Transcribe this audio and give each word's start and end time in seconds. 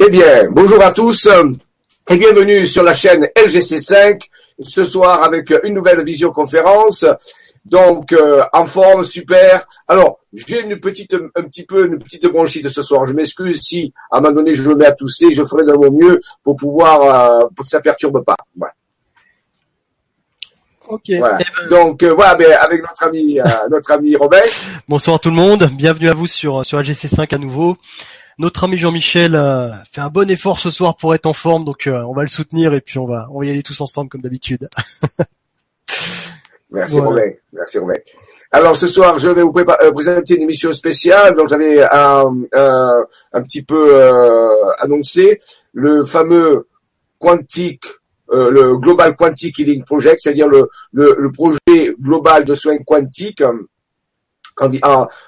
Eh 0.00 0.10
bien, 0.10 0.48
bonjour 0.48 0.80
à 0.80 0.92
tous 0.92 1.28
et 2.08 2.16
bienvenue 2.16 2.64
sur 2.66 2.84
la 2.84 2.94
chaîne 2.94 3.24
LGC5 3.34 4.20
ce 4.60 4.84
soir 4.84 5.24
avec 5.24 5.52
une 5.64 5.74
nouvelle 5.74 6.04
visioconférence. 6.04 7.04
Donc 7.64 8.12
euh, 8.12 8.44
en 8.52 8.64
forme, 8.64 9.02
super. 9.02 9.66
Alors 9.88 10.20
j'ai 10.32 10.60
une 10.60 10.78
petite, 10.78 11.16
un 11.34 11.42
petit 11.42 11.64
peu 11.66 11.86
une 11.86 11.98
petite 11.98 12.24
bronchite 12.26 12.68
ce 12.68 12.80
soir. 12.80 13.06
Je 13.06 13.12
m'excuse 13.12 13.60
si 13.60 13.92
à 14.12 14.18
un 14.18 14.20
moment 14.20 14.36
donné 14.36 14.54
je 14.54 14.62
me 14.62 14.76
mets 14.76 14.86
à 14.86 14.92
tousser. 14.92 15.32
Je 15.32 15.42
ferai 15.42 15.64
de 15.64 15.72
mon 15.72 15.90
mieux 15.90 16.20
pour 16.44 16.54
pouvoir 16.54 17.02
euh, 17.02 17.48
pour 17.56 17.64
que 17.64 17.68
ça 17.68 17.80
perturbe 17.80 18.24
pas. 18.24 18.36
Voilà. 18.56 18.74
Ok. 20.86 21.08
Eh 21.08 21.18
ben, 21.18 21.38
Donc 21.70 22.04
euh, 22.04 22.14
voilà, 22.14 22.36
ben, 22.36 22.52
avec 22.52 22.82
notre 22.82 23.02
ami 23.02 23.40
notre 23.68 23.90
ami 23.90 24.14
Robert. 24.14 24.44
Bonsoir 24.88 25.18
tout 25.18 25.30
le 25.30 25.34
monde. 25.34 25.68
Bienvenue 25.72 26.08
à 26.08 26.14
vous 26.14 26.28
sur 26.28 26.64
sur 26.64 26.80
LGC5 26.80 27.34
à 27.34 27.38
nouveau. 27.38 27.76
Notre 28.38 28.62
ami 28.62 28.78
Jean-Michel 28.78 29.34
euh, 29.34 29.72
fait 29.90 30.00
un 30.00 30.10
bon 30.10 30.30
effort 30.30 30.60
ce 30.60 30.70
soir 30.70 30.96
pour 30.96 31.12
être 31.12 31.26
en 31.26 31.32
forme, 31.32 31.64
donc 31.64 31.88
euh, 31.88 32.00
on 32.02 32.14
va 32.14 32.22
le 32.22 32.28
soutenir 32.28 32.72
et 32.72 32.80
puis 32.80 32.98
on 32.98 33.06
va, 33.06 33.26
on 33.32 33.40
va 33.40 33.46
y 33.46 33.50
aller 33.50 33.64
tous 33.64 33.80
ensemble 33.80 34.08
comme 34.08 34.20
d'habitude. 34.20 34.68
Merci 36.70 37.00
Romain, 37.00 37.32
merci 37.50 37.78
Romain. 37.78 37.94
Alors 38.52 38.76
ce 38.76 38.86
soir, 38.86 39.18
je 39.18 39.28
vais 39.30 39.42
vous 39.42 39.52
euh, 39.56 39.92
présenter 39.92 40.36
une 40.36 40.42
émission 40.42 40.70
spéciale. 40.72 41.34
Donc 41.34 41.48
j'avais 41.48 41.82
un, 41.82 42.30
un, 42.52 43.42
petit 43.42 43.62
peu 43.62 43.98
annoncé 44.78 45.38
le 45.72 46.04
fameux 46.04 46.68
Quantique, 47.18 47.86
le 48.30 48.76
Global 48.76 49.16
Quantic 49.16 49.58
Healing 49.58 49.82
Project, 49.82 50.20
c'est-à-dire 50.20 50.46
le, 50.46 50.68
le, 50.92 51.16
le, 51.18 51.32
projet 51.32 51.94
global 51.98 52.44
de 52.44 52.54
soins 52.54 52.76
quantiques 52.86 53.42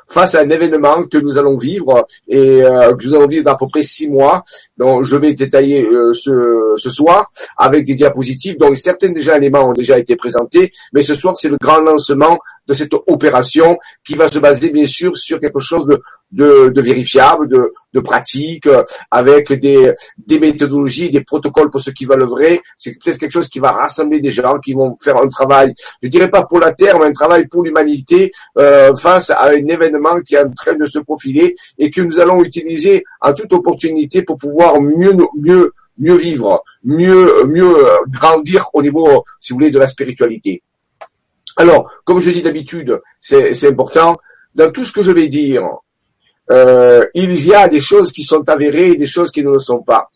face 0.07 0.35
à 0.35 0.41
un 0.41 0.51
événement 0.51 1.05
que 1.05 1.19
nous 1.19 1.39
allons 1.39 1.57
vivre 1.57 2.07
et 2.29 2.63
euh, 2.63 2.95
que 2.95 3.07
nous 3.07 3.15
allons 3.15 3.27
vivre 3.27 3.45
dans 3.45 3.53
à 3.53 3.57
peu 3.57 3.67
près 3.69 3.83
six 3.83 4.09
mois. 4.09 4.43
Donc, 4.77 5.05
je 5.05 5.17
vais 5.17 5.35
détailler 5.35 5.87
euh, 5.87 6.13
ce, 6.13 6.91
soir 6.91 7.31
avec 7.57 7.85
des 7.85 7.95
diapositives. 7.95 8.59
Donc, 8.59 8.77
certains 8.77 9.11
déjà 9.11 9.37
éléments 9.37 9.69
ont 9.69 9.73
déjà 9.73 9.99
été 9.99 10.17
présentés, 10.17 10.73
mais 10.93 11.03
ce 11.03 11.15
soir, 11.15 11.37
c'est 11.37 11.49
le 11.49 11.57
grand 11.61 11.81
lancement 11.81 12.39
de 12.71 12.75
cette 12.75 12.95
opération 12.95 13.79
qui 14.05 14.15
va 14.15 14.29
se 14.29 14.39
baser 14.39 14.71
bien 14.71 14.87
sûr 14.87 15.17
sur 15.17 15.41
quelque 15.41 15.59
chose 15.59 15.87
de, 16.31 16.69
de, 16.71 16.81
vérifiable, 16.81 17.49
de, 17.49 17.73
de 17.93 18.01
pratique, 18.01 18.69
euh, 18.69 18.85
avec 19.11 19.53
des, 19.53 19.93
des 20.17 20.39
méthodologies, 20.39 21.11
des 21.11 21.23
protocoles 21.23 21.69
pour 21.69 21.81
ceux 21.81 21.91
qui 21.91 22.05
veulent 22.05 22.23
vrai. 22.23 22.61
C'est 22.79 22.93
peut-être 22.93 23.19
quelque 23.19 23.33
chose 23.33 23.49
qui 23.49 23.59
va 23.59 23.73
rassembler 23.73 24.21
des 24.21 24.31
gens 24.31 24.57
qui 24.61 24.75
vont 24.75 24.97
faire 25.01 25.17
un 25.17 25.27
travail, 25.27 25.75
je 26.01 26.09
dirais 26.09 26.31
pas 26.31 26.45
pour 26.45 26.61
la 26.61 26.73
Terre, 26.73 26.97
mais 27.01 27.07
un 27.07 27.13
travail 27.13 27.49
pour 27.49 27.65
l'humanité 27.65 28.31
euh, 28.57 28.95
face 28.95 29.31
à 29.31 29.49
un 29.49 29.67
événement 29.77 30.21
qui 30.21 30.37
est 30.37 30.45
en 30.45 30.51
train 30.53 30.75
de 30.75 30.85
se 30.85 31.01
profiler 31.01 31.57
et 31.77 31.91
que 31.91 32.01
nous 32.03 32.21
allons 32.21 32.41
utiliser 32.45 33.03
en 33.21 33.35
toute 33.35 33.53
opportunité 33.53 34.23
pour 34.23 34.39
pouvoir 34.39 34.81
mieux 34.81 35.17
mieux 35.37 35.73
mieux 35.99 36.15
vivre, 36.15 36.63
mieux 36.85 37.45
mieux 37.47 37.75
grandir 38.09 38.69
au 38.73 38.81
niveau, 38.81 39.25
si 39.41 39.53
vous 39.53 39.59
voulez, 39.59 39.71
de 39.71 39.79
la 39.79 39.89
spiritualité. 39.89 40.63
Alors, 41.57 41.91
comme 42.05 42.21
je 42.21 42.31
dis 42.31 42.43
d'habitude, 42.43 43.01
c'est 43.21 43.67
important, 43.67 44.17
dans 44.55 44.71
tout 44.71 44.85
ce 44.85 44.93
que 44.93 45.03
je 45.03 45.11
vais 45.11 45.29
dire, 45.29 45.63
euh, 46.51 47.05
il 47.15 47.45
y 47.47 47.55
a 47.55 47.69
des 47.69 47.81
choses 47.81 48.13
qui 48.13 48.25
sont 48.25 48.49
avérées 48.49 48.91
et 48.93 48.97
des 48.97 49.07
choses 49.07 49.31
qui 49.31 49.45
ne 49.45 49.51
le 49.51 49.59
sont 49.59 49.83
pas. 49.83 50.09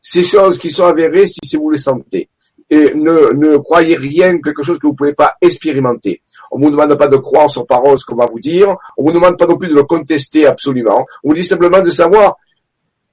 Ces 0.00 0.24
choses 0.24 0.58
qui 0.58 0.70
sont 0.70 0.86
avérées, 0.86 1.26
si 1.26 1.56
vous 1.56 1.70
les 1.70 1.78
sentez. 1.78 2.28
Et 2.70 2.94
ne, 2.94 3.32
ne 3.34 3.56
croyez 3.58 3.96
rien 3.96 4.40
quelque 4.40 4.62
chose 4.62 4.78
que 4.78 4.86
vous 4.86 4.92
ne 4.92 4.96
pouvez 4.96 5.14
pas 5.14 5.34
expérimenter. 5.40 6.22
On 6.50 6.58
ne 6.58 6.64
vous 6.64 6.70
demande 6.70 6.94
pas 6.96 7.08
de 7.08 7.16
croire 7.16 7.50
sur 7.50 7.66
parole 7.66 7.98
ce 7.98 8.04
qu'on 8.04 8.16
va 8.16 8.26
vous 8.26 8.40
dire. 8.40 8.76
On 8.96 9.04
vous 9.04 9.12
demande 9.12 9.38
pas 9.38 9.46
non 9.46 9.56
plus 9.56 9.68
de 9.68 9.74
le 9.74 9.84
contester 9.84 10.46
absolument. 10.46 11.06
On 11.22 11.28
vous 11.28 11.34
dit 11.34 11.44
simplement 11.44 11.80
de 11.80 11.90
savoir 11.90 12.36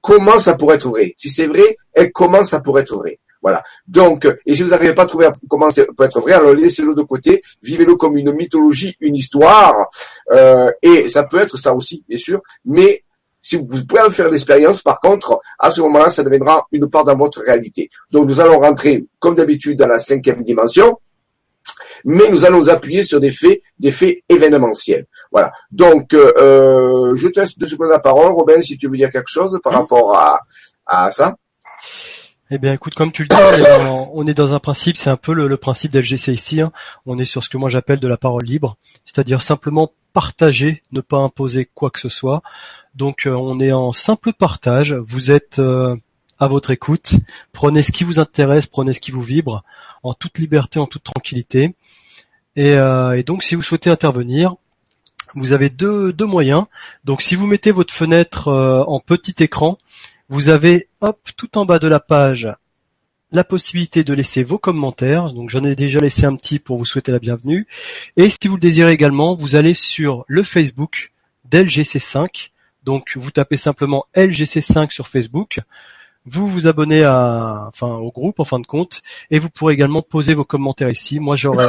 comment 0.00 0.38
ça 0.38 0.54
pourrait 0.54 0.76
être 0.76 0.88
vrai. 0.88 1.14
Si 1.16 1.30
c'est 1.30 1.46
vrai, 1.46 1.76
et 1.94 2.10
comment 2.10 2.44
ça 2.44 2.60
pourrait 2.60 2.82
être 2.82 2.96
vrai. 2.96 3.18
Voilà. 3.42 3.62
Donc, 3.86 4.26
et 4.44 4.54
si 4.54 4.62
vous 4.62 4.70
n'arrivez 4.70 4.94
pas 4.94 5.02
à 5.02 5.06
trouver 5.06 5.28
comment 5.48 5.70
ça 5.70 5.82
peut 5.96 6.04
être 6.04 6.20
vrai, 6.20 6.32
alors 6.34 6.52
laissez-le 6.52 6.94
de 6.94 7.02
côté, 7.02 7.42
vivez-le 7.62 7.96
comme 7.96 8.16
une 8.16 8.32
mythologie, 8.32 8.96
une 9.00 9.16
histoire, 9.16 9.88
euh, 10.32 10.70
et 10.82 11.08
ça 11.08 11.24
peut 11.24 11.38
être 11.38 11.56
ça 11.56 11.74
aussi, 11.74 12.04
bien 12.08 12.18
sûr, 12.18 12.42
mais 12.64 13.02
si 13.42 13.56
vous 13.56 13.64
pouvez 13.86 14.02
en 14.02 14.10
faire 14.10 14.30
l'expérience, 14.30 14.82
par 14.82 15.00
contre, 15.00 15.40
à 15.58 15.70
ce 15.70 15.80
moment-là, 15.80 16.10
ça 16.10 16.22
deviendra 16.22 16.66
une 16.72 16.90
part 16.90 17.04
dans 17.04 17.16
votre 17.16 17.40
réalité. 17.40 17.88
Donc, 18.10 18.28
nous 18.28 18.38
allons 18.38 18.60
rentrer, 18.60 19.06
comme 19.18 19.34
d'habitude, 19.34 19.78
dans 19.78 19.88
la 19.88 19.98
cinquième 19.98 20.42
dimension, 20.42 20.98
mais 22.04 22.28
nous 22.28 22.44
allons 22.44 22.68
appuyer 22.68 23.02
sur 23.02 23.20
des 23.20 23.30
faits, 23.30 23.62
des 23.78 23.90
faits 23.90 24.18
événementiels. 24.28 25.06
Voilà. 25.32 25.52
Donc, 25.70 26.12
euh, 26.12 27.14
je 27.14 27.28
te 27.28 27.40
laisse 27.40 27.56
deux 27.56 27.66
secondes 27.66 27.88
la 27.88 27.98
parole, 27.98 28.32
Robin, 28.32 28.60
si 28.60 28.76
tu 28.76 28.88
veux 28.88 28.96
dire 28.96 29.10
quelque 29.10 29.30
chose 29.30 29.58
par 29.62 29.72
rapport 29.72 30.18
à, 30.18 30.40
à 30.86 31.10
ça. 31.10 31.36
Eh 32.52 32.58
bien, 32.58 32.72
écoute, 32.72 32.94
comme 32.94 33.12
tu 33.12 33.22
le 33.22 33.28
dis, 33.28 33.36
on 34.12 34.26
est 34.26 34.34
dans, 34.34 34.54
un 34.54 34.58
principe, 34.58 34.96
c'est 34.96 35.08
un 35.08 35.16
peu 35.16 35.32
le, 35.34 35.56
principe 35.56 35.92
d'LGC 35.92 36.32
ici. 36.32 36.60
Hein. 36.60 36.72
On 37.06 37.16
est 37.16 37.24
sur 37.24 37.44
ce 37.44 37.48
que 37.48 37.56
moi 37.56 37.70
j'appelle 37.70 38.00
de 38.00 38.08
la 38.08 38.16
parole 38.16 38.44
libre, 38.44 38.76
c'est-à-dire 39.04 39.40
simplement 39.40 39.92
partager, 40.12 40.82
ne 40.90 41.00
pas 41.00 41.18
imposer 41.18 41.70
quoi 41.72 41.90
que 41.90 42.00
ce 42.00 42.08
soit. 42.08 42.42
Donc, 42.96 43.28
euh, 43.28 43.34
on 43.34 43.60
est 43.60 43.70
en 43.70 43.92
simple 43.92 44.32
partage. 44.32 44.94
Vous 44.94 45.30
êtes 45.30 45.60
euh, 45.60 45.94
à 46.40 46.48
votre 46.48 46.72
écoute. 46.72 47.14
Prenez 47.52 47.82
ce 47.84 47.92
qui 47.92 48.02
vous 48.02 48.18
intéresse, 48.18 48.66
prenez 48.66 48.94
ce 48.94 49.00
qui 49.00 49.12
vous 49.12 49.22
vibre, 49.22 49.62
en 50.02 50.12
toute 50.12 50.40
liberté, 50.40 50.80
en 50.80 50.86
toute 50.86 51.04
tranquillité. 51.04 51.76
Et, 52.56 52.74
euh, 52.74 53.22
donc, 53.22 53.44
si 53.44 53.54
vous 53.54 53.62
souhaitez 53.62 53.90
intervenir, 53.90 54.56
vous 55.34 55.52
avez 55.52 55.70
deux 55.70 56.12
moyens. 56.18 56.64
Donc, 57.04 57.22
si 57.22 57.36
vous 57.36 57.46
mettez 57.46 57.70
votre 57.70 57.94
fenêtre 57.94 58.48
en 58.48 58.98
petit 58.98 59.36
écran, 59.38 59.78
vous 60.30 60.48
avez, 60.48 60.88
hop, 61.00 61.18
tout 61.36 61.58
en 61.58 61.64
bas 61.64 61.80
de 61.80 61.88
la 61.88 61.98
page, 61.98 62.48
la 63.32 63.42
possibilité 63.42 64.04
de 64.04 64.14
laisser 64.14 64.44
vos 64.44 64.58
commentaires. 64.58 65.32
Donc 65.32 65.50
j'en 65.50 65.64
ai 65.64 65.74
déjà 65.74 65.98
laissé 65.98 66.24
un 66.24 66.36
petit 66.36 66.60
pour 66.60 66.78
vous 66.78 66.84
souhaiter 66.84 67.10
la 67.10 67.18
bienvenue. 67.18 67.66
Et 68.16 68.28
si 68.28 68.46
vous 68.46 68.54
le 68.54 68.60
désirez 68.60 68.92
également, 68.92 69.34
vous 69.34 69.56
allez 69.56 69.74
sur 69.74 70.24
le 70.28 70.44
Facebook 70.44 71.10
d'LGC5. 71.50 72.50
Donc 72.84 73.16
vous 73.16 73.32
tapez 73.32 73.56
simplement 73.56 74.06
LGC5 74.14 74.92
sur 74.92 75.08
Facebook. 75.08 75.60
Vous 76.26 76.46
vous 76.46 76.68
abonnez 76.68 77.02
à, 77.02 77.66
enfin, 77.66 77.94
au 77.96 78.12
groupe 78.12 78.38
en 78.38 78.44
fin 78.44 78.60
de 78.60 78.66
compte, 78.66 79.02
et 79.30 79.38
vous 79.38 79.50
pourrez 79.50 79.74
également 79.74 80.02
poser 80.02 80.34
vos 80.34 80.44
commentaires 80.44 80.90
ici. 80.90 81.18
Moi 81.18 81.34
j'aurai, 81.34 81.66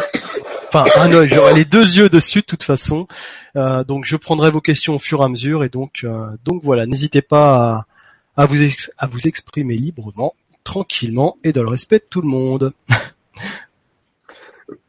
enfin, 0.67 0.85
j'aurai 1.25 1.53
les 1.55 1.65
deux 1.65 1.95
yeux 1.95 2.09
dessus 2.09 2.41
de 2.41 2.45
toute 2.45 2.63
façon. 2.63 3.07
Euh, 3.55 3.83
donc 3.85 4.05
je 4.05 4.17
prendrai 4.17 4.51
vos 4.51 4.61
questions 4.61 4.95
au 4.95 4.99
fur 4.99 5.21
et 5.21 5.23
à 5.23 5.29
mesure, 5.29 5.63
et 5.63 5.69
donc, 5.69 6.01
euh, 6.03 6.27
donc 6.43 6.61
voilà, 6.63 6.85
n'hésitez 6.85 7.21
pas 7.21 7.85
à, 8.35 8.45
vous, 8.45 9.27
exprimer 9.27 9.75
librement, 9.75 10.35
tranquillement 10.63 11.37
et 11.43 11.53
dans 11.53 11.63
le 11.63 11.69
respect 11.69 11.99
de 11.99 12.05
tout 12.09 12.21
le 12.21 12.27
monde. 12.27 12.73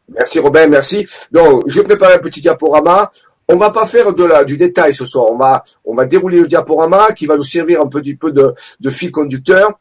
merci 0.09 0.39
Robin, 0.39 0.67
merci. 0.67 1.07
Donc, 1.31 1.65
je 1.67 1.81
prépare 1.81 2.13
un 2.13 2.19
petit 2.19 2.41
diaporama. 2.41 3.11
On 3.49 3.57
va 3.57 3.71
pas 3.71 3.87
faire 3.87 4.15
de 4.15 4.25
la, 4.25 4.45
du 4.45 4.57
détail 4.57 4.95
ce 4.95 5.05
soir. 5.05 5.27
On 5.31 5.37
va, 5.37 5.65
on 5.85 5.95
va 5.95 6.07
dérouler 6.07 6.39
le 6.39 6.47
diaporama 6.47 7.13
qui 7.13 7.27
va 7.27 7.37
nous 7.37 7.43
servir 7.43 7.81
un 7.81 7.89
petit 7.89 8.15
peu 8.15 8.33
de 8.33 8.91
fil 8.91 9.11
conducteur. 9.11 9.79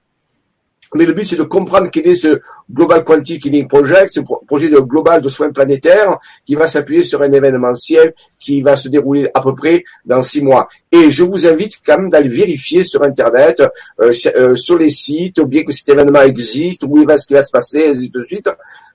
Mais 0.94 1.06
le 1.06 1.14
but, 1.14 1.26
c'est 1.26 1.38
de 1.38 1.44
comprendre 1.44 1.90
quel 1.90 2.06
est 2.06 2.16
ce 2.16 2.42
Global 2.72 3.04
Quantic 3.06 3.46
Healing 3.46 3.68
Project, 3.68 4.14
ce 4.14 4.20
projet 4.46 4.68
de 4.68 4.80
global 4.80 5.22
de 5.22 5.30
soins 5.30 5.52
planétaires 5.52 6.18
qui 6.46 6.56
va 6.56 6.68
s'appuyer 6.68 7.04
sur 7.04 7.22
un 7.22 7.32
événementiel 7.32 8.14
qui 8.40 8.62
va 8.62 8.76
se 8.76 8.90
dérouler 8.90 9.30
à 9.34 9.42
peu 9.42 9.56
près 9.56 9.86
dans 10.06 10.22
six 10.22 10.42
mois. 10.42 10.68
Et 10.92 11.10
je 11.10 11.24
vous 11.24 11.48
invite 11.48 11.78
quand 11.86 11.98
même 11.98 12.10
d'aller 12.10 12.28
vérifier 12.28 12.84
sur 12.84 13.04
Internet, 13.04 13.64
euh, 14.02 14.12
euh, 14.36 14.56
sur 14.56 14.78
les 14.78 14.90
sites, 14.90 15.40
bien 15.42 15.64
que 15.64 15.72
cet 15.72 15.88
événement 15.88 16.22
existe, 16.24 16.84
où 16.86 16.98
il 16.98 17.08
va, 17.08 17.18
ce 17.18 17.26
qui 17.26 17.34
va 17.34 17.44
se 17.44 17.52
passer, 17.52 17.88
ainsi 17.88 18.10
de 18.10 18.22
suite, 18.22 18.50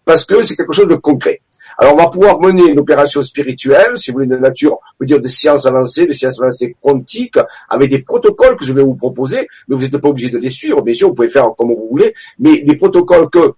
parce 0.05 0.25
que 0.25 0.43
c'est 0.43 0.57
quelque 0.57 0.75
chose 0.75 0.89
de 0.89 0.97
concret. 0.97 1.41
Alors 1.79 1.95
on 1.95 1.97
va 1.97 2.09
pouvoir 2.09 2.41
mener 2.41 2.71
une 2.71 2.79
opération 2.79 3.21
spirituelle, 3.23 3.97
si 3.97 4.11
vous 4.11 4.19
voulez, 4.19 4.27
de 4.27 4.37
nature, 4.37 4.73
on 4.75 4.99
peut 4.99 5.07
dire 5.07 5.21
de 5.21 5.29
sciences 5.29 5.67
avancées, 5.67 6.07
de 6.07 6.13
sciences 6.13 6.41
avancées 6.41 6.75
quantiques, 6.81 7.39
avec 7.69 7.91
des 7.91 8.01
protocoles 8.01 8.57
que 8.57 8.65
je 8.65 8.73
vais 8.73 8.83
vous 8.83 8.95
proposer, 8.95 9.47
mais 9.69 9.77
vous 9.77 9.83
n'êtes 9.83 9.99
pas 9.99 10.09
obligé 10.09 10.31
de 10.31 10.39
les 10.39 10.51
suivre, 10.51 10.81
bien 10.83 10.95
sûr, 10.95 11.09
vous 11.09 11.15
pouvez 11.15 11.29
faire 11.29 11.51
comme 11.57 11.69
vous 11.69 11.89
voulez, 11.91 12.15
mais 12.39 12.63
des 12.63 12.77
protocoles 12.77 13.29
que 13.29 13.53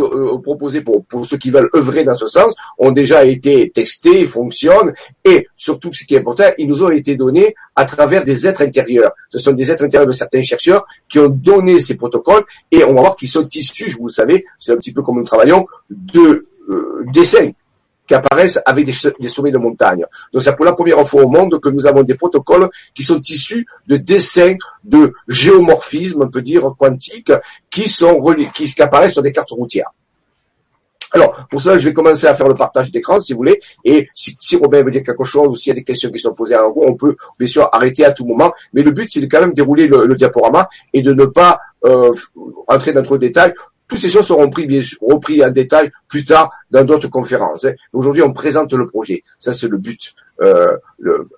euh, 0.00 0.38
proposés 0.38 0.80
pour, 0.80 1.04
pour 1.04 1.26
ceux 1.26 1.36
qui 1.36 1.50
veulent 1.50 1.70
œuvrer 1.74 2.04
dans 2.04 2.14
ce 2.14 2.26
sens 2.26 2.54
ont 2.78 2.92
déjà 2.92 3.24
été 3.24 3.70
testés, 3.70 4.24
fonctionnent 4.26 4.92
et 5.24 5.46
surtout 5.56 5.92
ce 5.92 6.04
qui 6.04 6.14
est 6.14 6.18
important, 6.18 6.44
ils 6.58 6.68
nous 6.68 6.82
ont 6.82 6.90
été 6.90 7.16
donnés 7.16 7.54
à 7.76 7.84
travers 7.84 8.24
des 8.24 8.46
êtres 8.46 8.62
intérieurs. 8.62 9.12
Ce 9.28 9.38
sont 9.38 9.52
des 9.52 9.70
êtres 9.70 9.84
intérieurs 9.84 10.06
de 10.06 10.12
certains 10.12 10.42
chercheurs 10.42 10.86
qui 11.08 11.18
ont 11.18 11.28
donné 11.28 11.78
ces 11.78 11.96
protocoles 11.96 12.44
et 12.70 12.84
on 12.84 12.94
va 12.94 13.00
voir 13.00 13.16
qu'ils 13.16 13.28
sont 13.28 13.46
issus, 13.54 13.90
vous 13.98 14.06
le 14.06 14.12
savez, 14.12 14.44
c'est 14.58 14.72
un 14.72 14.76
petit 14.76 14.92
peu 14.92 15.02
comme 15.02 15.18
nous 15.18 15.24
travaillons, 15.24 15.66
de 15.90 16.46
euh, 16.70 17.04
dessins 17.12 17.50
qui 18.10 18.14
apparaissent 18.16 18.58
avec 18.66 18.84
des, 18.84 19.28
sommets 19.28 19.52
de 19.52 19.58
montagne. 19.58 20.04
Donc 20.32 20.42
c'est 20.42 20.56
pour 20.56 20.64
la 20.64 20.72
première 20.72 21.06
fois 21.06 21.22
au 21.22 21.28
monde 21.28 21.60
que 21.60 21.68
nous 21.68 21.86
avons 21.86 22.02
des 22.02 22.14
protocoles 22.14 22.68
qui 22.92 23.04
sont 23.04 23.20
issus 23.20 23.64
de 23.86 23.98
dessins 23.98 24.56
de 24.82 25.12
géomorphisme, 25.28 26.20
on 26.20 26.28
peut 26.28 26.42
dire, 26.42 26.74
quantique, 26.76 27.30
qui 27.70 27.88
sont 27.88 28.20
qui 28.52 28.82
apparaissent 28.82 29.12
sur 29.12 29.22
des 29.22 29.30
cartes 29.30 29.52
routières. 29.52 29.92
Alors, 31.12 31.46
pour 31.48 31.62
cela, 31.62 31.78
je 31.78 31.88
vais 31.88 31.94
commencer 31.94 32.26
à 32.26 32.34
faire 32.34 32.48
le 32.48 32.56
partage 32.56 32.90
d'écran, 32.90 33.20
si 33.20 33.32
vous 33.32 33.38
voulez. 33.38 33.60
Et 33.84 34.08
si, 34.12 34.36
si, 34.40 34.56
Robin 34.56 34.82
veut 34.82 34.90
dire 34.90 35.04
quelque 35.04 35.24
chose 35.24 35.46
ou 35.46 35.54
s'il 35.54 35.70
y 35.70 35.72
a 35.72 35.76
des 35.76 35.84
questions 35.84 36.10
qui 36.10 36.18
sont 36.18 36.34
posées 36.34 36.56
en 36.56 36.68
gros, 36.70 36.88
on 36.88 36.94
peut 36.94 37.14
bien 37.38 37.48
sûr 37.48 37.68
arrêter 37.72 38.04
à 38.04 38.10
tout 38.10 38.24
moment. 38.24 38.52
Mais 38.72 38.82
le 38.82 38.90
but, 38.90 39.08
c'est 39.08 39.20
de 39.20 39.26
quand 39.26 39.40
même 39.40 39.52
dérouler 39.52 39.86
le, 39.86 40.14
diaporama 40.16 40.68
et 40.92 41.02
de 41.02 41.14
ne 41.14 41.26
pas 41.26 41.60
euh, 41.84 42.10
entrer 42.66 42.92
dans 42.92 43.02
trop 43.02 43.18
de 43.18 43.26
détails. 43.26 43.54
Toutes 43.90 43.98
ces 43.98 44.08
choses 44.08 44.28
seront 44.28 44.42
repris, 44.42 44.66
bien 44.66 44.80
sûr, 44.80 44.98
repris 45.02 45.44
en 45.44 45.50
détail 45.50 45.90
plus 46.06 46.24
tard 46.24 46.52
dans 46.70 46.84
d'autres 46.84 47.08
conférences. 47.08 47.64
Hein. 47.64 47.72
Aujourd'hui, 47.92 48.22
on 48.22 48.32
présente 48.32 48.72
le 48.72 48.88
projet. 48.88 49.24
Ça, 49.36 49.52
c'est 49.52 49.66
le 49.66 49.78
but 49.78 50.14
euh, 50.40 50.76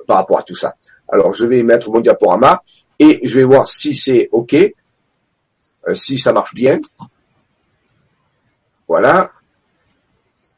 par 0.06 0.18
rapport 0.18 0.38
à 0.38 0.42
tout 0.42 0.54
ça. 0.54 0.74
Alors, 1.08 1.32
je 1.32 1.46
vais 1.46 1.62
mettre 1.62 1.90
mon 1.90 2.00
diaporama 2.00 2.62
et 2.98 3.20
je 3.24 3.38
vais 3.38 3.44
voir 3.44 3.66
si 3.66 3.94
c'est 3.94 4.28
OK, 4.32 4.52
euh, 4.52 5.94
si 5.94 6.18
ça 6.18 6.34
marche 6.34 6.52
bien. 6.52 6.78
Voilà 8.86 9.32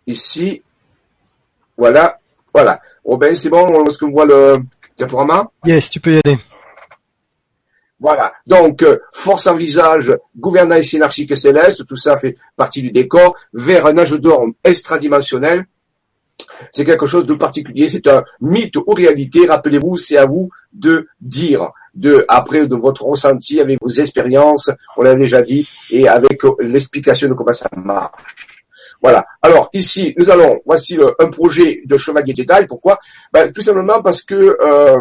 ici. 0.07 0.63
Voilà, 1.77 2.19
voilà. 2.53 2.81
Ben 3.05 3.35
c'est 3.37 3.51
bon, 3.51 3.85
est-ce 3.85 3.99
qu'on 3.99 4.11
voit 4.11 4.27
le 4.27 4.59
diaporama? 4.97 5.49
Yes, 5.65 5.91
tu 5.91 6.01
peux 6.01 6.15
y 6.15 6.21
aller. 6.25 6.39
Voilà. 8.01 8.33
Donc, 8.47 8.83
euh, 8.83 8.99
force 9.13 9.47
en 9.47 9.55
visage, 9.55 10.17
gouvernance 10.37 10.93
hiérarchique 10.93 11.31
et 11.31 11.37
céleste, 11.37 11.87
tout 11.87 11.97
ça 11.97 12.17
fait 12.17 12.37
partie 12.57 12.83
du 12.83 12.91
décor, 12.91 13.37
vers 13.53 13.87
un 13.87 13.97
âge 13.99 14.13
d'or 14.13 14.47
extradimensionnel. 14.63 15.67
C'est 16.73 16.85
quelque 16.85 17.07
chose 17.07 17.27
de 17.27 17.35
particulier, 17.35 17.89
c'est 17.89 18.07
un 18.09 18.25
mythe 18.41 18.77
ou 18.77 18.85
réalité. 18.89 19.47
Rappelez-vous, 19.47 19.97
c'est 19.97 20.17
à 20.17 20.27
vous 20.27 20.51
de 20.73 21.07
dire, 21.21 21.71
de 21.95 22.25
après 22.29 22.67
de 22.67 22.75
votre 22.75 23.05
ressenti 23.05 23.61
avec 23.61 23.79
vos 23.81 23.89
expériences, 23.89 24.71
on 24.97 25.03
l'a 25.03 25.15
déjà 25.15 25.43
dit, 25.43 25.69
et 25.91 26.09
avec 26.09 26.43
l'explication 26.59 27.29
de 27.29 27.35
comment 27.35 27.53
ça 27.53 27.69
marche. 27.77 28.37
Voilà. 29.01 29.27
Alors 29.43 29.69
ici, 29.73 30.15
nous 30.17 30.31
allons, 30.31 30.61
voici 30.67 30.99
un 31.19 31.27
projet 31.29 31.83
de 31.85 31.97
chevalier 31.97 32.35
Jedi. 32.35 32.67
Pourquoi? 32.67 32.99
Ben, 33.33 33.53
Tout 33.53 33.61
simplement 33.61 34.03
parce 34.03 34.23
que 34.23 34.57
euh, 34.61 34.97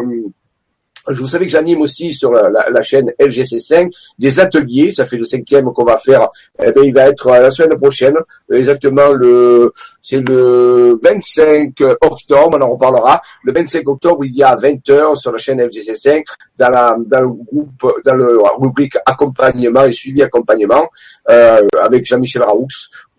vous 1.08 1.26
savez 1.26 1.46
que 1.46 1.52
j'anime 1.52 1.82
aussi 1.82 2.12
sur 2.12 2.32
la, 2.32 2.82
chaîne 2.82 3.10
LGC5 3.20 3.90
des 4.18 4.40
ateliers. 4.40 4.92
Ça 4.92 5.06
fait 5.06 5.16
le 5.16 5.24
cinquième 5.24 5.72
qu'on 5.72 5.84
va 5.84 5.96
faire. 5.96 6.28
Eh 6.62 6.70
ben, 6.72 6.84
il 6.84 6.94
va 6.94 7.08
être 7.08 7.28
la 7.28 7.50
semaine 7.50 7.78
prochaine, 7.78 8.16
exactement 8.50 9.12
le, 9.12 9.72
c'est 10.02 10.20
le 10.20 10.96
25 11.02 11.74
octobre. 12.00 12.58
On 12.58 12.62
en 12.62 12.70
reparlera. 12.70 13.20
Le 13.42 13.52
25 13.52 13.88
octobre, 13.88 14.24
il 14.24 14.34
y 14.34 14.42
a 14.42 14.56
20 14.56 14.74
h 14.88 15.16
sur 15.16 15.32
la 15.32 15.38
chaîne 15.38 15.60
LGC5 15.60 16.24
dans 16.58 16.70
la 16.70 16.96
dans 17.06 17.20
le 17.20 17.28
groupe 17.28 18.02
dans 18.04 18.14
le 18.14 18.38
rubrique 18.58 18.96
accompagnement 19.06 19.84
et 19.84 19.92
suivi 19.92 20.22
accompagnement 20.22 20.88
euh, 21.28 21.60
avec 21.82 22.04
Jean-Michel 22.04 22.42
Raoux 22.42 22.68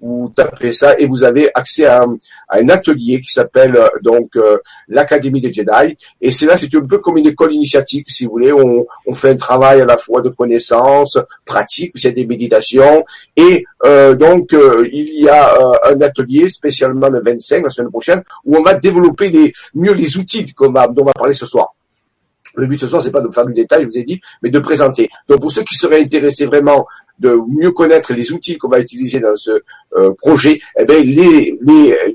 vous 0.01 0.31
tapez 0.35 0.71
ça 0.71 0.97
et 0.99 1.07
vous 1.07 1.23
avez 1.23 1.49
accès 1.53 1.85
à, 1.85 2.05
un 2.49 2.69
atelier 2.69 3.21
qui 3.21 3.31
s'appelle 3.31 3.75
euh, 3.75 3.87
donc 4.01 4.35
euh, 4.35 4.57
l'Académie 4.87 5.41
des 5.41 5.53
Jedi. 5.53 5.97
Et 6.21 6.31
c'est 6.31 6.45
là, 6.45 6.57
c'est 6.57 6.73
un 6.75 6.85
peu 6.85 6.99
comme 6.99 7.17
une 7.17 7.27
école 7.27 7.53
initiatique, 7.53 8.09
si 8.09 8.25
vous 8.25 8.31
voulez. 8.31 8.51
On, 8.51 8.85
on 9.05 9.13
fait 9.13 9.29
un 9.29 9.37
travail 9.37 9.81
à 9.81 9.85
la 9.85 9.97
fois 9.97 10.21
de 10.21 10.29
connaissances, 10.29 11.17
pratique, 11.45 11.93
c'est 11.95 12.11
des 12.11 12.25
méditations. 12.25 13.05
Et 13.35 13.65
euh, 13.83 14.15
donc, 14.15 14.53
il 14.53 15.21
y 15.21 15.29
a 15.29 15.55
un 15.85 16.01
atelier 16.01 16.49
spécialement 16.49 17.09
le 17.09 17.21
25, 17.21 17.63
la 17.63 17.69
semaine 17.69 17.91
prochaine, 17.91 18.23
où 18.45 18.57
on 18.57 18.61
va 18.61 18.73
développer 18.75 19.29
les, 19.29 19.53
mieux 19.73 19.93
les 19.93 20.17
outils 20.17 20.43
dont 20.43 20.67
on 20.67 20.71
va 20.71 21.11
parler 21.13 21.33
ce 21.33 21.45
soir. 21.45 21.75
Le 22.55 22.67
but 22.67 22.79
ce 22.79 22.87
soir, 22.87 23.03
c'est 23.03 23.11
pas 23.11 23.21
de 23.21 23.29
faire 23.29 23.45
du 23.45 23.53
détail, 23.53 23.83
je 23.83 23.87
vous 23.87 23.97
ai 23.97 24.03
dit, 24.03 24.21
mais 24.41 24.49
de 24.49 24.59
présenter. 24.59 25.09
Donc 25.27 25.41
pour 25.41 25.51
ceux 25.51 25.63
qui 25.63 25.75
seraient 25.75 26.01
intéressés 26.01 26.45
vraiment 26.45 26.85
de 27.19 27.37
mieux 27.49 27.71
connaître 27.71 28.13
les 28.13 28.31
outils 28.31 28.57
qu'on 28.57 28.69
va 28.69 28.79
utiliser 28.79 29.19
dans 29.19 29.35
ce 29.35 29.61
euh, 29.95 30.11
projet, 30.17 30.59
eh 30.77 30.85
bien, 30.85 30.99
les, 30.99 31.57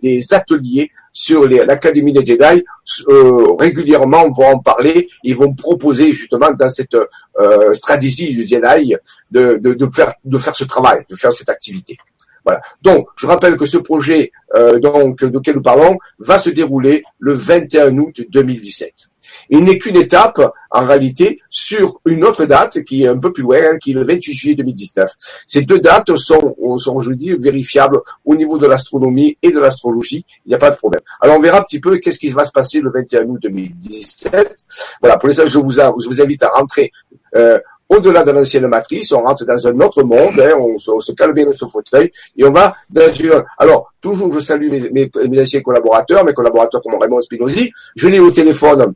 les, 0.02 0.34
ateliers 0.34 0.90
sur 1.12 1.48
l'Académie 1.48 2.12
des 2.12 2.24
Jedi 2.24 2.62
euh, 3.08 3.52
régulièrement 3.58 4.28
vont 4.28 4.46
en 4.46 4.58
parler, 4.58 5.08
ils 5.24 5.34
vont 5.34 5.54
proposer 5.54 6.12
justement 6.12 6.50
dans 6.52 6.68
cette 6.68 6.94
euh, 6.94 7.72
stratégie 7.72 8.34
du 8.34 8.42
Jedi 8.42 8.94
de, 9.30 9.54
de, 9.54 9.74
de, 9.74 9.86
faire, 9.86 10.12
de 10.24 10.38
faire 10.38 10.54
ce 10.54 10.64
travail, 10.64 11.04
de 11.08 11.16
faire 11.16 11.32
cette 11.32 11.48
activité. 11.48 11.96
Voilà. 12.44 12.60
Donc, 12.82 13.08
je 13.16 13.26
rappelle 13.26 13.56
que 13.56 13.66
ce 13.66 13.76
projet 13.76 14.32
donc, 14.80 15.22
duquel 15.22 15.56
nous 15.56 15.62
parlons 15.62 15.98
va 16.18 16.38
se 16.38 16.48
dérouler 16.48 17.02
le 17.18 17.34
21 17.34 17.98
août 17.98 18.22
2017. 18.30 19.09
Il 19.48 19.64
n'est 19.64 19.78
qu'une 19.78 19.96
étape, 19.96 20.40
en 20.70 20.86
réalité, 20.86 21.40
sur 21.50 22.00
une 22.06 22.24
autre 22.24 22.44
date 22.44 22.82
qui 22.84 23.04
est 23.04 23.08
un 23.08 23.18
peu 23.18 23.32
plus 23.32 23.42
loin, 23.42 23.78
qui 23.78 23.90
est 23.90 23.94
le 23.94 24.04
28 24.04 24.32
juillet 24.32 24.54
2019. 24.54 25.10
Ces 25.46 25.62
deux 25.62 25.78
dates 25.78 26.14
sont, 26.16 26.56
sont 26.76 27.00
je 27.00 27.12
dis, 27.12 27.32
vérifiables 27.32 28.00
au 28.24 28.34
niveau 28.34 28.58
de 28.58 28.66
l'astronomie 28.66 29.36
et 29.42 29.50
de 29.50 29.58
l'astrologie. 29.58 30.24
Il 30.46 30.50
n'y 30.50 30.54
a 30.54 30.58
pas 30.58 30.70
de 30.70 30.76
problème. 30.76 31.02
Alors, 31.20 31.36
on 31.36 31.40
verra 31.40 31.58
un 31.58 31.62
petit 31.62 31.80
peu 31.80 31.98
qu'est-ce 31.98 32.18
qui 32.18 32.28
va 32.28 32.44
se 32.44 32.52
passer 32.52 32.80
le 32.80 32.90
21 32.90 33.24
août 33.24 33.38
2017. 33.42 34.56
Voilà. 35.00 35.18
Pour 35.18 35.32
ça, 35.32 35.46
je 35.46 35.58
vous, 35.58 35.70
je 35.70 36.08
vous 36.08 36.20
invite 36.20 36.42
à 36.42 36.48
rentrer 36.48 36.92
euh, 37.36 37.58
au-delà 37.90 38.22
de 38.22 38.30
l'ancienne 38.30 38.68
matrice, 38.68 39.10
on 39.12 39.20
rentre 39.20 39.44
dans 39.44 39.66
un 39.66 39.80
autre 39.80 40.02
monde, 40.04 40.38
hein, 40.38 40.52
on, 40.58 41.00
se 41.00 41.12
calme 41.12 41.34
bien 41.34 41.44
dans 41.44 41.52
ce 41.52 41.66
fauteuil, 41.66 42.12
et 42.36 42.44
on 42.44 42.52
va 42.52 42.76
dans 42.88 43.12
une... 43.12 43.42
Alors, 43.58 43.92
toujours, 44.00 44.32
je 44.32 44.38
salue 44.38 44.70
mes, 44.70 45.10
mes, 45.28 45.40
anciens 45.40 45.60
collaborateurs, 45.60 46.24
mes 46.24 46.32
collaborateurs 46.32 46.80
comme 46.82 46.94
Raymond 47.00 47.20
Spinozzi, 47.20 47.72
je 47.96 48.08
l'ai 48.08 48.20
au 48.20 48.30
téléphone 48.30 48.94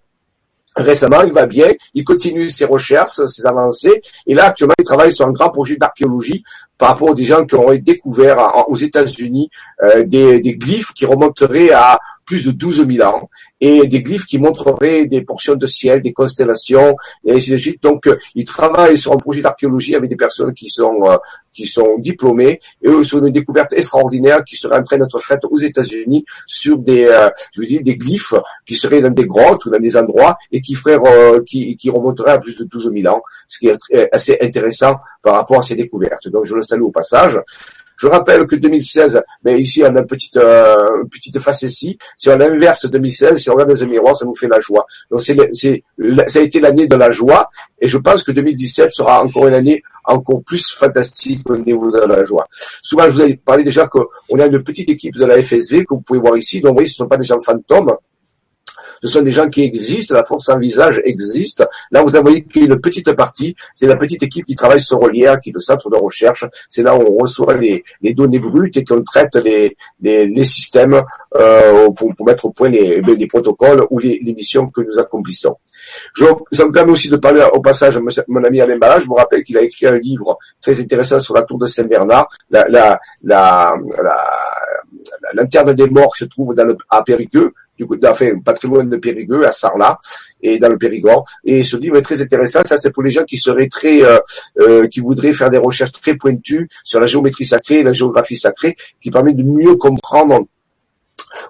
récemment, 0.77 1.23
il 1.23 1.33
va 1.33 1.47
bien, 1.47 1.73
il 1.95 2.05
continue 2.05 2.51
ses 2.51 2.65
recherches, 2.65 3.25
ses 3.27 3.47
avancées, 3.47 4.03
et 4.27 4.35
là, 4.35 4.47
actuellement, 4.47 4.75
il 4.79 4.85
travaille 4.85 5.13
sur 5.13 5.27
un 5.27 5.33
grand 5.33 5.51
projet 5.51 5.77
d'archéologie 5.77 6.43
par 6.79 6.91
rapport 6.91 7.11
aux 7.11 7.17
gens 7.17 7.45
qui 7.47 7.55
auraient 7.55 7.79
découvert 7.79 8.69
aux 8.69 8.77
États-Unis 8.77 9.49
euh, 9.83 10.05
des, 10.05 10.41
des, 10.41 10.57
glyphes 10.57 10.93
qui 10.93 11.07
remonteraient 11.07 11.71
à 11.71 12.01
plus 12.25 12.45
de 12.45 12.51
12 12.51 12.87
000 12.87 13.09
ans, 13.09 13.29
et 13.61 13.87
des 13.87 14.03
glyphes 14.03 14.27
qui 14.27 14.39
montreraient 14.39 15.07
des 15.07 15.23
portions 15.23 15.57
de 15.57 15.67
ciel, 15.67 16.03
des 16.03 16.13
constellations, 16.13 16.97
et 17.25 17.35
ainsi 17.35 17.51
de. 17.51 17.79
Donc, 17.83 18.07
euh, 18.07 18.19
ils 18.35 18.45
travaillent 18.45 18.99
sur 18.99 19.13
un 19.13 19.17
projet 19.17 19.43
d'archéologie 19.43 19.95
avec 19.95 20.11
des 20.11 20.17
personnes 20.17 20.53
qui 20.55 20.69
sont 20.69 21.01
euh, 21.05 21.17
qui 21.53 21.67
sont 21.67 21.99
diplômées, 21.99 22.61
et 22.83 23.03
sur 23.03 23.25
une 23.25 23.33
découverte 23.33 23.73
extraordinaire 23.75 24.43
qui 24.45 24.57
serait 24.57 24.77
en 24.77 24.83
train 24.83 24.99
d'être 24.99 25.21
faite 25.21 25.45
aux 25.45 25.59
États-Unis 25.59 26.25
sur 26.47 26.79
des, 26.79 27.05
euh, 27.05 27.31
je 27.53 27.63
des 27.81 27.97
glyphes 27.97 28.35
qui 28.67 28.75
seraient 28.75 29.01
dans 29.01 29.11
des 29.11 29.27
grottes 29.27 29.65
ou 29.67 29.71
dans 29.71 29.79
des 29.79 29.97
endroits 29.97 30.37
et 30.51 30.61
qui 30.61 30.75
feraient, 30.75 30.99
qui, 31.47 31.77
qui 31.77 31.91
remonteraient 31.91 32.33
à 32.33 32.39
plus 32.39 32.57
de 32.57 32.65
12 32.65 32.91
000 32.93 33.15
ans, 33.15 33.23
ce 33.47 33.59
qui 33.59 33.69
est 33.69 34.13
assez 34.13 34.37
intéressant 34.41 34.97
par 35.23 35.35
rapport 35.37 35.61
à 35.61 35.63
ces 35.63 35.77
découvertes. 35.77 36.29
Donc, 36.29 36.45
je 36.45 36.57
le 36.57 36.61
salue 36.61 36.83
au 36.83 36.91
passage. 36.91 37.39
Je 38.05 38.09
rappelle 38.11 38.45
que 38.47 38.57
2016, 38.57 39.23
mais 39.45 39.59
ici 39.59 39.83
on 39.83 39.97
a 39.97 40.01
une 40.01 40.07
petite, 40.07 40.37
euh, 40.37 41.05
petite 41.11 41.39
face 41.39 41.63
ici. 41.63 41.97
Si 42.19 42.29
on 42.29 42.39
inverse 42.39 42.85
2016, 42.85 43.39
si 43.39 43.49
on 43.49 43.55
regarde 43.55 43.71
dans 43.71 43.83
un 43.83 43.87
miroir, 43.87 44.15
ça 44.15 44.27
nous 44.27 44.35
fait 44.35 44.47
la 44.47 44.61
joie. 44.61 44.85
Donc 45.11 45.23
c'est, 45.23 45.35
ça 46.27 46.39
a 46.39 46.43
été 46.43 46.61
l'année 46.61 46.87
de 46.87 46.97
la 46.97 47.11
joie, 47.13 47.49
et 47.81 47.89
je 47.89 47.97
pense 47.97 48.23
que 48.23 48.31
2017 48.31 48.93
sera 48.93 49.25
encore 49.25 49.49
une 49.49 49.55
année 49.55 49.83
encore 50.05 50.43
plus 50.43 50.71
fantastique 50.71 51.49
au 51.49 51.57
niveau 51.57 51.91
de 51.91 52.01
la 52.01 52.27
joie. 52.27 52.47
Souvent, 52.83 53.05
je 53.05 53.11
vous 53.11 53.23
ai 53.23 53.37
parlé 53.37 53.65
déjà 53.65 53.87
qu'on 53.87 54.39
a 54.39 54.45
une 54.45 54.63
petite 54.63 54.91
équipe 54.91 55.17
de 55.17 55.25
la 55.25 55.41
FSV 55.43 55.87
que 55.87 55.95
vous 55.95 56.03
pouvez 56.03 56.19
voir 56.19 56.37
ici. 56.37 56.61
Donc, 56.61 56.79
vous 56.79 56.85
ce 56.85 56.91
ne 56.91 56.95
sont 56.97 57.09
pas 57.09 57.17
des 57.17 57.25
gens 57.25 57.41
fantômes 57.41 57.97
ce 59.03 59.09
sont 59.09 59.23
des 59.23 59.31
gens 59.31 59.49
qui 59.49 59.63
existent, 59.63 60.15
la 60.15 60.25
force 60.25 60.49
en 60.49 60.59
visage 60.59 61.01
existe. 61.05 61.65
Là, 61.91 62.03
vous 62.03 62.11
voyez 62.23 62.43
qu'une 62.45 62.81
petite 62.81 63.13
partie, 63.13 63.55
c'est 63.75 63.87
la 63.87 63.97
petite 63.97 64.23
équipe 64.23 64.47
qui 64.47 64.55
travaille 64.55 64.81
sur 64.81 64.99
Relière, 64.99 65.41
qui 65.41 65.51
est 65.51 65.53
le 65.53 65.61
centre 65.61 65.91
de 65.91 65.97
recherche. 65.97 66.45
C'est 66.69 66.83
là 66.83 66.97
où 66.97 67.01
on 67.01 67.23
reçoit 67.23 67.55
les, 67.57 67.85
données 68.15 68.39
brutes 68.39 68.77
et 68.77 68.85
qu'on 68.85 69.03
traite 69.03 69.37
les, 69.37 70.45
systèmes 70.45 71.03
euh, 71.37 71.91
pour, 71.91 72.13
mettre 72.25 72.47
au 72.47 72.51
point 72.51 72.69
les, 72.69 73.01
les 73.01 73.27
protocoles 73.27 73.87
ou 73.91 73.99
les, 73.99 74.21
missions 74.35 74.69
que 74.69 74.81
nous 74.81 74.99
accomplissons. 74.99 75.57
Je, 76.15 76.25
me 76.25 76.73
permet 76.73 76.93
aussi 76.93 77.09
de 77.09 77.17
parler 77.17 77.45
au 77.53 77.61
passage 77.61 77.97
à 77.97 78.01
mon 78.29 78.45
ami 78.45 78.61
Alain 78.61 78.79
Balin. 78.79 79.01
Je 79.01 79.07
vous 79.07 79.15
rappelle 79.15 79.45
qu'il 79.45 79.57
a 79.59 79.63
écrit 79.63 79.87
un 79.87 79.99
livre 79.99 80.39
très 80.61 80.81
intéressant 80.81 81.21
sur 81.21 81.35
la 81.35 81.43
tour 81.43 81.59
de 81.59 81.67
Saint-Bernard. 81.67 82.29
La, 82.51 82.67
la, 82.69 83.01
la, 83.23 83.75
l'interne 85.35 85.75
des 85.75 85.89
morts 85.89 86.17
se 86.17 86.25
trouve 86.25 86.55
dans 86.55 86.65
le, 86.65 86.77
à 86.91 87.03
Périgueux 87.03 87.53
du 87.77 87.87
coup, 87.87 87.97
enfin, 88.07 88.39
pas 88.45 88.53
très 88.53 88.69
loin 88.69 88.85
de 88.85 88.97
Périgueux, 88.97 89.47
à 89.47 89.53
Sarlat, 89.53 89.99
et 90.43 90.59
dans 90.59 90.69
le 90.69 90.79
Périgord. 90.79 91.25
Et 91.45 91.63
ce 91.63 91.77
livre 91.77 91.97
est 91.97 92.03
très 92.03 92.21
intéressant. 92.21 92.63
Ça, 92.65 92.77
c'est 92.77 92.91
pour 92.91 93.03
les 93.03 93.11
gens 93.11 93.25
qui 93.25 93.39
seraient 93.39 93.69
très, 93.69 94.03
euh, 94.03 94.19
euh, 94.61 94.87
qui 94.87 95.01
voudraient 95.01 95.33
faire 95.33 95.51
des 95.51 95.59
recherches 95.59 95.93
très 95.93 96.17
pointues 96.17 96.69
sur 96.85 97.01
la 97.01 97.07
géométrie 97.07 97.47
sacrée, 97.47 97.83
la 97.83 97.93
géographie 97.93 98.37
sacrée, 98.37 98.77
qui 99.01 99.11
permet 99.11 99.33
de 99.33 99.43
mieux 99.43 99.77
comprendre 99.77 100.47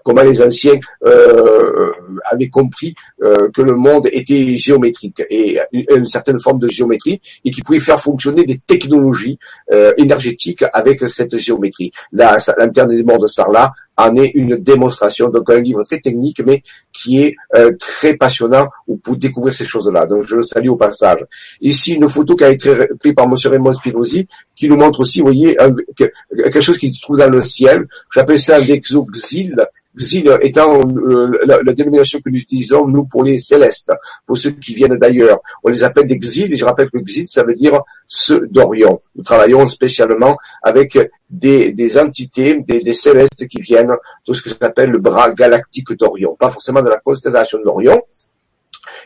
comment 0.02 0.22
les 0.22 0.40
anciens 0.42 0.78
euh, 1.04 1.92
avaient 2.30 2.48
compris 2.48 2.94
euh, 3.22 3.50
que 3.54 3.62
le 3.62 3.74
monde 3.74 4.08
était 4.12 4.56
géométrique 4.56 5.22
et 5.30 5.58
une 5.72 6.06
certaine 6.06 6.40
forme 6.40 6.58
de 6.58 6.68
géométrie 6.68 7.20
et 7.44 7.50
qui 7.50 7.62
pouvait 7.62 7.78
faire 7.78 8.00
fonctionner 8.00 8.44
des 8.44 8.58
technologies 8.58 9.38
euh, 9.72 9.92
énergétiques 9.96 10.64
avec 10.72 11.06
cette 11.08 11.36
géométrie. 11.36 11.92
Là, 12.12 12.38
l'interne 12.58 12.90
des 12.90 13.02
de 13.02 13.26
Sarlat 13.26 13.72
en 13.96 14.14
est 14.16 14.32
une 14.34 14.56
démonstration. 14.56 15.28
Donc 15.28 15.50
un 15.50 15.60
livre 15.60 15.82
très 15.84 16.00
technique, 16.00 16.40
mais 16.44 16.62
qui 16.92 17.20
est 17.20 17.36
euh, 17.54 17.72
très 17.78 18.14
passionnant 18.16 18.68
pour 19.02 19.16
découvrir 19.16 19.52
ces 19.52 19.64
choses-là. 19.64 20.06
Donc 20.06 20.24
je 20.24 20.36
le 20.36 20.42
salue 20.42 20.68
au 20.68 20.76
passage. 20.76 21.24
Ici, 21.60 21.94
une 21.94 22.08
photo 22.08 22.36
qui 22.36 22.44
a 22.44 22.50
été 22.50 22.72
prise 22.98 23.14
par 23.14 23.26
M. 23.26 23.34
Raymond 23.44 23.72
Spinozzi, 23.72 24.28
qui 24.56 24.68
nous 24.68 24.76
montre 24.76 25.00
aussi, 25.00 25.20
vous 25.20 25.26
voyez, 25.26 25.56
quelque 25.96 26.60
chose 26.60 26.78
qui 26.78 26.92
se 26.92 27.00
trouve 27.00 27.18
dans 27.18 27.30
le 27.30 27.42
ciel. 27.42 27.86
J'appelle 28.12 28.38
ça 28.38 28.56
un 28.56 28.62
exoxyle 28.62 29.66
Xil 29.96 30.36
étant 30.40 30.80
euh, 30.80 31.38
la, 31.44 31.72
dénomination 31.72 32.20
que 32.20 32.30
nous 32.30 32.38
utilisons, 32.38 32.86
nous, 32.88 33.04
pour 33.04 33.22
les 33.22 33.38
célestes, 33.38 33.92
pour 34.26 34.36
ceux 34.36 34.50
qui 34.50 34.74
viennent 34.74 34.96
d'ailleurs. 34.96 35.38
On 35.62 35.70
les 35.70 35.82
appelle 35.82 36.06
des 36.06 36.18
Xil, 36.18 36.52
et 36.52 36.56
je 36.56 36.64
rappelle 36.64 36.90
que 36.90 36.98
Xil, 36.98 37.28
ça 37.28 37.44
veut 37.44 37.54
dire 37.54 37.80
ceux 38.06 38.46
d'Orion. 38.48 39.00
Nous 39.14 39.22
travaillons 39.22 39.66
spécialement 39.68 40.36
avec 40.62 40.98
des, 41.30 41.98
entités, 41.98 42.60
des, 42.66 42.80
des, 42.80 42.92
célestes 42.92 43.46
qui 43.48 43.60
viennent 43.60 43.94
de 44.26 44.32
ce 44.32 44.42
que 44.42 44.50
j'appelle 44.50 44.90
le 44.90 44.98
bras 44.98 45.30
galactique 45.32 45.92
d'Orion. 45.96 46.36
Pas 46.38 46.50
forcément 46.50 46.82
de 46.82 46.88
la 46.88 46.98
constellation 46.98 47.58
d'Orion, 47.64 48.02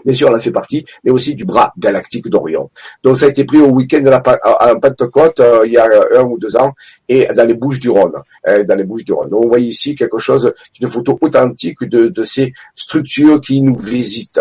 Bien 0.04 0.14
sûr, 0.14 0.28
elle 0.28 0.36
a 0.36 0.40
fait 0.40 0.50
partie, 0.50 0.84
mais 1.04 1.10
aussi 1.10 1.34
du 1.34 1.44
bras 1.44 1.72
galactique 1.78 2.28
d'Orion. 2.28 2.68
Donc 3.02 3.18
ça 3.18 3.26
a 3.26 3.28
été 3.28 3.44
pris 3.44 3.58
au 3.58 3.68
week-end 3.68 4.00
de 4.00 4.10
la 4.10 4.18
à 4.18 4.74
Pentecôte 4.76 5.40
euh, 5.40 5.62
il 5.64 5.72
y 5.72 5.76
a 5.78 5.88
un 6.16 6.24
ou 6.24 6.38
deux 6.38 6.56
ans 6.56 6.74
et 7.08 7.26
dans 7.34 7.44
les 7.44 7.54
Bouches 7.54 7.80
du 7.80 7.90
Rhône, 7.90 8.12
euh, 8.46 8.64
dans 8.64 8.74
les 8.74 8.84
Bouches 8.84 9.04
du 9.04 9.12
Rhône. 9.12 9.30
Donc 9.30 9.44
on 9.44 9.48
voit 9.48 9.60
ici 9.60 9.94
quelque 9.94 10.18
chose, 10.18 10.52
une 10.80 10.88
photo 10.88 11.18
authentique 11.20 11.82
de 11.84 12.22
ces 12.22 12.52
structures 12.74 13.40
qui 13.40 13.60
nous 13.60 13.76
visitent. 13.76 14.40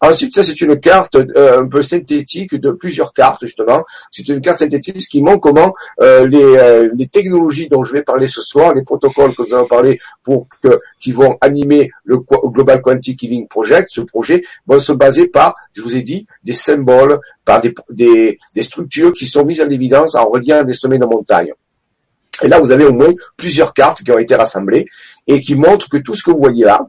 Ensuite, 0.00 0.34
ça 0.34 0.42
c'est 0.42 0.60
une 0.60 0.78
carte 0.78 1.16
euh, 1.16 1.60
un 1.62 1.66
peu 1.66 1.82
synthétique 1.82 2.54
de 2.54 2.70
plusieurs 2.70 3.12
cartes 3.12 3.44
justement. 3.44 3.84
C'est 4.10 4.28
une 4.28 4.40
carte 4.40 4.58
synthétique 4.58 5.08
qui 5.08 5.22
montre 5.22 5.40
comment 5.40 5.74
euh, 6.00 6.26
les, 6.26 6.42
euh, 6.42 6.90
les, 6.94 7.06
technologies 7.08 7.68
dont 7.68 7.84
je 7.84 7.92
vais 7.92 8.02
parler 8.02 8.28
ce 8.28 8.42
soir, 8.42 8.74
les 8.74 8.82
protocoles 8.82 9.34
que 9.34 9.42
nous 9.42 9.54
allons 9.54 9.66
parler 9.66 9.98
pour 10.22 10.46
que 10.62 10.80
qui 11.00 11.12
vont 11.12 11.38
animer 11.40 11.90
le 12.04 12.18
Global 12.18 12.82
Quantic 12.82 13.22
Healing 13.22 13.48
Project, 13.48 13.88
ce 13.90 14.00
projet, 14.02 14.42
vont 14.66 14.78
se 14.78 14.92
baser 14.92 15.28
par, 15.28 15.54
je 15.72 15.82
vous 15.82 15.96
ai 15.96 16.02
dit, 16.02 16.26
des 16.44 16.54
symboles, 16.54 17.20
par 17.44 17.60
des, 17.60 17.74
des, 17.90 18.38
des 18.54 18.62
structures 18.62 19.12
qui 19.12 19.26
sont 19.26 19.44
mises 19.44 19.60
en 19.60 19.70
évidence 19.70 20.14
en 20.14 20.28
reliant 20.28 20.64
des 20.64 20.74
sommets 20.74 20.98
de 20.98 21.06
montagne. 21.06 21.52
Et 22.42 22.48
là, 22.48 22.60
vous 22.60 22.70
avez 22.70 22.84
au 22.84 22.92
moins 22.92 23.12
plusieurs 23.36 23.72
cartes 23.72 24.02
qui 24.02 24.10
ont 24.10 24.18
été 24.18 24.34
rassemblées 24.34 24.86
et 25.26 25.40
qui 25.40 25.54
montrent 25.54 25.88
que 25.88 25.96
tout 25.96 26.14
ce 26.14 26.22
que 26.22 26.30
vous 26.30 26.38
voyez 26.38 26.64
là, 26.64 26.86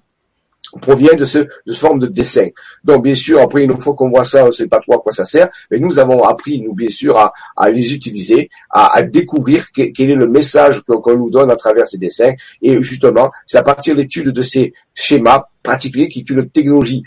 provient 0.78 1.16
de 1.16 1.26
ce, 1.26 1.40
de 1.40 1.74
ce 1.74 1.80
forme 1.80 2.00
de 2.00 2.08
dessin. 2.08 2.48
Donc 2.84 3.04
bien 3.04 3.16
sûr, 3.16 3.42
après 3.42 3.64
une 3.64 3.78
fois 3.80 3.94
qu'on 3.94 4.10
voit 4.10 4.24
ça, 4.24 4.44
on 4.44 4.48
ne 4.48 4.52
sait 4.52 4.68
pas 4.68 4.80
trop 4.80 4.96
à 4.96 5.00
quoi 5.00 5.12
ça 5.12 5.26
sert, 5.26 5.50
mais 5.72 5.80
nous 5.80 6.00
avons 6.00 6.24
appris, 6.24 6.62
nous 6.62 6.74
bien 6.74 6.90
sûr, 6.90 7.18
à, 7.18 7.34
à 7.56 7.70
les 7.70 7.94
utiliser, 7.94 8.50
à, 8.70 8.98
à 8.98 9.02
découvrir 9.04 9.66
quel, 9.74 9.92
est 10.00 10.16
le 10.16 10.28
message 10.28 10.82
qu'on 10.82 11.18
nous 11.18 11.30
donne 11.30 11.52
à 11.52 11.56
travers 11.56 11.88
ces 11.88 11.98
dessins. 11.98 12.34
Et 12.62 12.82
justement, 12.82 13.32
c'est 13.46 13.58
à 13.58 13.64
partir 13.64 13.96
de 13.96 14.02
l'étude 14.02 14.30
de 14.30 14.42
ces 14.42 14.74
schémas 14.94 15.46
particuliers 15.64 16.08
qui 16.08 16.20
est 16.20 16.30
une 16.30 16.50
technologie 16.50 17.04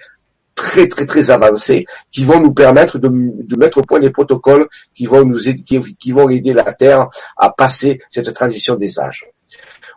très 0.55 0.89
très 0.89 1.07
très 1.07 1.31
avancée 1.31 1.87
qui 2.11 2.25
vont 2.25 2.41
nous 2.41 2.53
permettre 2.53 2.99
de, 2.99 3.09
de 3.09 3.57
mettre 3.57 3.79
au 3.79 3.83
point 3.83 4.01
des 4.01 4.11
protocoles 4.11 4.69
qui 4.95 5.07
vont 5.07 5.25
nous 5.25 5.49
aider, 5.49 5.63
qui 5.63 6.13
vont 6.13 6.29
aider 6.29 6.53
la 6.53 6.75
Terre 6.75 7.09
à 7.37 7.51
passer 7.51 8.01
cette 8.11 8.33
transition 8.35 8.75
des 8.75 8.99
âges. 8.99 9.25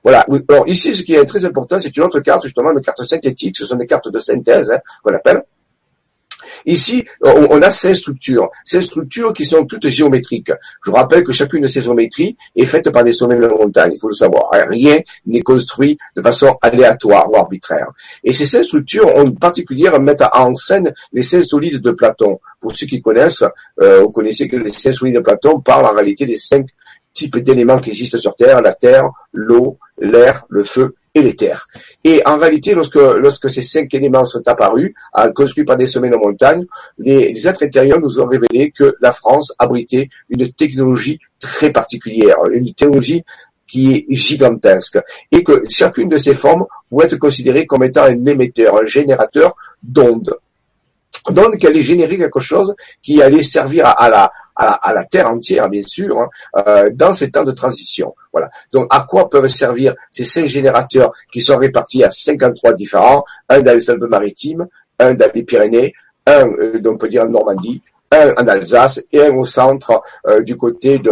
Voilà. 0.03 0.25
Alors 0.50 0.67
ici, 0.67 0.93
ce 0.93 1.03
qui 1.03 1.15
est 1.15 1.25
très 1.25 1.45
important, 1.45 1.79
c'est 1.79 1.95
une 1.95 2.03
autre 2.03 2.19
carte, 2.19 2.43
justement, 2.43 2.72
une 2.72 2.81
carte 2.81 3.03
synthétique. 3.03 3.57
Ce 3.57 3.65
sont 3.65 3.75
des 3.75 3.86
cartes 3.86 4.12
de 4.12 4.19
synthèse, 4.19 4.72
hein, 4.72 4.79
qu'on 5.03 5.13
appelle. 5.13 5.43
Ici, 6.65 7.05
on, 7.22 7.62
a 7.62 7.69
cinq 7.69 7.95
structures. 7.95 8.50
Cinq 8.63 8.81
structures 8.81 9.33
qui 9.33 9.45
sont 9.45 9.65
toutes 9.65 9.88
géométriques. 9.88 10.51
Je 10.83 10.89
vous 10.89 10.95
rappelle 10.95 11.24
que 11.24 11.31
chacune 11.31 11.62
de 11.62 11.67
ces 11.67 11.81
géométries 11.81 12.38
est 12.55 12.65
faite 12.65 12.89
par 12.91 13.03
des 13.03 13.12
sommets 13.12 13.36
de 13.36 13.48
montagne. 13.48 13.91
Il 13.95 14.00
faut 14.00 14.07
le 14.07 14.13
savoir. 14.13 14.50
Rien 14.51 15.00
n'est 15.25 15.41
construit 15.41 15.98
de 16.15 16.22
façon 16.22 16.57
aléatoire 16.62 17.29
ou 17.31 17.36
arbitraire. 17.36 17.88
Et 18.24 18.33
ces 18.33 18.45
cinq 18.45 18.63
structures, 18.63 19.15
en 19.15 19.31
particulier, 19.31 19.89
mettent 20.00 20.24
en 20.33 20.55
scène 20.55 20.93
les 21.12 21.24
cinq 21.24 21.43
solides 21.43 21.81
de 21.81 21.91
Platon. 21.91 22.39
Pour 22.60 22.75
ceux 22.75 22.88
qui 22.88 23.01
connaissent, 23.01 23.43
euh, 23.81 24.01
vous 24.01 24.12
connaissez 24.12 24.48
que 24.48 24.55
les 24.55 24.69
cinq 24.69 24.93
solides 24.93 25.15
de 25.15 25.22
Platon 25.22 25.60
parlent 25.60 25.86
en 25.86 25.93
réalité 25.93 26.25
des 26.25 26.38
cinq 26.38 26.67
types 27.13 27.38
d'éléments 27.38 27.77
qui 27.77 27.89
existent 27.91 28.17
sur 28.17 28.36
Terre, 28.36 28.62
la 28.62 28.74
terre, 28.74 29.10
l'eau, 29.32 29.77
l'air, 30.00 30.46
le 30.50 30.63
feu 30.63 30.96
et 31.15 31.22
l'éther. 31.22 31.67
Et 32.03 32.22
en 32.25 32.38
réalité, 32.38 32.74
lorsque, 32.74 33.50
ces 33.50 33.62
cinq 33.62 33.93
éléments 33.93 34.25
sont 34.25 34.48
apparus, 34.48 34.93
construits 35.36 35.63
par 35.63 35.77
des 35.77 35.86
sommets 35.86 36.10
de 36.10 36.15
montagne, 36.15 36.65
les, 36.98 37.32
les 37.32 37.48
êtres 37.48 37.63
intérieurs 37.63 38.00
nous 38.00 38.20
ont 38.20 38.25
révélé 38.25 38.72
que 38.72 38.96
la 39.00 39.12
France 39.12 39.53
abritait 39.60 40.10
une 40.29 40.51
technologie 40.51 41.20
très 41.39 41.72
particulière, 41.72 42.38
une 42.51 42.74
technologie 42.74 43.24
qui 43.67 43.93
est 43.93 44.05
gigantesque, 44.10 45.00
et 45.32 45.43
que 45.43 45.62
chacune 45.70 46.10
de 46.10 46.17
ces 46.17 46.34
formes 46.34 46.65
pourrait 46.89 47.05
être 47.05 47.17
considérée 47.17 47.65
comme 47.65 47.84
étant 47.84 48.03
un 48.03 48.25
émetteur, 48.25 48.82
un 48.82 48.86
générateur 48.86 49.55
d'ondes. 49.82 50.36
Donc, 51.29 51.63
elle 51.63 51.70
allait 51.70 51.82
générer 51.82 52.17
quelque 52.17 52.39
chose 52.39 52.75
qui 53.01 53.22
allait 53.22 53.43
servir 53.43 53.88
à, 53.88 54.10
la, 54.10 54.32
à, 54.55 54.93
la, 54.93 55.05
terre 55.05 55.27
entière, 55.27 55.70
bien 55.70 55.82
sûr, 55.82 56.20
hein, 56.20 56.29
euh, 56.67 56.89
dans 56.93 57.13
ces 57.13 57.32
temps 57.32 57.43
de 57.43 57.51
transition. 57.51 58.13
Voilà. 58.32 58.50
Donc, 58.72 58.88
à 58.89 59.05
quoi 59.08 59.29
peuvent 59.29 59.48
servir 59.48 59.96
ces 60.12 60.25
cinq 60.25 60.46
générateurs 60.46 61.12
qui 61.32 61.41
sont 61.41 61.58
répartis 61.58 62.03
à 62.03 62.10
53 62.10 62.74
différents, 62.74 63.24
un 63.48 63.62
dans 63.62 63.74
les 63.74 63.89
Alpes-Maritimes, 63.89 64.67
un 65.00 65.13
dans 65.13 65.32
les 65.34 65.43
Pyrénées, 65.43 65.93
un, 66.25 66.48
euh, 66.48 66.82
on 66.86 66.98
peut 66.98 67.10
dire 67.10 67.24
en 67.24 67.29
Normandie, 67.29 67.82
un 68.13 68.34
en 68.34 68.48
Alsace 68.48 69.01
et 69.12 69.22
un 69.22 69.36
au 69.36 69.43
centre 69.43 70.01
euh, 70.27 70.41
du 70.41 70.58
côté 70.58 71.00
de 71.00 71.12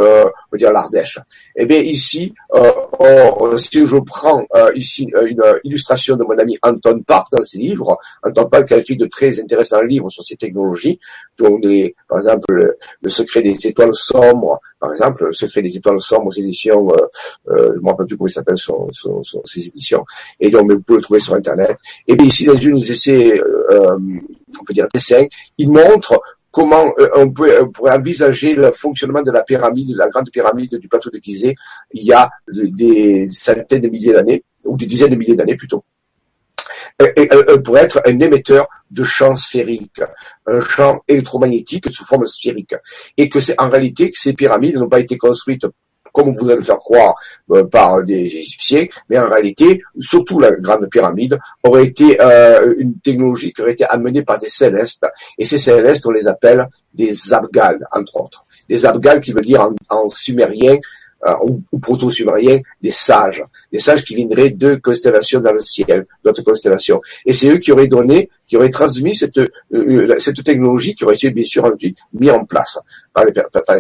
on 0.51 0.58
dire 0.58 0.72
l'Ardèche. 0.72 1.20
Eh 1.55 1.65
bien 1.65 1.79
ici, 1.79 2.34
euh, 2.53 3.58
si 3.58 3.86
je 3.86 3.98
prends 3.98 4.46
euh, 4.55 4.72
ici 4.75 5.12
euh, 5.15 5.27
une 5.27 5.41
illustration 5.63 6.15
de 6.15 6.24
mon 6.24 6.38
ami 6.38 6.58
Anton 6.62 7.01
Park 7.01 7.27
dans 7.31 7.43
ses 7.43 7.58
livres, 7.58 7.98
Anton 8.24 8.46
Park 8.46 8.72
a 8.72 8.77
écrit 8.77 8.98
de 8.98 9.05
très 9.05 9.39
intéressants 9.39 9.81
livres 9.81 10.10
sur 10.10 10.24
ces 10.24 10.36
technologies, 10.36 11.00
dont 11.38 11.58
les, 11.62 11.96
par 12.08 12.17
exemple 12.17 12.46
le, 12.53 13.10
secret 13.10 13.41
des 13.41 13.67
étoiles 13.67 13.93
sombres, 13.93 14.60
par 14.79 14.91
exemple 14.91 15.25
le 15.25 15.34
secret 15.34 15.62
des 15.62 15.75
étoiles 15.75 16.01
sombres 16.01 16.27
aux 16.27 16.31
éditions, 16.31 16.89
euh, 17.50 17.74
je 17.74 17.77
ne 17.77 17.79
me 17.79 17.89
rappelle 17.89 18.08
plus 18.08 18.17
comment 18.17 18.27
il 18.27 18.31
s'appelle 18.31 18.58
son, 18.58 18.88
son, 18.91 19.22
ces 19.46 19.67
éditions, 19.67 20.05
et 20.39 20.50
donc 20.50 20.72
vous 20.72 20.81
pouvez 20.81 20.98
le 20.98 21.03
trouver 21.03 21.20
sur 21.20 21.34
internet. 21.34 21.77
Et 22.08 22.15
bien 22.15 22.27
ici 22.27 22.46
dans 22.46 22.55
une 22.55 22.79
de 22.79 22.84
ces 22.84 23.41
on 24.60 24.63
peut 24.65 24.74
dire 24.74 24.88
dessins, 24.93 25.25
il 25.58 25.72
montre 25.72 26.22
comment 26.51 26.93
euh, 27.00 27.10
on 27.15 27.31
peut 27.31 27.58
on 27.62 27.70
pourrait 27.70 27.96
envisager 27.98 28.53
le 28.53 28.72
fonctionnement 28.72 29.22
de 29.22 29.31
la 29.31 29.43
pyramide, 29.43 29.93
de 29.93 29.98
la 29.98 30.08
grande 30.10 30.29
pyramide 30.31 30.75
du 30.75 30.88
plateau 30.88 31.10
de 31.10 31.20
Gizeh, 31.22 31.55
il 31.93 32.03
y 32.03 32.13
a 32.13 32.29
des 32.48 33.25
centaines 33.27 33.81
de 33.81 33.88
milliers 33.88 34.13
d'années, 34.13 34.43
ou 34.65 34.77
des 34.77 34.86
dizaines 34.86 35.12
de 35.12 35.15
milliers 35.15 35.36
d'années 35.36 35.55
plutôt. 35.55 35.84
Et, 37.00 37.29
elle 37.31 37.62
pourrait 37.63 37.84
être 37.84 38.01
un 38.05 38.20
émetteur 38.20 38.67
de 38.89 39.03
champs 39.03 39.36
sphériques, 39.36 40.01
un 40.46 40.60
champ 40.60 41.01
électromagnétique 41.08 41.89
sous 41.91 42.05
forme 42.05 42.25
sphérique. 42.25 42.75
Et 43.17 43.29
que 43.29 43.39
c'est 43.39 43.60
en 43.60 43.70
réalité 43.70 44.12
que 44.12 44.17
ces 44.17 44.34
pyramides 44.34 44.75
n'ont 44.75 44.89
pas 44.89 45.00
été 45.00 45.17
construites 45.17 45.65
comme 46.11 46.33
vous 46.33 46.45
allez 46.45 46.57
le 46.57 46.63
faire 46.63 46.77
croire 46.77 47.15
euh, 47.51 47.63
par 47.63 48.03
des 48.03 48.19
Égyptiens, 48.19 48.85
mais 49.09 49.17
en 49.17 49.29
réalité, 49.29 49.81
surtout 49.99 50.39
la 50.39 50.51
grande 50.51 50.87
pyramide, 50.89 51.39
aurait 51.63 51.85
été 51.85 52.19
euh, 52.21 52.75
une 52.77 52.99
technologie 52.99 53.53
qui 53.53 53.61
aurait 53.61 53.73
été 53.73 53.85
amenée 53.85 54.21
par 54.23 54.39
des 54.39 54.49
célestes, 54.49 55.05
et 55.37 55.45
ces 55.45 55.57
célestes, 55.57 56.05
on 56.05 56.11
les 56.11 56.27
appelle 56.27 56.67
des 56.93 57.33
abgals, 57.33 57.85
entre 57.91 58.21
autres. 58.21 58.45
Des 58.69 58.85
abgals 58.85 59.21
qui 59.21 59.31
veut 59.31 59.41
dire 59.41 59.69
en, 59.89 60.09
sumérien 60.09 60.77
euh, 61.27 61.33
ou, 61.71 61.79
proto-sumérien, 61.79 62.61
des 62.81 62.91
sages, 62.91 63.43
des 63.71 63.79
sages 63.79 64.03
qui 64.03 64.15
viendraient 64.15 64.49
de 64.49 64.75
constellations 64.75 65.39
dans 65.39 65.53
le 65.53 65.59
ciel, 65.59 66.05
d'autres 66.23 66.43
constellations. 66.43 67.01
Et 67.25 67.33
c'est 67.33 67.49
eux 67.49 67.57
qui 67.57 67.71
auraient 67.71 67.87
donné, 67.87 68.29
qui 68.51 68.58
auraient 68.58 68.70
transmis 68.70 69.15
cette, 69.15 69.39
cette 70.17 70.43
technologie 70.43 70.93
qui 70.93 71.05
aurait 71.05 71.15
été 71.15 71.29
bien 71.29 71.46
sûr 71.46 71.63
ensuite 71.63 71.98
mis 72.12 72.29
en 72.29 72.43
place 72.43 72.77
par 73.13 73.24
les, 73.24 73.31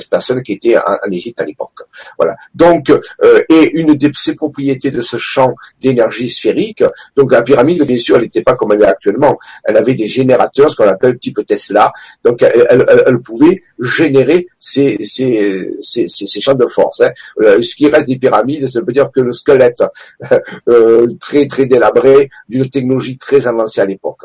personnes 0.09 0.41
qui 0.41 0.53
étaient 0.53 0.77
en, 0.77 1.11
Égypte 1.11 1.41
à 1.41 1.45
l'époque. 1.45 1.81
Voilà. 2.17 2.35
Donc, 2.55 2.89
euh, 2.89 3.43
et 3.49 3.71
une 3.73 3.95
de 3.95 4.11
ces 4.13 4.33
propriétés 4.33 4.89
de 4.89 5.01
ce 5.01 5.17
champ 5.17 5.55
d'énergie 5.81 6.29
sphérique, 6.29 6.85
donc 7.17 7.33
la 7.33 7.41
pyramide, 7.41 7.83
bien 7.83 7.97
sûr, 7.97 8.15
elle 8.15 8.23
n'était 8.23 8.43
pas 8.43 8.55
comme 8.55 8.71
elle 8.71 8.81
est 8.81 8.85
actuellement. 8.85 9.37
Elle 9.65 9.75
avait 9.75 9.93
des 9.93 10.07
générateurs, 10.07 10.71
ce 10.71 10.77
qu'on 10.77 10.87
appelle 10.87 11.19
type 11.19 11.45
Tesla. 11.45 11.91
Donc, 12.23 12.41
elle, 12.41 13.19
pouvait 13.19 13.63
générer 13.77 14.47
ces, 14.57 14.97
ces, 15.03 15.69
ces, 15.81 16.07
ces, 16.07 16.39
champs 16.39 16.53
de 16.53 16.65
force. 16.65 17.01
Hein. 17.01 17.11
Euh, 17.41 17.59
ce 17.59 17.75
qui 17.75 17.87
reste 17.87 18.07
des 18.07 18.17
pyramides, 18.17 18.67
ça 18.67 18.79
veut 18.79 18.93
dire 18.93 19.11
que 19.13 19.19
le 19.19 19.33
squelette 19.33 19.83
euh, 20.69 21.07
très 21.19 21.45
très 21.47 21.65
délabré 21.65 22.29
d'une 22.47 22.69
technologie 22.69 23.17
très 23.17 23.47
avancée 23.47 23.81
à 23.81 23.85
l'époque. 23.85 24.21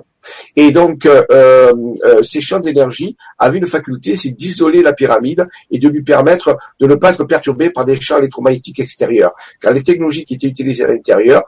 Et 0.57 0.73
donc, 0.73 1.07
euh, 1.07 1.25
euh, 1.31 2.23
ces 2.23 2.40
champs 2.40 2.61
d'énergie 2.61 3.16
avaient 3.38 3.59
une 3.59 3.66
faculté, 3.66 4.16
c'est 4.16 4.31
d'isoler 4.31 4.83
la 4.83 4.93
pyramide 4.93 5.47
et 5.71 5.78
de 5.78 5.88
lui 5.88 6.02
permettre 6.02 6.57
de 6.81 6.87
ne 6.87 6.95
pas 6.95 7.11
être 7.11 7.25
perturbé 7.25 7.71
par 7.71 7.85
des 7.85 8.00
champs 8.00 8.19
électromagnétiques 8.19 8.81
extérieurs. 8.81 9.33
Car 9.61 9.73
les 9.73 9.83
technologies 9.83 10.25
qui 10.25 10.35
étaient 10.35 10.49
utilisées 10.49 10.85
à 10.85 10.88
l'intérieur 10.88 11.45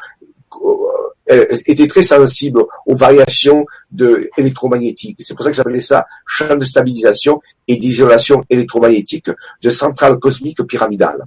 euh, 1.31 1.47
étaient 1.67 1.87
très 1.87 2.03
sensibles 2.03 2.65
aux 2.87 2.95
variations 2.95 3.67
de 3.91 4.31
électromagnétiques. 4.39 5.19
C'est 5.21 5.35
pour 5.35 5.45
ça 5.45 5.51
que 5.51 5.57
j'appelais 5.57 5.81
ça 5.81 6.07
champ 6.25 6.57
de 6.57 6.65
stabilisation 6.65 7.41
et 7.67 7.77
d'isolation 7.77 8.43
électromagnétique 8.49 9.31
de 9.63 9.71
centrales 9.71 10.19
cosmiques 10.19 10.63
pyramidales. 10.63 11.25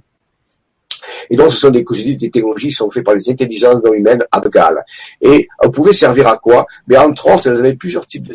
Et 1.30 1.36
donc, 1.36 1.50
ce 1.50 1.56
sont 1.56 1.70
des, 1.70 1.84
des 2.14 2.30
technologies 2.30 2.68
qui 2.68 2.74
sont 2.74 2.90
faites 2.90 3.04
par 3.04 3.14
les 3.14 3.30
intelligences 3.30 3.82
non 3.84 3.92
humaines 3.92 4.24
à 4.30 4.40
Bgal. 4.40 4.84
Et 5.20 5.48
elles 5.62 5.70
pouvaient 5.70 5.92
servir 5.92 6.28
à 6.28 6.38
quoi? 6.38 6.66
Mais 6.86 6.96
entre 6.96 7.32
autres, 7.32 7.48
elles 7.48 7.58
avaient 7.58 7.74
plusieurs 7.74 8.06
types 8.06 8.28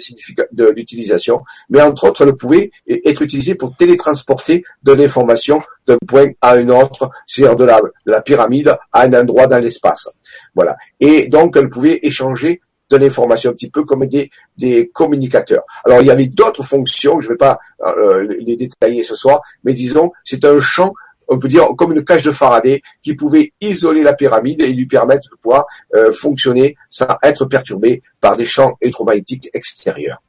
d'utilisation, 0.52 1.42
mais 1.70 1.82
entre 1.82 2.10
autres, 2.10 2.26
elles 2.26 2.36
pouvaient 2.36 2.72
être 2.88 3.22
utilisées 3.22 3.56
pour 3.56 3.76
télétransporter 3.76 4.64
de 4.84 4.94
l'information 4.94 5.62
d'un 5.86 5.98
point 6.06 6.28
à 6.42 6.54
un 6.56 6.70
autre, 6.70 7.10
c'est-à-dire 7.26 7.56
de 7.56 7.66
la, 7.66 7.80
de 7.80 8.12
la 8.12 8.22
pyramide 8.22 8.76
à 8.92 9.02
un 9.04 9.14
endroit 9.14 9.48
dans 9.48 9.60
l'espace. 9.60 10.10
Voilà. 10.56 10.76
Et 11.00 11.28
donc, 11.28 11.56
elles 11.56 11.70
pouvaient 11.70 12.00
échanger 12.04 12.62
de 12.90 12.98
l'information, 12.98 13.50
un 13.52 13.54
petit 13.54 13.70
peu 13.70 13.84
comme 13.84 14.06
des, 14.06 14.32
des 14.58 14.90
communicateurs. 14.94 15.64
Alors, 15.84 16.00
il 16.02 16.08
y 16.08 16.12
avait 16.12 16.28
d'autres 16.28 16.64
fonctions, 16.64 17.20
je 17.20 17.28
ne 17.28 17.34
vais 17.34 17.38
pas 17.38 17.60
euh, 17.86 18.26
les 18.40 18.56
détailler 18.56 19.04
ce 19.04 19.14
soir, 19.14 19.42
mais 19.66 19.74
disons, 19.74 20.12
c'est 20.24 20.46
un 20.46 20.60
champ 20.62 20.94
on 21.28 21.40
peut 21.40 21.48
dire 21.48 21.68
comme 21.78 21.94
une 21.94 22.04
cage 22.04 22.24
de 22.24 22.32
Faraday 22.32 22.82
qui 23.02 23.16
pouvait 23.16 23.54
isoler 23.62 24.04
la 24.04 24.14
pyramide 24.14 24.62
et 24.62 24.72
lui 24.72 24.86
permettre 24.86 25.30
de 25.30 25.36
pouvoir 25.36 25.66
euh, 25.96 26.12
fonctionner 26.12 26.76
sans 26.90 27.18
être 27.24 27.46
perturbé 27.46 28.02
par 28.22 28.38
des 28.38 28.46
champs 28.46 28.78
électromagnétiques 28.82 29.50
extérieurs. 29.54 30.22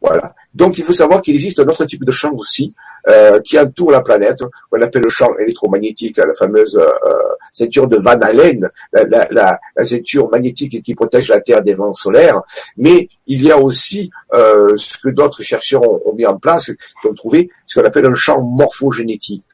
Voilà. 0.00 0.34
Donc 0.54 0.78
il 0.78 0.84
faut 0.84 0.92
savoir 0.92 1.22
qu'il 1.22 1.34
existe 1.34 1.60
un 1.60 1.66
autre 1.66 1.84
type 1.84 2.04
de 2.04 2.10
champ 2.10 2.32
aussi 2.32 2.74
euh, 3.08 3.40
qui 3.40 3.58
entoure 3.58 3.90
la 3.90 4.02
planète, 4.02 4.42
qu'on 4.70 4.80
appelle 4.80 5.02
le 5.02 5.08
champ 5.08 5.36
électromagnétique, 5.38 6.16
la 6.16 6.34
fameuse 6.34 6.76
euh, 6.76 7.16
ceinture 7.52 7.86
de 7.86 7.96
Van 7.96 8.20
Allen, 8.20 8.68
la, 8.92 9.04
la, 9.04 9.58
la, 9.76 9.84
ceinture 9.84 10.30
magnétique 10.30 10.82
qui 10.82 10.94
protège 10.94 11.28
la 11.28 11.40
Terre 11.40 11.62
des 11.62 11.74
vents 11.74 11.92
solaires. 11.92 12.42
Mais 12.76 13.08
il 13.26 13.42
y 13.42 13.50
a 13.50 13.58
aussi 13.58 14.10
euh, 14.34 14.74
ce 14.76 14.98
que 14.98 15.08
d'autres 15.08 15.42
chercheurs 15.42 15.82
ont, 15.82 16.00
ont, 16.04 16.14
mis 16.14 16.26
en 16.26 16.36
place, 16.36 16.66
qui 16.66 17.06
ont 17.08 17.14
trouvé 17.14 17.50
ce 17.66 17.80
qu'on 17.80 17.86
appelle 17.86 18.06
un 18.06 18.14
champ 18.14 18.40
morphogénétique. 18.42 19.44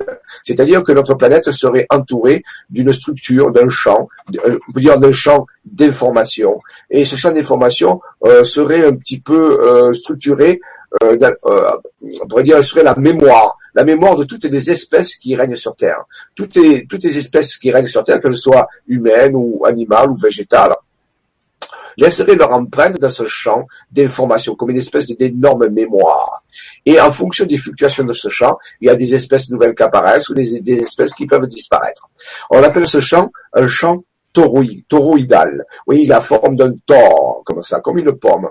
C'est-à-dire 0.42 0.82
que 0.82 0.92
notre 0.92 1.14
planète 1.14 1.50
serait 1.50 1.86
entourée 1.90 2.42
d'une 2.70 2.92
structure, 2.92 3.50
d'un 3.52 3.68
champ, 3.68 4.08
on 4.28 4.72
peut 4.72 4.80
dire 4.80 4.98
d'un 4.98 5.12
champ 5.12 5.46
d'information. 5.64 6.58
Et 6.90 7.04
ce 7.04 7.16
champ 7.16 7.32
d'information 7.32 8.00
euh, 8.24 8.44
serait 8.44 8.86
un 8.86 8.94
petit 8.94 9.20
peu 9.20 9.60
euh, 9.60 9.92
structuré 9.92 10.36
euh, 10.46 10.56
euh, 10.56 10.75
on 11.02 12.26
pourrait 12.28 12.42
dire, 12.42 12.62
serait 12.62 12.82
la 12.82 12.94
mémoire, 12.94 13.56
la 13.74 13.84
mémoire 13.84 14.16
de 14.16 14.24
toutes 14.24 14.44
les 14.44 14.70
espèces 14.70 15.16
qui 15.16 15.36
règnent 15.36 15.56
sur 15.56 15.74
Terre. 15.76 16.04
Toutes 16.34 16.56
les, 16.56 17.18
espèces 17.18 17.56
qui 17.56 17.70
règnent 17.70 17.86
sur 17.86 18.04
Terre, 18.04 18.20
qu'elles 18.20 18.34
soient 18.34 18.68
humaines 18.86 19.34
ou 19.34 19.64
animales 19.66 20.10
ou 20.10 20.16
végétales, 20.16 20.74
laisseraient 21.96 22.34
leur 22.34 22.52
empreinte 22.52 22.98
dans 23.00 23.08
ce 23.08 23.24
champ 23.26 23.66
d'information, 23.90 24.54
comme 24.54 24.70
une 24.70 24.76
espèce 24.76 25.06
d'énorme 25.06 25.68
mémoire. 25.68 26.42
Et 26.84 27.00
en 27.00 27.10
fonction 27.10 27.46
des 27.46 27.56
fluctuations 27.56 28.04
de 28.04 28.12
ce 28.12 28.28
champ, 28.28 28.58
il 28.80 28.88
y 28.88 28.90
a 28.90 28.94
des 28.94 29.14
espèces 29.14 29.48
nouvelles 29.50 29.74
qui 29.74 29.82
apparaissent 29.82 30.28
ou 30.28 30.34
des, 30.34 30.60
des 30.60 30.80
espèces 30.80 31.14
qui 31.14 31.26
peuvent 31.26 31.46
disparaître. 31.46 32.08
On 32.50 32.62
appelle 32.62 32.86
ce 32.86 33.00
champ 33.00 33.30
un 33.54 33.66
champ 33.66 34.02
toroïdal. 34.88 35.64
Oui, 35.86 36.04
la 36.06 36.20
forme 36.20 36.56
d'un 36.56 36.74
tore, 36.84 37.42
comme 37.44 37.62
ça, 37.62 37.80
comme 37.80 37.98
une 37.98 38.12
pomme. 38.12 38.48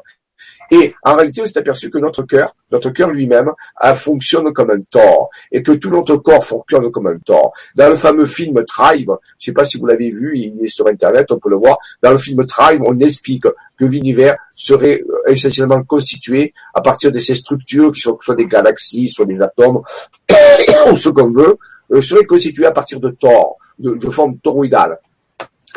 Et 0.72 0.94
en 1.04 1.16
réalité, 1.16 1.42
on 1.42 1.46
s'est 1.46 1.58
aperçu 1.58 1.90
que 1.90 1.98
notre 1.98 2.24
cœur, 2.24 2.56
notre 2.72 2.90
cœur 2.90 3.10
lui-même, 3.10 3.52
fonctionne 3.96 4.52
comme 4.54 4.72
un 4.72 4.82
tort, 4.90 5.30
et 5.52 5.62
que 5.62 5.74
tout 5.74 5.90
notre 5.90 6.18
corps 6.18 6.46
fonctionne 6.46 6.92
comme 6.92 7.08
un 7.08 7.18
tort. 7.20 7.54
Dans 7.76 7.90
le 7.90 7.96
fameux 7.96 8.26
film 8.26 8.64
Tribe, 8.66 9.12
je 9.40 9.50
ne 9.50 9.52
sais 9.52 9.54
pas 9.54 9.66
si 9.66 9.78
vous 9.78 9.86
l'avez 9.86 10.12
vu, 10.12 10.38
il 10.38 10.64
est 10.64 10.68
sur 10.68 10.88
Internet, 10.88 11.32
on 11.32 11.40
peut 11.40 11.50
le 11.50 11.58
voir. 11.58 11.78
Dans 12.02 12.12
le 12.12 12.18
film 12.18 12.46
Tribe, 12.46 12.82
on 12.86 13.00
explique 13.00 13.46
que 13.78 13.86
l'univers 13.86 14.36
serait 14.56 15.02
euh, 15.02 15.32
essentiellement 15.32 15.84
constitué 15.84 16.54
à 16.74 16.82
partir 16.82 17.12
de 17.12 17.20
ces 17.20 17.36
structures 17.36 17.92
qui 17.92 18.02
sont 18.02 18.18
soit 18.22 18.36
des 18.36 18.48
galaxies, 18.48 19.10
soit 19.10 19.26
des 19.26 19.42
atomes, 19.42 19.82
ou 20.92 20.96
ce 20.96 21.10
qu'on 21.10 21.32
veut, 21.32 21.58
euh, 21.92 22.02
serait 22.02 22.26
constitué 22.26 22.66
à 22.66 22.72
partir 22.72 23.00
de 23.00 23.10
tors, 23.10 23.58
de, 23.80 23.92
de 23.92 24.10
forme 24.10 24.38
toroïdale 24.40 25.00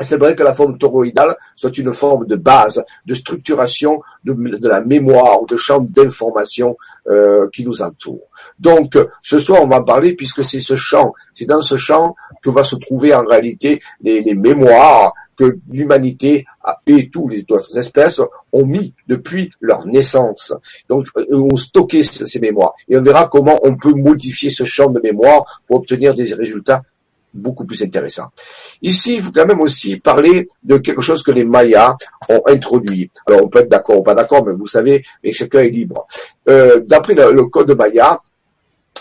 c'est 0.02 0.16
vrai 0.16 0.34
que 0.34 0.42
la 0.42 0.54
forme 0.54 0.78
toroïdale 0.78 1.36
soit 1.56 1.76
une 1.78 1.92
forme 1.92 2.26
de 2.26 2.36
base, 2.36 2.82
de 3.06 3.14
structuration 3.14 4.02
de, 4.24 4.34
la 4.68 4.80
mémoire, 4.80 5.44
de 5.46 5.56
champ 5.56 5.80
d'information 5.80 6.76
euh, 7.08 7.48
qui 7.52 7.64
nous 7.64 7.82
entoure. 7.82 8.28
Donc, 8.58 8.96
ce 9.22 9.38
soir, 9.38 9.62
on 9.62 9.68
va 9.68 9.82
parler 9.82 10.14
puisque 10.14 10.44
c'est 10.44 10.60
ce 10.60 10.74
champ, 10.74 11.12
c'est 11.34 11.46
dans 11.46 11.60
ce 11.60 11.76
champ 11.76 12.14
que 12.42 12.50
va 12.50 12.62
se 12.62 12.76
trouver 12.76 13.14
en 13.14 13.24
réalité 13.24 13.80
les, 14.00 14.34
mémoires 14.34 15.12
que 15.36 15.58
l'humanité 15.70 16.44
et 16.86 17.08
toutes 17.08 17.30
les 17.30 17.44
autres 17.50 17.78
espèces 17.78 18.20
ont 18.52 18.66
mis 18.66 18.92
depuis 19.06 19.52
leur 19.60 19.86
naissance. 19.86 20.52
Donc, 20.88 21.06
euh, 21.16 21.24
ont 21.36 21.56
stocké 21.56 22.02
ces 22.02 22.40
mémoires. 22.40 22.74
Et 22.88 22.96
on 22.96 23.02
verra 23.02 23.28
comment 23.28 23.56
on 23.62 23.76
peut 23.76 23.94
modifier 23.94 24.50
ce 24.50 24.64
champ 24.64 24.90
de 24.90 25.00
mémoire 25.00 25.62
pour 25.66 25.76
obtenir 25.76 26.14
des 26.14 26.34
résultats 26.34 26.82
beaucoup 27.38 27.64
plus 27.64 27.82
intéressant. 27.82 28.26
Ici, 28.82 29.16
il 29.16 29.22
faut 29.22 29.32
quand 29.32 29.46
même 29.46 29.60
aussi 29.60 29.98
parler 30.00 30.48
de 30.62 30.76
quelque 30.78 31.00
chose 31.00 31.22
que 31.22 31.30
les 31.30 31.44
Mayas 31.44 31.96
ont 32.28 32.42
introduit. 32.46 33.10
Alors, 33.26 33.44
on 33.44 33.48
peut 33.48 33.60
être 33.60 33.68
d'accord 33.68 33.98
ou 33.98 34.02
pas 34.02 34.14
d'accord, 34.14 34.44
mais 34.46 34.52
vous 34.52 34.66
savez, 34.66 35.04
mais 35.22 35.32
chacun 35.32 35.60
est 35.60 35.70
libre. 35.70 36.06
Euh, 36.48 36.80
D'après 36.80 37.14
le, 37.14 37.44
code 37.46 37.70
Maya, 37.76 38.20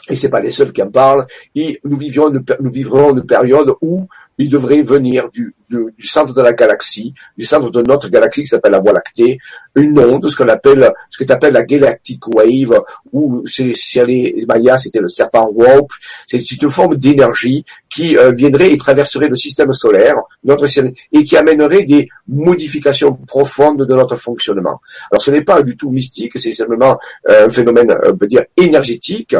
et 0.09 0.15
c'est 0.15 0.29
pas 0.29 0.39
les 0.39 0.51
seuls 0.51 0.71
qui 0.71 0.81
en 0.81 0.89
parlent, 0.89 1.25
nous, 1.55 1.97
vivrons 1.97 3.13
une 3.15 3.25
période 3.25 3.73
où 3.81 4.07
il 4.37 4.49
devrait 4.49 4.81
venir 4.81 5.29
du, 5.29 5.53
centre 5.99 6.33
de 6.33 6.41
la 6.41 6.53
galaxie, 6.53 7.13
du 7.37 7.45
centre 7.45 7.69
de 7.69 7.81
notre 7.81 8.09
galaxie 8.09 8.41
qui 8.41 8.47
s'appelle 8.47 8.71
la 8.71 8.79
Voie 8.79 8.93
lactée, 8.93 9.37
une 9.77 9.99
onde, 9.99 10.29
ce 10.29 10.35
qu'on 10.35 10.47
appelle, 10.47 10.91
ce 11.09 11.17
que 11.17 11.23
tu 11.23 11.31
appelles 11.31 11.53
la 11.53 11.63
galactic 11.63 12.27
wave, 12.27 12.81
ou 13.13 13.43
c'est, 13.45 13.73
les 14.05 14.45
Mayas, 14.47 14.79
c'était 14.79 14.99
le 14.99 15.07
serpent 15.07 15.45
rope, 15.45 15.91
c'est 16.25 16.51
une 16.51 16.69
forme 16.69 16.95
d'énergie 16.95 17.63
qui 17.89 18.17
euh, 18.17 18.31
viendrait 18.31 18.71
et 18.71 18.77
traverserait 18.77 19.27
le 19.27 19.35
système 19.35 19.71
solaire, 19.73 20.15
notre 20.43 20.65
et 21.13 21.23
qui 21.23 21.37
amènerait 21.37 21.83
des 21.83 22.09
modifications 22.27 23.13
profondes 23.13 23.85
de 23.85 23.93
notre 23.93 24.15
fonctionnement. 24.15 24.81
Alors 25.11 25.21
ce 25.21 25.31
n'est 25.31 25.43
pas 25.43 25.61
du 25.61 25.77
tout 25.77 25.89
mystique, 25.89 26.37
c'est 26.37 26.51
simplement 26.51 26.97
euh, 27.29 27.45
un 27.45 27.49
phénomène, 27.49 27.91
euh, 27.91 28.11
on 28.11 28.17
peut 28.17 28.27
dire, 28.27 28.43
énergétique, 28.57 29.35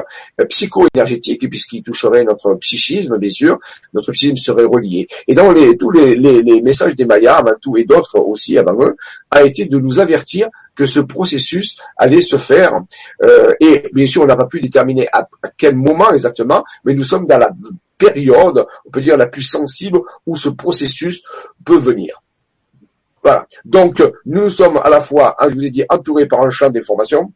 psycho-énergétique, 0.50 1.50
puisqu'il 1.50 1.84
toucherait 1.84 2.23
notre 2.23 2.54
psychisme, 2.56 3.17
bien 3.17 3.30
sûr, 3.30 3.60
notre 3.93 4.12
psychisme 4.12 4.38
serait 4.38 4.65
relié. 4.65 5.08
Et 5.28 5.34
dans 5.34 5.52
les, 5.52 5.76
tous 5.76 5.91
les, 5.91 6.15
les, 6.15 6.41
les 6.41 6.62
messages 6.62 6.95
des 6.95 7.06
Mayas, 7.06 7.38
avant 7.38 7.56
tout, 7.60 7.76
et 7.78 7.84
d'autres 7.84 8.19
aussi 8.19 8.58
avant 8.58 8.84
eux, 8.84 8.95
a 9.32 9.43
été 9.43 9.65
de 9.65 9.78
nous 9.78 10.00
avertir 10.00 10.27
que 10.76 10.86
ce 10.86 11.00
processus 11.00 11.78
allait 11.98 12.22
se 12.22 12.38
faire. 12.38 12.72
Euh, 13.24 13.54
et 13.60 13.90
bien 13.94 14.06
sûr, 14.06 14.24
on 14.24 14.26
n'a 14.26 14.36
pas 14.36 14.46
pu 14.46 14.62
déterminer 14.62 15.08
à, 15.12 15.28
quel 15.58 15.76
moment 15.76 16.12
exactement, 16.12 16.63
mais 16.84 16.94
nous 16.94 17.04
sommes 17.04 17.26
dans 17.26 17.38
la 17.38 17.52
période, 17.98 18.66
on 18.86 18.92
peut 18.92 19.02
dire 19.02 19.18
la 19.18 19.28
plus 19.28 19.42
sensible 19.42 20.00
où 20.26 20.38
ce 20.38 20.50
processus 20.50 21.24
peut 21.66 21.80
venir. 21.80 22.22
Voilà. 23.24 23.46
Donc, 23.66 24.04
nous 24.26 24.50
sommes 24.50 24.80
à 24.84 24.90
la 24.90 25.02
fois, 25.02 25.36
hein, 25.40 25.48
je 25.50 25.56
vous 25.56 25.66
ai 25.66 25.70
dit, 25.70 25.84
entourés 25.90 26.28
par 26.28 26.42
un 26.42 26.50
champ 26.50 26.70
d'information, 26.70 27.34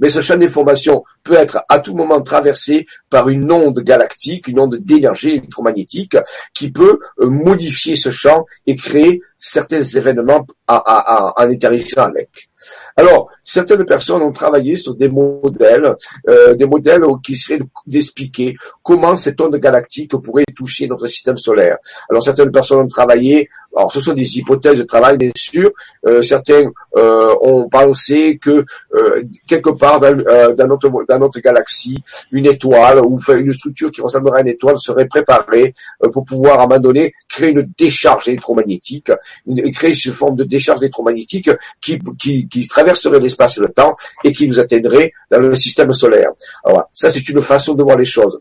mais 0.00 0.08
ce 0.08 0.20
champ 0.20 0.36
d'information 0.36 1.04
peut 1.22 1.34
être 1.34 1.62
à 1.68 1.78
tout 1.78 1.94
moment 1.94 2.20
traversé 2.20 2.86
par 3.08 3.28
une 3.28 3.50
onde 3.52 3.80
galactique, 3.80 4.48
une 4.48 4.60
onde 4.60 4.76
d'énergie 4.76 5.30
électromagnétique 5.30 6.16
qui 6.54 6.70
peut 6.70 6.98
euh, 7.20 7.28
modifier 7.28 7.96
ce 7.96 8.10
champ 8.10 8.46
et 8.66 8.76
créer 8.76 9.20
certains 9.38 9.82
événements 9.82 10.46
en 10.68 11.32
interagissant 11.36 12.02
avec. 12.02 12.50
Alors, 12.96 13.30
certaines 13.42 13.84
personnes 13.86 14.22
ont 14.22 14.32
travaillé 14.32 14.76
sur 14.76 14.94
des 14.94 15.08
modèles, 15.08 15.96
euh, 16.28 16.54
des 16.54 16.66
modèles 16.66 17.02
qui 17.24 17.34
seraient 17.34 17.60
d'expliquer 17.86 18.54
comment 18.82 19.16
cette 19.16 19.40
onde 19.40 19.56
galactique 19.56 20.14
pourrait 20.16 20.44
toucher 20.54 20.86
notre 20.86 21.06
système 21.06 21.38
solaire. 21.38 21.78
Alors, 22.10 22.22
certaines 22.22 22.52
personnes 22.52 22.80
ont 22.80 22.86
travaillé, 22.86 23.48
alors 23.76 23.92
ce 23.92 24.00
sont 24.00 24.12
des 24.12 24.38
hypothèses 24.38 24.78
de 24.78 24.84
travail 24.84 25.16
bien 25.16 25.30
sûr, 25.36 25.70
euh, 26.06 26.22
certains 26.22 26.70
euh, 26.96 27.34
ont 27.40 27.68
pensé 27.68 28.38
que 28.38 28.64
euh, 28.94 29.22
quelque 29.46 29.70
part 29.70 30.00
dans, 30.00 30.66
notre, 30.66 30.90
dans 31.08 31.18
notre 31.18 31.40
galaxie, 31.40 32.02
une 32.32 32.46
étoile 32.46 33.00
ou 33.04 33.18
une 33.32 33.52
structure 33.52 33.90
qui 33.90 34.00
ressemblerait 34.00 34.38
à 34.38 34.42
une 34.42 34.48
étoile 34.48 34.76
serait 34.78 35.06
préparée 35.06 35.74
pour 36.12 36.24
pouvoir 36.24 36.60
à 36.60 36.64
un 36.64 36.66
moment 36.66 36.80
donné 36.80 37.12
créer 37.28 37.50
une 37.50 37.68
décharge 37.78 38.28
électromagnétique, 38.28 39.12
une, 39.46 39.70
créer 39.72 39.94
une 40.04 40.12
forme 40.12 40.36
de 40.36 40.44
décharge 40.44 40.80
électromagnétique 40.82 41.50
qui, 41.80 41.98
qui, 42.18 42.48
qui 42.48 42.68
traverserait 42.68 43.20
l'espace 43.20 43.58
et 43.58 43.60
le 43.60 43.68
temps 43.68 43.94
et 44.24 44.32
qui 44.32 44.48
nous 44.48 44.58
atteindrait 44.58 45.12
dans 45.30 45.38
le 45.38 45.54
système 45.54 45.92
solaire. 45.92 46.30
Alors, 46.64 46.90
ça 46.92 47.08
c'est 47.08 47.28
une 47.28 47.40
façon 47.40 47.74
de 47.74 47.82
voir 47.82 47.96
les 47.96 48.04
choses. 48.04 48.40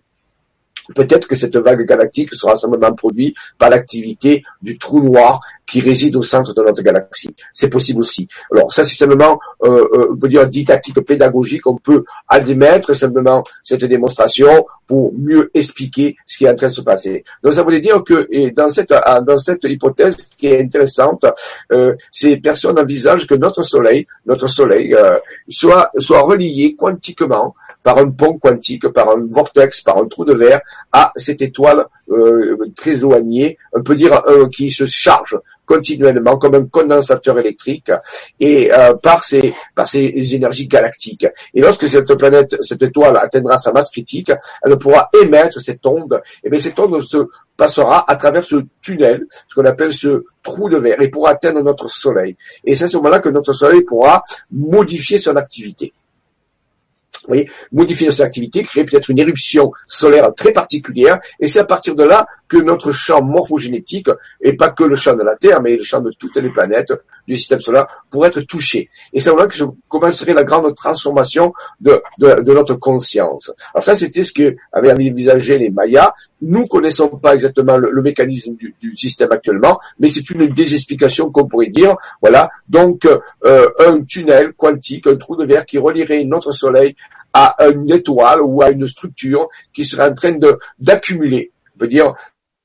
Peut-être 0.95 1.27
que 1.27 1.35
cette 1.35 1.55
vague 1.57 1.85
galactique 1.85 2.33
sera 2.33 2.55
simplement 2.55 2.93
produite 2.93 3.35
par 3.57 3.69
l'activité 3.69 4.43
du 4.61 4.77
trou 4.77 5.01
noir 5.03 5.39
qui 5.69 5.81
réside 5.81 6.15
au 6.15 6.21
centre 6.21 6.53
de 6.53 6.63
notre 6.63 6.81
galaxie. 6.81 7.35
C'est 7.53 7.69
possible 7.69 7.99
aussi. 7.99 8.27
Alors 8.51 8.73
ça, 8.73 8.83
c'est 8.83 8.95
simplement, 8.95 9.39
euh, 9.63 9.87
euh, 9.93 10.07
on 10.11 10.17
peut 10.17 10.27
dire, 10.27 10.47
didactique 10.47 10.99
pédagogique. 11.01 11.67
On 11.67 11.77
peut 11.77 12.03
admettre 12.27 12.93
simplement 12.93 13.43
cette 13.63 13.85
démonstration 13.85 14.65
pour 14.87 15.13
mieux 15.13 15.51
expliquer 15.53 16.17
ce 16.25 16.37
qui 16.37 16.45
est 16.45 16.49
en 16.49 16.55
train 16.55 16.67
de 16.67 16.71
se 16.71 16.81
passer. 16.81 17.23
Donc 17.43 17.53
ça 17.53 17.61
voulait 17.61 17.79
dire 17.79 18.03
que 18.03 18.27
et 18.31 18.51
dans 18.51 18.69
cette 18.69 18.93
dans 19.25 19.37
cette 19.37 19.63
hypothèse 19.65 20.17
qui 20.37 20.47
est 20.47 20.59
intéressante, 20.59 21.25
euh, 21.71 21.95
ces 22.11 22.37
personnes 22.37 22.79
envisagent 22.79 23.27
que 23.27 23.35
notre 23.35 23.61
Soleil, 23.61 24.07
notre 24.25 24.47
Soleil, 24.47 24.95
euh, 24.95 25.15
soit 25.47 25.91
soit 25.99 26.21
relié 26.21 26.75
quantiquement 26.75 27.53
par 27.83 27.97
un 27.97 28.09
pont 28.09 28.37
quantique, 28.37 28.87
par 28.89 29.09
un 29.09 29.27
vortex, 29.29 29.81
par 29.81 29.97
un 29.97 30.05
trou 30.05 30.25
de 30.25 30.33
verre 30.33 30.61
à 30.91 31.11
cette 31.15 31.41
étoile 31.41 31.85
euh, 32.11 32.57
très 32.75 32.97
éloignée, 32.97 33.57
on 33.73 33.83
peut 33.83 33.95
dire 33.95 34.21
euh, 34.27 34.47
qui 34.49 34.71
se 34.71 34.85
charge 34.85 35.37
continuellement 35.65 36.37
comme 36.37 36.55
un 36.55 36.65
condensateur 36.65 37.37
électrique 37.37 37.91
et 38.39 38.73
euh, 38.73 38.95
par 38.95 39.23
ces 39.23 39.53
par 39.75 39.87
ces 39.87 40.11
énergies 40.33 40.67
galactiques. 40.67 41.27
Et 41.53 41.61
lorsque 41.61 41.87
cette 41.87 42.11
planète, 42.15 42.57
cette 42.61 42.81
étoile 42.81 43.17
atteindra 43.17 43.57
sa 43.57 43.71
masse 43.71 43.91
critique, 43.91 44.31
elle 44.63 44.77
pourra 44.79 45.09
émettre 45.21 45.61
cette 45.61 45.85
onde. 45.85 46.21
Et 46.43 46.49
bien 46.49 46.59
cette 46.59 46.79
onde 46.79 46.99
se 47.03 47.17
passera 47.55 48.09
à 48.09 48.15
travers 48.15 48.43
ce 48.43 48.55
tunnel, 48.81 49.27
ce 49.47 49.53
qu'on 49.53 49.65
appelle 49.65 49.93
ce 49.93 50.23
trou 50.41 50.69
de 50.69 50.77
verre, 50.77 51.01
et 51.01 51.09
pourra 51.09 51.31
atteindre 51.31 51.61
notre 51.61 51.87
Soleil. 51.87 52.35
Et 52.63 52.73
c'est 52.73 52.85
à 52.85 52.87
ce 52.87 52.97
moment-là 52.97 53.19
que 53.19 53.29
notre 53.29 53.53
Soleil 53.53 53.81
pourra 53.81 54.23
modifier 54.51 55.19
son 55.19 55.35
activité 55.35 55.93
voyez, 57.29 57.49
modifier 57.71 58.11
cette 58.11 58.25
activité, 58.25 58.63
créer 58.63 58.83
peut-être 58.83 59.09
une 59.09 59.19
éruption 59.19 59.71
solaire 59.87 60.33
très 60.35 60.51
particulière, 60.51 61.19
et 61.39 61.47
c'est 61.47 61.59
à 61.59 61.65
partir 61.65 61.95
de 61.95 62.03
là 62.03 62.27
que 62.47 62.57
notre 62.57 62.91
champ 62.91 63.21
morphogénétique, 63.21 64.09
et 64.41 64.53
pas 64.53 64.69
que 64.69 64.83
le 64.83 64.95
champ 64.95 65.15
de 65.15 65.23
la 65.23 65.35
Terre, 65.35 65.61
mais 65.61 65.77
le 65.77 65.83
champ 65.83 66.01
de 66.01 66.11
toutes 66.17 66.37
les 66.37 66.49
planètes 66.49 66.93
du 67.27 67.37
système 67.37 67.61
solaire, 67.61 67.85
pourrait 68.09 68.29
être 68.29 68.41
touché. 68.41 68.89
Et 69.13 69.19
c'est 69.19 69.33
là 69.35 69.45
que 69.45 69.53
je 69.53 69.65
commencerai 69.87 70.33
la 70.33 70.43
grande 70.43 70.73
transformation 70.75 71.53
de, 71.79 72.01
de, 72.17 72.53
notre 72.53 72.73
conscience. 72.73 73.51
Alors 73.73 73.83
ça, 73.83 73.95
c'était 73.95 74.23
ce 74.23 74.31
que 74.31 74.55
avaient 74.73 74.91
envisagé 74.91 75.57
les 75.59 75.69
Mayas. 75.69 76.13
Nous 76.41 76.65
connaissons 76.65 77.07
pas 77.09 77.35
exactement 77.35 77.77
le, 77.77 78.01
mécanisme 78.01 78.55
du, 78.55 78.73
du, 78.81 78.97
système 78.97 79.31
actuellement, 79.31 79.79
mais 79.99 80.07
c'est 80.07 80.27
une 80.31 80.47
des 80.47 80.73
explications 80.73 81.29
qu'on 81.31 81.47
pourrait 81.47 81.67
dire. 81.67 81.95
Voilà, 82.21 82.49
donc 82.67 83.05
euh, 83.05 83.69
un 83.79 84.01
tunnel 84.01 84.53
quantique, 84.53 85.05
un 85.05 85.15
trou 85.15 85.35
de 85.35 85.45
verre 85.45 85.65
qui 85.65 85.77
relierait 85.77 86.23
notre 86.23 86.51
Soleil 86.51 86.95
à 87.33 87.55
une 87.67 87.91
étoile 87.91 88.41
ou 88.41 88.61
à 88.61 88.71
une 88.71 88.87
structure 88.87 89.47
qui 89.73 89.85
serait 89.85 90.09
en 90.09 90.13
train 90.13 90.35
d'accumuler, 90.79 91.51
on 91.75 91.79
peut 91.79 91.87
dire 91.87 92.13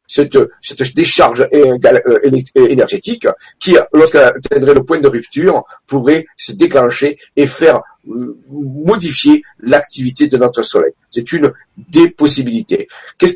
cette, 0.07 0.38
cette 0.61 0.94
décharge 0.94 1.46
euh, 1.53 2.31
énergétique 2.55 3.27
qui, 3.59 3.77
lorsqu'elle 3.92 4.24
atteindrait 4.24 4.74
le 4.74 4.85
point 4.85 5.00
de 5.00 5.09
rupture, 5.09 5.64
pourrait 5.87 6.27
se 6.37 6.53
déclencher 6.53 7.18
et 7.37 7.46
faire 7.46 7.81
euh, 8.09 8.38
modifier 8.50 9.42
l'activité 9.61 10.29
de 10.29 10.37
notre 10.37 10.62
Soleil. 10.62 10.92
C'est 11.11 11.33
une 11.33 11.53
des 11.77 12.11
possibilités. 12.11 12.87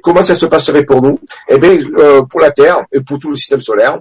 comment 0.03 0.23
ça 0.23 0.35
se 0.35 0.47
passerait 0.47 0.85
pour 0.85 1.01
nous? 1.03 1.19
Eh 1.49 1.59
bien, 1.59 1.79
euh, 1.99 2.23
pour 2.23 2.41
la 2.41 2.51
Terre 2.51 2.85
et 2.93 3.01
pour 3.01 3.19
tout 3.19 3.31
le 3.31 3.37
système 3.37 3.61
solaire, 3.61 3.99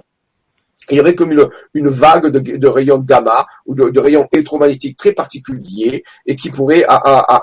il 0.90 0.96
y 0.96 1.00
aurait 1.00 1.14
comme 1.14 1.32
une, 1.74 1.88
vague 1.88 2.26
de, 2.28 2.38
de, 2.38 2.68
rayons 2.68 2.98
gamma 2.98 3.46
ou 3.66 3.74
de, 3.74 3.90
de, 3.90 4.00
rayons 4.00 4.26
électromagnétiques 4.32 4.96
très 4.96 5.12
particuliers 5.12 6.04
et 6.26 6.36
qui 6.36 6.50
pourraient 6.50 6.86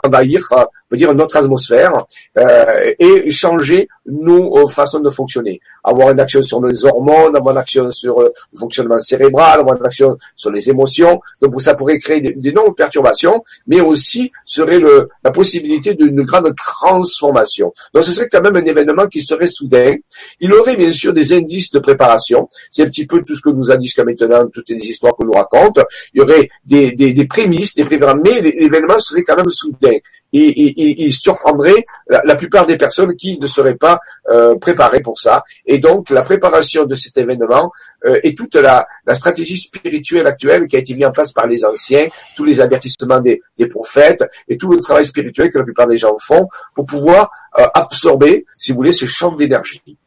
envahir, 0.04 0.48
on 0.86 0.90
peut 0.90 0.98
dire, 0.98 1.14
notre 1.16 1.38
atmosphère 1.38 2.06
euh, 2.38 2.94
et 3.00 3.30
changer 3.32 3.88
nos 4.06 4.68
façons 4.68 5.00
de 5.00 5.10
fonctionner. 5.10 5.60
Avoir 5.84 6.12
une 6.12 6.20
action 6.20 6.42
sur 6.44 6.64
les 6.64 6.86
hormones, 6.86 7.36
avoir 7.36 7.56
une 7.56 7.62
action 7.62 7.90
sur 7.90 8.20
euh, 8.20 8.32
le 8.54 8.60
fonctionnement 8.60 9.00
cérébral, 9.00 9.62
avoir 9.62 9.78
une 9.78 9.86
action 9.86 10.16
sur 10.36 10.52
les 10.52 10.70
émotions. 10.70 11.20
Donc 11.42 11.60
ça 11.60 11.74
pourrait 11.74 11.98
créer 11.98 12.22
d'énormes 12.22 12.76
perturbations, 12.76 13.44
mais 13.66 13.82
aussi 13.82 14.32
serait 14.46 14.80
le, 14.80 15.10
la 15.24 15.32
possibilité 15.32 15.96
d'une 15.96 16.22
grande 16.22 16.56
transformation. 16.56 17.74
Donc 17.94 18.04
ce 18.04 18.14
serait 18.14 18.30
quand 18.30 18.42
même 18.42 18.56
un 18.56 18.66
événement 18.66 19.08
qui 19.08 19.24
serait 19.24 19.48
soudain. 19.48 19.96
Il 20.40 20.54
aurait 20.54 20.76
bien 20.76 20.92
sûr 20.92 21.14
des 21.14 21.34
indices 21.34 21.72
de 21.72 21.80
préparation. 21.80 22.48
C'est 22.70 22.84
un 22.84 22.88
petit 22.88 23.08
peu 23.08 23.24
tout 23.24 23.36
ce 23.36 23.42
que 23.42 23.50
nous 23.50 23.72
a 23.72 23.78
dit 23.78 23.88
jusqu'à 23.88 24.04
maintenant, 24.04 24.48
toutes 24.54 24.70
les 24.70 24.78
histoires 24.78 25.16
qu'on 25.16 25.26
nous 25.26 25.32
raconte. 25.32 25.80
Il 26.14 26.20
y 26.20 26.22
aurait 26.22 26.48
des, 26.64 26.92
des, 26.92 27.12
des 27.14 27.26
prémices, 27.26 27.74
des 27.74 27.86
prévisions, 27.86 28.22
mais 28.24 28.40
l'événement 28.42 29.00
serait 29.00 29.24
quand 29.24 29.36
même 29.36 29.50
soudain. 29.50 29.98
Il 30.38 31.14
surprendrait 31.14 31.86
la, 32.08 32.36
plupart 32.36 32.66
des 32.66 32.78
personnes 32.78 33.16
qui 33.16 33.40
ne 33.40 33.46
seraient 33.46 33.76
pas 33.76 34.00
euh, 34.30 34.56
préparées 34.56 35.02
pour 35.02 35.18
ça. 35.18 35.44
Et 35.66 35.80
donc, 35.80 36.10
la 36.10 36.24
préparation 36.24 36.86
de 36.86 36.96
cet 36.96 37.18
événement 37.18 37.72
euh, 38.06 38.20
et 38.24 38.36
toute 38.36 38.56
la, 38.56 38.86
stratégie 39.14 39.58
spirituelle 39.58 40.28
actuelle 40.28 40.68
qui 40.68 40.76
a 40.76 40.80
été 40.80 40.94
mise 40.94 41.06
en 41.06 41.12
place 41.12 41.32
par 41.32 41.48
les 41.48 41.64
anciens, 41.64 42.08
tous 42.36 42.44
les 42.44 42.60
avertissements 42.60 43.22
des, 43.22 43.42
des 43.58 43.68
prophètes 43.68 44.24
et 44.48 44.58
tout 44.58 44.70
le 44.70 44.80
travail 44.80 45.06
spirituel 45.06 45.52
que 45.52 45.60
la 45.60 45.64
plupart 45.64 45.88
des 45.88 45.98
gens 45.98 46.16
font 46.18 46.50
pour 46.76 46.86
pouvoir 46.86 47.30
euh, 47.58 47.66
absorber, 47.74 48.46
si 48.58 48.72
vous 48.72 48.78
voulez, 48.78 48.92
ce 48.92 49.06
champ 49.06 49.32
d'énergie. 49.34 49.98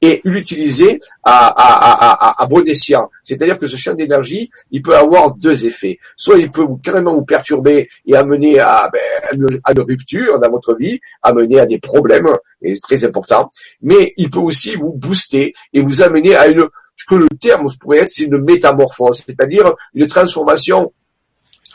Et 0.00 0.20
l'utiliser 0.24 1.00
à, 1.24 2.46
bon 2.48 2.66
escient. 2.66 3.10
C'est-à-dire 3.22 3.58
que 3.58 3.66
ce 3.66 3.76
champ 3.76 3.94
d'énergie, 3.94 4.50
il 4.70 4.82
peut 4.82 4.96
avoir 4.96 5.34
deux 5.34 5.66
effets. 5.66 5.98
Soit 6.16 6.38
il 6.38 6.50
peut 6.50 6.62
vous, 6.62 6.76
carrément 6.76 7.14
vous 7.14 7.24
perturber 7.24 7.88
et 8.06 8.16
amener 8.16 8.58
à, 8.58 8.90
ben, 8.92 9.58
à 9.64 9.72
une 9.72 9.80
rupture 9.80 10.38
dans 10.38 10.50
votre 10.50 10.74
vie, 10.74 11.00
amener 11.22 11.60
à 11.60 11.66
des 11.66 11.78
problèmes, 11.78 12.28
et 12.64 12.78
très 12.80 13.04
important. 13.04 13.48
Mais 13.82 14.14
il 14.16 14.30
peut 14.30 14.38
aussi 14.38 14.74
vous 14.76 14.92
booster 14.92 15.54
et 15.72 15.80
vous 15.80 16.02
amener 16.02 16.34
à 16.34 16.48
une, 16.48 16.66
ce 16.96 17.04
que 17.06 17.14
le 17.14 17.28
terme 17.40 17.68
pourrait 17.80 17.98
être, 17.98 18.10
c'est 18.10 18.24
une 18.24 18.38
métamorphose, 18.38 19.22
c'est-à-dire 19.26 19.72
une 19.94 20.06
transformation 20.06 20.92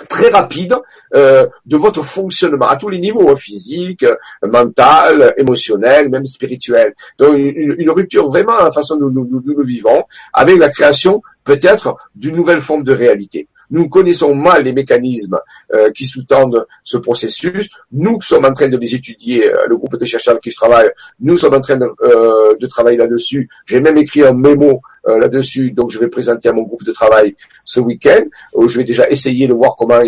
très 0.07 0.29
rapide 0.29 0.75
euh, 1.15 1.47
de 1.65 1.77
votre 1.77 2.03
fonctionnement 2.03 2.67
à 2.67 2.77
tous 2.77 2.89
les 2.89 2.99
niveaux, 2.99 3.29
hein, 3.29 3.35
physique, 3.35 4.05
mental, 4.43 5.33
émotionnel, 5.37 6.09
même 6.09 6.25
spirituel. 6.25 6.93
Donc 7.17 7.35
une, 7.35 7.89
rupture 7.89 8.27
vraiment 8.27 8.57
à 8.57 8.65
la 8.65 8.71
façon 8.71 8.97
dont 8.97 9.09
nous, 9.09 9.27
nous, 9.29 9.41
nous 9.45 9.63
vivons, 9.63 10.03
avec 10.33 10.57
la 10.57 10.69
création 10.69 11.21
peut-être 11.43 11.95
d'une 12.15 12.35
nouvelle 12.35 12.61
forme 12.61 12.83
de 12.83 12.93
réalité. 12.93 13.47
Nous 13.71 13.87
connaissons 13.87 14.33
mal 14.33 14.63
les 14.63 14.73
mécanismes 14.73 15.39
euh, 15.73 15.91
qui 15.91 16.05
sous-tendent 16.05 16.65
ce 16.83 16.97
processus. 16.97 17.69
Nous 17.91 18.19
sommes 18.21 18.45
en 18.45 18.53
train 18.53 18.67
de 18.67 18.77
les 18.77 18.95
étudier, 18.95 19.47
euh, 19.47 19.67
le 19.67 19.77
groupe 19.77 19.95
de 19.95 20.05
chercheurs 20.05 20.39
qui 20.41 20.51
travaillent, 20.51 20.91
nous 21.19 21.37
sommes 21.37 21.53
en 21.53 21.61
train 21.61 21.77
de, 21.77 21.87
euh, 22.01 22.55
de 22.59 22.67
travailler 22.67 22.97
là-dessus. 22.97 23.47
J'ai 23.65 23.79
même 23.79 23.97
écrit 23.97 24.23
un 24.23 24.33
mémo 24.33 24.81
là-dessus, 25.17 25.71
donc 25.71 25.91
je 25.91 25.99
vais 25.99 26.07
présenter 26.07 26.49
à 26.49 26.53
mon 26.53 26.63
groupe 26.63 26.83
de 26.83 26.91
travail 26.91 27.35
ce 27.65 27.79
week-end. 27.79 28.23
je 28.67 28.77
vais 28.77 28.83
déjà 28.83 29.09
essayer 29.09 29.47
de 29.47 29.53
voir 29.53 29.75
comment 29.77 29.99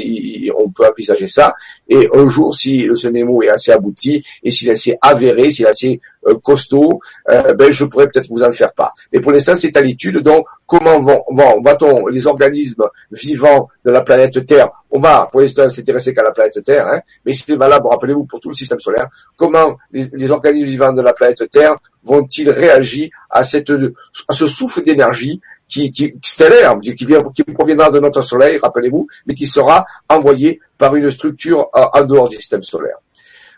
on 0.57 0.69
peut 0.69 0.85
envisager 0.87 1.27
ça. 1.27 1.53
Et 1.87 2.07
un 2.13 2.27
jour, 2.27 2.55
si 2.55 2.87
ce 2.93 3.07
mémo 3.07 3.43
est 3.43 3.49
assez 3.49 3.71
abouti 3.71 4.23
et 4.43 4.51
s'il 4.51 4.69
est 4.69 4.73
assez 4.73 4.97
avéré, 5.01 5.49
s'il 5.49 5.65
est 5.65 5.69
assez 5.69 6.01
euh, 6.27 6.35
costaud, 6.37 6.99
euh, 7.29 7.53
ben 7.53 7.71
je 7.71 7.83
pourrais 7.85 8.07
peut-être 8.07 8.27
vous 8.29 8.43
en 8.43 8.51
faire 8.51 8.73
part. 8.73 8.93
Mais 9.11 9.19
pour 9.19 9.31
l'instant, 9.31 9.55
c'est 9.55 9.75
à 9.75 9.81
l'étude. 9.81 10.19
Donc, 10.19 10.45
comment 10.67 10.99
vont, 10.99 11.23
vont 11.29 11.61
va-t-on 11.61 12.07
les 12.07 12.27
organismes 12.27 12.85
vivants 13.11 13.67
de 13.83 13.91
la 13.91 14.01
planète 14.01 14.45
Terre 14.45 14.69
On 14.91 14.99
va, 14.99 15.27
pour 15.31 15.41
l'instant, 15.41 15.67
s'intéresser 15.67 16.13
qu'à 16.13 16.21
la 16.21 16.31
planète 16.31 16.63
Terre, 16.63 16.85
hein, 16.87 17.01
mais 17.25 17.33
c'est 17.33 17.55
valable, 17.55 17.87
rappelez-vous, 17.87 18.25
pour 18.25 18.39
tout 18.39 18.49
le 18.49 18.55
système 18.55 18.79
solaire. 18.79 19.09
Comment 19.35 19.77
les, 19.91 20.29
organismes 20.29 20.67
vivants 20.67 20.93
de 20.93 21.01
la 21.01 21.13
planète 21.13 21.49
Terre 21.49 21.75
vont-ils 22.03 22.49
réagir 22.49 23.09
à 23.29 23.43
cette, 23.43 23.69
à 23.69 24.33
ce 24.33 24.47
souffle 24.47 24.83
d'énergie 24.83 25.41
qui, 25.67 25.91
qui, 25.91 26.13
stellaire, 26.23 26.77
qui, 26.81 27.05
vient, 27.05 27.21
qui 27.33 27.43
proviendra 27.43 27.89
de 27.91 27.99
notre 27.99 28.21
Soleil, 28.21 28.57
rappelez-vous, 28.57 29.07
mais 29.25 29.33
qui 29.33 29.47
sera 29.47 29.85
envoyé 30.09 30.59
par 30.77 30.95
une 30.95 31.09
structure 31.09 31.69
en 31.73 32.03
dehors 32.03 32.27
du 32.27 32.35
système 32.35 32.61
solaire. 32.63 32.97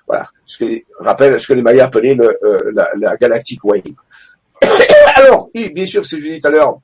Voilà, 0.08 0.26
ce 0.46 0.58
que 0.58 0.82
rappelle 1.00 1.40
ce 1.40 1.48
que 1.48 1.54
les 1.54 1.62
Mayas 1.62 1.86
appelaient 1.86 2.18
euh, 2.20 2.72
la, 2.74 2.90
la 3.00 3.16
Galactic 3.16 3.64
Wave. 3.64 3.82
Alors, 5.16 5.50
oui, 5.56 5.70
bien 5.70 5.86
sûr, 5.86 6.02
que 6.02 6.08
je 6.08 6.18
disais 6.18 6.40
tout 6.40 6.48
à 6.48 6.52
l'heure, 6.52 6.80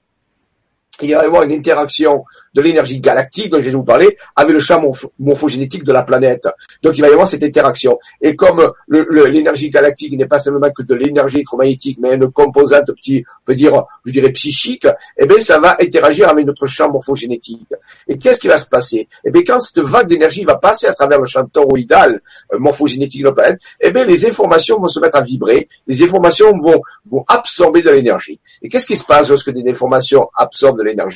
il 1.02 1.14
va 1.14 1.24
y 1.24 1.26
avoir 1.26 1.44
une 1.44 1.52
interaction 1.52 2.24
de 2.54 2.62
l'énergie 2.62 3.00
galactique 3.00 3.50
dont 3.50 3.60
je 3.60 3.66
vais 3.66 3.72
vous 3.72 3.84
parler 3.84 4.18
avec 4.36 4.54
le 4.54 4.60
champ 4.60 4.84
morphogénétique 5.20 5.84
de 5.84 5.94
la 5.94 6.04
planète. 6.04 6.48
Donc 6.84 6.98
il 6.98 7.02
va 7.02 7.10
y 7.10 7.12
avoir 7.12 7.28
cette 7.28 7.44
interaction. 7.44 8.00
Et 8.22 8.36
comme 8.36 8.72
l'énergie 8.88 9.70
galactique 9.70 10.18
n'est 10.18 10.26
pas 10.26 10.40
seulement 10.40 10.70
que 10.72 10.84
de 10.84 10.96
l'énergie 10.96 11.38
électromagnétique, 11.38 12.00
mais 12.02 12.16
une 12.16 12.32
composante 12.32 12.88
petit, 12.88 13.24
peut 13.46 13.56
dire, 13.56 13.84
je 14.06 14.12
dirais 14.12 14.32
psychique, 14.32 14.88
eh 15.18 15.26
bien 15.26 15.40
ça 15.40 15.60
va 15.60 15.78
interagir 15.80 16.30
avec 16.30 16.46
notre 16.46 16.66
champ 16.66 16.92
morphogénétique. 16.92 17.74
Et 18.08 18.18
qu'est-ce 18.18 18.40
qui 18.40 18.48
va 18.48 18.58
se 18.58 18.66
passer? 18.66 19.08
Eh 19.24 19.32
bien 19.32 19.44
quand 19.46 19.60
cette 19.60 19.80
vague 19.80 20.08
d'énergie 20.08 20.44
va 20.44 20.56
passer 20.56 20.88
à 20.88 20.94
travers 20.94 21.20
le 21.20 21.26
champ 21.26 21.46
toroïdal 21.46 22.20
euh, 22.54 22.60
morphogénétique 22.60 23.22
de 23.22 23.28
la 23.28 23.34
planète, 23.34 23.60
eh 23.80 23.92
bien 23.92 24.06
les 24.06 24.26
informations 24.26 24.80
vont 24.80 24.88
se 24.88 25.00
mettre 25.00 25.18
à 25.18 25.22
vibrer, 25.22 25.68
les 25.88 26.04
informations 26.04 26.58
vont, 26.58 26.82
vont 27.06 27.24
absorber 27.28 27.82
de 27.82 27.90
l'énergie. 27.90 28.40
Et 28.62 28.70
qu'est-ce 28.70 28.86
qui 28.86 28.96
se 28.96 29.06
passe 29.06 29.30
lorsque 29.30 29.52
des 29.52 29.70
informations 29.70 30.30
absorbent 30.36 30.80
de 30.80 30.84
l'énergie 30.84 30.88
eh 30.91 30.95
bien, 30.95 31.08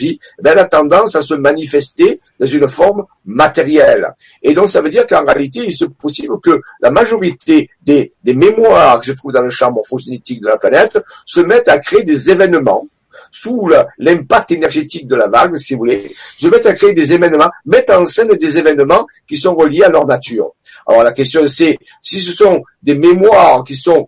Elle 0.43 0.59
a 0.59 0.65
tendance 0.65 1.15
à 1.15 1.21
se 1.21 1.33
manifester 1.33 2.19
dans 2.39 2.45
une 2.45 2.67
forme 2.67 3.05
matérielle. 3.25 4.13
Et 4.41 4.53
donc, 4.53 4.69
ça 4.69 4.81
veut 4.81 4.89
dire 4.89 5.07
qu'en 5.07 5.25
réalité, 5.25 5.65
il 5.65 5.71
est 5.71 5.89
possible 5.89 6.39
que 6.41 6.61
la 6.81 6.91
majorité 6.91 7.69
des, 7.81 8.13
des 8.23 8.33
mémoires 8.33 8.99
qui 9.01 9.11
se 9.11 9.15
trouvent 9.15 9.33
dans 9.33 9.41
le 9.41 9.49
champ 9.49 9.71
morphogénétique 9.71 10.41
de 10.41 10.47
la 10.47 10.57
planète 10.57 10.97
se 11.25 11.41
mettent 11.41 11.69
à 11.69 11.79
créer 11.79 12.03
des 12.03 12.29
événements 12.29 12.87
sous 13.31 13.69
l'impact 13.97 14.51
énergétique 14.51 15.07
de 15.07 15.15
la 15.15 15.27
vague, 15.27 15.55
si 15.57 15.73
vous 15.73 15.79
voulez, 15.79 16.13
se 16.37 16.47
mettent 16.47 16.65
à 16.65 16.73
créer 16.73 16.93
des 16.93 17.13
événements, 17.13 17.49
mettent 17.65 17.89
en 17.89 18.05
scène 18.05 18.29
des 18.29 18.57
événements 18.57 19.07
qui 19.27 19.37
sont 19.37 19.55
reliés 19.55 19.83
à 19.83 19.89
leur 19.89 20.05
nature. 20.05 20.51
Alors 20.87 21.03
la 21.03 21.13
question 21.13 21.45
c'est, 21.47 21.77
si 22.01 22.21
ce 22.21 22.31
sont 22.31 22.63
des 22.81 22.95
mémoires 22.95 23.63
qui 23.63 23.75
sont 23.75 24.07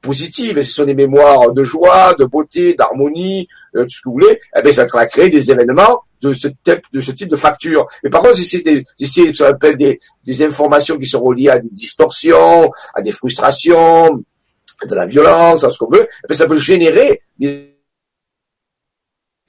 positives, 0.00 0.58
et 0.58 0.64
ce 0.64 0.72
sont 0.72 0.84
des 0.84 0.94
mémoires 0.94 1.52
de 1.52 1.62
joie, 1.62 2.14
de 2.18 2.24
beauté, 2.24 2.74
d'harmonie, 2.74 3.48
tout 3.72 3.88
ce 3.88 4.00
que 4.02 4.08
vous 4.08 4.12
voulez, 4.12 4.40
eh 4.54 4.72
ça 4.72 4.86
va 4.92 5.06
créer 5.06 5.30
des 5.30 5.50
événements 5.50 6.02
de 6.20 6.32
ce 6.32 6.48
type 6.48 6.82
de 6.92 7.00
ce 7.00 7.12
type 7.12 7.28
de 7.28 7.36
facture. 7.36 7.86
Mais 8.02 8.10
par 8.10 8.22
contre, 8.22 8.36
si 8.36 8.44
c'est 8.44 8.62
des, 8.62 8.84
si 9.02 9.34
ce 9.34 9.44
appelle 9.44 9.76
des, 9.76 9.98
des 10.24 10.42
informations 10.42 10.98
qui 10.98 11.06
sont 11.06 11.20
reliées 11.20 11.48
à 11.48 11.58
des 11.58 11.70
distorsions, 11.70 12.70
à 12.94 13.02
des 13.02 13.12
frustrations, 13.12 14.22
de 14.86 14.94
la 14.94 15.06
violence, 15.06 15.64
à 15.64 15.70
ce 15.70 15.78
qu'on 15.78 15.90
veut, 15.90 16.08
eh 16.28 16.34
ça 16.34 16.46
peut 16.46 16.58
générer 16.58 17.22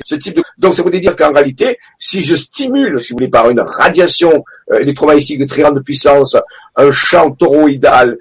ce 0.06 0.16
type 0.16 0.36
de... 0.36 0.44
Donc 0.58 0.74
ça 0.74 0.84
veut 0.84 0.92
dire 0.92 1.16
qu'en 1.16 1.32
réalité, 1.32 1.78
si 1.98 2.22
je 2.22 2.36
stimule, 2.36 3.00
si 3.00 3.14
vous 3.14 3.18
voulez, 3.18 3.30
par 3.30 3.50
une 3.50 3.62
radiation 3.62 4.44
euh, 4.72 4.80
électromagnétique 4.80 5.40
de 5.40 5.46
très 5.46 5.62
grande 5.62 5.84
puissance, 5.84 6.36
un 6.76 6.92
champ 6.92 7.32
toroïdal 7.32 8.18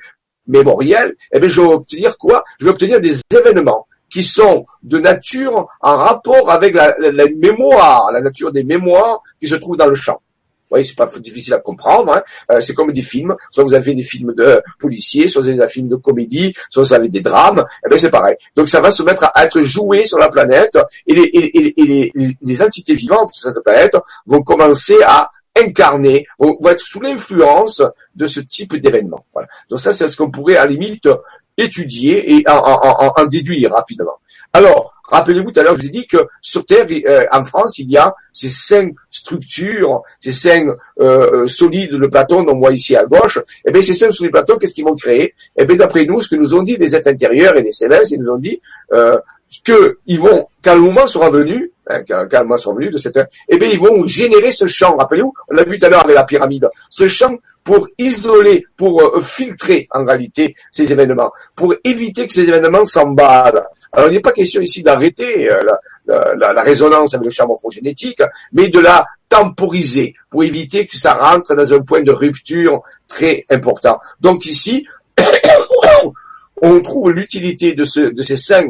mémoriel, 0.46 1.14
eh 1.32 1.40
bien 1.40 1.48
je 1.48 1.60
vais 1.60 1.68
obtenir 1.68 2.16
quoi? 2.18 2.44
Je 2.58 2.66
vais 2.66 2.70
obtenir 2.70 3.00
des 3.00 3.20
événements 3.34 3.86
qui 4.12 4.22
sont 4.22 4.66
de 4.82 4.98
nature 4.98 5.68
en 5.80 5.96
rapport 5.96 6.50
avec 6.50 6.74
la, 6.74 6.94
mémoire, 7.36 8.12
la 8.12 8.20
nature 8.20 8.52
des 8.52 8.62
mémoires 8.62 9.20
qui 9.40 9.48
se 9.48 9.54
trouvent 9.54 9.76
dans 9.76 9.86
le 9.86 9.94
champ. 9.94 10.20
Vous 10.72 10.76
voyez, 10.76 10.84
c'est 10.84 10.96
pas 10.96 11.10
difficile 11.18 11.52
à 11.52 11.58
comprendre. 11.58 12.14
Hein. 12.14 12.22
Euh, 12.50 12.60
c'est 12.62 12.72
comme 12.72 12.92
des 12.92 13.02
films. 13.02 13.36
Soit 13.50 13.64
vous 13.64 13.74
avez 13.74 13.94
des 13.94 14.02
films 14.02 14.32
de 14.34 14.62
policiers, 14.78 15.28
soit 15.28 15.42
vous 15.42 15.48
avez 15.48 15.58
des 15.58 15.66
films 15.66 15.88
de 15.88 15.96
comédie, 15.96 16.54
soit 16.70 16.82
vous 16.82 16.94
avez 16.94 17.10
des 17.10 17.20
drames. 17.20 17.62
Eh 17.84 17.90
bien, 17.90 17.98
c'est 17.98 18.10
pareil. 18.10 18.36
Donc, 18.56 18.68
ça 18.68 18.80
va 18.80 18.90
se 18.90 19.02
mettre 19.02 19.30
à 19.34 19.44
être 19.44 19.60
joué 19.60 20.04
sur 20.04 20.18
la 20.18 20.30
planète 20.30 20.78
et 21.06 21.14
les, 21.14 21.24
et, 21.24 21.80
et, 21.80 21.84
les, 22.14 22.36
les 22.40 22.62
entités 22.62 22.94
vivantes 22.94 23.34
sur 23.34 23.50
cette 23.50 23.62
planète 23.62 23.98
vont 24.24 24.42
commencer 24.42 24.96
à 25.04 25.30
incarner, 25.56 26.26
vont, 26.38 26.56
être 26.66 26.80
sous 26.80 27.00
l'influence 27.00 27.82
de 28.14 28.26
ce 28.26 28.40
type 28.40 28.74
d'événement. 28.76 29.26
Voilà. 29.32 29.48
Donc 29.68 29.80
ça, 29.80 29.92
c'est 29.92 30.08
ce 30.08 30.16
qu'on 30.16 30.30
pourrait 30.30 30.56
à 30.56 30.66
limite 30.66 31.08
étudier 31.62 32.34
et 32.34 32.44
en, 32.48 33.24
déduire 33.26 33.72
rapidement. 33.72 34.18
Alors, 34.52 34.92
rappelez-vous 35.04 35.50
tout 35.50 35.60
à 35.60 35.62
l'heure, 35.62 35.76
je 35.76 35.80
vous 35.80 35.86
ai 35.86 35.90
dit 35.90 36.06
que 36.06 36.18
sur 36.40 36.64
Terre, 36.64 36.86
euh, 36.90 37.24
en 37.32 37.44
France, 37.44 37.78
il 37.78 37.90
y 37.90 37.96
a 37.96 38.14
ces 38.32 38.50
cinq 38.50 38.94
structures, 39.10 40.02
ces 40.18 40.32
cinq 40.32 40.68
euh, 40.68 40.74
euh, 41.00 41.46
solides 41.46 41.92
de 41.92 42.06
Platon, 42.06 42.42
dont 42.42 42.54
moi 42.54 42.72
ici 42.72 42.96
à 42.96 43.06
gauche. 43.06 43.38
Et 43.38 43.68
eh 43.68 43.72
bien, 43.72 43.82
ces 43.82 43.94
cinq 43.94 44.12
solides 44.12 44.32
de 44.32 44.38
Platon, 44.38 44.58
qu'est-ce 44.58 44.74
qu'ils 44.74 44.84
vont 44.84 44.96
créer? 44.96 45.34
Eh 45.56 45.64
bien, 45.64 45.76
d'après 45.76 46.04
nous, 46.04 46.20
ce 46.20 46.28
que 46.28 46.36
nous 46.36 46.54
ont 46.54 46.62
dit 46.62 46.76
les 46.76 46.94
êtres 46.94 47.08
intérieurs 47.08 47.56
et 47.56 47.62
les 47.62 47.70
célestes, 47.70 48.10
ils 48.10 48.20
nous 48.20 48.30
ont 48.30 48.38
dit 48.38 48.60
euh, 48.92 49.16
qu'ils 49.64 50.20
vont, 50.20 50.46
quand 50.62 50.74
le 50.74 50.80
moment 50.80 51.06
sera 51.06 51.30
venu, 51.30 51.70
hein, 51.88 52.02
quand, 52.06 52.26
quand, 52.30 52.38
le 52.38 52.44
moment 52.44 52.56
sera 52.56 52.74
venu 52.74 52.90
de 52.90 52.98
cette 52.98 53.18
eh 53.48 53.58
bien, 53.58 53.68
ils 53.70 53.78
vont 53.78 54.06
générer 54.06 54.52
ce 54.52 54.66
champ. 54.66 54.96
Rappelez-vous, 54.96 55.32
on 55.50 55.54
l'a 55.54 55.64
vu 55.64 55.78
tout 55.78 55.86
à 55.86 55.88
l'heure 55.88 56.04
avec 56.04 56.16
la 56.16 56.24
pyramide. 56.24 56.68
Ce 56.88 57.08
champ 57.08 57.36
pour 57.64 57.88
isoler, 57.98 58.64
pour 58.76 59.02
euh, 59.02 59.20
filtrer 59.20 59.88
en 59.92 60.04
réalité 60.04 60.54
ces 60.70 60.90
événements, 60.92 61.32
pour 61.54 61.74
éviter 61.84 62.26
que 62.26 62.32
ces 62.32 62.48
événements 62.48 62.84
s'emballent. 62.84 63.64
Alors 63.92 64.08
il 64.08 64.14
n'est 64.14 64.20
pas 64.20 64.32
question 64.32 64.60
ici 64.60 64.82
d'arrêter 64.82 65.50
euh, 65.50 65.60
la, 66.36 66.62
résonance 66.62 67.14
avec 67.14 67.26
le 67.26 67.30
champ 67.30 67.46
morphogénétique, 67.46 68.22
mais 68.52 68.68
de 68.68 68.80
la 68.80 69.06
temporiser 69.28 70.14
pour 70.30 70.44
éviter 70.44 70.86
que 70.86 70.96
ça 70.96 71.14
rentre 71.14 71.54
dans 71.54 71.72
un 71.72 71.80
point 71.80 72.02
de 72.02 72.12
rupture 72.12 72.82
très 73.06 73.44
important. 73.50 74.00
Donc 74.20 74.46
ici, 74.46 74.86
on 76.62 76.80
trouve 76.80 77.12
l'utilité 77.12 77.74
de 77.74 77.84
ces 77.84 78.36
cinq 78.36 78.66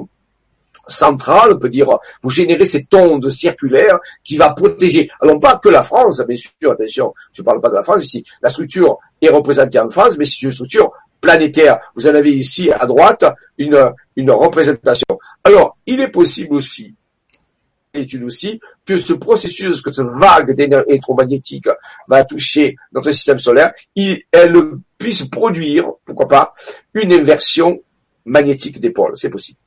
centrale, 0.86 1.52
on 1.54 1.58
peut 1.58 1.68
dire, 1.68 1.86
vous 2.22 2.30
générez 2.30 2.66
cette 2.66 2.92
onde 2.94 3.28
circulaire 3.28 3.98
qui 4.24 4.36
va 4.36 4.50
protéger, 4.50 5.10
alors 5.20 5.38
pas 5.40 5.58
que 5.58 5.68
la 5.68 5.82
France, 5.82 6.22
bien 6.26 6.36
sûr, 6.36 6.72
attention, 6.72 7.14
je 7.32 7.42
ne 7.42 7.44
parle 7.44 7.60
pas 7.60 7.70
de 7.70 7.74
la 7.74 7.82
France 7.82 8.04
ici, 8.04 8.24
la 8.42 8.48
structure 8.48 8.98
est 9.20 9.28
représentée 9.28 9.78
en 9.78 9.88
France, 9.88 10.16
mais 10.18 10.24
c'est 10.24 10.42
une 10.42 10.50
structure 10.50 10.90
planétaire. 11.22 11.78
Vous 11.94 12.06
en 12.06 12.14
avez 12.14 12.32
ici 12.32 12.70
à 12.70 12.84
droite 12.84 13.24
une, 13.56 13.74
représentation. 14.30 15.06
Alors, 15.44 15.78
il 15.86 16.00
est 16.00 16.08
possible 16.08 16.54
aussi, 16.54 16.94
étude 17.94 18.24
aussi, 18.24 18.60
que 18.84 18.98
ce 18.98 19.14
processus, 19.14 19.80
que 19.80 19.92
ce 19.92 20.02
vague 20.02 20.54
d'énergie 20.54 20.90
électromagnétique 20.90 21.68
va 22.08 22.24
toucher 22.24 22.76
notre 22.92 23.10
système 23.12 23.38
solaire, 23.38 23.72
il, 23.94 24.22
elle 24.32 24.56
puisse 24.98 25.24
produire, 25.24 25.86
pourquoi 26.04 26.28
pas, 26.28 26.54
une 26.92 27.12
inversion 27.12 27.80
magnétique 28.24 28.80
des 28.80 28.90
pôles. 28.90 29.16
C'est 29.16 29.30
possible. 29.30 29.58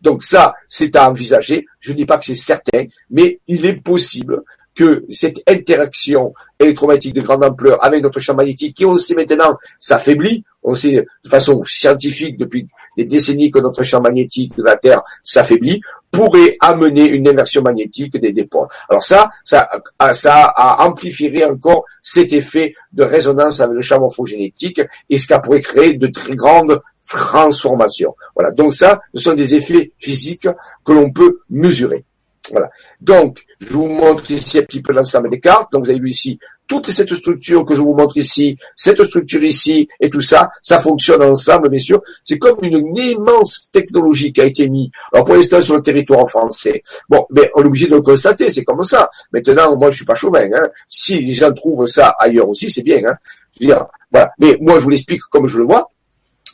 Donc 0.00 0.22
ça, 0.22 0.54
c'est 0.68 0.96
à 0.96 1.08
envisager. 1.08 1.66
Je 1.80 1.92
ne 1.92 1.96
dis 1.96 2.06
pas 2.06 2.18
que 2.18 2.24
c'est 2.24 2.34
certain, 2.34 2.84
mais 3.10 3.40
il 3.46 3.64
est 3.66 3.80
possible 3.80 4.42
que 4.78 5.04
cette 5.10 5.42
interaction 5.48 6.32
électromagnétique 6.60 7.14
de 7.14 7.20
grande 7.20 7.42
ampleur 7.42 7.84
avec 7.84 8.00
notre 8.00 8.20
champ 8.20 8.34
magnétique, 8.34 8.76
qui 8.76 8.84
sait 8.98 9.14
maintenant 9.14 9.56
s'affaiblit, 9.80 10.44
on 10.62 10.74
sait 10.74 11.04
de 11.24 11.28
façon 11.28 11.60
scientifique 11.64 12.36
depuis 12.36 12.68
des 12.96 13.04
décennies 13.04 13.50
que 13.50 13.58
notre 13.58 13.82
champ 13.82 14.00
magnétique 14.00 14.56
de 14.56 14.62
la 14.62 14.76
Terre 14.76 15.02
s'affaiblit, 15.24 15.80
pourrait 16.12 16.56
amener 16.60 17.08
une 17.08 17.26
inversion 17.26 17.60
magnétique 17.62 18.16
des 18.18 18.32
dépôts. 18.32 18.68
Alors 18.88 19.02
ça, 19.02 19.30
ça, 19.42 19.68
ça 20.12 20.54
amplifierait 20.78 21.44
encore 21.44 21.84
cet 22.00 22.32
effet 22.32 22.74
de 22.92 23.02
résonance 23.02 23.60
avec 23.60 23.74
le 23.74 23.82
champ 23.82 23.98
morphogénétique 23.98 24.80
et 25.10 25.18
ce 25.18 25.26
qui 25.26 25.34
pourrait 25.42 25.60
créer 25.60 25.94
de 25.94 26.06
très 26.06 26.36
grandes 26.36 26.80
transformation. 27.08 28.14
Voilà. 28.34 28.50
Donc 28.52 28.74
ça, 28.74 29.00
ce 29.14 29.22
sont 29.22 29.34
des 29.34 29.54
effets 29.54 29.92
physiques 29.98 30.48
que 30.84 30.92
l'on 30.92 31.10
peut 31.10 31.40
mesurer. 31.50 32.04
Voilà. 32.50 32.70
Donc, 33.00 33.44
je 33.60 33.68
vous 33.68 33.88
montre 33.88 34.30
ici 34.30 34.58
un 34.58 34.62
petit 34.62 34.80
peu 34.80 34.92
l'ensemble 34.92 35.30
des 35.30 35.40
cartes. 35.40 35.70
Donc, 35.72 35.84
vous 35.84 35.90
avez 35.90 35.98
vu 35.98 36.08
ici 36.08 36.38
toute 36.66 36.90
cette 36.90 37.14
structure 37.14 37.64
que 37.64 37.74
je 37.74 37.80
vous 37.80 37.94
montre 37.94 38.16
ici, 38.18 38.56
cette 38.76 39.02
structure 39.02 39.42
ici 39.42 39.88
et 40.00 40.10
tout 40.10 40.20
ça, 40.20 40.50
ça 40.60 40.78
fonctionne 40.78 41.22
ensemble, 41.22 41.70
bien 41.70 41.78
sûr. 41.78 42.02
C'est 42.22 42.38
comme 42.38 42.58
une, 42.62 42.96
immense 42.96 43.70
technologie 43.72 44.32
qui 44.32 44.40
a 44.40 44.44
été 44.44 44.68
mise. 44.68 44.88
Alors, 45.12 45.24
pour 45.24 45.34
l'instant, 45.34 45.60
sur 45.60 45.76
le 45.76 45.82
territoire 45.82 46.28
français. 46.28 46.82
Bon, 47.08 47.26
mais 47.30 47.50
on 47.54 47.62
est 47.62 47.66
obligé 47.66 47.86
de 47.86 47.96
le 47.96 48.02
constater, 48.02 48.50
c'est 48.50 48.64
comme 48.64 48.82
ça. 48.82 49.08
Maintenant, 49.32 49.76
moi, 49.76 49.90
je 49.90 49.96
suis 49.96 50.04
pas 50.04 50.14
chauvin. 50.14 50.48
Hein. 50.54 50.68
Si 50.86 51.20
les 51.20 51.32
gens 51.32 51.52
trouvent 51.52 51.86
ça 51.86 52.14
ailleurs 52.18 52.48
aussi, 52.48 52.70
c'est 52.70 52.82
bien. 52.82 53.00
Hein. 53.06 53.14
Je 53.58 53.66
veux 53.66 53.72
dire, 53.72 53.86
voilà. 54.12 54.30
Mais 54.38 54.56
moi, 54.60 54.78
je 54.78 54.84
vous 54.84 54.90
l'explique 54.90 55.22
comme 55.30 55.46
je 55.46 55.58
le 55.58 55.64
vois 55.64 55.88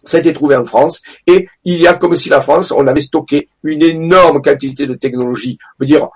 ça 0.05 0.19
a 0.19 0.21
été 0.21 0.33
trouvé 0.33 0.57
en 0.57 0.65
France, 0.65 1.03
et 1.27 1.49
il 1.65 1.81
y 1.81 1.87
a 1.87 1.95
comme 1.95 2.15
si 2.15 2.29
la 2.29 2.41
France, 2.41 2.73
on 2.73 2.87
avait 2.87 3.01
stocké 3.01 3.49
une 3.63 3.83
énorme 3.83 4.43
quantité 4.43 4.87
de 4.87 4.95
technologie, 4.95 5.59
on 5.63 5.85
veut 5.85 5.87
dire 5.87 6.09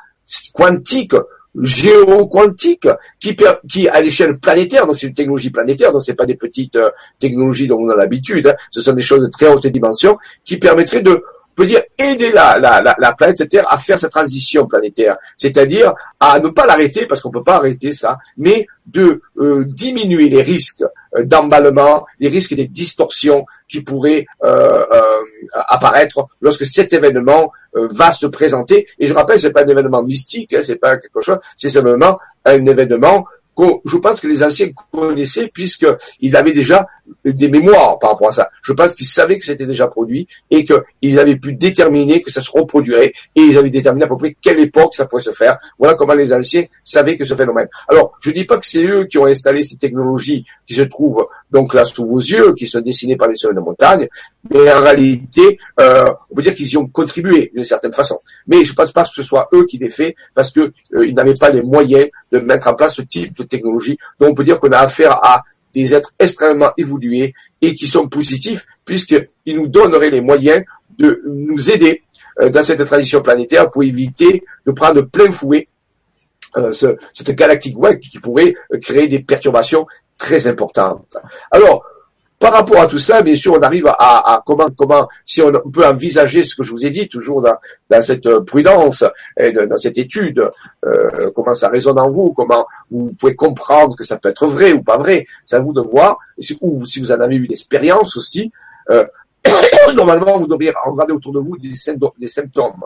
quantique, 0.53 1.14
géoquantique, 1.61 2.88
qui, 3.18 3.37
qui 3.68 3.88
à 3.88 4.01
l'échelle 4.01 4.38
planétaire, 4.38 4.87
donc 4.87 4.96
c'est 4.96 5.07
une 5.07 5.14
technologie 5.14 5.51
planétaire, 5.51 5.92
donc 5.92 6.03
c'est 6.03 6.14
pas 6.14 6.27
des 6.27 6.37
petites 6.37 6.77
euh, 6.77 6.90
technologies 7.18 7.66
dont 7.66 7.81
on 7.81 7.88
a 7.88 7.96
l'habitude, 7.96 8.48
hein. 8.48 8.55
ce 8.70 8.81
sont 8.81 8.92
des 8.92 9.03
choses 9.03 9.22
de 9.22 9.29
très 9.29 9.48
haute 9.48 9.66
dimension, 9.66 10.16
qui 10.44 10.59
permettraient 10.59 11.03
de 11.03 11.22
peut 11.59 11.66
dire 11.66 11.83
aider 11.98 12.31
la, 12.31 12.59
la, 12.61 12.81
la, 12.81 12.94
la, 12.98 13.12
planète 13.14 13.48
Terre 13.48 13.66
à 13.68 13.79
faire 13.79 13.98
sa 13.98 14.09
transition 14.09 14.68
planétaire, 14.68 15.16
c'est-à-dire 15.37 15.92
à 16.20 16.38
ne 16.38 16.51
pas 16.51 16.66
l'arrêter 16.66 17.07
parce 17.07 17.20
qu'on 17.20 17.33
peut 17.33 17.42
pas 17.42 17.57
arrêter 17.57 17.90
ça, 17.92 18.18
mais 18.37 18.68
de 18.87 19.20
euh, 19.38 19.64
diminuer 19.64 20.29
les 20.29 20.42
risques 20.42 20.85
d'emballement, 21.25 22.07
les 22.21 22.29
risques 22.29 22.55
des 22.55 22.66
distorsions 22.66 23.47
qui 23.68 23.83
pourraient 23.83 24.27
euh, 24.44 24.85
apparaître 25.53 26.27
lorsque 26.40 26.64
cet 26.64 26.92
événement 26.92 27.53
va 27.75 28.11
se 28.11 28.27
présenter. 28.27 28.87
Et 28.99 29.07
je 29.07 29.14
rappelle, 29.14 29.40
c'est 29.40 29.53
pas 29.53 29.64
un 29.64 29.68
événement 29.68 30.03
mystique, 30.03 30.53
hein, 30.55 30.61
c'est 30.62 30.77
pas 30.77 30.97
quelque 30.97 31.21
chose, 31.21 31.38
c'est 31.57 31.68
simplement 31.68 32.18
un 32.44 32.64
événement 32.66 33.27
je 33.85 33.97
pense 33.97 34.21
que 34.21 34.27
les 34.27 34.42
anciens 34.42 34.68
connaissaient 34.92 35.51
puisqu'ils 35.53 36.37
avaient 36.37 36.53
déjà 36.53 36.87
des 37.25 37.49
mémoires 37.49 37.99
par 37.99 38.11
rapport 38.11 38.29
à 38.29 38.33
ça. 38.33 38.49
Je 38.62 38.73
pense 38.73 38.94
qu'ils 38.94 39.07
savaient 39.07 39.38
que 39.38 39.44
c'était 39.44 39.66
déjà 39.66 39.88
produit 39.88 40.29
et 40.51 40.64
qu'ils 40.64 41.18
avaient 41.18 41.37
pu 41.37 41.55
déterminer 41.55 42.23
que 42.23 42.31
ça 42.31 42.40
se 42.40 42.51
reproduirait 42.51 43.12
et 43.35 43.40
ils 43.40 43.59
avaient 43.59 43.71
déterminé 43.71 44.05
à 44.05 44.09
peu 44.09 44.16
près 44.16 44.37
quelle 44.40 44.61
époque 44.61 44.94
ça 44.94 45.07
pourrait 45.07 45.23
se 45.23 45.33
faire. 45.33 45.59
Voilà 45.79 45.94
comment 45.94 46.14
les 46.14 46.33
anciens 46.33 46.64
savaient 46.83 47.16
que 47.16 47.25
ce 47.25 47.35
phénomène. 47.35 47.68
Alors, 47.88 48.12
je 48.21 48.31
dis 48.31 48.44
pas 48.44 48.59
que 48.59 48.66
c'est 48.66 48.85
eux 48.85 49.05
qui 49.05 49.18
ont 49.18 49.27
installé 49.27 49.62
ces 49.62 49.77
technologies 49.77 50.44
qui 50.66 50.75
se 50.75 50.83
trouvent 50.83 51.27
donc 51.51 51.75
là 51.75 51.85
sous 51.85 52.07
vos 52.07 52.18
yeux, 52.18 52.55
qui 52.55 52.66
sont 52.66 52.81
dessinées 52.81 53.16
par 53.16 53.29
les 53.29 53.35
sols 53.35 53.55
de 53.55 53.61
montagne, 53.61 54.09
mais 54.50 54.72
en 54.72 54.82
réalité, 54.82 55.58
euh, 55.80 56.04
on 56.30 56.34
peut 56.34 56.42
dire 56.42 56.54
qu'ils 56.54 56.68
y 56.68 56.76
ont 56.76 56.87
contribué 56.87 57.50
d'une 57.54 57.64
certaine 57.64 57.92
façon. 57.92 58.20
Mais 58.46 58.64
je 58.64 58.72
ne 58.72 58.76
pense 58.76 58.92
pas 58.92 59.04
que 59.04 59.11
ce 59.12 59.22
soit 59.22 59.48
eux 59.52 59.64
qui 59.66 59.78
l'aient 59.78 59.88
fait 59.88 60.16
parce 60.34 60.50
qu'ils 60.50 60.72
euh, 60.94 61.12
n'avaient 61.12 61.34
pas 61.34 61.50
les 61.50 61.62
moyens 61.62 62.08
de 62.32 62.38
mettre 62.38 62.68
en 62.68 62.74
place 62.74 62.94
ce 62.94 63.02
type 63.02 63.37
de 63.37 63.42
technologie. 63.44 63.98
Donc 64.20 64.30
on 64.30 64.34
peut 64.34 64.44
dire 64.44 64.58
qu'on 64.58 64.72
a 64.72 64.78
affaire 64.78 65.12
à 65.24 65.44
des 65.74 65.94
êtres 65.94 66.12
extrêmement 66.18 66.70
évolués 66.76 67.34
et 67.61 67.74
qui 67.74 67.87
sont 67.87 68.08
positifs 68.08 68.66
puisqu'ils 68.84 69.56
nous 69.56 69.68
donneraient 69.68 70.11
les 70.11 70.20
moyens 70.20 70.64
de 70.98 71.22
nous 71.26 71.70
aider 71.70 72.02
euh, 72.40 72.48
dans 72.48 72.62
cette 72.62 72.84
transition 72.84 73.22
planétaire 73.22 73.70
pour 73.70 73.82
éviter 73.82 74.44
de 74.66 74.72
prendre 74.72 75.02
plein 75.02 75.30
fouet 75.30 75.68
euh, 76.56 76.72
ce, 76.72 76.96
cette 77.12 77.30
galactique 77.32 77.78
web 77.78 78.00
qui 78.00 78.18
pourrait 78.18 78.54
créer 78.80 79.06
des 79.06 79.18
perturbations 79.18 79.87
très 80.16 80.46
importantes. 80.46 81.16
Alors, 81.50 81.84
par 82.38 82.53
rapport 82.53 82.81
à 82.81 82.87
tout 82.87 82.98
ça, 82.98 83.22
bien 83.22 83.35
sûr, 83.35 83.55
on 83.55 83.61
arrive 83.62 83.87
à, 83.87 84.42
comment, 84.46 84.68
comment, 84.77 85.09
si 85.24 85.42
on 85.42 85.51
peut 85.70 85.85
envisager 85.85 86.44
ce 86.44 86.55
que 86.55 86.62
je 86.62 86.70
vous 86.70 86.87
ai 86.87 86.90
dit, 86.90 87.09
toujours 87.09 87.42
dans, 87.42 88.03
cette 88.03 88.29
prudence 88.40 89.05
et 89.37 89.51
dans 89.51 89.77
cette 89.77 89.98
étude, 89.98 90.48
euh, 90.87 91.31
comment 91.35 91.55
ça 91.55 91.68
résonne 91.68 91.98
en 91.98 92.11
vous, 92.11 92.33
comment 92.33 92.66
vous 92.90 93.12
pouvez 93.18 93.35
comprendre 93.35 93.96
que 93.96 94.05
ça 94.05 94.18
peut 94.18 94.29
être 94.29 94.46
vrai 94.46 94.72
ou 94.72 94.83
pas 94.83 94.98
vrai, 94.98 95.27
c'est 95.46 95.57
à 95.57 95.61
vous 95.61 95.72
de 95.72 95.81
voir, 95.81 96.18
ou 96.61 96.87
si 96.87 97.01
vous 97.01 97.11
en 97.11 97.20
avez 97.20 97.35
eu 97.35 97.46
l'expérience 97.46 98.16
aussi, 98.16 98.53
euh, 98.90 99.05
normalement, 99.94 100.38
vous 100.38 100.46
devriez 100.46 100.72
regarder 100.85 101.14
autour 101.14 101.33
de 101.33 101.40
vous 101.40 101.57
des, 101.59 101.74
symptômes. 101.74 102.85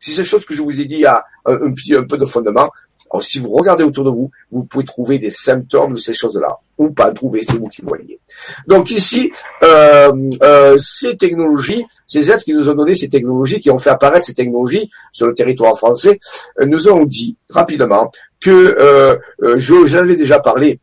Si 0.00 0.12
ces 0.12 0.24
choses 0.24 0.46
que 0.46 0.54
je 0.54 0.62
vous 0.62 0.80
ai 0.80 0.86
dit 0.86 1.04
a 1.04 1.24
un, 1.44 1.54
un, 1.54 1.98
un 1.98 2.04
peu 2.04 2.16
de 2.16 2.24
fondement, 2.24 2.70
alors, 3.10 3.22
si 3.22 3.38
vous 3.38 3.50
regardez 3.50 3.84
autour 3.84 4.04
de 4.04 4.10
vous, 4.10 4.30
vous 4.50 4.64
pouvez 4.64 4.84
trouver 4.84 5.18
des 5.18 5.30
symptômes 5.30 5.94
de 5.94 5.98
ces 5.98 6.12
choses-là, 6.12 6.58
ou 6.76 6.90
pas 6.90 7.10
trouver, 7.12 7.40
c'est 7.42 7.56
vous 7.56 7.68
qui 7.68 7.82
voyez. 7.82 8.20
Donc 8.66 8.90
ici, 8.90 9.32
euh, 9.62 10.12
euh, 10.42 10.76
ces 10.78 11.16
technologies, 11.16 11.84
ces 12.06 12.30
êtres 12.30 12.44
qui 12.44 12.52
nous 12.52 12.68
ont 12.68 12.74
donné 12.74 12.94
ces 12.94 13.08
technologies, 13.08 13.60
qui 13.60 13.70
ont 13.70 13.78
fait 13.78 13.90
apparaître 13.90 14.26
ces 14.26 14.34
technologies 14.34 14.90
sur 15.12 15.26
le 15.26 15.34
territoire 15.34 15.76
français, 15.76 16.20
euh, 16.60 16.66
nous 16.66 16.88
ont 16.88 17.04
dit 17.04 17.36
rapidement 17.48 18.10
que, 18.40 18.76
euh, 18.78 19.16
euh 19.42 19.58
j'en 19.58 19.98
avais 19.98 20.16
déjà 20.16 20.38
parlé, 20.38 20.80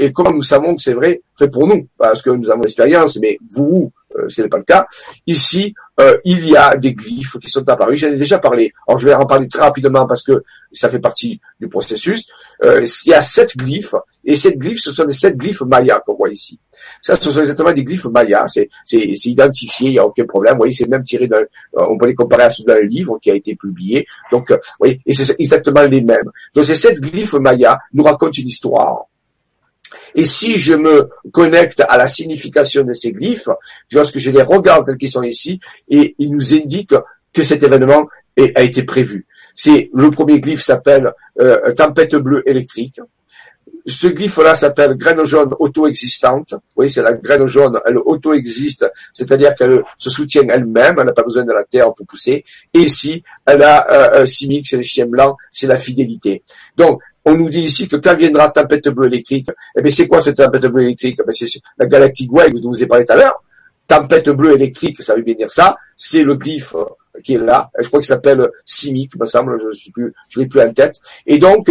et 0.00 0.12
comment 0.12 0.32
nous 0.32 0.42
savons 0.42 0.74
que 0.74 0.82
c'est 0.82 0.94
vrai, 0.94 1.22
fait 1.38 1.46
pour 1.48 1.68
nous, 1.68 1.86
parce 1.98 2.20
que 2.20 2.30
nous 2.30 2.50
avons 2.50 2.62
l'expérience, 2.62 3.16
mais 3.18 3.38
vous, 3.54 3.92
ce 4.28 4.42
n'est 4.42 4.48
pas 4.48 4.58
le 4.58 4.64
cas. 4.64 4.86
Ici, 5.26 5.74
euh, 6.00 6.16
il 6.24 6.48
y 6.48 6.56
a 6.56 6.76
des 6.76 6.94
glyphes 6.94 7.38
qui 7.38 7.50
sont 7.50 7.68
apparus. 7.68 7.98
J'en 7.98 8.08
ai 8.08 8.16
déjà 8.16 8.38
parlé. 8.38 8.72
Alors 8.86 8.98
je 8.98 9.06
vais 9.06 9.14
en 9.14 9.26
parler 9.26 9.48
très 9.48 9.62
rapidement 9.62 10.06
parce 10.06 10.22
que 10.22 10.44
ça 10.72 10.88
fait 10.88 10.98
partie 10.98 11.40
du 11.60 11.68
processus. 11.68 12.26
Euh, 12.62 12.84
il 13.06 13.10
y 13.10 13.14
a 13.14 13.22
sept 13.22 13.56
glyphes 13.56 13.94
et 14.24 14.36
sept 14.36 14.58
glyphes, 14.58 14.80
ce 14.80 14.92
sont 14.92 15.04
des 15.04 15.14
sept 15.14 15.36
glyphes 15.36 15.62
mayas 15.62 16.00
qu'on 16.00 16.14
voit 16.14 16.30
ici. 16.30 16.58
Ça, 17.02 17.16
ce 17.16 17.30
sont 17.30 17.40
exactement 17.40 17.72
des 17.72 17.84
glyphes 17.84 18.06
mayas. 18.06 18.46
C'est 18.84 19.00
identifié, 19.24 19.88
il 19.88 19.92
n'y 19.92 19.98
a 19.98 20.06
aucun 20.06 20.24
problème. 20.24 20.54
Vous 20.54 20.58
voyez, 20.58 20.72
c'est 20.72 20.88
même 20.88 21.04
tiré 21.04 21.26
d'un, 21.26 21.42
on 21.74 21.96
peut 21.96 22.06
les 22.06 22.14
comparer 22.14 22.44
à 22.44 22.50
ceux 22.50 22.64
d'un 22.64 22.80
livre 22.82 23.18
qui 23.20 23.30
a 23.30 23.34
été 23.34 23.56
publié. 23.56 24.06
Donc, 24.30 24.50
vous 24.50 24.58
voyez, 24.78 25.00
et 25.04 25.12
c'est 25.12 25.38
exactement 25.40 25.82
les 25.82 26.00
mêmes. 26.00 26.30
Donc 26.54 26.64
ces 26.64 26.74
sept 26.74 27.00
glyphes 27.00 27.34
mayas 27.34 27.78
nous 27.92 28.04
racontent 28.04 28.32
une 28.32 28.48
histoire. 28.48 29.06
Et 30.14 30.24
si 30.24 30.56
je 30.56 30.74
me 30.74 31.08
connecte 31.32 31.82
à 31.88 31.96
la 31.96 32.08
signification 32.08 32.84
de 32.84 32.92
ces 32.92 33.12
glyphes, 33.12 33.48
lorsque 33.92 34.18
je 34.18 34.30
les 34.30 34.42
regarde 34.42 34.86
tels 34.86 34.96
qu'ils 34.96 35.10
sont 35.10 35.22
ici, 35.22 35.60
et 35.88 36.14
ils 36.18 36.30
nous 36.30 36.54
indiquent 36.54 36.94
que 37.32 37.42
cet 37.42 37.62
événement 37.62 38.08
a 38.54 38.62
été 38.62 38.82
prévu. 38.82 39.26
C'est 39.54 39.90
le 39.92 40.10
premier 40.10 40.38
glyphe 40.38 40.62
s'appelle 40.62 41.12
euh, 41.40 41.72
tempête 41.74 42.14
bleue 42.14 42.42
électrique. 42.46 43.00
Ce 43.86 44.06
glyphe-là 44.06 44.54
s'appelle 44.54 44.94
graine 44.94 45.24
jaune 45.24 45.54
auto-existante. 45.58 46.54
Oui, 46.76 46.90
c'est 46.90 47.02
la 47.02 47.14
graine 47.14 47.46
jaune, 47.46 47.80
elle 47.86 47.96
auto-existe, 47.96 48.86
c'est-à-dire 49.12 49.54
qu'elle 49.54 49.82
se 49.96 50.10
soutient 50.10 50.46
elle-même, 50.48 50.96
elle 50.98 51.06
n'a 51.06 51.12
pas 51.12 51.22
besoin 51.22 51.44
de 51.44 51.52
la 51.52 51.64
terre 51.64 51.92
pour 51.94 52.06
pousser. 52.06 52.44
Et 52.74 52.78
ici, 52.80 53.24
elle 53.46 53.62
a 53.62 54.14
euh, 54.20 54.26
simic, 54.26 54.66
c'est 54.68 54.76
le 54.76 54.82
chien 54.82 55.06
blanc, 55.06 55.36
c'est 55.50 55.66
la 55.66 55.76
fidélité. 55.76 56.42
Donc, 56.76 57.00
on 57.28 57.36
nous 57.36 57.50
dit 57.50 57.60
ici 57.60 57.86
que 57.86 57.96
quand 57.96 58.16
viendra 58.16 58.50
tempête 58.50 58.88
bleue 58.88 59.06
électrique, 59.06 59.48
eh 59.76 59.82
bien, 59.82 59.90
c'est 59.90 60.08
quoi 60.08 60.20
cette 60.20 60.36
tempête 60.36 60.66
bleue 60.66 60.84
électrique? 60.84 61.20
Eh 61.20 61.32
C'est 61.32 61.60
la 61.78 61.86
galactique 61.86 62.32
Wave 62.32 62.52
dont 62.54 62.72
je 62.72 62.78
vous 62.78 62.82
ai 62.82 62.86
parlé 62.86 63.04
tout 63.04 63.12
à 63.12 63.16
l'heure. 63.16 63.42
Tempête 63.86 64.30
bleue 64.30 64.54
électrique, 64.54 65.02
ça 65.02 65.14
veut 65.14 65.22
bien 65.22 65.34
dire 65.34 65.50
ça. 65.50 65.76
C'est 65.94 66.22
le 66.22 66.34
glyphe 66.36 66.74
euh, 66.74 66.84
qui 67.22 67.34
est 67.34 67.38
là. 67.38 67.70
Je 67.78 67.86
crois 67.88 68.00
qu'il 68.00 68.06
s'appelle 68.06 68.48
Simic, 68.64 69.14
me 69.16 69.26
semble. 69.26 69.60
Je 69.60 69.76
suis 69.76 69.90
plus, 69.90 70.12
je 70.30 70.40
l'ai 70.40 70.46
plus 70.46 70.60
en 70.60 70.72
tête. 70.72 70.96
Et 71.26 71.38
donc, 71.38 71.70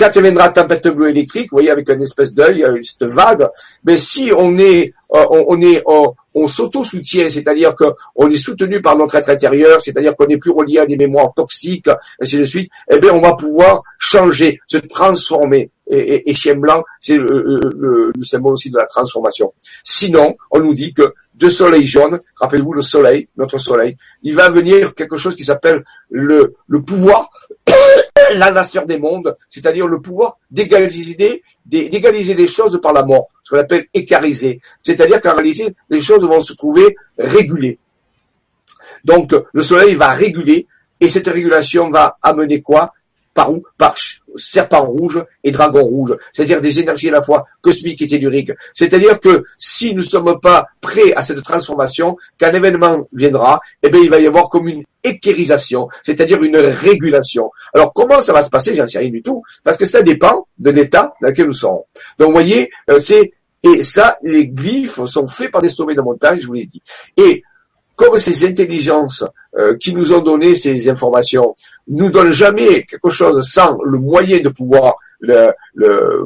quand 0.00 0.20
viendra 0.20 0.48
tempête 0.48 0.88
bleue 0.88 1.10
électrique, 1.10 1.48
vous 1.50 1.56
voyez, 1.56 1.70
avec 1.70 1.88
une 1.90 2.02
espèce 2.02 2.32
d'œil, 2.32 2.64
euh, 2.64 2.80
cette 2.82 3.04
vague, 3.04 3.46
mais 3.84 3.98
si 3.98 4.32
on 4.36 4.56
est, 4.56 4.94
euh, 5.14 5.24
on, 5.30 5.60
est, 5.60 5.82
on 5.86 6.46
s'auto-soutient, 6.46 7.28
c'est-à-dire 7.28 7.74
qu'on 7.76 8.28
est 8.28 8.36
soutenu 8.36 8.80
par 8.80 8.96
notre 8.96 9.16
être 9.16 9.28
intérieur, 9.28 9.80
c'est-à-dire 9.82 10.16
qu'on 10.16 10.26
n'est 10.26 10.38
plus 10.38 10.50
relié 10.50 10.78
à 10.78 10.86
des 10.86 10.96
mémoires 10.96 11.34
toxiques, 11.34 11.90
ainsi 12.20 12.38
de 12.38 12.44
suite, 12.44 12.70
eh 12.90 12.98
bien, 12.98 13.12
on 13.12 13.20
va 13.20 13.34
pouvoir 13.34 13.82
changer, 13.98 14.58
se 14.66 14.78
transformer. 14.78 15.70
Et, 15.90 16.32
chien 16.34 16.54
blanc, 16.54 16.84
c'est 17.00 17.16
le, 17.16 18.12
symbole 18.22 18.52
aussi 18.52 18.70
de 18.70 18.76
la 18.76 18.86
transformation. 18.86 19.52
Sinon, 19.82 20.36
on 20.50 20.60
nous 20.60 20.74
dit 20.74 20.92
que 20.92 21.14
de 21.34 21.48
soleil 21.48 21.86
jaune, 21.86 22.20
rappelez-vous 22.36 22.74
le 22.74 22.82
soleil, 22.82 23.28
notre 23.36 23.58
soleil, 23.58 23.96
il 24.22 24.36
va 24.36 24.50
venir 24.50 24.94
quelque 24.94 25.16
chose 25.16 25.34
qui 25.34 25.44
s'appelle 25.44 25.84
le, 26.10 26.54
le 26.68 26.82
pouvoir, 26.82 27.30
la 28.34 28.52
nation 28.52 28.84
des 28.84 28.98
mondes, 28.98 29.34
c'est-à-dire 29.48 29.86
le 29.86 30.00
pouvoir 30.00 30.38
d'égaliser 30.50 31.42
d'égaliser 31.66 32.34
les 32.34 32.48
choses 32.48 32.80
par 32.82 32.92
la 32.92 33.04
mort, 33.04 33.28
ce 33.44 33.54
qu'on 33.54 33.60
appelle 33.60 33.86
écariser. 33.94 34.60
C'est-à-dire 34.80 35.20
qu'en 35.20 35.34
réalité, 35.34 35.74
les 35.88 36.00
choses 36.00 36.24
vont 36.24 36.40
se 36.40 36.54
trouver 36.54 36.96
régulées. 37.18 37.78
Donc, 39.04 39.34
le 39.52 39.62
soleil 39.62 39.94
va 39.94 40.08
réguler, 40.08 40.66
et 41.00 41.08
cette 41.08 41.28
régulation 41.28 41.90
va 41.90 42.18
amener 42.22 42.60
quoi? 42.60 42.92
Par 43.34 43.52
où? 43.52 43.62
Par 43.78 43.96
serpent 44.36 44.84
rouge 44.84 45.22
et 45.44 45.50
dragon 45.50 45.82
rouge, 45.82 46.16
c'est-à-dire 46.32 46.60
des 46.60 46.80
énergies 46.80 47.08
à 47.08 47.12
la 47.12 47.22
fois 47.22 47.46
cosmiques 47.60 48.02
et 48.02 48.06
telluriques. 48.06 48.52
C'est-à-dire 48.74 49.18
que 49.18 49.44
si 49.58 49.94
nous 49.94 50.02
ne 50.02 50.06
sommes 50.06 50.38
pas 50.40 50.66
prêts 50.80 51.12
à 51.14 51.22
cette 51.22 51.42
transformation, 51.42 52.16
qu'un 52.38 52.52
événement 52.52 53.06
viendra, 53.12 53.60
eh 53.82 53.88
bien, 53.88 54.00
il 54.00 54.10
va 54.10 54.20
y 54.20 54.26
avoir 54.26 54.48
comme 54.48 54.68
une 54.68 54.84
équérisation, 55.02 55.88
c'est-à-dire 56.04 56.42
une 56.42 56.58
régulation. 56.58 57.50
Alors, 57.74 57.92
comment 57.92 58.20
ça 58.20 58.32
va 58.32 58.42
se 58.42 58.50
passer? 58.50 58.74
J'en 58.74 58.86
sais 58.86 58.98
rien 58.98 59.10
du 59.10 59.22
tout, 59.22 59.42
parce 59.64 59.76
que 59.76 59.84
ça 59.84 60.02
dépend 60.02 60.46
de 60.58 60.70
l'état 60.70 61.14
dans 61.20 61.28
lequel 61.28 61.46
nous 61.46 61.52
sommes. 61.52 61.80
Donc, 62.18 62.32
voyez, 62.32 62.70
euh, 62.90 62.98
c'est 62.98 63.32
et 63.62 63.82
ça, 63.82 64.16
les 64.22 64.46
glyphes 64.46 65.04
sont 65.04 65.26
faits 65.26 65.50
par 65.50 65.60
des 65.60 65.68
sommets 65.68 65.94
de 65.94 66.00
montagne, 66.00 66.38
je 66.38 66.46
vous 66.46 66.54
l'ai 66.54 66.64
dit. 66.64 66.82
Et 67.18 67.42
comme 68.00 68.16
ces 68.16 68.46
intelligences 68.46 69.24
euh, 69.58 69.76
qui 69.76 69.92
nous 69.92 70.14
ont 70.14 70.20
donné 70.20 70.54
ces 70.54 70.88
informations 70.88 71.54
nous 71.86 72.08
donnent 72.08 72.32
jamais 72.32 72.84
quelque 72.84 73.10
chose 73.10 73.46
sans 73.46 73.76
le 73.82 73.98
moyen 73.98 74.40
de 74.40 74.48
pouvoir 74.48 74.94
le, 75.18 75.50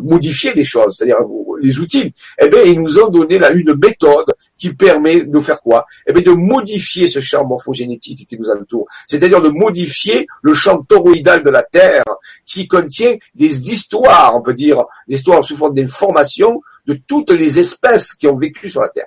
modifier 0.01 0.53
les 0.55 0.63
choses, 0.63 0.95
c'est-à-dire 0.97 1.17
les 1.61 1.81
outils, 1.81 2.15
eh 2.41 2.49
bien, 2.49 2.63
ils 2.63 2.81
nous 2.81 3.01
ont 3.01 3.09
donné 3.09 3.41
là 3.41 3.51
une 3.51 3.75
méthode 3.75 4.27
qui 4.57 4.73
permet 4.73 5.23
de 5.23 5.41
faire 5.41 5.61
quoi? 5.61 5.85
Eh 6.07 6.13
bien, 6.13 6.23
de 6.23 6.31
modifier 6.31 7.09
ce 7.09 7.19
champ 7.19 7.45
morphogénétique 7.45 8.29
qui 8.29 8.39
nous 8.39 8.51
entoure, 8.51 8.87
c'est-à-dire 9.09 9.43
de 9.43 9.49
modifier 9.49 10.29
le 10.43 10.55
champ 10.55 10.81
toroïdal 10.83 11.43
de 11.43 11.51
la 11.51 11.65
Terre 11.65 12.05
qui 12.47 12.69
contient 12.69 13.17
des 13.35 13.63
histoires, 13.73 14.37
on 14.37 14.43
peut 14.43 14.55
dire, 14.55 14.85
des 15.09 15.17
histoires 15.17 15.45
sous 15.45 15.57
forme 15.57 15.75
d'informations 15.75 16.61
de 16.87 16.95
toutes 17.09 17.33
les 17.33 17.59
espèces 17.59 18.15
qui 18.15 18.29
ont 18.29 18.37
vécu 18.37 18.69
sur 18.69 18.81
la 18.81 18.91
Terre. 18.91 19.07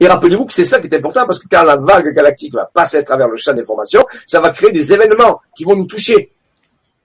Et 0.00 0.06
rappelez-vous 0.06 0.46
que 0.46 0.52
c'est 0.52 0.64
ça 0.64 0.80
qui 0.80 0.86
est 0.86 0.94
important 0.94 1.26
parce 1.26 1.38
que 1.38 1.48
quand 1.50 1.64
la 1.64 1.76
vague 1.76 2.14
galactique 2.14 2.54
va 2.54 2.70
passer 2.72 2.98
à 2.98 3.02
travers 3.02 3.28
le 3.28 3.36
champ 3.36 3.52
d'information, 3.52 4.04
ça 4.26 4.40
va 4.40 4.50
créer 4.50 4.72
des 4.72 4.92
événements 4.92 5.40
qui 5.56 5.64
vont 5.64 5.76
nous 5.76 5.86
toucher 5.86 6.30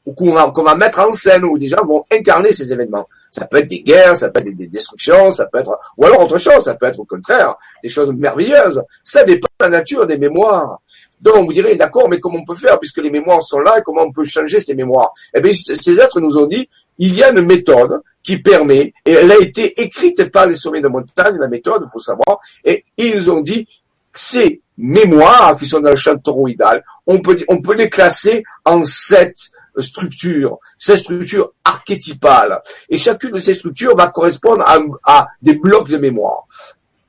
ou 0.06 0.14
qu'on 0.14 0.32
va, 0.32 0.76
mettre 0.76 1.00
en 1.00 1.14
scène 1.14 1.44
où 1.44 1.58
des 1.58 1.68
gens 1.68 1.86
vont 1.86 2.04
incarner 2.12 2.52
ces 2.54 2.72
événements. 2.74 3.08
Ça 3.30 3.46
peut 3.46 3.58
être 3.58 3.68
des 3.68 3.82
guerres, 3.82 4.16
ça 4.16 4.30
peut 4.30 4.42
être 4.42 4.56
des 4.56 4.68
destructions, 4.68 5.32
ça 5.32 5.46
peut 5.46 5.60
être, 5.60 5.78
ou 5.98 6.06
alors 6.06 6.22
autre 6.22 6.40
chose, 6.40 6.64
ça 6.64 6.74
peut 6.74 6.88
être 6.88 7.00
au 7.00 7.06
contraire 7.06 7.56
des 7.84 7.90
choses 7.90 8.12
merveilleuses. 8.12 8.82
Ça 9.04 9.24
dépend 9.24 9.48
de 9.60 9.66
la 9.66 9.70
nature 9.70 10.08
des 10.08 10.18
mémoires. 10.18 10.80
Donc 11.22 11.36
on 11.36 11.46
vous 11.46 11.54
dirait, 11.54 11.76
d'accord, 11.76 12.10
mais 12.10 12.20
comment 12.20 12.40
on 12.40 12.46
peut 12.46 12.56
faire 12.56 12.80
puisque 12.80 12.98
les 12.98 13.12
mémoires 13.12 13.44
sont 13.44 13.60
là 13.60 13.78
et 13.78 13.82
comment 13.84 14.04
on 14.04 14.12
peut 14.12 14.24
changer 14.24 14.60
ces 14.62 14.74
mémoires? 14.74 15.12
Eh 15.34 15.42
bien, 15.42 15.52
ces 15.54 16.00
êtres 16.00 16.20
nous 16.20 16.38
ont 16.38 16.48
dit, 16.48 16.68
il 16.98 17.16
y 17.16 17.24
a 17.24 17.30
une 17.30 17.42
méthode 17.42 18.02
qui 18.30 18.38
permet, 18.38 18.94
et 19.08 19.14
elle 19.14 19.32
a 19.32 19.40
été 19.40 19.82
écrite 19.82 20.32
par 20.32 20.46
les 20.46 20.54
sommets 20.54 20.82
de 20.82 20.88
montagne, 20.88 21.36
la 21.40 21.48
méthode, 21.48 21.82
il 21.84 21.90
faut 21.92 21.98
savoir, 21.98 22.38
et 22.64 22.86
ils 22.96 23.32
ont 23.32 23.42
dit, 23.42 23.68
ces 24.14 24.62
mémoires 24.78 25.58
qui 25.58 25.66
sont 25.66 25.80
dans 25.80 25.90
le 25.90 25.96
champ 25.96 26.16
toroïdal, 26.16 26.84
on 27.08 27.22
peut, 27.22 27.38
on 27.48 27.60
peut 27.60 27.74
les 27.74 27.90
classer 27.90 28.44
en 28.66 28.84
sept 28.84 29.36
structures, 29.80 30.60
sept 30.78 31.00
structures 31.00 31.54
archétypales. 31.64 32.62
Et 32.88 33.00
chacune 33.00 33.32
de 33.32 33.40
ces 33.40 33.56
structures 33.56 33.96
va 33.96 34.10
correspondre 34.10 34.64
à, 35.04 35.28
des 35.42 35.56
blocs 35.56 35.90
de 35.90 35.98
mémoire. 35.98 36.46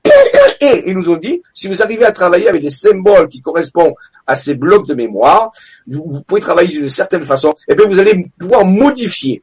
Et 0.62 0.84
ils 0.86 0.96
nous 0.96 1.10
ont 1.10 1.18
dit, 1.18 1.42
si 1.52 1.68
vous 1.68 1.82
arrivez 1.82 2.06
à 2.06 2.12
travailler 2.12 2.48
avec 2.48 2.62
des 2.62 2.70
symboles 2.70 3.28
qui 3.28 3.42
correspondent 3.42 3.92
à 4.26 4.36
ces 4.36 4.54
blocs 4.54 4.86
de 4.86 4.94
mémoire, 4.94 5.50
vous, 5.86 6.02
vous 6.02 6.22
pouvez 6.22 6.40
travailler 6.40 6.78
d'une 6.78 6.88
certaine 6.88 7.24
façon, 7.24 7.52
et 7.68 7.74
bien 7.74 7.86
vous 7.86 7.98
allez 7.98 8.26
pouvoir 8.38 8.64
modifier 8.64 9.42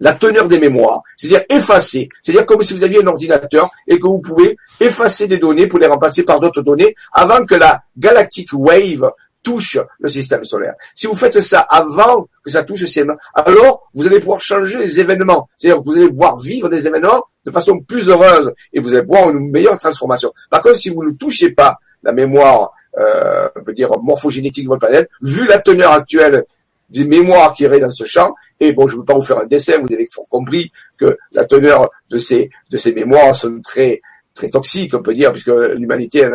la 0.00 0.14
teneur 0.14 0.48
des 0.48 0.58
mémoires, 0.58 1.02
c'est-à-dire 1.16 1.44
effacer, 1.48 2.08
c'est-à-dire 2.22 2.46
comme 2.46 2.62
si 2.62 2.74
vous 2.74 2.82
aviez 2.82 3.02
un 3.02 3.06
ordinateur 3.06 3.70
et 3.86 3.98
que 3.98 4.06
vous 4.06 4.20
pouvez 4.20 4.56
effacer 4.80 5.28
des 5.28 5.38
données 5.38 5.66
pour 5.66 5.78
les 5.78 5.86
remplacer 5.86 6.22
par 6.22 6.40
d'autres 6.40 6.62
données 6.62 6.94
avant 7.12 7.44
que 7.44 7.54
la 7.54 7.82
galactic 7.96 8.48
wave 8.52 9.10
touche 9.42 9.78
le 9.98 10.08
système 10.08 10.44
solaire. 10.44 10.74
Si 10.94 11.06
vous 11.06 11.14
faites 11.14 11.40
ça 11.40 11.60
avant 11.60 12.28
que 12.42 12.50
ça 12.50 12.62
touche 12.62 12.82
le 12.82 12.86
système, 12.86 13.16
alors 13.34 13.90
vous 13.94 14.06
allez 14.06 14.20
pouvoir 14.20 14.40
changer 14.40 14.78
les 14.78 15.00
événements. 15.00 15.48
C'est-à-dire 15.56 15.82
que 15.82 15.88
vous 15.88 15.96
allez 15.96 16.08
voir 16.08 16.36
vivre 16.38 16.68
des 16.68 16.86
événements 16.86 17.24
de 17.44 17.50
façon 17.50 17.80
plus 17.80 18.08
heureuse 18.08 18.52
et 18.72 18.80
vous 18.80 18.92
allez 18.92 19.06
voir 19.06 19.30
une 19.30 19.50
meilleure 19.50 19.78
transformation. 19.78 20.32
Par 20.50 20.60
contre, 20.60 20.76
si 20.76 20.90
vous 20.90 21.04
ne 21.04 21.12
touchez 21.12 21.50
pas 21.50 21.78
la 22.02 22.12
mémoire, 22.12 22.72
euh, 22.98 23.48
on 23.56 23.64
peut 23.64 23.72
dire 23.72 23.90
morphogénétique 24.02 24.64
de 24.64 24.68
votre 24.68 24.86
planète, 24.86 25.08
vu 25.22 25.46
la 25.46 25.58
teneur 25.58 25.92
actuelle 25.92 26.44
des 26.90 27.04
mémoires 27.04 27.54
qui 27.54 27.62
iraient 27.62 27.80
dans 27.80 27.90
ce 27.90 28.04
champ, 28.04 28.34
et 28.60 28.72
bon, 28.72 28.86
je 28.86 28.94
ne 28.94 29.00
veux 29.00 29.04
pas 29.04 29.14
vous 29.14 29.22
faire 29.22 29.38
un 29.38 29.46
dessin, 29.46 29.78
vous 29.78 29.92
avez 29.92 30.08
compris 30.28 30.70
que 30.98 31.16
la 31.32 31.44
teneur 31.44 31.90
de 32.10 32.18
ces, 32.18 32.50
de 32.70 32.76
ces 32.76 32.92
mémoires 32.92 33.34
sont 33.34 33.60
très, 33.62 34.02
très 34.34 34.48
toxiques, 34.48 34.94
on 34.94 35.02
peut 35.02 35.14
dire, 35.14 35.32
puisque 35.32 35.48
l'humanité, 35.48 36.28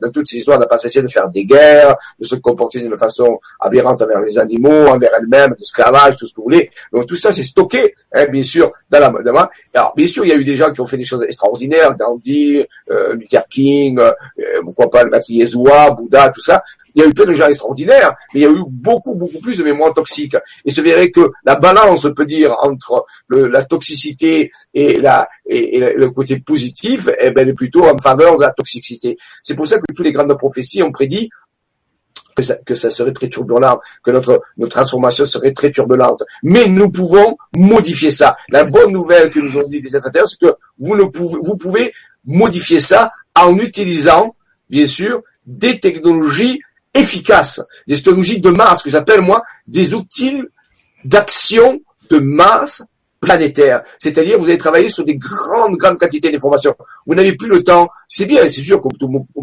dans 0.00 0.10
toutes 0.10 0.26
ces 0.26 0.36
histoires, 0.36 0.58
n'a 0.58 0.66
pas 0.66 0.78
cessé 0.78 1.02
de 1.02 1.08
faire 1.08 1.28
des 1.28 1.44
guerres, 1.44 1.96
de 2.18 2.24
se 2.24 2.36
comporter 2.36 2.80
d'une 2.80 2.96
façon 2.98 3.40
aberrante 3.60 4.02
envers 4.02 4.20
les 4.20 4.38
animaux, 4.38 4.86
envers 4.86 5.10
elle-même, 5.18 5.54
l'esclavage, 5.58 6.16
tout 6.16 6.26
ce 6.26 6.32
que 6.32 6.36
vous 6.36 6.44
voulez. 6.44 6.70
Donc 6.92 7.06
tout 7.06 7.16
ça, 7.16 7.32
c'est 7.32 7.42
stocké 7.42 7.94
hein, 8.12 8.26
bien 8.30 8.42
sûr, 8.42 8.72
dans 8.90 9.00
la, 9.00 9.10
dans 9.10 9.48
alors 9.74 9.94
bien 9.96 10.06
sûr, 10.06 10.24
il 10.24 10.28
y 10.28 10.32
a 10.32 10.36
eu 10.36 10.44
des 10.44 10.56
gens 10.56 10.72
qui 10.72 10.80
ont 10.80 10.86
fait 10.86 10.96
des 10.96 11.04
choses 11.04 11.22
extraordinaires, 11.22 11.96
Gandhi, 11.96 12.64
euh, 12.90 13.14
Luther 13.14 13.46
King, 13.48 13.98
euh, 13.98 14.12
pourquoi 14.62 14.90
pas 14.90 15.04
le 15.04 15.10
maître 15.10 15.30
Yeshua, 15.30 15.90
Bouddha, 15.90 16.30
tout 16.30 16.40
ça. 16.40 16.62
Il 16.94 17.02
y 17.02 17.04
a 17.04 17.08
eu 17.08 17.12
plein 17.12 17.26
de 17.26 17.32
gens 17.32 17.48
extraordinaires, 17.48 18.14
mais 18.32 18.40
il 18.40 18.42
y 18.42 18.46
a 18.46 18.50
eu 18.50 18.64
beaucoup, 18.66 19.14
beaucoup 19.14 19.40
plus 19.40 19.56
de 19.56 19.62
mémoire 19.62 19.92
toxique. 19.94 20.36
Et 20.64 20.70
se 20.70 20.80
verrait 20.80 21.10
que 21.10 21.30
la 21.44 21.56
balance, 21.56 22.04
on 22.04 22.14
peut 22.14 22.26
dire, 22.26 22.56
entre 22.60 23.04
le, 23.28 23.48
la 23.48 23.64
toxicité 23.64 24.50
et, 24.74 25.00
la, 25.00 25.28
et, 25.46 25.78
le 25.78 26.10
côté 26.10 26.38
positif, 26.38 27.08
eh 27.20 27.30
ben, 27.30 27.48
est 27.48 27.52
plutôt 27.54 27.86
en 27.86 27.96
faveur 27.98 28.36
de 28.36 28.42
la 28.42 28.50
toxicité. 28.50 29.16
C'est 29.42 29.54
pour 29.54 29.66
ça 29.66 29.78
que 29.78 29.84
toutes 29.94 30.04
les 30.04 30.12
grandes 30.12 30.36
prophéties 30.36 30.82
ont 30.82 30.92
prédit 30.92 31.30
que 32.38 32.44
ça, 32.44 32.54
que 32.54 32.74
ça, 32.74 32.90
serait 32.90 33.12
très 33.12 33.28
turbulent, 33.28 33.80
que 34.02 34.10
notre, 34.10 34.40
notre 34.56 34.72
transformation 34.72 35.24
serait 35.24 35.52
très 35.52 35.70
turbulente. 35.70 36.22
Mais 36.42 36.66
nous 36.66 36.90
pouvons 36.90 37.36
modifier 37.54 38.10
ça. 38.10 38.36
La 38.50 38.64
bonne 38.64 38.92
nouvelle 38.92 39.30
que 39.30 39.40
nous 39.40 39.58
ont 39.58 39.68
dit 39.68 39.80
les 39.80 39.96
intérêts, 39.96 40.24
c'est 40.26 40.38
que 40.38 40.54
vous, 40.78 40.96
ne 40.96 41.04
pouvez, 41.04 41.38
vous 41.42 41.56
pouvez 41.56 41.92
modifier 42.24 42.80
ça 42.80 43.12
en 43.34 43.56
utilisant, 43.58 44.36
bien 44.70 44.86
sûr, 44.86 45.22
des 45.46 45.80
technologies 45.80 46.60
efficaces, 46.98 47.60
des 47.86 47.96
technologies 47.96 48.40
de 48.40 48.50
masse, 48.50 48.82
que 48.82 48.90
j'appelle 48.90 49.20
moi 49.20 49.42
des 49.66 49.94
outils 49.94 50.42
d'action 51.04 51.80
de 52.10 52.18
masse 52.18 52.82
planétaire. 53.20 53.82
C'est-à-dire, 53.98 54.38
vous 54.38 54.46
allez 54.46 54.58
travailler 54.58 54.88
sur 54.88 55.04
des 55.04 55.16
grandes, 55.16 55.76
grandes 55.76 55.98
quantités 55.98 56.30
d'informations. 56.30 56.74
Vous 57.06 57.14
n'avez 57.14 57.34
plus 57.34 57.48
le 57.48 57.62
temps. 57.62 57.88
C'est 58.06 58.26
bien, 58.26 58.48
c'est 58.48 58.62
sûr 58.62 58.80
qu'on 58.80 58.90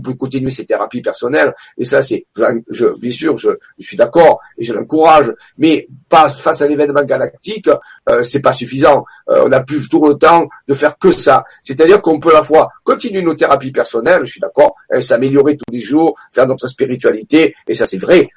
peut 0.02 0.14
continuer 0.14 0.50
ces 0.50 0.66
thérapies 0.66 1.02
personnelles. 1.02 1.54
Et 1.78 1.86
ça, 1.86 2.02
c'est, 2.02 2.26
je, 2.70 2.98
bien 2.98 3.12
sûr, 3.12 3.38
je, 3.38 3.50
suis 3.80 3.98
d'accord 3.98 4.40
et 4.58 4.64
je 4.64 4.74
l'encourage. 4.74 5.32
Mais 5.58 5.88
pas 6.10 6.30
face 6.30 6.62
à 6.62 6.68
l'événement 6.68 7.04
galactique, 7.04 7.70
euh, 8.10 8.24
c'est 8.24 8.42
pas 8.42 8.54
suffisant. 8.54 9.06
Euh, 9.30 9.44
on 9.46 9.50
n'a 9.50 9.62
plus 9.62 9.88
tout 9.90 10.06
le 10.06 10.16
temps 10.16 10.48
de 10.68 10.74
faire 10.74 10.98
que 10.98 11.12
ça. 11.12 11.44
C'est-à-dire 11.64 12.02
qu'on 12.02 12.20
peut 12.20 12.32
à 12.32 12.36
la 12.36 12.44
fois 12.44 12.70
continuer 12.84 13.22
nos 13.22 13.36
thérapies 13.36 13.72
personnelles, 13.72 14.22
je 14.24 14.32
suis 14.32 14.40
d'accord, 14.40 14.76
s'améliorer 15.00 15.58
tous 15.58 15.72
les 15.72 15.80
jours, 15.80 16.16
faire 16.32 16.48
notre 16.48 16.68
spiritualité, 16.68 17.56
et 17.68 17.74
ça 17.74 17.86
c'est 17.86 17.98
vrai. 17.98 18.30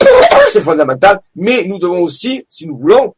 c'est 0.50 0.60
fondamental. 0.60 1.20
Mais 1.36 1.64
nous 1.64 1.78
devons 1.78 2.00
aussi, 2.00 2.46
si 2.48 2.66
nous 2.66 2.76
voulons, 2.76 3.14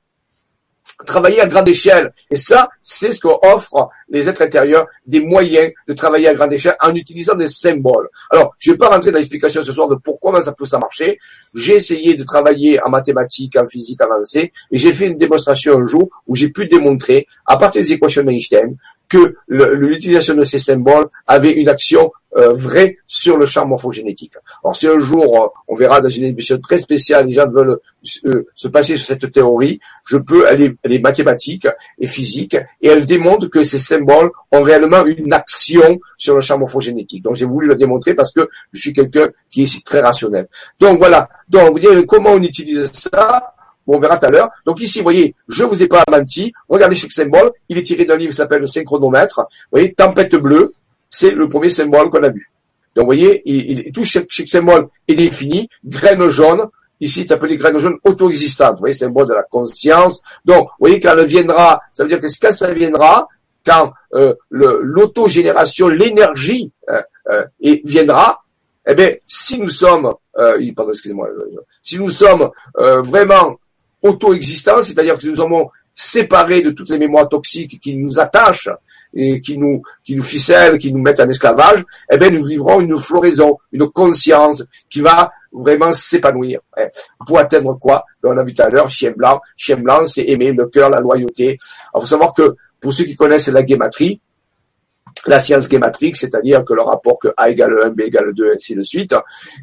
travailler 1.05 1.41
à 1.41 1.47
grande 1.47 1.69
échelle. 1.69 2.13
Et 2.31 2.37
ça, 2.37 2.69
c'est 2.81 3.13
ce 3.13 3.21
qu'offrent 3.21 3.91
les 4.09 4.29
êtres 4.29 4.43
intérieurs, 4.43 4.87
des 5.07 5.21
moyens 5.21 5.73
de 5.89 5.93
travailler 5.93 6.29
à 6.29 6.35
grande 6.35 6.53
échelle 6.53 6.77
en 6.81 6.95
utilisant 6.95 7.35
des 7.35 7.49
symboles. 7.49 8.09
Alors, 8.31 8.55
je 8.59 8.71
ne 8.71 8.75
vais 8.75 8.79
pas 8.79 8.89
rentrer 8.89 9.11
dans 9.11 9.19
l'explication 9.19 9.63
ce 9.63 9.73
soir 9.73 9.89
de 9.89 9.97
pourquoi 9.97 10.41
ça 10.43 10.53
peut 10.53 10.65
ça 10.65 10.79
marcher. 10.79 11.19
J'ai 11.55 11.75
essayé 11.75 12.15
de 12.15 12.25
travailler 12.25 12.81
en 12.83 12.91
mathématiques, 12.91 13.57
en 13.57 13.67
physique 13.67 14.01
avancée, 14.01 14.53
et 14.71 14.79
j'ai 14.79 14.93
fait 14.93 15.07
une 15.07 15.19
démonstration 15.19 15.79
un 15.79 15.87
jour 15.87 16.09
où 16.27 16.35
j'ai 16.35 16.49
pu 16.49 16.67
démontrer, 16.67 17.27
à 17.47 17.57
partir 17.57 17.83
des 17.83 17.93
équations 17.93 18.23
d'Einstein, 18.23 18.77
que 19.09 19.37
l'utilisation 19.49 20.35
de 20.35 20.43
ces 20.43 20.59
symboles 20.59 21.07
avait 21.27 21.53
une 21.53 21.69
action 21.69 22.11
euh, 22.37 22.53
vraie 22.53 22.99
sur 23.07 23.39
le 23.39 23.47
champ 23.47 23.65
morphogénétique. 23.65 24.35
Alors 24.63 24.77
si 24.77 24.87
un 24.87 24.99
jour, 24.99 25.43
euh, 25.43 25.49
on 25.69 25.75
verra 25.75 26.03
dans 26.03 26.09
une 26.09 26.25
émission 26.25 26.59
très 26.59 26.77
spéciale, 26.77 27.27
les 27.27 27.33
gens 27.33 27.49
veulent 27.49 27.79
euh, 28.27 28.47
se 28.55 28.69
passer 28.69 28.99
sur 28.99 29.07
cette 29.07 29.33
théorie, 29.33 29.81
je 30.05 30.19
peux, 30.19 30.47
aller 30.47 30.77
est, 30.85 30.99
mathématique 30.99 31.67
et 31.99 32.07
physique, 32.07 32.55
et 32.83 32.89
elle 32.89 33.07
démontre 33.07 33.49
que 33.49 33.63
ces 33.63 33.79
symboles 33.79 34.31
ont 34.53 34.61
réellement 34.61 35.07
une 35.07 35.33
action 35.33 35.99
sur 36.19 36.35
le 36.35 36.43
champ 36.43 36.59
morphogénétique. 36.59 37.23
Donc 37.23 37.37
j'ai 37.37 37.47
voulu 37.47 37.69
le 37.69 37.75
démontrer 37.75 38.13
parce 38.13 38.33
que 38.33 38.49
je 38.73 38.81
suis 38.81 38.93
quelqu'un 38.93 39.29
qui 39.51 39.63
est 39.63 39.87
très 39.87 40.01
rationnel. 40.01 40.47
Donc 40.79 40.99
voilà, 40.99 41.31
donc 41.49 41.73
vous 41.73 41.79
direz 41.79 42.05
comment 42.05 42.33
on 42.33 42.43
utilise 42.43 42.93
ça 42.93 43.56
on 43.95 43.99
verra 43.99 44.19
tout 44.19 44.27
à 44.27 44.31
l'heure. 44.31 44.51
Donc 44.65 44.81
ici, 44.81 44.99
vous 44.99 45.05
voyez, 45.05 45.35
je 45.49 45.65
vous 45.65 45.83
ai 45.83 45.87
pas 45.87 46.05
menti. 46.11 46.53
Regardez 46.69 46.97
chaque 46.97 47.13
symbole. 47.13 47.53
Il 47.69 47.79
est 47.79 47.83
tiré 47.83 48.05
d'un 48.05 48.17
livre 48.17 48.31
qui 48.31 48.37
s'appelle 48.37 48.61
le 48.61 48.67
synchronomètre. 48.67 49.41
Vous 49.41 49.79
voyez, 49.79 49.93
tempête 49.93 50.35
bleue, 50.37 50.75
c'est 51.11 51.31
le 51.31 51.49
premier 51.49 51.71
symbole 51.71 52.11
qu'on 52.11 52.23
a 52.23 52.29
vu. 52.29 52.51
Donc 52.95 53.05
vous 53.05 53.07
voyez, 53.07 53.43
il, 53.45 53.93
tout 53.93 54.05
chaque, 54.05 54.27
symbole 54.31 54.89
est 55.07 55.15
défini. 55.15 55.69
Graine 55.85 56.29
jaune, 56.29 56.67
ici 57.01 57.25
c'est 57.27 57.35
appelé 57.35 57.57
graine 57.57 57.79
jaune 57.79 57.99
auto-existante. 58.05 58.73
Vous 58.75 58.81
voyez, 58.81 58.95
symbole 58.95 59.29
de 59.29 59.35
la 59.35 59.43
conscience. 59.43 60.23
Donc, 60.45 60.65
vous 60.65 60.75
voyez, 60.81 60.99
quand 60.99 61.17
elle 61.17 61.27
viendra, 61.27 61.81
ça 61.93 62.03
veut 62.03 62.09
dire 62.09 62.21
que 62.21 62.27
quand 62.41 62.53
ça 62.53 62.73
viendra, 62.73 63.29
quand 63.67 63.93
euh, 64.15 64.35
l'autogénération, 64.51 65.89
l'énergie 65.89 66.71
euh, 66.89 67.03
euh, 67.31 67.45
viendra, 67.85 68.41
eh 68.87 68.95
bien, 68.95 69.15
si 69.27 69.59
nous 69.61 69.69
sommes, 69.69 70.11
euh, 70.39 70.73
pardon, 70.75 70.93
excusez-moi, 70.93 71.29
si 71.83 71.99
nous 71.99 72.11
sommes 72.11 72.51
vraiment 72.75 73.59
auto-existants, 74.07 74.83
c'est-à-dire 74.83 75.17
que 75.17 75.27
nous 75.27 75.37
sommes 75.37 75.67
séparés 75.95 76.63
de 76.63 76.71
toutes 76.71 76.91
les 76.91 76.99
mémoires 76.99 77.29
toxiques 77.29 77.81
qui 77.81 77.97
nous 77.97 78.21
attachent 78.21 78.69
et 79.15 79.41
qui 79.41 79.57
nous, 79.57 79.83
qui 80.05 80.15
nous 80.15 80.23
ficellent, 80.23 80.79
qui 80.79 80.93
nous 80.93 81.01
mettent 81.01 81.21
en 81.21 81.29
esclavage, 81.29 81.85
eh 82.11 82.19
bien, 82.19 82.31
nous 82.31 82.45
vivrons 82.45 82.81
une 82.81 82.97
floraison, 82.97 83.59
une 83.73 83.89
conscience 83.89 84.63
qui 84.91 85.01
va 85.01 85.33
vraiment 85.53 85.91
s'épanouir. 85.93 86.61
Hein. 86.77 86.89
Pour 87.27 87.39
atteindre 87.39 87.79
quoi? 87.81 88.05
Ben, 88.23 88.31
On 88.35 88.39
a 88.39 88.45
vu 88.45 88.53
tout 88.53 88.63
à 88.63 88.69
l'heure, 88.69 88.91
chien 88.91 89.13
blanc. 89.17 89.41
Chien 89.57 89.77
blanc, 89.77 90.05
c'est 90.05 90.25
aimer 90.29 90.53
le 90.53 90.67
cœur, 90.67 90.91
la 90.91 91.01
loyauté. 91.01 91.57
Il 91.95 92.01
faut 92.01 92.07
savoir 92.07 92.35
que, 92.35 92.57
pour 92.79 92.93
ceux 92.93 93.05
qui 93.05 93.17
connaissent 93.17 93.49
la 93.49 93.63
guématrie, 93.63 94.21
la 95.27 95.41
science 95.41 95.67
guématrique, 95.67 96.17
c'est-à-dire 96.17 96.63
que 96.65 96.75
le 96.75 96.83
rapport 96.83 97.19
que 97.19 97.29
A 97.39 97.49
égale 97.49 97.75
1, 97.87 97.89
B 97.91 98.01
égale 98.03 98.35
2, 98.35 98.53
ainsi 98.55 98.75
de 98.75 98.83
suite, 98.83 99.15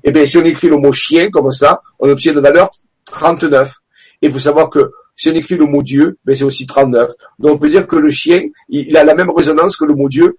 eh 0.04 0.12
bien, 0.12 0.26
si 0.26 0.38
on 0.40 0.46
écrit 0.46 0.68
le 0.68 0.78
mot 0.78 0.92
chien 0.92 1.30
comme 1.30 1.52
ça, 1.52 1.82
on 2.00 2.10
obtient 2.10 2.34
une 2.34 2.40
valeur 2.40 2.72
39. 3.06 3.83
Et 4.24 4.28
il 4.28 4.32
faut 4.32 4.40
savoir 4.40 4.70
que 4.70 4.94
si 5.18 5.30
on 5.30 5.34
écrit 5.34 5.56
le 5.56 5.66
mot 5.66 5.84
Dieu, 5.84 6.18
ben 6.24 6.34
c'est 6.34 6.46
aussi 6.46 6.66
39. 6.66 7.12
Donc 7.40 7.56
on 7.56 7.58
peut 7.58 7.70
dire 7.70 7.86
que 7.86 7.98
le 7.98 8.10
chien, 8.10 8.42
il, 8.70 8.96
a 8.96 9.04
la 9.04 9.16
même 9.16 9.30
résonance 9.30 9.76
que 9.76 9.84
le 9.84 9.94
mot 9.94 10.08
Dieu 10.08 10.38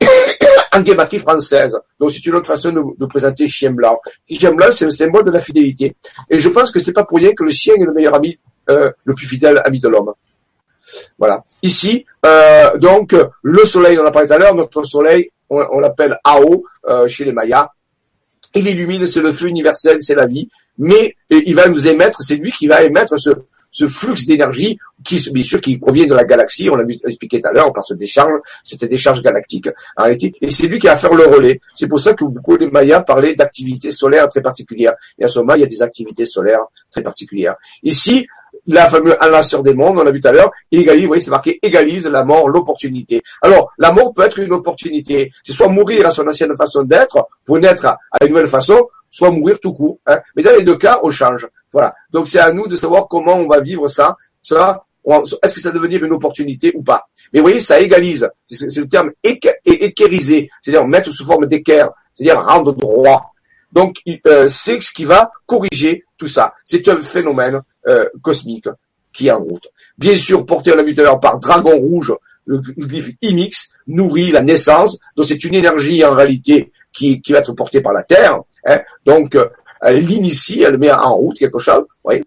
en 0.72 0.82
guématrie 0.82 1.18
française. 1.18 1.74
Donc 1.98 2.10
c'est 2.10 2.24
une 2.26 2.34
autre 2.34 2.46
façon 2.46 2.72
de, 2.72 3.06
présenter 3.06 3.48
chien 3.48 3.70
blanc. 3.70 3.98
Chien 4.30 4.52
blanc, 4.52 4.66
c'est 4.70 4.84
le 4.84 4.90
symbole 4.90 5.24
de 5.24 5.30
la 5.30 5.40
fidélité. 5.40 5.96
Et 6.28 6.38
je 6.38 6.48
pense 6.50 6.70
que 6.70 6.78
c'est 6.78 6.92
pas 6.92 7.04
pour 7.04 7.16
rien 7.16 7.32
que 7.32 7.42
le 7.42 7.50
chien 7.50 7.74
est 7.74 7.84
le 7.84 7.94
meilleur 7.94 8.14
ami, 8.14 8.38
euh, 8.68 8.90
le 9.02 9.14
plus 9.14 9.26
fidèle 9.26 9.62
ami 9.64 9.80
de 9.80 9.88
l'homme. 9.88 10.12
Voilà. 11.18 11.42
Ici, 11.62 12.04
euh, 12.26 12.76
donc 12.76 13.16
le 13.42 13.64
soleil, 13.64 13.98
on 13.98 14.02
en 14.02 14.06
a 14.08 14.10
parlé 14.10 14.28
tout 14.28 14.34
à 14.34 14.38
l'heure, 14.38 14.54
notre 14.54 14.84
soleil, 14.84 15.30
on, 15.48 15.80
l'appelle 15.80 16.18
Ao 16.22 16.64
euh, 16.86 17.08
chez 17.08 17.24
les 17.24 17.32
Mayas. 17.32 17.70
Il 18.54 18.66
illumine, 18.66 19.06
c'est 19.06 19.22
le 19.22 19.32
feu 19.32 19.46
universel, 19.46 20.02
c'est 20.02 20.14
la 20.14 20.26
vie 20.26 20.50
mais 20.82 21.14
il 21.30 21.54
va 21.54 21.68
nous 21.68 21.86
émettre, 21.86 22.20
c'est 22.22 22.34
lui 22.34 22.50
qui 22.50 22.66
va 22.66 22.82
émettre 22.82 23.16
ce, 23.18 23.30
ce 23.70 23.86
flux 23.86 24.26
d'énergie 24.26 24.76
qui, 25.04 25.30
bien 25.30 25.42
sûr, 25.44 25.60
qui 25.60 25.78
provient 25.78 26.06
de 26.06 26.14
la 26.14 26.24
galaxie, 26.24 26.68
on 26.68 26.74
l'a 26.74 26.84
expliqué 27.06 27.40
tout 27.40 27.48
à 27.48 27.52
l'heure, 27.52 27.72
par 27.72 27.84
ce 27.84 27.94
décharge, 27.94 28.32
cette 28.64 28.84
décharge 28.84 29.22
galactique, 29.22 29.68
en 29.96 30.06
et 30.06 30.50
c'est 30.50 30.66
lui 30.66 30.80
qui 30.80 30.88
va 30.88 30.96
faire 30.96 31.14
le 31.14 31.24
relais. 31.24 31.60
C'est 31.72 31.86
pour 31.86 32.00
ça 32.00 32.14
que 32.14 32.24
beaucoup 32.24 32.58
de 32.58 32.66
Mayas 32.66 33.02
parlaient 33.02 33.36
d'activités 33.36 33.92
solaires 33.92 34.28
très 34.28 34.42
particulières. 34.42 34.94
Et 35.18 35.24
à 35.24 35.28
ce 35.28 35.38
moment, 35.38 35.54
il 35.54 35.60
y 35.60 35.64
a 35.64 35.68
des 35.68 35.82
activités 35.82 36.26
solaires 36.26 36.64
très 36.90 37.02
particulières. 37.02 37.54
Ici, 37.84 38.26
la 38.66 38.88
fameuse 38.88 39.14
enlaceur 39.20 39.62
des 39.62 39.74
mondes, 39.74 39.98
on 39.98 40.02
l'a 40.02 40.10
vu 40.10 40.20
tout 40.20 40.28
à 40.28 40.32
l'heure, 40.32 40.50
égalise, 40.70 41.02
vous 41.02 41.08
voyez, 41.08 41.22
c'est 41.22 41.30
marqué 41.30 41.58
égalise 41.62 42.06
la 42.08 42.24
mort, 42.24 42.48
l'opportunité. 42.48 43.22
Alors, 43.40 43.70
la 43.78 43.92
mort 43.92 44.12
peut 44.12 44.22
être 44.22 44.40
une 44.40 44.52
opportunité. 44.52 45.32
C'est 45.44 45.52
soit 45.52 45.68
mourir 45.68 46.06
à 46.06 46.10
son 46.10 46.26
ancienne 46.26 46.54
façon 46.56 46.82
d'être, 46.82 47.28
pour 47.44 47.58
naître 47.58 47.86
à 47.86 47.98
une 48.24 48.30
nouvelle 48.30 48.48
façon, 48.48 48.88
soit 49.12 49.30
mourir 49.30 49.60
tout 49.60 49.72
court. 49.72 50.00
Hein. 50.06 50.18
Mais 50.34 50.42
dans 50.42 50.56
les 50.56 50.62
deux 50.62 50.76
cas, 50.76 50.98
on 51.04 51.10
change. 51.10 51.46
Voilà. 51.70 51.94
Donc 52.10 52.26
c'est 52.26 52.40
à 52.40 52.50
nous 52.52 52.66
de 52.66 52.74
savoir 52.74 53.06
comment 53.06 53.36
on 53.36 53.46
va 53.46 53.60
vivre 53.60 53.86
ça. 53.86 54.16
Ça, 54.42 54.84
est-ce 55.42 55.54
que 55.54 55.60
ça 55.60 55.70
va 55.70 55.74
devenir 55.74 56.02
une 56.02 56.12
opportunité 56.12 56.72
ou 56.74 56.82
pas? 56.82 57.06
Mais 57.32 57.38
vous 57.38 57.44
voyez, 57.44 57.60
ça 57.60 57.78
égalise. 57.80 58.28
C'est 58.46 58.80
le 58.80 58.88
terme 58.88 59.12
équériser, 59.22 60.50
c'est-à-dire 60.60 60.86
mettre 60.86 61.12
sous 61.12 61.24
forme 61.24 61.46
d'équerre, 61.46 61.90
c'est-à-dire 62.12 62.42
rendre 62.42 62.72
droit. 62.72 63.32
Donc 63.72 63.98
euh, 64.26 64.48
c'est 64.48 64.80
ce 64.80 64.90
qui 64.92 65.04
va 65.04 65.30
corriger 65.46 66.04
tout 66.18 66.26
ça. 66.26 66.54
C'est 66.64 66.86
un 66.88 67.00
phénomène 67.00 67.60
euh, 67.86 68.08
cosmique 68.22 68.68
qui 69.12 69.28
est 69.28 69.30
en 69.30 69.40
route. 69.40 69.68
Bien 69.98 70.16
sûr, 70.16 70.44
porté 70.46 70.72
en 70.72 70.76
la 70.76 71.16
par 71.16 71.38
Dragon 71.38 71.76
Rouge, 71.76 72.14
le 72.46 72.58
glyphe 72.58 73.10
Imix 73.20 73.72
nourrit 73.86 74.32
la 74.32 74.42
naissance. 74.42 74.98
Donc 75.16 75.26
c'est 75.26 75.44
une 75.44 75.54
énergie 75.54 76.04
en 76.04 76.14
réalité 76.14 76.72
qui 76.92 77.20
va 77.30 77.38
être 77.38 77.52
portée 77.52 77.80
par 77.80 77.92
la 77.92 78.02
Terre. 78.02 78.40
Hein? 78.66 78.80
Donc 79.04 79.34
euh, 79.34 79.48
elle 79.80 79.98
l'initie, 79.98 80.62
elle 80.62 80.78
met 80.78 80.92
en 80.92 81.14
route 81.14 81.38
quelque 81.38 81.58
chose. 81.58 81.84
Oui. 82.04 82.22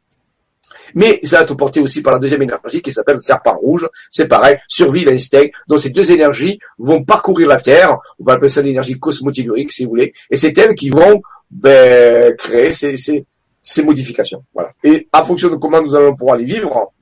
Mais 0.93 1.19
ça 1.23 1.38
va 1.38 1.43
être 1.43 1.53
porté 1.55 1.81
aussi 1.81 2.01
par 2.01 2.13
la 2.13 2.19
deuxième 2.19 2.41
énergie 2.41 2.81
qui 2.81 2.91
s'appelle 2.91 3.15
le 3.15 3.21
serpent 3.21 3.57
rouge. 3.57 3.88
C'est 4.09 4.27
pareil, 4.27 4.57
survie, 4.67 5.03
l'instinct. 5.03 5.45
Donc 5.67 5.79
ces 5.79 5.89
deux 5.89 6.11
énergies 6.11 6.57
vont 6.77 7.03
parcourir 7.03 7.49
la 7.49 7.59
Terre. 7.59 7.97
On 8.19 8.23
va 8.23 8.33
appeler 8.33 8.49
ça 8.49 8.61
l'énergie 8.61 8.97
cosmotellurique, 8.97 9.71
si 9.71 9.83
vous 9.83 9.89
voulez. 9.91 10.13
Et 10.29 10.38
c'est 10.38 10.57
elles 10.57 10.73
qui 10.73 10.89
vont 10.89 11.21
ben, 11.51 12.33
créer 12.38 12.71
ces, 12.71 12.95
ces, 12.97 13.25
ces 13.61 13.83
modifications. 13.83 14.43
Voilà. 14.53 14.71
Et 14.83 15.07
en 15.11 15.25
fonction 15.25 15.49
de 15.49 15.57
comment 15.57 15.81
nous 15.81 15.95
allons 15.95 16.15
pouvoir 16.15 16.38
les 16.38 16.45
vivre, 16.45 16.93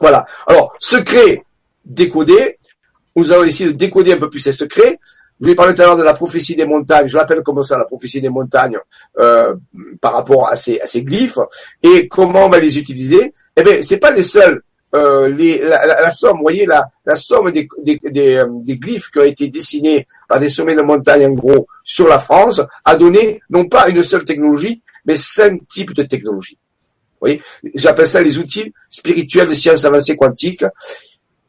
voilà. 0.00 0.24
Alors, 0.46 0.72
secret 0.78 1.42
décodé, 1.84 2.56
nous 3.16 3.32
allons 3.32 3.44
essayer 3.44 3.70
de 3.70 3.76
décoder 3.76 4.14
un 4.14 4.18
peu 4.18 4.30
plus 4.30 4.40
ces 4.40 4.52
secrets. 4.52 4.98
Je 5.40 5.46
vais 5.46 5.54
parler 5.54 5.74
tout 5.74 5.82
à 5.82 5.86
l'heure 5.86 5.96
de 5.96 6.02
la 6.02 6.14
prophétie 6.14 6.54
des 6.54 6.66
montagnes. 6.66 7.06
Je 7.06 7.16
l'appelle 7.16 7.42
comme 7.42 7.62
ça, 7.62 7.78
la 7.78 7.86
prophétie 7.86 8.20
des 8.20 8.28
montagnes, 8.28 8.78
euh, 9.18 9.54
par 10.00 10.12
rapport 10.12 10.48
à 10.48 10.56
ces, 10.56 10.80
glyphes. 10.96 11.38
Et 11.82 12.08
comment 12.08 12.46
on 12.46 12.48
va 12.48 12.58
les 12.58 12.78
utiliser 12.78 13.32
Eh 13.56 13.62
bien, 13.62 13.80
c'est 13.80 13.98
pas 13.98 14.10
les 14.10 14.22
seuls 14.22 14.62
euh, 14.92 15.28
la, 15.62 16.10
somme, 16.10 16.38
vous 16.38 16.42
voyez, 16.42 16.66
la, 16.66 16.90
somme 17.14 17.52
des, 17.52 17.68
des, 17.82 18.00
des, 18.10 18.34
euh, 18.34 18.46
des, 18.50 18.76
glyphes 18.76 19.10
qui 19.10 19.18
ont 19.20 19.24
été 19.24 19.48
dessinés 19.48 20.06
par 20.28 20.40
des 20.40 20.48
sommets 20.48 20.74
de 20.74 20.82
montagne, 20.82 21.26
en 21.26 21.30
gros, 21.30 21.68
sur 21.84 22.08
la 22.08 22.18
France, 22.18 22.60
a 22.84 22.96
donné 22.96 23.40
non 23.50 23.68
pas 23.68 23.88
une 23.88 24.02
seule 24.02 24.24
technologie, 24.24 24.82
mais 25.04 25.14
cinq 25.14 25.66
types 25.68 25.94
de 25.94 26.02
technologies. 26.02 26.58
Vous 27.20 27.26
voyez, 27.26 27.42
j'appelle 27.74 28.08
ça 28.08 28.20
les 28.20 28.38
outils 28.38 28.72
spirituels 28.88 29.48
de 29.48 29.52
sciences 29.52 29.84
avancées 29.84 30.16
quantiques. 30.16 30.64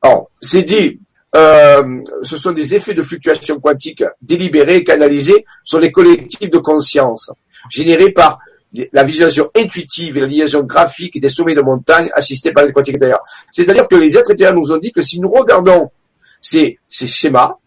Alors, 0.02 0.30
c'est 0.40 0.64
dit, 0.64 1.00
euh, 1.36 2.02
ce 2.24 2.38
sont 2.38 2.52
des 2.52 2.76
effets 2.76 2.94
de 2.94 3.04
fluctuation 3.04 3.60
quantique 3.60 4.04
délibérés, 4.22 4.84
canalisés 4.84 5.46
sur 5.64 5.80
les 5.80 5.92
collectifs 5.92 6.50
de 6.50 6.58
conscience, 6.58 7.32
générés 7.70 8.12
par 8.12 8.40
la 8.94 9.04
visualisation 9.04 9.50
intuitive 9.56 10.18
et 10.18 10.22
la 10.22 10.28
liaison 10.28 10.64
graphique 10.64 11.20
des 11.20 11.30
sommets 11.30 11.56
de 11.56 11.62
montagne 11.62 12.10
assistés 12.14 12.52
par 12.52 12.66
les 12.66 12.72
quantiques 12.72 12.96
intérieurs. 12.96 13.24
C'est-à-dire 13.52 13.88
que 13.88 13.96
les 13.96 14.18
êtres 14.18 14.32
intérieurs 14.32 14.56
nous 14.56 14.72
ont 14.72 14.78
dit 14.78 14.92
que 14.92 15.02
si 15.02 15.20
nous 15.20 15.30
regardons 15.30 15.90
ces, 16.40 16.80
ces 16.88 17.08
schémas, 17.08 17.58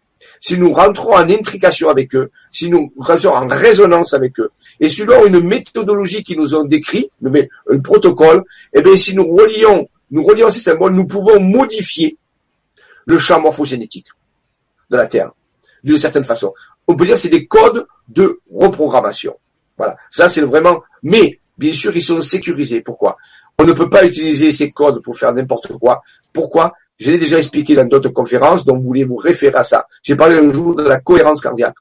si 0.40 0.58
nous 0.58 0.72
rentrons 0.72 1.14
en 1.14 1.28
intrication 1.28 1.88
avec 1.88 2.14
eux, 2.14 2.30
si 2.50 2.68
nous 2.68 2.92
rentrons 2.98 3.34
en 3.34 3.46
résonance 3.46 4.12
avec 4.14 4.38
eux, 4.40 4.50
et 4.80 4.88
selon 4.88 5.26
une 5.26 5.40
méthodologie 5.40 6.22
qu'ils 6.22 6.38
nous 6.38 6.54
ont 6.54 6.64
décrit, 6.64 7.10
un 7.70 7.78
protocole, 7.78 8.42
eh 8.74 8.82
bien, 8.82 8.96
si 8.96 9.14
nous 9.14 9.26
relions, 9.26 9.88
nous 10.10 10.24
relions 10.24 10.50
ces 10.50 10.60
symboles, 10.60 10.92
nous 10.92 11.06
pouvons 11.06 11.40
modifier 11.40 12.16
le 13.07 13.18
champ 13.18 13.40
morphogénétique 13.40 14.09
de 14.90 14.96
la 14.96 15.07
Terre, 15.07 15.32
d'une 15.82 15.98
certaine 15.98 16.24
façon. 16.24 16.52
On 16.86 16.96
peut 16.96 17.05
dire 17.05 17.14
que 17.14 17.20
c'est 17.20 17.28
des 17.28 17.46
codes 17.46 17.86
de 18.09 18.40
reprogrammation. 18.52 19.36
Voilà. 19.76 19.96
Ça, 20.11 20.28
c'est 20.28 20.42
vraiment, 20.42 20.82
mais, 21.02 21.40
bien 21.59 21.72
sûr, 21.72 21.94
ils 21.96 22.02
sont 22.02 22.20
sécurisés. 22.20 22.80
Pourquoi? 22.80 23.16
On 23.59 23.64
ne 23.64 23.72
peut 23.72 23.88
pas 23.88 24.05
utiliser 24.05 24.52
ces 24.52 24.70
codes 24.70 25.02
pour 25.02 25.16
faire 25.18 25.32
n'importe 25.32 25.72
quoi. 25.78 26.02
Pourquoi? 26.32 26.74
Je 26.98 27.11
l'ai 27.11 27.18
déjà 27.18 27.38
expliqué 27.38 27.74
dans 27.74 27.86
d'autres 27.86 28.11
conférences, 28.11 28.64
donc 28.64 28.78
vous 28.78 28.86
voulez 28.86 29.05
vous 29.05 29.16
référer 29.16 29.57
à 29.57 29.64
ça. 29.64 29.86
J'ai 30.02 30.14
parlé 30.14 30.36
un 30.36 30.52
jour 30.52 30.76
de 30.76 30.84
la 30.84 31.00
cohérence 31.00 31.40
cardiaque. 31.40 31.74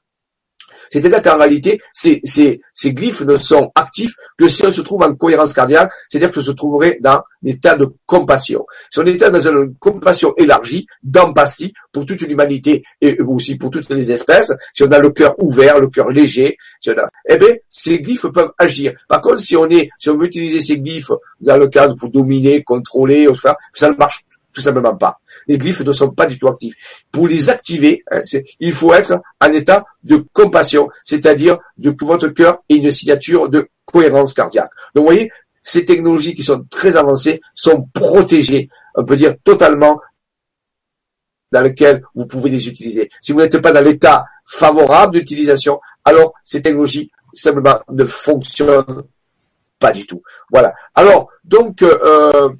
C'est-à-dire 0.90 1.22
qu'en 1.22 1.38
réalité, 1.38 1.80
ces, 1.92 2.20
ces, 2.24 2.60
ces, 2.72 2.92
glyphes 2.92 3.22
ne 3.22 3.36
sont 3.36 3.70
actifs 3.74 4.14
que 4.38 4.48
si 4.48 4.64
on 4.66 4.70
se 4.70 4.82
trouve 4.82 5.02
en 5.02 5.14
cohérence 5.14 5.52
cardiaque, 5.52 5.92
c'est-à-dire 6.08 6.30
que 6.30 6.40
se 6.40 6.50
trouverait 6.52 6.98
dans 7.00 7.16
un 7.16 7.22
état 7.44 7.76
de 7.76 7.88
compassion. 8.06 8.64
Si 8.90 8.98
on 8.98 9.06
était 9.06 9.30
dans 9.30 9.40
une 9.40 9.74
compassion 9.76 10.34
élargie, 10.36 10.86
d'empathie 11.02 11.72
pour 11.92 12.06
toute 12.06 12.22
l'humanité 12.22 12.84
et 13.00 13.20
aussi 13.20 13.56
pour 13.56 13.70
toutes 13.70 13.88
les 13.90 14.12
espèces, 14.12 14.52
si 14.72 14.82
on 14.82 14.90
a 14.92 14.98
le 14.98 15.10
cœur 15.10 15.34
ouvert, 15.38 15.80
le 15.80 15.88
cœur 15.88 16.08
léger, 16.10 16.56
eh 16.86 17.36
bien, 17.36 17.54
ces 17.68 18.00
glyphes 18.00 18.26
peuvent 18.28 18.52
agir. 18.58 18.94
Par 19.08 19.20
contre, 19.20 19.40
si 19.40 19.56
on 19.56 19.68
est, 19.68 19.90
si 19.98 20.10
on 20.10 20.16
veut 20.16 20.26
utiliser 20.26 20.60
ces 20.60 20.78
glyphes 20.78 21.12
dans 21.40 21.56
le 21.56 21.68
cadre 21.68 21.96
pour 21.96 22.10
dominer, 22.10 22.62
contrôler, 22.62 23.28
ça 23.74 23.90
ne 23.90 23.96
marche 23.96 24.24
tout 24.54 24.60
simplement 24.60 24.96
pas. 24.96 25.20
Les 25.46 25.58
glyphes 25.58 25.80
ne 25.80 25.92
sont 25.92 26.10
pas 26.10 26.26
du 26.26 26.38
tout 26.38 26.48
actifs. 26.48 26.76
Pour 27.12 27.28
les 27.28 27.50
activer, 27.50 28.02
hein, 28.10 28.22
il 28.60 28.72
faut 28.72 28.94
être 28.94 29.20
en 29.40 29.52
état 29.52 29.84
de 30.02 30.24
compassion, 30.32 30.88
c'est-à-dire 31.04 31.58
de 31.76 31.90
que 31.90 32.04
votre 32.04 32.28
cœur 32.28 32.62
ait 32.68 32.76
une 32.76 32.90
signature 32.90 33.48
de 33.48 33.68
cohérence 33.84 34.32
cardiaque. 34.32 34.70
Donc 34.94 35.02
vous 35.02 35.12
voyez, 35.12 35.30
ces 35.62 35.84
technologies 35.84 36.34
qui 36.34 36.42
sont 36.42 36.64
très 36.70 36.96
avancées 36.96 37.40
sont 37.54 37.88
protégées, 37.92 38.68
on 38.94 39.04
peut 39.04 39.16
dire 39.16 39.34
totalement 39.42 40.00
dans 41.52 41.60
lequel 41.60 42.02
vous 42.14 42.26
pouvez 42.26 42.50
les 42.50 42.68
utiliser. 42.68 43.10
Si 43.20 43.32
vous 43.32 43.40
n'êtes 43.40 43.58
pas 43.58 43.72
dans 43.72 43.84
l'état 43.84 44.24
favorable 44.44 45.14
d'utilisation, 45.14 45.80
alors 46.04 46.32
ces 46.44 46.62
technologies 46.62 47.10
simplement 47.34 47.80
ne 47.90 48.04
fonctionnent 48.04 49.04
pas 49.78 49.92
du 49.92 50.06
tout. 50.06 50.22
Voilà. 50.50 50.72
Alors, 50.94 51.28
donc, 51.44 51.82
euh, 51.82 52.50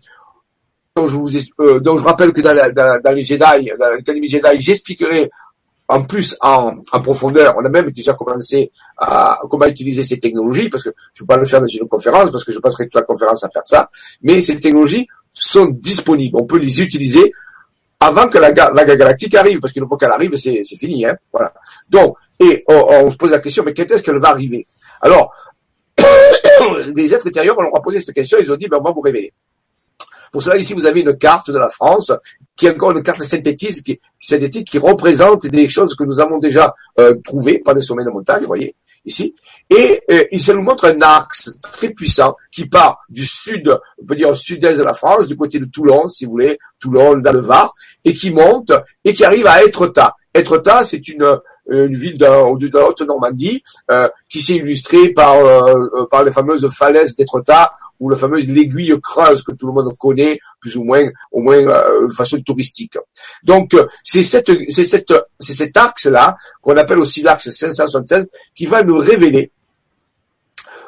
donc 0.97 1.09
je, 1.09 1.17
vous, 1.17 1.37
euh, 1.61 1.81
je 1.85 2.05
rappelle 2.05 2.33
que 2.33 2.41
dans, 2.41 2.55
dans, 3.03 3.13
les 3.13 3.23
Jedi, 3.23 3.71
dans 3.79 3.89
l'Académie 3.91 4.29
Jedi, 4.29 4.61
j'expliquerai 4.61 5.29
en 5.89 6.03
plus 6.05 6.37
en, 6.41 6.77
en, 6.93 7.01
profondeur. 7.03 7.57
On 7.59 7.65
a 7.65 7.69
même 7.69 7.91
déjà 7.91 8.15
commencé 8.15 8.71
à 8.97 9.41
comment 9.51 9.67
utiliser 9.67 10.05
ces 10.05 10.21
technologies, 10.21 10.69
parce 10.69 10.85
que 10.85 10.91
je 11.13 11.23
ne 11.23 11.27
vais 11.27 11.35
pas 11.35 11.37
le 11.37 11.47
faire 11.47 11.61
dans 11.61 11.67
une 11.67 11.89
conférence, 11.89 12.31
parce 12.31 12.45
que 12.45 12.53
je 12.53 12.61
passerai 12.61 12.85
toute 12.85 12.95
la 12.95 13.03
conférence 13.03 13.43
à 13.43 13.49
faire 13.49 13.67
ça. 13.67 13.89
Mais 14.23 14.41
ces 14.41 14.61
technologies 14.61 15.09
sont 15.33 15.67
disponibles. 15.67 16.37
On 16.37 16.45
peut 16.45 16.59
les 16.59 16.81
utiliser 16.81 17.33
avant 17.99 18.29
que 18.29 18.39
la, 18.39 18.53
la 18.53 18.85
galactique 18.85 19.35
arrive, 19.35 19.59
parce 19.59 19.73
qu'il 19.73 19.85
faut 19.89 19.97
qu'elle 19.97 20.13
arrive, 20.13 20.37
c'est 20.37 20.63
fini. 20.79 21.05
Hein, 21.05 21.17
voilà. 21.33 21.53
Donc, 21.91 22.17
et 22.39 22.63
on, 22.69 22.87
on, 22.89 23.11
se 23.11 23.17
pose 23.17 23.33
la 23.33 23.41
question, 23.41 23.65
mais 23.65 23.75
quand 23.75 23.91
est-ce 23.91 24.03
qu'elle 24.03 24.19
va 24.19 24.29
arriver? 24.29 24.65
Alors, 25.01 25.33
les 26.95 27.13
êtres 27.13 27.27
intérieurs, 27.27 27.57
on 27.59 27.63
leur 27.63 27.77
a 27.77 27.83
posé 27.83 27.99
cette 27.99 28.15
question, 28.15 28.39
ils 28.41 28.53
ont 28.53 28.57
dit, 28.57 28.69
ben, 28.69 28.79
on 28.81 28.85
va 28.85 28.93
vous 28.93 29.01
révéler. 29.01 29.33
Pour 30.35 30.43
cela, 30.43 30.57
ici, 30.57 30.75
vous 30.75 30.85
avez 30.85 31.03
une 31.03 31.17
carte 31.17 31.53
de 31.53 31.59
la 31.59 31.69
France, 31.69 32.11
qui 32.57 32.67
est 32.67 32.71
encore 32.71 32.91
une 32.91 33.05
carte 33.05 33.23
synthétique 33.23 33.85
qui, 33.85 34.01
synthétique, 34.19 34.69
qui 34.69 34.79
représente 34.79 35.47
des 35.47 35.69
choses 35.69 35.95
que 35.95 36.03
nous 36.03 36.19
avons 36.19 36.39
déjà 36.39 36.75
euh, 36.99 37.15
trouvées 37.23 37.61
par 37.61 37.77
des 37.77 37.81
sommets 37.81 38.03
de 38.05 38.11
montagne, 38.11 38.41
vous 38.41 38.49
voyez, 38.49 38.75
ici. 39.05 39.33
Et 39.71 40.03
euh, 40.11 40.25
il 40.33 40.41
se 40.41 40.51
nous 40.51 40.63
montre 40.63 40.87
un 40.87 41.01
axe 41.03 41.55
très 41.63 41.91
puissant 41.91 42.35
qui 42.51 42.67
part 42.67 42.99
du 43.09 43.25
sud, 43.25 43.79
on 44.03 44.07
peut 44.07 44.17
dire 44.17 44.35
sud-est 44.35 44.77
de 44.77 44.83
la 44.83 44.95
France, 44.95 45.29
du 45.29 45.37
côté 45.37 45.61
de 45.61 45.67
Toulon, 45.67 46.09
si 46.09 46.25
vous 46.25 46.33
voulez, 46.33 46.59
Toulon, 46.81 47.15
dans 47.19 47.33
le 47.33 47.39
Var, 47.39 47.73
et 48.05 48.13
qui 48.13 48.33
monte 48.33 48.73
et 49.05 49.13
qui 49.13 49.25
arrive 49.25 49.47
à 49.47 49.63
Etretat. 49.63 50.17
Etretat, 50.35 50.83
c'est 50.83 51.07
une, 51.07 51.33
une 51.69 51.95
ville 51.95 52.19
de, 52.19 52.25
la 52.25 52.89
Haute-Normandie 52.89 53.63
euh, 53.89 54.09
qui 54.29 54.43
s'est 54.43 54.57
illustrée 54.57 55.11
par, 55.11 55.37
par 56.11 56.25
les 56.25 56.33
fameuses 56.33 56.69
falaises 56.73 57.15
d'Etretat 57.15 57.71
ou 58.01 58.11
la 58.11 58.17
fameuse 58.17 58.49
l'aiguille 58.49 58.95
creuse 59.03 59.43
que 59.43 59.53
tout 59.53 59.67
le 59.67 59.73
monde 59.73 59.97
connaît, 59.99 60.39
plus 60.61 60.77
ou 60.77 60.85
moins, 60.85 61.07
au 61.33 61.41
moins 61.41 61.57
euh, 61.57 62.09
de 62.09 62.13
façon 62.13 62.41
touristique. 62.43 62.99
Donc 63.43 63.75
euh, 63.75 63.87
c'est 64.03 64.23
cette, 64.23 64.51
c'est 64.69 64.85
cette, 64.85 65.13
c'est 65.39 65.55
cet 65.55 65.77
axe-là 65.77 66.37
qu'on 66.61 66.77
appelle 66.77 66.99
aussi 66.99 67.23
l'axe 67.23 67.51
576 67.51 68.27
qui 68.55 68.67
va 68.67 68.83
nous 68.83 68.99
révéler 68.99 69.51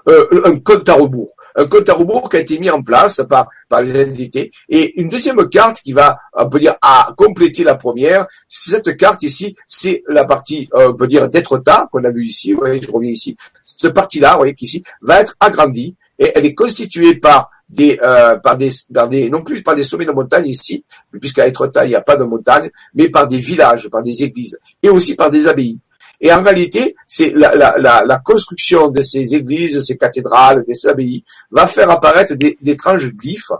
euh, 0.08 0.42
un 0.44 0.58
compte 0.60 0.88
à 0.88 0.94
rebours. 0.94 1.32
Un 1.58 1.66
compte 1.66 1.88
à 1.88 1.94
rebours 1.94 2.28
qui 2.28 2.36
a 2.36 2.40
été 2.40 2.58
mis 2.58 2.68
en 2.68 2.82
place 2.82 3.22
par, 3.28 3.48
par 3.68 3.80
les 3.80 4.04
entités. 4.04 4.52
Et 4.68 5.00
une 5.00 5.08
deuxième 5.08 5.48
carte 5.48 5.80
qui 5.80 5.92
va, 5.92 6.18
on 6.34 6.48
peut 6.50 6.58
dire, 6.58 6.76
à 6.82 7.14
compléter 7.16 7.64
la 7.64 7.76
première. 7.76 8.26
Cette 8.46 8.94
carte 8.98 9.22
ici, 9.22 9.56
c'est 9.66 10.02
la 10.06 10.26
partie, 10.26 10.68
on 10.74 10.92
peut 10.92 11.06
dire, 11.06 11.30
d'être 11.30 11.56
tas 11.58 11.88
qu'on 11.90 12.04
a 12.04 12.10
vu 12.10 12.26
ici. 12.26 12.52
Vous 12.52 12.58
voyez, 12.58 12.80
je 12.80 12.90
reviens 12.90 13.10
ici. 13.10 13.38
Cette 13.64 13.94
partie-là, 13.94 14.32
vous 14.32 14.40
voyez, 14.40 14.54
qu'ici, 14.54 14.84
va 15.00 15.22
être 15.22 15.34
agrandie 15.40 15.96
et 16.18 16.32
elle 16.34 16.46
est 16.46 16.54
constituée 16.54 17.16
par 17.16 17.50
des, 17.68 17.98
euh, 18.02 18.36
par 18.36 18.56
des, 18.56 18.70
par 18.92 19.08
des, 19.08 19.28
non 19.28 19.42
plus 19.42 19.62
par 19.62 19.74
des 19.74 19.82
sommets 19.82 20.06
de 20.06 20.12
montagne 20.12 20.46
ici, 20.46 20.84
puisqu'à 21.20 21.46
Etretat 21.46 21.84
il 21.84 21.88
n'y 21.88 21.94
a 21.94 22.00
pas 22.00 22.16
de 22.16 22.24
montagne, 22.24 22.70
mais 22.94 23.08
par 23.08 23.28
des 23.28 23.38
villages, 23.38 23.88
par 23.88 24.02
des 24.02 24.22
églises, 24.22 24.58
et 24.82 24.88
aussi 24.88 25.16
par 25.16 25.30
des 25.30 25.46
abbayes. 25.46 25.78
Et 26.20 26.32
en 26.32 26.42
réalité, 26.42 26.94
c'est 27.06 27.30
la, 27.34 27.54
la, 27.54 27.76
la, 27.78 28.04
la, 28.06 28.18
construction 28.18 28.88
de 28.88 29.02
ces 29.02 29.34
églises, 29.34 29.84
ces 29.84 29.98
cathédrales, 29.98 30.64
de 30.66 30.72
ces 30.72 30.88
abbayes, 30.88 31.24
va 31.50 31.66
faire 31.66 31.90
apparaître 31.90 32.34
d'étranges 32.34 33.08
glyphes. 33.08 33.52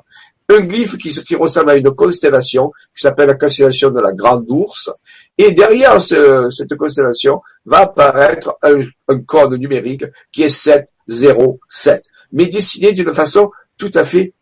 Un 0.48 0.60
glyphe 0.60 0.96
qui, 0.96 1.10
qui 1.10 1.34
ressemble 1.34 1.70
à 1.70 1.76
une 1.76 1.90
constellation, 1.90 2.70
qui 2.94 3.02
s'appelle 3.02 3.26
la 3.26 3.34
constellation 3.34 3.90
de 3.90 4.00
la 4.00 4.12
Grande 4.12 4.46
Ourse. 4.48 4.90
Et 5.36 5.50
derrière 5.50 6.00
ce, 6.00 6.48
cette 6.48 6.76
constellation 6.76 7.42
va 7.66 7.80
apparaître 7.80 8.56
un, 8.62 8.80
un 9.08 9.18
code 9.22 9.52
numérique 9.54 10.04
qui 10.32 10.44
est 10.44 10.48
707 10.48 12.04
mais 12.32 12.46
dessiné 12.46 12.92
d'une 12.92 13.12
façon 13.12 13.50
tout 13.78 13.90
à 13.94 14.04
fait 14.04 14.32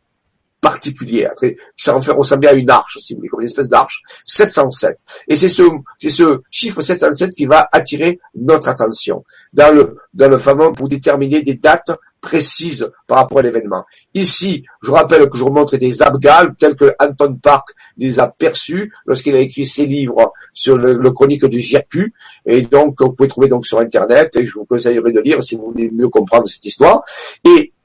particulière. 0.65 1.33
Ça 1.77 2.01
fait 2.01 2.13
ressembler 2.13 2.49
à 2.49 2.55
une 2.55 2.71
arche, 2.71 2.97
si 2.99 3.13
vous 3.13 3.19
voulez, 3.19 3.29
comme 3.29 3.41
une 3.41 3.47
espèce 3.47 3.69
d'arche. 3.69 4.01
707. 4.25 4.97
Et 5.29 5.37
c'est 5.37 5.51
ce, 5.51 5.63
c'est 5.99 6.09
ce 6.09 6.41
chiffre 6.51 6.81
707 6.81 7.35
qui 7.35 7.45
va 7.45 7.69
attirer 7.71 8.19
notre 8.35 8.69
attention 8.69 9.25
dans 9.53 9.75
le, 9.75 9.99
dans 10.15 10.31
le 10.31 10.39
fameux 10.39 10.73
pour 10.73 10.89
déterminer 10.89 11.43
des 11.43 11.53
dates 11.55 11.91
précises 12.23 12.89
par 13.07 13.19
rapport 13.19 13.41
à 13.41 13.43
l'événement. 13.43 13.85
Ici, 14.15 14.65
je 14.83 14.91
rappelle 14.91 15.29
que 15.29 15.37
je 15.37 15.45
remonte 15.45 15.75
des 15.75 16.01
abgales 16.01 16.55
tels 16.59 16.77
que 16.77 16.95
Anton 16.99 17.35
Park 17.35 17.69
les 17.99 18.19
a 18.19 18.29
perçus 18.29 18.91
lorsqu'il 19.05 19.37
a 19.37 19.41
écrit 19.41 19.67
ses 19.67 19.85
livres 19.85 20.33
sur 20.55 20.79
le, 20.79 21.11
chronique 21.11 21.45
du 21.45 21.59
GRQ. 21.59 22.15
Et 22.47 22.63
donc, 22.63 23.03
vous 23.03 23.13
pouvez 23.13 23.29
trouver 23.29 23.49
donc 23.49 23.67
sur 23.67 23.81
Internet 23.81 24.35
et 24.37 24.47
je 24.47 24.55
vous 24.55 24.65
conseillerais 24.65 25.13
de 25.13 25.21
lire 25.21 25.43
si 25.43 25.57
vous 25.57 25.73
voulez 25.73 25.91
mieux 25.91 26.09
comprendre 26.09 26.49
cette 26.49 26.65
histoire. 26.65 27.03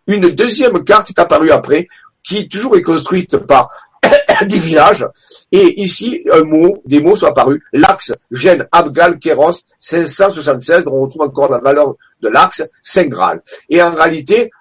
Une 0.10 0.30
deuxième 0.30 0.84
carte 0.84 1.12
est 1.12 1.20
apparue 1.20 1.52
après, 1.52 1.88
qui 2.24 2.50
toujours 2.50 2.76
est 2.76 2.82
construite 2.82 3.38
par 3.38 3.70
des 4.42 4.58
villages. 4.58 5.08
Et 5.52 5.82
ici, 5.82 6.26
des 6.86 7.00
mots 7.00 7.16
sont 7.16 7.28
apparus. 7.28 7.62
L'axe, 7.74 8.14
Gênes, 8.32 8.68
Abgal, 8.72 9.20
Kéros, 9.20 9.52
576, 9.80 10.84
on 10.88 11.02
retrouve 11.02 11.22
encore 11.22 11.52
la 11.52 11.60
valeur 11.60 11.96
de 12.22 12.28
l'axe, 12.28 12.64
Saint 12.82 13.06
Graal. 13.06 13.42
Et 13.70 13.82
en 13.82 13.94
réalité, 13.94 14.52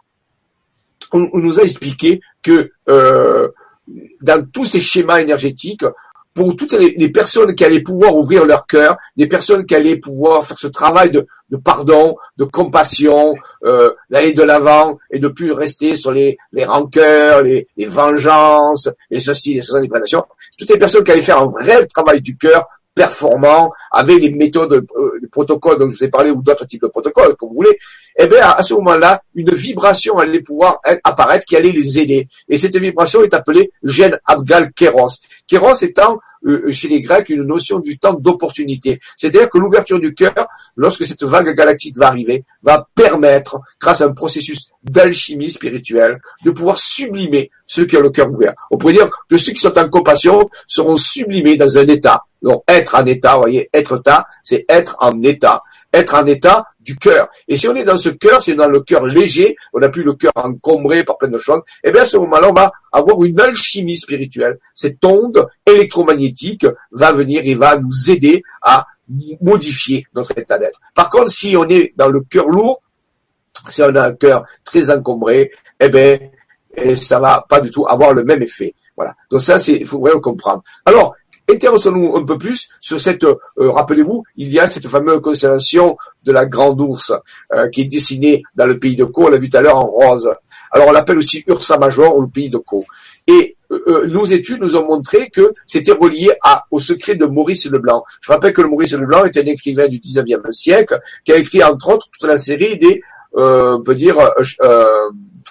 on, 1.13 1.29
nous 1.33 1.59
a 1.59 1.63
expliqué 1.63 2.21
que 2.43 2.71
euh, 2.89 3.49
dans 4.21 4.47
tous 4.51 4.67
ces 4.67 4.81
schémas 4.81 5.21
énergétiques, 5.21 5.85
pour 6.39 6.55
toutes 6.55 6.75
les, 6.75 7.09
personnes 7.09 7.53
qui 7.57 7.65
allaient 7.65 7.83
pouvoir 7.83 8.15
ouvrir 8.15 8.45
leur 8.45 8.65
cœur, 8.69 8.97
des 9.17 9.27
personnes 9.27 9.67
qui 9.67 9.75
allaient 9.75 9.97
pouvoir 9.97 10.47
faire 10.47 10.57
ce 10.57 10.69
travail 10.69 11.11
de, 11.11 11.27
pardon, 11.57 12.17
de 12.37 12.45
compassion, 12.45 13.35
euh, 13.65 13.91
d'aller 14.09 14.33
de 14.33 14.45
l'avant 14.45 14.99
et 15.11 15.19
de 15.19 15.27
plus 15.27 15.51
rester 15.51 15.97
sur 15.97 16.13
les, 16.13 16.39
les 16.53 16.65
rancœurs, 16.65 17.43
les, 17.43 17.67
les 17.77 17.87
vengeances, 17.87 18.89
les 19.11 19.19
ceci, 19.19 19.55
les 19.55 19.63
ceci, 19.63 19.83
les 19.83 19.89
prédations. 19.89 20.25
Toutes 20.57 20.71
les 20.71 20.79
personnes 20.79 21.03
qui 21.03 21.11
allaient 21.11 21.23
faire 21.23 21.43
un 21.43 21.47
vrai 21.47 21.85
travail 21.87 22.21
du 22.21 22.37
cœur 22.37 22.69
performant, 22.95 23.73
avec 23.91 24.21
les 24.21 24.31
méthodes, 24.31 24.73
euh, 24.73 25.11
les 25.21 25.29
protocoles 25.29 25.79
dont 25.79 25.89
je 25.89 25.97
vous 25.97 26.05
ai 26.05 26.09
parlé, 26.09 26.31
ou 26.31 26.43
d'autres 26.43 26.67
types 26.67 26.83
de 26.83 26.89
protocoles, 26.89 27.35
comme 27.37 27.49
vous 27.51 27.57
voulez, 27.57 27.79
eh 28.17 28.27
bien, 28.27 28.43
à 28.43 28.63
ce 28.63 28.75
moment-là, 28.75 29.23
une 29.37 29.53
vibration 29.53 30.19
allait 30.19 30.41
pouvoir 30.41 30.81
apparaître 31.05 31.45
qui 31.47 31.57
allait 31.57 31.71
les 31.71 32.01
aider. 32.01 32.29
Et 32.49 32.57
cette 32.57 32.77
vibration 32.77 33.23
est 33.23 33.33
appelée 33.35 33.71
gène 33.85 34.19
Abgal 34.27 34.73
Kéros. 34.73 35.17
Kéros 35.47 35.77
étant 35.81 36.19
chez 36.71 36.89
les 36.89 37.01
Grecs 37.01 37.29
une 37.29 37.43
notion 37.43 37.79
du 37.79 37.99
temps 37.99 38.15
d'opportunité. 38.15 39.01
C'est-à-dire 39.17 39.51
que 39.51 39.59
l'ouverture 39.59 40.01
du 40.01 40.15
cœur, 40.15 40.47
lorsque 40.77 41.05
cette 41.05 41.25
vague 41.25 41.55
galactique 41.55 41.97
va 41.97 42.09
arriver, 42.09 42.45
va 42.63 42.87
permettre, 42.95 43.61
grâce 43.81 44.01
à 44.01 44.07
un 44.07 44.13
processus 44.13 44.71
d'alchimie 44.83 45.51
spirituelle, 45.51 46.21
de 46.45 46.51
pouvoir 46.51 46.79
sublimer 46.79 47.51
ceux 47.67 47.85
qui 47.87 47.97
ont 47.97 48.01
le 48.01 48.11
cœur 48.11 48.31
ouvert. 48.31 48.55
On 48.71 48.79
pourrait 48.79 48.95
dire 48.95 49.11
que 49.29 49.37
ceux 49.37 49.53
qui 49.53 49.61
sont 49.61 49.77
en 49.79 49.89
compassion 49.89 50.49
seront 50.67 50.97
sublimés 50.97 51.57
dans 51.57 51.79
un 51.79 51.87
état. 51.87 52.23
Donc 52.43 52.63
être 52.69 52.95
en 52.95 53.05
état, 53.07 53.35
vous 53.35 53.43
voyez, 53.43 53.69
être 53.73 53.99
ta, 53.99 54.27
c'est 54.45 54.65
être 54.69 54.97
en 55.01 55.23
état 55.23 55.63
être 55.93 56.15
en 56.15 56.27
état 56.27 56.67
du 56.81 56.97
cœur. 56.97 57.29
Et 57.47 57.57
si 57.57 57.69
on 57.69 57.75
est 57.75 57.85
dans 57.85 57.97
ce 57.97 58.11
cœur, 58.11 58.43
si 58.43 58.51
on 58.51 58.55
est 58.55 58.57
dans 58.57 58.69
le 58.69 58.81
cœur 58.81 59.07
léger, 59.07 59.57
on 59.73 59.79
n'a 59.79 59.89
plus 59.89 60.03
le 60.03 60.15
cœur 60.15 60.33
encombré 60.35 61.05
par 61.05 61.19
plein 61.19 61.29
de 61.29 61.39
choses, 61.39 61.61
eh 61.85 61.91
bien 61.91 62.03
à 62.03 62.05
ce 62.05 62.17
moment-là, 62.19 62.51
on 62.51 62.55
va 62.55 62.73
avoir 62.93 63.23
une 63.25 63.41
alchimie 63.41 63.97
spirituelle. 63.97 64.59
Cette 64.75 65.05
onde 65.05 65.47
électromagnétique 65.67 66.67
va 66.93 67.13
venir 67.13 67.43
et 67.45 67.55
va 67.55 67.79
nous 67.79 68.11
aider 68.11 68.43
à 68.63 68.87
modifier 69.41 70.07
notre 70.15 70.37
état 70.39 70.59
d'être. 70.59 70.81
Par 70.95 71.09
contre, 71.11 71.31
si 71.31 71.57
on 71.57 71.67
est 71.69 71.93
dans 71.97 72.09
le 72.09 72.21
cœur 72.21 72.49
lourd, 72.49 72.83
si 73.71 73.83
on 73.83 73.95
a 73.95 74.09
un 74.09 74.13
cœur 74.13 74.45
très 74.65 74.91
encombré, 74.91 75.51
eh 75.81 75.89
bien, 75.89 76.19
eh, 76.77 76.97
ça 76.97 77.19
va 77.19 77.45
pas 77.49 77.61
du 77.61 77.71
tout 77.71 77.87
avoir 77.89 78.13
le 78.13 78.25
même 78.25 78.43
effet. 78.43 78.75
Voilà. 78.97 79.15
Donc 79.31 79.43
ça, 79.43 79.59
c'est, 79.59 79.75
il 79.75 79.87
faut 79.87 80.01
vraiment 80.01 80.21
comprendre. 80.21 80.63
Alors, 80.85 81.15
Intéressons-nous 81.51 82.17
un 82.17 82.25
peu 82.25 82.37
plus 82.37 82.69
sur 82.81 83.01
cette, 83.01 83.25
euh, 83.25 83.37
rappelez-vous, 83.57 84.23
il 84.37 84.53
y 84.53 84.59
a 84.59 84.67
cette 84.67 84.87
fameuse 84.87 85.23
constellation 85.23 85.97
de 86.25 86.33
la 86.33 86.45
Grande 86.45 86.81
Ourse 86.81 87.13
euh, 87.55 87.69
qui 87.71 87.83
est 87.83 87.87
dessinée 87.87 88.43
dans 88.55 88.67
le 88.67 88.79
pays 88.79 88.97
de 88.97 89.05
Co, 89.05 89.27
on 89.27 89.29
l'a 89.29 89.39
vu 89.39 89.49
tout 89.49 89.57
à 89.57 89.63
l'heure 89.63 89.77
en 89.77 89.87
rose. 89.87 90.31
Alors 90.71 90.89
on 90.89 90.93
l'appelle 90.93 91.17
aussi 91.17 91.43
Ursa 91.47 91.79
Major 91.79 92.15
ou 92.17 92.21
le 92.21 92.29
pays 92.29 92.51
de 92.51 92.59
Co. 92.59 92.85
Et 93.27 93.57
euh, 93.71 94.07
nos 94.09 94.25
études 94.25 94.61
nous 94.61 94.77
ont 94.77 94.87
montré 94.87 95.31
que 95.31 95.55
c'était 95.67 95.93
relié 95.93 96.31
au 96.71 96.79
secret 96.79 97.15
de 97.15 97.25
Maurice 97.25 97.65
Leblanc. 97.67 98.05
Je 98.21 98.31
rappelle 98.31 98.53
que 98.53 98.61
Maurice 98.61 98.93
Leblanc 98.93 99.25
est 99.25 99.37
un 99.39 99.47
écrivain 99.47 99.89
du 99.89 99.99
19e 99.99 100.51
siècle 100.53 101.01
qui 101.25 101.33
a 101.33 101.37
écrit 101.37 101.65
entre 101.65 101.95
autres 101.95 102.09
toute 102.11 102.29
la 102.29 102.37
série 102.37 102.77
des, 102.77 103.01
on 103.33 103.83
peut 103.83 103.95
dire, 103.95 104.17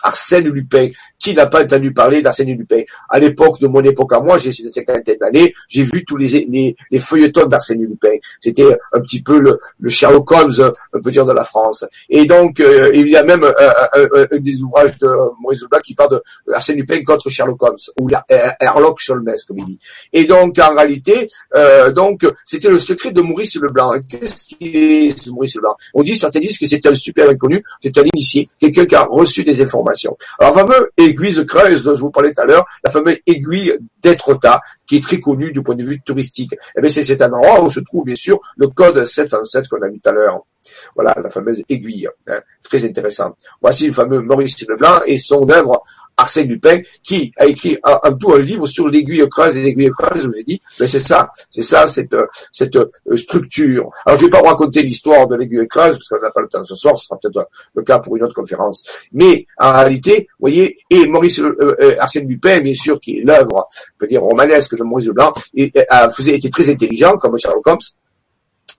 Arsène 0.04 0.50
Lupin. 0.50 0.89
Qui 1.20 1.34
n'a 1.34 1.47
pas 1.47 1.63
entendu 1.63 1.91
parler 1.93 2.22
d'Arsène 2.22 2.55
Lupin? 2.55 2.84
À 3.09 3.18
l'époque 3.20 3.59
de 3.59 3.68
mon 3.68 3.82
époque 3.82 4.13
à 4.13 4.20
moi, 4.20 4.38
j'ai 4.38 4.51
une 4.61 4.70
cinquantaine 4.70 5.18
d'années, 5.20 5.53
j'ai 5.68 5.82
vu 5.82 6.05
tous 6.05 6.15
les, 6.15 6.28
les, 6.91 6.99
feuilletons 6.99 7.47
d'Arsène 7.47 7.82
Lupin. 7.82 8.18
C'était 8.39 8.78
un 8.93 8.99
petit 9.01 9.24
peu 9.24 9.39
le, 9.39 9.59
le, 9.80 9.89
Sherlock 9.89 10.32
Holmes, 10.32 10.72
on 10.93 11.01
peut 11.01 11.09
dire, 11.09 11.26
de 11.26 11.32
la 11.32 11.43
France. 11.43 11.86
Et 12.09 12.26
donc, 12.26 12.59
euh, 12.59 12.91
il 12.93 13.09
y 13.09 13.18
a 13.18 13.24
même 13.24 13.43
un, 13.43 14.38
des 14.38 14.61
ouvrages 14.61 14.95
de 14.99 15.07
Maurice 15.41 15.63
Leblanc 15.63 15.80
qui 15.84 15.95
parle 15.95 16.22
d'Arsène 16.47 16.78
Lupin 16.78 17.03
contre 17.03 17.30
Sherlock 17.30 17.61
Holmes, 17.63 17.78
ou 17.99 18.07
la, 18.07 18.24
Herlock 18.59 18.99
Sholmes, 18.99 19.34
comme 19.47 19.57
il 19.57 19.65
dit. 19.65 19.80
Et 20.13 20.26
donc, 20.26 20.59
en 20.59 20.76
réalité, 20.76 21.28
euh, 21.55 21.91
donc, 21.91 22.28
c'était 22.45 22.70
le 22.70 22.78
secret 22.78 23.11
de 23.11 23.22
Maurice 23.22 23.55
Leblanc. 23.55 23.93
Qu'est-ce 24.07 24.45
qui 24.45 24.57
est 24.61 25.28
Maurice 25.28 25.55
Leblanc? 25.55 25.76
On 25.95 26.03
dit, 26.03 26.15
certains 26.15 26.39
disent 26.39 26.59
que 26.59 26.68
c'était 26.68 26.89
un 26.89 26.95
super 26.95 27.28
inconnu, 27.28 27.63
c'était 27.82 28.01
un 28.01 28.05
initié, 28.13 28.47
quelqu'un 28.59 28.86
qui 28.86 28.95
a 28.95 29.03
reçu 29.03 29.43
des 29.43 29.59
informations. 29.61 30.15
Alors, 30.39 30.53
fameux 30.53 30.91
aiguille 30.95 31.07
de 31.14 31.43
Creuse 31.43 31.84
dont 31.84 31.95
je 31.95 32.01
vous 32.01 32.12
parlais 32.12 32.32
tout 32.32 32.41
à 32.41 32.45
l'heure, 32.45 32.66
la 32.84 32.91
fameuse 32.91 33.18
aiguille 33.26 33.78
d'Etretat, 34.01 34.62
qui 34.86 34.97
est 34.97 35.03
très 35.03 35.20
connue 35.20 35.51
du 35.51 35.62
point 35.62 35.76
de 35.76 35.84
vue 35.84 36.01
touristique. 36.01 36.55
Eh 36.78 36.82
bien, 36.82 36.89
c'est 36.89 37.03
cet 37.03 37.22
endroit 37.22 37.64
où 37.64 37.70
se 37.70 37.80
trouve, 37.80 38.05
bien 38.05 38.16
sûr, 38.16 38.39
le 38.58 38.68
code 38.68 39.03
707 39.03 39.68
qu'on 39.68 39.82
a 39.82 39.88
vu 39.88 39.99
tout 39.99 40.10
à 40.10 40.14
l'heure. 40.14 40.41
Voilà, 40.95 41.15
la 41.22 41.30
fameuse 41.30 41.63
aiguille, 41.70 42.07
hein, 42.28 42.39
très 42.63 42.84
intéressante. 42.86 43.38
Voici 43.61 43.88
le 43.88 43.93
fameux 43.93 44.22
Maurice 44.22 44.68
Leblanc 44.68 45.01
et 45.05 45.18
son 45.18 45.49
œuvre 45.49 45.84
Arsène 46.18 46.47
Lupin, 46.49 46.82
qui 47.03 47.32
a 47.38 47.45
écrit 47.45 47.78
en, 47.84 48.13
tout 48.15 48.34
un 48.34 48.39
livre 48.39 48.65
sur 48.65 48.88
l'aiguille 48.88 49.24
creuse 49.30 49.55
et 49.55 49.61
l'aiguille 49.61 49.91
creuse, 49.91 50.24
je 50.24 50.28
vous 50.28 50.38
ai 50.38 50.43
dit, 50.43 50.59
mais 50.80 50.88
c'est 50.88 50.99
ça, 50.99 51.32
c'est 51.51 51.61
ça, 51.61 51.86
cette, 51.86 52.15
cette 52.51 52.76
euh, 52.76 53.15
structure. 53.15 53.91
Alors, 54.03 54.20
je 54.20 54.26
vais 54.26 54.32
pas 54.32 54.41
raconter 54.41 54.82
l'histoire 54.82 55.28
de 55.28 55.36
l'aiguille 55.36 55.68
creuse, 55.68 55.95
parce 55.95 56.07
qu'on 56.09 56.20
n'a 56.20 56.32
pas 56.32 56.41
le 56.41 56.47
temps 56.47 56.63
ce 56.63 56.74
soir, 56.74 56.97
ce 56.97 57.05
sera 57.05 57.20
peut-être 57.20 57.47
le 57.76 57.84
cas 57.84 57.99
pour 57.99 58.18
une 58.18 58.24
autre 58.24 58.34
conférence. 58.34 58.84
Mais, 59.13 59.45
en 59.59 59.72
réalité, 59.72 60.28
vous 60.39 60.49
voyez, 60.49 60.80
et 60.89 61.05
Maurice, 61.05 61.39
euh, 61.39 61.55
euh, 61.61 61.95
Arsène 61.99 62.28
Lupin, 62.28 62.61
bien 62.61 62.74
sûr, 62.74 62.99
qui 62.99 63.20
est 63.20 63.24
l'œuvre, 63.24 63.68
on 63.95 63.97
peut 63.99 64.07
dire, 64.07 64.24
romanesque 64.24 64.76
de 64.76 64.84
Maurice 64.84 65.05
Leblanc, 65.05 65.34
a, 65.89 66.09
faisait, 66.09 66.36
était 66.36 66.49
très 66.49 66.68
intelligent, 66.68 67.18
comme 67.18 67.38
Sherlock 67.38 67.68
Holmes, 67.68 67.78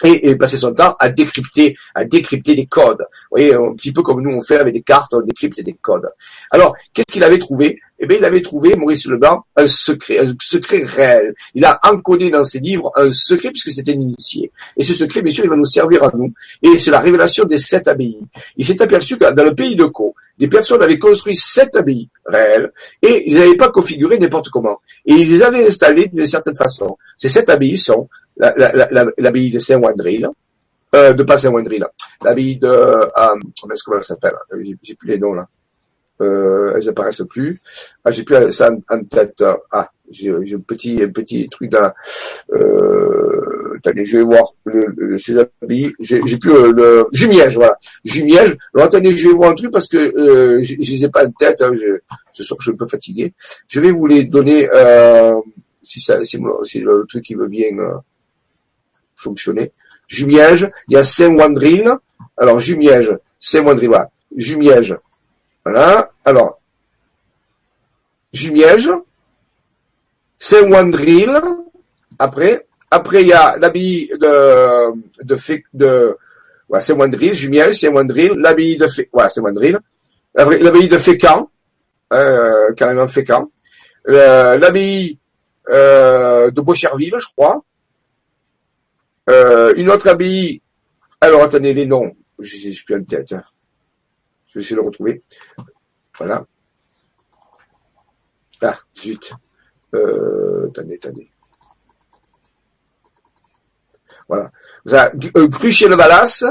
et, 0.05 0.29
et, 0.29 0.37
passer 0.37 0.57
son 0.57 0.73
temps 0.73 0.97
à 0.99 1.09
décrypter, 1.09 1.77
à 1.95 2.05
décrypter 2.05 2.55
des 2.55 2.67
codes. 2.67 3.01
Vous 3.01 3.39
voyez, 3.39 3.55
un 3.55 3.75
petit 3.75 3.93
peu 3.93 4.03
comme 4.03 4.23
nous 4.23 4.31
on 4.31 4.41
fait 4.41 4.59
avec 4.59 4.73
des 4.73 4.83
cartes, 4.83 5.13
on 5.15 5.21
décrypte 5.21 5.61
des 5.61 5.77
codes. 5.81 6.09
Alors, 6.51 6.77
qu'est-ce 6.95 7.13
qu'il 7.13 7.25
avait 7.25 7.39
trouvé? 7.39 7.81
Eh 8.01 8.07
bien, 8.07 8.19
il 8.19 8.25
avait 8.25 8.43
trouvé, 8.43 8.77
Maurice 8.77 9.07
Leblanc, 9.07 9.45
un 9.57 9.67
secret, 9.67 10.21
un 10.21 10.33
secret 10.41 10.85
réel. 10.85 11.35
Il 11.55 11.65
a 11.65 11.81
encodé 11.83 12.31
dans 12.31 12.45
ses 12.45 12.61
livres 12.61 12.93
un 12.95 13.11
secret 13.11 13.51
puisque 13.51 13.73
c'était 13.73 13.93
un 13.93 14.01
initié. 14.01 14.53
Et 14.77 14.85
ce 14.85 14.95
secret, 14.95 15.21
bien 15.21 15.33
sûr, 15.33 15.45
il 15.45 15.51
va 15.51 15.57
nous 15.57 15.65
servir 15.65 16.05
à 16.05 16.13
nous. 16.15 16.33
Et 16.63 16.79
c'est 16.79 16.93
la 16.93 17.01
révélation 17.01 17.45
des 17.45 17.59
sept 17.59 17.89
abbayes. 17.89 18.19
Il 18.57 18.65
s'est 18.65 18.81
aperçu 18.81 19.19
que 19.19 19.33
dans 19.33 19.45
le 19.45 19.55
pays 19.55 19.75
de 19.75 19.85
Co, 19.85 20.15
des 20.39 20.47
personnes 20.47 20.81
avaient 20.81 20.99
construit 20.99 21.35
sept 21.35 21.75
abbayes 21.75 22.09
réelles 22.25 22.73
et 23.03 23.29
ils 23.29 23.37
n'avaient 23.37 23.57
pas 23.57 23.71
configuré 23.71 24.19
n'importe 24.19 24.51
comment. 24.51 24.81
Et 25.05 25.15
ils 25.15 25.29
les 25.29 25.43
avaient 25.43 25.67
installées 25.67 26.07
d'une 26.07 26.27
certaine 26.27 26.55
façon. 26.55 26.97
Ces 27.17 27.29
sept 27.29 27.49
abbayes 27.49 27.77
sont 27.77 28.09
l'abbaye 28.39 29.51
de 29.51 29.59
Saint-Wandril, 29.59 30.29
euh, 30.95 31.13
de 31.13 31.23
pas 31.23 31.39
Saint-Wandril, 31.39 31.87
l'abbaye 32.23 32.57
de, 32.57 32.69
euh, 32.69 33.07
comment 33.61 33.97
elle 33.97 34.05
s'appelle? 34.05 34.35
J'ai 34.83 34.95
plus 34.95 35.09
les 35.09 35.19
noms 35.19 35.35
là. 35.35 35.49
Euh, 36.21 36.73
elles 36.75 36.89
apparaissent 36.89 37.23
plus. 37.29 37.61
Ah, 38.05 38.11
j'ai 38.11 38.25
plus 38.25 38.51
ça 38.51 38.71
en, 38.91 39.05
tête. 39.05 39.45
Ah, 39.71 39.91
j'ai 40.11 40.31
un 40.31 40.61
petit, 40.67 41.01
un 41.03 41.11
petit 41.11 41.47
truc 41.47 41.71
dans. 41.71 41.93
Euh, 42.53 43.75
attendez, 43.77 44.05
je 44.05 44.19
vais 44.19 44.25
voir 44.25 44.53
le, 44.65 44.87
le 44.97 45.19
ces 45.19 45.39
abbayes. 45.39 45.93
J'ai 46.01 46.19
plus 46.19 46.53
euh, 46.53 46.73
le 46.73 47.07
Jumiège, 47.13 47.55
voilà. 47.55 47.79
Jumiège. 48.05 48.57
Alors 48.75 48.87
attendez, 48.87 49.17
je 49.17 49.29
vais 49.29 49.35
voir 49.35 49.51
un 49.51 49.55
truc 49.55 49.71
parce 49.71 49.87
que 49.87 49.97
euh, 49.97 50.63
je, 50.63 50.75
je 50.81 51.07
pas 51.07 51.27
en 51.27 51.31
tête. 51.31 51.63
Hein, 51.63 51.73
je, 51.75 51.99
ce 52.33 52.43
soir, 52.43 52.59
je 52.61 52.65
suis 52.65 52.73
un 52.73 52.77
peu 52.77 52.89
fatigué. 52.89 53.33
Je 53.69 53.81
vais 53.81 53.93
vous 53.93 54.07
les 54.07 54.25
donner. 54.25 54.69
Euh, 54.75 55.35
si 55.83 56.01
ça, 56.01 56.23
si, 56.25 56.39
le, 56.81 57.07
truc 57.07 57.25
qui 57.25 57.35
veut 57.35 57.49
bien. 57.49 57.69
Fonctionner. 59.19 59.73
Jumiège, 60.07 60.71
il 60.89 60.95
y 60.95 60.97
a 60.97 61.05
Saint-Wandril. 61.05 61.93
Alors, 62.37 62.59
Jumiège, 62.59 63.13
Saint-Wandril, 63.39 63.89
voilà. 63.89 64.11
Jumiège. 64.37 64.97
Voilà. 65.65 66.11
Alors, 66.25 66.61
Jumiège, 68.33 68.91
Saint-Wandril. 70.39 71.41
Après, 72.19 72.67
après, 72.91 73.23
il 73.23 73.29
y 73.29 73.33
a 73.33 73.57
l'abbaye 73.59 74.11
de, 74.21 74.93
de, 75.23 75.37
de, 75.75 76.17
voilà, 76.69 76.81
Saint-Wandril, 76.81 77.33
Jumiège, 77.33 77.81
Saint-Wandril, 77.81 78.33
l'abbaye 78.37 78.77
de 78.77 78.87
voilà, 79.13 79.29
Saint-Wandril. 79.29 79.79
L'abbaye 80.35 80.89
de 80.89 80.99
Fécamp, 80.99 81.51
euh, 82.13 82.73
carrément 82.75 83.09
Fécamp. 83.09 83.51
Euh, 84.09 84.59
l'abbaye, 84.59 85.19
euh, 85.71 86.51
de 86.51 86.61
Beaucherville, 86.61 87.17
je 87.19 87.27
crois. 87.37 87.63
Euh, 89.29 89.75
une 89.77 89.91
autre 89.91 90.09
abbaye. 90.09 90.63
Alors 91.21 91.43
attendez 91.43 91.75
les 91.75 91.87
noms. 91.87 92.15
J'ai 92.39 92.73
plus 92.87 92.97
en 92.97 93.05
tête. 93.05 93.33
Hein. 93.33 93.43
Je 94.49 94.55
vais 94.55 94.61
essayer 94.61 94.77
de 94.77 94.81
le 94.81 94.87
retrouver. 94.87 95.23
Voilà. 96.17 96.45
Ah, 98.63 98.79
zut. 98.97 99.33
Euh, 99.95 100.69
attendez, 100.69 100.97
attendez. 100.97 101.31
Voilà. 104.29 104.51
Vous 104.85 104.95
avez 104.95 105.31
euh, 105.37 105.49
Cruchet 105.49 105.89
le 105.89 105.97
Valas 105.97 106.45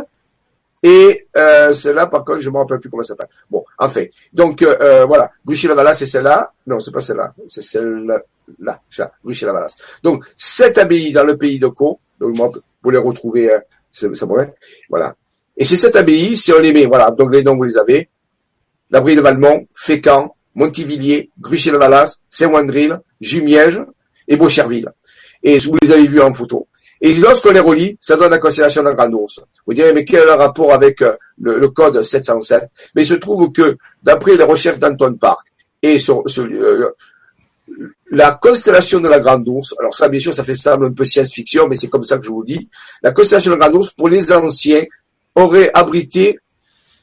et 0.84 1.28
euh, 1.36 1.74
celle-là, 1.74 2.08
par 2.08 2.24
contre, 2.24 2.40
je 2.40 2.50
ne 2.50 2.54
me 2.54 2.60
rappelle 2.60 2.80
plus 2.80 2.90
comment 2.90 3.04
ça 3.04 3.10
s'appelle. 3.10 3.30
Bon, 3.50 3.66
en 3.78 3.90
fait. 3.90 4.12
Donc, 4.32 4.62
euh, 4.62 4.78
euh 4.80 5.06
voilà. 5.06 5.32
Cruchet 5.46 5.68
le 5.68 5.74
Valas, 5.74 5.96
c'est 5.96 6.06
celle-là. 6.06 6.54
Non, 6.66 6.80
c'est 6.80 6.92
pas 6.92 7.02
celle-là. 7.02 7.34
C'est 7.50 7.64
celle-là. 7.64 8.82
Cruchet 9.24 9.46
le 9.46 9.52
Valas. 9.52 9.76
Donc, 10.04 10.26
cette 10.36 10.78
abbaye 10.78 11.12
dans 11.12 11.24
le 11.24 11.38
pays 11.38 11.60
de 11.60 11.68
Co. 11.68 12.00
Donc, 12.20 12.36
vous 12.84 12.90
les 12.90 12.98
retrouver, 12.98 13.52
euh, 13.52 13.60
ça 13.92 14.28
pourrait, 14.28 14.54
voilà. 14.90 15.16
Et 15.56 15.66
c'est 15.66 15.76
cette 15.76 15.96
abbaye, 15.96 16.38
si 16.38 16.52
on 16.54 16.60
les 16.60 16.72
met, 16.72 16.86
voilà, 16.86 17.12
donc 17.12 17.34
les 17.34 17.44
noms 17.44 17.56
vous 17.56 17.64
les 17.64 17.78
avez, 17.78 18.10
l'abri 18.92 19.16
de 19.16 19.22
Valmont, 19.22 19.68
Fécamp, 19.74 20.36
Montivilliers, 20.56 21.30
Gruchet-le-Valas, 21.40 22.18
Saint-Wandril, 22.30 23.00
Jumiège 23.20 23.82
et 24.28 24.38
Beaucherville. 24.38 24.92
et 25.44 25.60
vous 25.60 25.76
les 25.82 25.92
avez 25.92 26.08
vus 26.08 26.22
en 26.22 26.34
photo. 26.34 26.68
Et 27.00 27.14
lorsqu'on 27.14 27.52
les 27.52 27.60
relie, 27.60 27.98
ça 28.02 28.16
donne 28.16 28.32
la 28.32 28.40
constellation 28.40 28.82
de 28.82 28.90
la 28.90 28.96
Grande 28.96 29.14
Ourse. 29.14 29.40
Vous 29.66 29.74
direz, 29.74 29.94
mais 29.94 30.04
quel 30.04 30.22
est 30.22 30.26
le 30.26 30.32
rapport 30.32 30.74
avec 30.74 31.02
euh, 31.02 31.14
le, 31.40 31.68
code 31.68 32.02
707 32.02 32.70
Mais 32.96 33.04
il 33.04 33.06
se 33.06 33.14
trouve 33.14 33.52
que, 33.52 33.78
d'après 34.02 34.36
les 34.36 34.44
recherches 34.44 34.80
d'Anton 34.80 35.14
Park, 35.14 35.48
et 35.84 36.00
sur, 36.00 36.24
euh, 36.40 36.96
la 38.12 38.32
constellation 38.32 39.00
de 39.00 39.08
la 39.08 39.20
Grande 39.20 39.48
Ourse, 39.48 39.76
alors 39.80 39.94
ça, 39.94 40.08
bien 40.08 40.20
sûr, 40.20 40.34
ça 40.34 40.44
fait 40.44 40.56
ça 40.56 40.76
un 40.76 40.92
peu 40.92 41.06
science-fiction, 41.06 41.68
mais 41.68 41.76
c'est 41.76 41.90
comme 41.90 42.04
ça 42.04 42.18
que 42.18 42.26
je 42.26 42.30
vous 42.30 42.44
dis, 42.44 42.70
la 43.02 43.12
constellation 43.12 43.52
de 43.52 43.58
la 43.58 43.68
Grande 43.68 43.80
Ourse, 43.80 43.92
pour 43.92 44.10
les 44.10 44.32
anciens, 44.32 44.84
aurait 45.36 45.70
abrité 45.74 46.40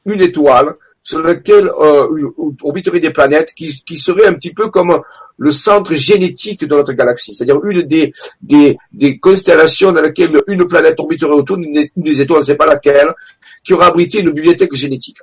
une 0.07 0.21
étoile 0.21 0.75
sur 1.03 1.23
laquelle 1.23 1.69
euh, 1.69 2.31
orbiteraient 2.63 3.01
des 3.01 3.11
planètes 3.11 3.53
qui, 3.55 3.69
qui 3.85 3.97
seraient 3.99 4.27
un 4.27 4.33
petit 4.33 4.55
peu 4.55 4.71
comme 4.71 5.03
le 5.37 5.53
centre 5.53 5.95
génétique 5.95 6.65
de 6.65 6.75
notre 6.75 6.93
galaxie, 6.93 7.35
c'est-à-dire 7.35 7.63
une 7.65 7.83
des, 7.83 8.13
des, 8.41 8.77
des, 8.93 9.19
constellations 9.19 9.93
dans 9.93 10.01
laquelle 10.01 10.41
une 10.47 10.67
planète 10.67 10.99
orbiterait 10.99 11.33
autour 11.33 11.59
d'une 11.59 11.89
des 11.97 12.21
étoiles, 12.21 12.39
je 12.39 12.43
ne 12.43 12.47
sais 12.47 12.57
pas 12.57 12.67
laquelle, 12.67 13.13
qui 13.63 13.75
aurait 13.75 13.87
abrité 13.87 14.21
une 14.21 14.31
bibliothèque 14.31 14.75
génétique. 14.75 15.19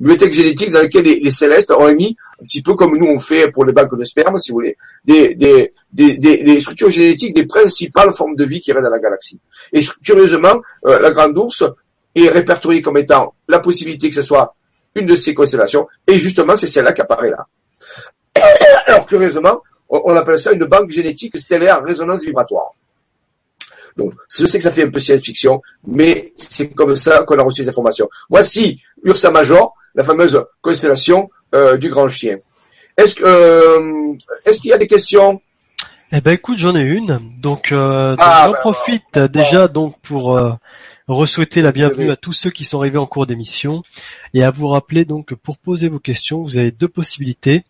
Bibliothèque 0.00 0.32
génétique 0.32 0.70
dans 0.70 0.80
laquelle 0.80 1.04
les, 1.04 1.30
célestes 1.30 1.70
auraient 1.70 1.94
mis, 1.94 2.16
un 2.40 2.44
petit 2.44 2.62
peu 2.62 2.74
comme 2.74 2.96
nous 2.96 3.06
on 3.06 3.18
fait 3.18 3.50
pour 3.50 3.64
les 3.64 3.72
banques 3.72 3.96
de 3.96 4.04
sperme, 4.04 4.36
si 4.38 4.50
vous 4.50 4.56
voulez, 4.56 4.76
des, 5.04 5.34
des, 5.34 5.72
des, 5.92 6.16
des 6.18 6.60
structures 6.60 6.90
génétiques 6.90 7.34
des 7.34 7.46
principales 7.46 8.12
formes 8.12 8.36
de 8.36 8.44
vie 8.44 8.60
qui 8.60 8.72
restent 8.72 8.84
dans 8.84 8.90
la 8.90 8.98
galaxie. 8.98 9.38
Et 9.72 9.80
curieusement, 10.04 10.60
euh, 10.86 10.98
la 10.98 11.10
Grande 11.10 11.36
Ourse 11.38 11.64
est 12.14 12.28
répertoriée 12.28 12.82
comme 12.82 12.96
étant 12.96 13.34
la 13.48 13.60
possibilité 13.60 14.08
que 14.08 14.14
ce 14.14 14.22
soit 14.22 14.54
une 14.94 15.06
de 15.06 15.16
ces 15.16 15.34
constellations, 15.34 15.88
et 16.06 16.18
justement 16.18 16.56
c'est 16.56 16.68
celle-là 16.68 16.92
qui 16.92 17.00
apparaît 17.00 17.30
là. 17.30 17.46
Alors, 18.86 19.06
curieusement, 19.06 19.62
on 19.88 20.16
appelle 20.16 20.38
ça 20.38 20.52
une 20.52 20.64
banque 20.64 20.90
génétique 20.90 21.38
stellaire 21.38 21.82
résonance 21.82 22.22
vibratoire. 22.22 22.74
Donc, 23.96 24.12
je 24.28 24.46
sais 24.46 24.58
que 24.58 24.64
ça 24.64 24.72
fait 24.72 24.84
un 24.84 24.90
peu 24.90 24.98
science-fiction, 24.98 25.62
mais 25.86 26.32
c'est 26.36 26.70
comme 26.70 26.94
ça 26.96 27.22
qu'on 27.22 27.38
a 27.38 27.42
reçu 27.42 27.62
les 27.62 27.68
informations. 27.68 28.08
Voici 28.28 28.80
Ursa 29.04 29.30
Major, 29.30 29.74
la 29.94 30.04
fameuse 30.04 30.40
constellation 30.60 31.30
euh, 31.54 31.76
du 31.76 31.90
grand 31.90 32.08
chien. 32.08 32.38
Est-ce 32.96 33.14
que 33.14 33.24
euh, 33.24 34.16
est-ce 34.44 34.60
qu'il 34.60 34.70
y 34.70 34.74
a 34.74 34.78
des 34.78 34.86
questions? 34.86 35.40
Eh 36.12 36.20
ben 36.20 36.32
écoute, 36.32 36.58
j'en 36.58 36.76
ai 36.76 36.82
une. 36.82 37.18
Donc, 37.40 37.72
euh, 37.72 38.14
ah, 38.18 38.44
j'en 38.46 38.52
ben, 38.52 38.58
profite 38.60 39.18
déjà 39.18 39.66
donc 39.66 39.98
pour 40.00 40.36
euh, 40.36 40.52
re-souhaiter 41.08 41.60
la 41.60 41.72
bienvenue 41.72 42.10
à 42.10 42.16
tous 42.16 42.32
ceux 42.32 42.50
qui 42.50 42.64
sont 42.64 42.78
arrivés 42.78 42.98
en 42.98 43.06
cours 43.06 43.26
d'émission 43.26 43.82
et 44.32 44.44
à 44.44 44.50
vous 44.50 44.68
rappeler 44.68 45.04
donc 45.04 45.26
que 45.26 45.34
pour 45.34 45.58
poser 45.58 45.88
vos 45.88 45.98
questions, 45.98 46.42
vous 46.42 46.58
avez 46.58 46.70
deux 46.70 46.88
possibilités. 46.88 47.64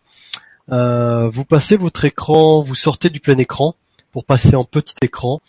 Euh, 0.71 1.29
vous 1.29 1.45
passez 1.45 1.75
votre 1.75 2.05
écran, 2.05 2.61
vous 2.61 2.75
sortez 2.75 3.09
du 3.09 3.19
plein 3.19 3.37
écran 3.37 3.75
pour 4.11 4.25
passer 4.25 4.55
en 4.55 4.63
petit 4.63 4.95
écran 5.01 5.41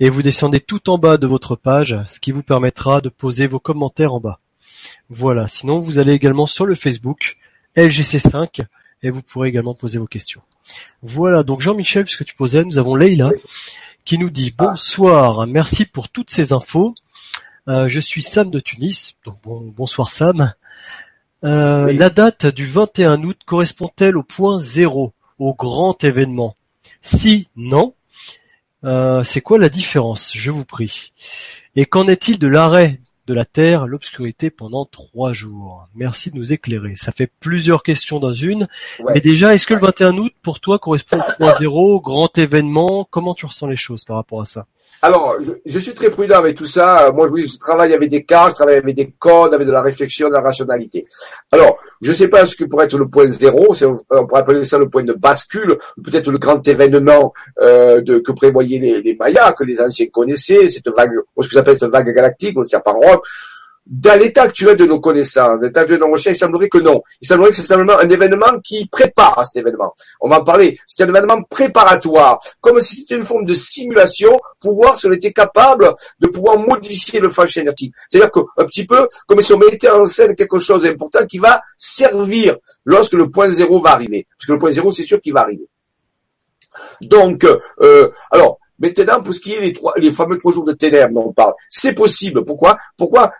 et 0.00 0.08
vous 0.08 0.22
descendez 0.22 0.60
tout 0.60 0.88
en 0.88 0.98
bas 0.98 1.18
de 1.18 1.26
votre 1.26 1.56
page, 1.56 1.98
ce 2.08 2.20
qui 2.20 2.32
vous 2.32 2.42
permettra 2.42 3.00
de 3.00 3.10
poser 3.10 3.46
vos 3.46 3.60
commentaires 3.60 4.14
en 4.14 4.20
bas. 4.20 4.40
Voilà, 5.08 5.48
sinon 5.48 5.80
vous 5.80 5.98
allez 5.98 6.12
également 6.12 6.46
sur 6.46 6.66
le 6.66 6.74
Facebook 6.74 7.36
LGC5 7.76 8.62
et 9.02 9.10
vous 9.10 9.22
pourrez 9.22 9.48
également 9.48 9.74
poser 9.74 9.98
vos 9.98 10.06
questions. 10.06 10.42
Voilà, 11.02 11.42
donc 11.42 11.60
Jean-Michel, 11.60 12.04
puisque 12.04 12.24
tu 12.24 12.34
posais, 12.34 12.64
nous 12.64 12.78
avons 12.78 12.94
Leïla 12.94 13.30
qui 14.04 14.18
nous 14.18 14.30
dit 14.30 14.54
bonsoir, 14.56 15.46
merci 15.46 15.84
pour 15.84 16.08
toutes 16.08 16.30
ces 16.30 16.52
infos. 16.52 16.94
Euh, 17.68 17.88
je 17.88 18.00
suis 18.00 18.22
Sam 18.22 18.50
de 18.50 18.58
Tunis, 18.58 19.16
donc 19.24 19.36
bonsoir 19.44 20.10
Sam. 20.10 20.52
Euh, 21.44 21.92
la 21.92 22.10
date 22.10 22.46
du 22.46 22.66
21 22.66 23.22
août 23.22 23.38
correspond-elle 23.46 24.16
au 24.16 24.22
point 24.22 24.58
zéro, 24.58 25.12
au 25.38 25.54
grand 25.54 26.02
événement? 26.02 26.56
Si 27.02 27.48
non, 27.56 27.94
euh, 28.84 29.22
c'est 29.22 29.40
quoi 29.40 29.58
la 29.58 29.68
différence, 29.68 30.32
je 30.34 30.50
vous 30.50 30.64
prie. 30.64 31.12
Et 31.76 31.86
qu'en 31.86 32.08
est-il 32.08 32.38
de 32.38 32.46
l'arrêt 32.46 32.99
de 33.26 33.34
la 33.34 33.44
Terre 33.44 33.86
l'obscurité 33.86 34.50
pendant 34.50 34.84
trois 34.84 35.32
jours. 35.32 35.86
Merci 35.94 36.30
de 36.30 36.36
nous 36.36 36.52
éclairer. 36.52 36.96
Ça 36.96 37.12
fait 37.12 37.30
plusieurs 37.40 37.82
questions 37.82 38.18
dans 38.18 38.32
une. 38.32 38.68
Mais 39.12 39.20
déjà, 39.20 39.54
est-ce 39.54 39.66
que 39.66 39.74
le 39.74 39.80
21 39.80 40.16
août, 40.18 40.32
pour 40.42 40.60
toi, 40.60 40.78
correspond 40.78 41.18
au 41.18 41.32
point 41.38 41.54
zéro, 41.58 42.00
grand 42.00 42.36
événement? 42.38 43.04
Comment 43.04 43.34
tu 43.34 43.46
ressens 43.46 43.68
les 43.68 43.76
choses 43.76 44.04
par 44.04 44.16
rapport 44.16 44.40
à 44.40 44.46
ça? 44.46 44.66
Alors, 45.02 45.36
je, 45.64 45.78
suis 45.78 45.94
très 45.94 46.10
prudent 46.10 46.36
avec 46.36 46.56
tout 46.56 46.66
ça. 46.66 47.10
Moi, 47.12 47.26
je, 47.26 47.46
je 47.46 47.58
travaille 47.58 47.94
avec 47.94 48.10
des 48.10 48.24
cas, 48.24 48.50
je 48.50 48.54
travaille 48.54 48.76
avec 48.76 48.94
des 48.94 49.12
codes, 49.18 49.54
avec 49.54 49.66
de 49.66 49.72
la 49.72 49.80
réflexion, 49.80 50.28
de 50.28 50.34
la 50.34 50.42
rationalité. 50.42 51.06
Alors, 51.50 51.78
je 52.02 52.10
ne 52.10 52.14
sais 52.14 52.28
pas 52.28 52.44
ce 52.44 52.54
que 52.54 52.64
pourrait 52.64 52.84
être 52.84 52.98
le 52.98 53.08
point 53.08 53.26
zéro, 53.26 53.74
on 54.10 54.26
pourrait 54.26 54.40
appeler 54.40 54.64
ça 54.64 54.78
le 54.78 54.90
point 54.90 55.02
de 55.02 55.14
bascule, 55.14 55.78
peut-être 56.04 56.30
le 56.30 56.38
grand 56.38 56.66
événement 56.66 57.32
euh, 57.60 58.02
que 58.02 58.32
prévoyaient 58.32 58.78
les, 58.78 59.00
les, 59.00 59.14
Mayas, 59.14 59.52
que 59.52 59.64
les 59.64 59.80
anciens 59.80 60.06
connaissaient, 60.06 60.68
cette 60.68 60.88
vague, 60.88 61.12
ce 61.40 61.48
que 61.48 61.54
j'appelle 61.54 61.76
cette 61.76 61.90
vague 61.90 62.14
galactique, 62.14 62.58
on 62.58 62.62
ne 62.62 62.80
pas 62.80 62.92
Rome 62.92 63.20
dans 63.86 64.18
l'état 64.18 64.42
actuel 64.42 64.76
de 64.76 64.86
nos 64.86 65.00
connaissances, 65.00 65.60
l'état 65.60 65.80
actuel 65.80 65.98
de 65.98 66.04
nos 66.04 66.12
recherches, 66.12 66.36
il 66.36 66.40
semblerait 66.40 66.68
que 66.68 66.78
non. 66.78 67.02
Il 67.20 67.26
semblerait 67.26 67.50
que 67.50 67.56
c'est 67.56 67.62
simplement 67.62 67.98
un 67.98 68.08
événement 68.08 68.60
qui 68.62 68.86
prépare 68.86 69.38
à 69.38 69.44
cet 69.44 69.56
événement. 69.56 69.94
On 70.20 70.28
va 70.28 70.40
en 70.40 70.44
parler. 70.44 70.78
C'est 70.86 71.02
un 71.02 71.08
événement 71.08 71.42
préparatoire, 71.42 72.38
comme 72.60 72.80
si 72.80 72.96
c'était 72.96 73.16
une 73.16 73.22
forme 73.22 73.44
de 73.44 73.54
simulation 73.54 74.38
pour 74.60 74.74
voir 74.74 74.96
si 74.96 75.06
on 75.06 75.12
était 75.12 75.32
capable 75.32 75.94
de 76.20 76.28
pouvoir 76.28 76.58
modifier 76.58 77.20
le 77.20 77.28
flash 77.28 77.56
énergétique. 77.56 77.94
C'est-à-dire 78.08 78.30
qu'un 78.30 78.64
petit 78.66 78.86
peu 78.86 79.08
comme 79.26 79.40
si 79.40 79.52
on 79.52 79.58
mettait 79.58 79.90
en 79.90 80.04
scène 80.04 80.36
quelque 80.36 80.58
chose 80.58 80.82
d'important 80.82 81.26
qui 81.26 81.38
va 81.38 81.62
servir 81.76 82.56
lorsque 82.84 83.14
le 83.14 83.30
point 83.30 83.50
zéro 83.50 83.80
va 83.80 83.90
arriver. 83.90 84.26
Parce 84.38 84.46
que 84.46 84.52
le 84.52 84.58
point 84.58 84.70
zéro, 84.70 84.90
c'est 84.90 85.04
sûr 85.04 85.20
qu'il 85.20 85.32
va 85.32 85.40
arriver. 85.40 85.66
Donc, 87.00 87.44
euh, 87.80 88.08
alors, 88.30 88.58
Maintenant, 88.80 89.22
pour 89.22 89.34
ce 89.34 89.40
qui 89.40 89.52
est 89.52 89.60
les, 89.60 89.74
trois, 89.74 89.92
les 89.98 90.10
fameux 90.10 90.38
trois 90.38 90.52
jours 90.52 90.64
de 90.64 90.72
ténèbres 90.72 91.12
dont 91.12 91.28
on 91.28 91.32
parle, 91.34 91.52
c'est 91.68 91.92
possible. 91.92 92.46
Pourquoi? 92.46 92.78
Pourquoi? 92.96 93.30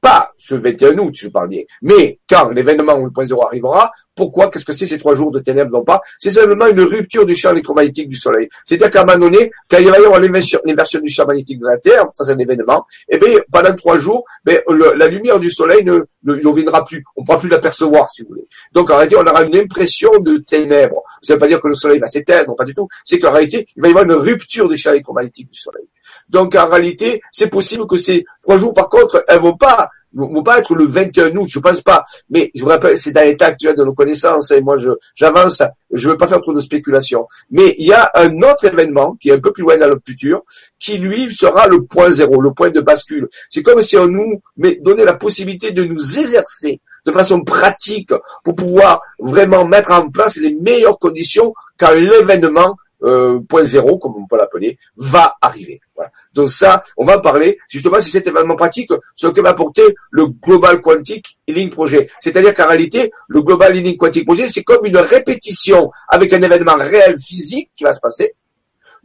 Pas 0.00 0.30
ce 0.38 0.54
21 0.54 0.98
août, 0.98 1.14
je 1.14 1.28
parle 1.28 1.48
bien, 1.48 1.62
mais 1.82 2.18
quand 2.28 2.50
l'événement 2.50 2.94
où 2.94 3.04
le 3.04 3.10
point 3.10 3.26
zéro 3.26 3.44
arrivera, 3.44 3.90
pourquoi 4.18 4.50
Qu'est-ce 4.50 4.64
que 4.64 4.72
c'est 4.72 4.86
ces 4.86 4.98
trois 4.98 5.14
jours 5.14 5.30
de 5.30 5.38
ténèbres 5.38 5.70
non 5.70 5.84
pas? 5.84 6.00
C'est 6.18 6.30
simplement 6.30 6.66
une 6.66 6.80
rupture 6.80 7.24
du 7.24 7.36
champ 7.36 7.52
électromagnétique 7.52 8.08
du 8.08 8.16
Soleil. 8.16 8.48
C'est-à-dire 8.66 8.90
qu'à 8.90 9.02
un 9.02 9.04
moment 9.04 9.30
donné, 9.30 9.50
quand 9.70 9.78
il 9.78 9.88
va 9.88 10.00
y 10.00 10.04
avoir 10.04 10.20
l'inversion 10.20 10.60
du 11.00 11.08
champ 11.08 11.24
magnétique 11.24 11.60
de 11.60 11.66
la 11.66 11.78
Terre, 11.78 12.06
ça 12.14 12.24
c'est 12.24 12.32
un 12.32 12.38
événement, 12.38 12.84
eh 13.08 13.16
bien, 13.16 13.38
pendant 13.52 13.74
trois 13.76 13.98
jours, 13.98 14.24
ben, 14.44 14.60
la 14.96 15.06
lumière 15.06 15.38
du 15.38 15.50
Soleil 15.50 15.84
ne, 15.84 16.00
ne, 16.24 16.52
viendra 16.52 16.84
plus. 16.84 17.04
On 17.14 17.20
ne 17.20 17.26
pourra 17.26 17.38
plus 17.38 17.48
l'apercevoir, 17.48 18.10
si 18.10 18.22
vous 18.22 18.30
voulez. 18.30 18.48
Donc 18.72 18.90
en 18.90 18.96
réalité, 18.96 19.16
on 19.16 19.26
aura 19.26 19.44
une 19.44 19.56
impression 19.56 20.18
de 20.18 20.38
ténèbres. 20.38 21.02
Ça 21.22 21.34
ne 21.34 21.36
veut 21.36 21.40
pas 21.40 21.46
dire 21.46 21.60
que 21.60 21.68
le 21.68 21.74
Soleil 21.74 22.00
va 22.00 22.06
s'éteindre, 22.06 22.56
pas 22.56 22.64
du 22.64 22.74
tout. 22.74 22.88
C'est 23.04 23.20
qu'en 23.20 23.30
réalité, 23.30 23.68
il 23.76 23.82
va 23.82 23.88
y 23.88 23.90
avoir 23.92 24.04
une 24.04 24.14
rupture 24.14 24.68
du 24.68 24.76
champ 24.76 24.90
électromagnétique 24.90 25.48
du 25.48 25.58
Soleil. 25.58 25.84
Donc 26.28 26.54
en 26.54 26.68
réalité, 26.68 27.20
c'est 27.30 27.48
possible 27.48 27.86
que 27.86 27.96
ces 27.96 28.24
trois 28.42 28.58
jours, 28.58 28.74
par 28.74 28.88
contre, 28.88 29.24
elles 29.28 29.40
vont 29.40 29.56
pas 29.56 29.88
vont 30.14 30.42
pas 30.42 30.58
être 30.58 30.74
le 30.74 30.84
21 30.84 31.36
août, 31.36 31.48
je 31.48 31.58
pense 31.58 31.80
pas. 31.80 32.04
Mais 32.30 32.50
je 32.54 32.62
vous 32.62 32.68
rappelle, 32.68 32.96
c'est 32.96 33.12
dans 33.12 33.24
l'état 33.24 33.46
actuel 33.46 33.76
de 33.76 33.84
nos 33.84 33.92
connaissances, 33.92 34.50
et 34.50 34.60
moi 34.60 34.76
j'avance, 35.14 35.62
je 35.92 36.08
veux 36.08 36.16
pas 36.16 36.26
faire 36.26 36.40
trop 36.40 36.52
de 36.52 36.60
spéculation. 36.60 37.26
Mais 37.50 37.74
il 37.78 37.86
y 37.86 37.92
a 37.92 38.10
un 38.14 38.36
autre 38.42 38.64
événement 38.64 39.16
qui 39.20 39.30
est 39.30 39.34
un 39.34 39.40
peu 39.40 39.52
plus 39.52 39.62
loin 39.62 39.76
dans 39.76 39.88
le 39.88 40.00
futur, 40.04 40.42
qui 40.78 40.98
lui 40.98 41.30
sera 41.30 41.66
le 41.68 41.84
point 41.84 42.10
zéro, 42.10 42.40
le 42.40 42.52
point 42.52 42.70
de 42.70 42.80
bascule. 42.80 43.28
C'est 43.48 43.62
comme 43.62 43.80
si 43.80 43.96
on 43.96 44.08
nous 44.08 44.40
donnait 44.80 45.04
la 45.04 45.14
possibilité 45.14 45.72
de 45.72 45.84
nous 45.84 46.18
exercer 46.18 46.80
de 47.06 47.12
façon 47.12 47.42
pratique 47.42 48.12
pour 48.44 48.54
pouvoir 48.54 49.00
vraiment 49.18 49.64
mettre 49.64 49.92
en 49.92 50.10
place 50.10 50.36
les 50.36 50.54
meilleures 50.54 50.98
conditions 50.98 51.54
quand 51.78 51.92
l'événement 51.92 52.76
euh, 53.02 53.40
point 53.48 53.64
zéro, 53.64 53.98
comme 53.98 54.14
on 54.16 54.26
peut 54.26 54.36
l'appeler, 54.36 54.78
va 54.96 55.34
arriver. 55.40 55.80
Voilà. 55.94 56.10
Donc 56.32 56.48
ça, 56.48 56.82
on 56.96 57.04
va 57.04 57.18
parler 57.18 57.58
justement 57.68 58.00
si 58.00 58.10
cet 58.10 58.26
événement 58.26 58.56
pratique, 58.56 58.90
ce 59.14 59.26
que 59.28 59.40
va 59.40 59.50
apporter 59.50 59.82
le 60.10 60.26
Global 60.26 60.80
Quantic 60.80 61.38
Healing 61.46 61.70
Project. 61.70 62.12
C'est-à-dire 62.20 62.54
qu'en 62.54 62.66
réalité, 62.66 63.10
le 63.28 63.42
Global 63.42 63.76
Healing 63.76 63.96
Quantic 63.96 64.24
Project, 64.24 64.50
c'est 64.50 64.64
comme 64.64 64.84
une 64.84 64.96
répétition 64.96 65.90
avec 66.08 66.32
un 66.32 66.42
événement 66.42 66.76
réel 66.76 67.18
physique 67.18 67.70
qui 67.76 67.84
va 67.84 67.94
se 67.94 68.00
passer, 68.00 68.32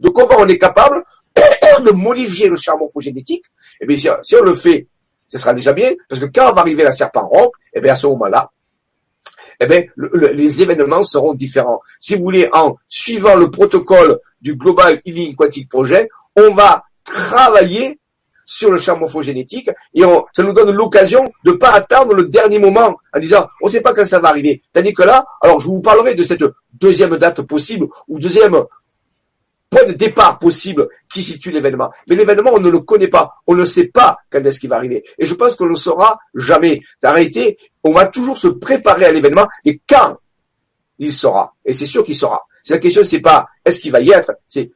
de 0.00 0.08
comment 0.08 0.36
on 0.38 0.48
est 0.48 0.58
capable 0.58 1.04
de 1.84 1.90
modifier 1.90 2.48
le 2.48 2.56
champ 2.56 2.78
morphogénétique. 2.78 3.44
Et 3.80 3.84
eh 3.84 3.86
bien, 3.86 4.16
si 4.22 4.36
on 4.36 4.42
le 4.42 4.54
fait, 4.54 4.86
ce 5.28 5.38
sera 5.38 5.54
déjà 5.54 5.72
bien, 5.72 5.92
parce 6.08 6.20
que 6.20 6.26
quand 6.26 6.52
va 6.52 6.60
arriver 6.60 6.84
la 6.84 6.92
serpent 6.92 7.26
rock, 7.26 7.54
et 7.72 7.78
eh 7.78 7.80
bien 7.80 7.92
à 7.92 7.96
ce 7.96 8.06
moment-là, 8.06 8.50
eh 9.60 9.66
bien, 9.66 9.82
les 9.96 10.62
événements 10.62 11.02
seront 11.02 11.34
différents. 11.34 11.80
Si 11.98 12.14
vous 12.14 12.22
voulez, 12.22 12.48
en 12.52 12.76
suivant 12.88 13.36
le 13.36 13.50
protocole 13.50 14.18
du 14.40 14.56
Global 14.56 15.00
Healing 15.04 15.34
Quantic 15.34 15.68
Project, 15.68 16.10
on 16.36 16.54
va 16.54 16.84
travailler 17.04 17.98
sur 18.46 18.70
le 18.70 18.78
champ 18.78 18.98
morphogénétique 18.98 19.70
et 19.94 20.02
ça 20.32 20.42
nous 20.42 20.52
donne 20.52 20.70
l'occasion 20.70 21.24
de 21.44 21.52
ne 21.52 21.56
pas 21.56 21.70
attendre 21.70 22.14
le 22.14 22.26
dernier 22.26 22.58
moment 22.58 22.96
en 23.14 23.18
disant 23.18 23.48
on 23.62 23.66
ne 23.66 23.70
sait 23.70 23.80
pas 23.80 23.94
quand 23.94 24.04
ça 24.04 24.20
va 24.20 24.28
arriver. 24.28 24.62
Tandis 24.72 24.92
que 24.92 25.02
là, 25.02 25.24
alors 25.40 25.60
je 25.60 25.66
vous 25.66 25.80
parlerai 25.80 26.14
de 26.14 26.22
cette 26.22 26.44
deuxième 26.72 27.16
date 27.16 27.42
possible 27.42 27.86
ou 28.08 28.18
deuxième 28.18 28.62
point 29.74 29.86
de 29.86 29.92
départ 29.92 30.38
possible 30.38 30.88
qui 31.12 31.22
situe 31.22 31.50
l'événement. 31.50 31.90
Mais 32.08 32.14
l'événement, 32.14 32.52
on 32.54 32.60
ne 32.60 32.70
le 32.70 32.80
connaît 32.80 33.08
pas. 33.08 33.34
On 33.46 33.54
ne 33.54 33.64
sait 33.64 33.88
pas 33.88 34.18
quand 34.30 34.44
est-ce 34.44 34.60
qu'il 34.60 34.70
va 34.70 34.76
arriver. 34.76 35.02
Et 35.18 35.26
je 35.26 35.34
pense 35.34 35.56
qu'on 35.56 35.66
ne 35.66 35.74
saura 35.74 36.18
jamais. 36.34 36.80
En 37.02 37.12
réalité, 37.12 37.58
on 37.82 37.92
va 37.92 38.06
toujours 38.06 38.38
se 38.38 38.48
préparer 38.48 39.06
à 39.06 39.12
l'événement 39.12 39.48
et 39.64 39.80
quand 39.88 40.18
il 40.98 41.12
sera. 41.12 41.54
Et 41.64 41.74
c'est 41.74 41.86
sûr 41.86 42.04
qu'il 42.04 42.16
sera. 42.16 42.46
La 42.70 42.78
question, 42.78 43.02
c'est 43.02 43.20
pas 43.20 43.48
est-ce 43.64 43.80
qu'il 43.80 43.90
va 43.90 44.00
y 44.00 44.10
être, 44.10 44.32
c'est 44.48 44.70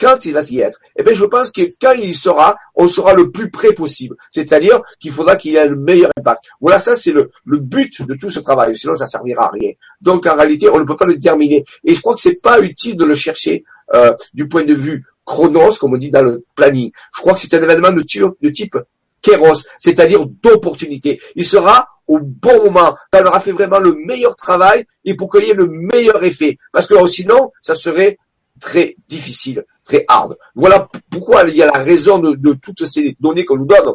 quand 0.00 0.24
il 0.24 0.32
va 0.32 0.40
y 0.42 0.60
être, 0.60 0.80
eh 0.96 1.02
bien, 1.02 1.12
je 1.12 1.24
pense 1.26 1.52
que 1.52 1.60
quand 1.80 1.92
il 1.92 2.08
y 2.08 2.14
sera, 2.14 2.56
on 2.74 2.88
sera 2.88 3.12
le 3.12 3.30
plus 3.30 3.50
près 3.50 3.74
possible. 3.74 4.16
C'est-à-dire 4.30 4.80
qu'il 4.98 5.12
faudra 5.12 5.36
qu'il 5.36 5.54
ait 5.56 5.68
le 5.68 5.76
meilleur 5.76 6.10
impact. 6.16 6.46
Voilà, 6.60 6.80
ça, 6.80 6.96
c'est 6.96 7.12
le, 7.12 7.30
le 7.44 7.58
but 7.58 8.00
de 8.06 8.14
tout 8.14 8.30
ce 8.30 8.40
travail. 8.40 8.74
Sinon, 8.74 8.94
ça 8.94 9.06
servira 9.06 9.44
à 9.44 9.50
rien. 9.50 9.72
Donc, 10.00 10.24
en 10.24 10.34
réalité, 10.34 10.70
on 10.70 10.78
ne 10.78 10.84
peut 10.84 10.96
pas 10.96 11.04
le 11.04 11.16
déterminer. 11.16 11.64
Et 11.84 11.94
je 11.94 12.00
crois 12.00 12.14
que 12.14 12.20
c'est 12.20 12.40
pas 12.40 12.60
utile 12.60 12.96
de 12.96 13.04
le 13.04 13.14
chercher 13.14 13.64
euh, 13.94 14.14
du 14.34 14.48
point 14.48 14.64
de 14.64 14.74
vue 14.74 15.04
chronos, 15.24 15.76
comme 15.78 15.94
on 15.94 15.98
dit 15.98 16.10
dans 16.10 16.22
le 16.22 16.44
planning. 16.54 16.90
Je 17.14 17.20
crois 17.20 17.34
que 17.34 17.40
c'est 17.40 17.54
un 17.54 17.62
événement 17.62 17.92
de, 17.92 18.02
de 18.02 18.48
type 18.50 18.76
kéros, 19.22 19.62
c'est-à-dire 19.78 20.26
d'opportunité. 20.26 21.20
Il 21.36 21.44
sera 21.44 21.88
au 22.06 22.18
bon 22.18 22.64
moment, 22.64 22.96
quand 23.12 23.22
on 23.22 23.26
aura 23.26 23.40
fait 23.40 23.52
vraiment 23.52 23.78
le 23.78 23.94
meilleur 23.94 24.34
travail 24.34 24.84
et 25.04 25.14
pour 25.14 25.30
qu'il 25.30 25.44
y 25.44 25.50
ait 25.50 25.54
le 25.54 25.68
meilleur 25.68 26.22
effet. 26.24 26.58
Parce 26.72 26.88
que 26.88 27.06
sinon, 27.06 27.52
ça 27.62 27.76
serait 27.76 28.18
très 28.60 28.96
difficile, 29.08 29.64
très 29.84 30.04
hard. 30.08 30.36
Voilà 30.56 30.88
pourquoi 31.10 31.44
il 31.48 31.56
y 31.56 31.62
a 31.62 31.66
la 31.66 31.78
raison 31.78 32.18
de, 32.18 32.54
toutes 32.54 32.84
ces 32.84 33.16
données 33.20 33.44
qu'on 33.44 33.58
nous 33.58 33.66
donne. 33.66 33.94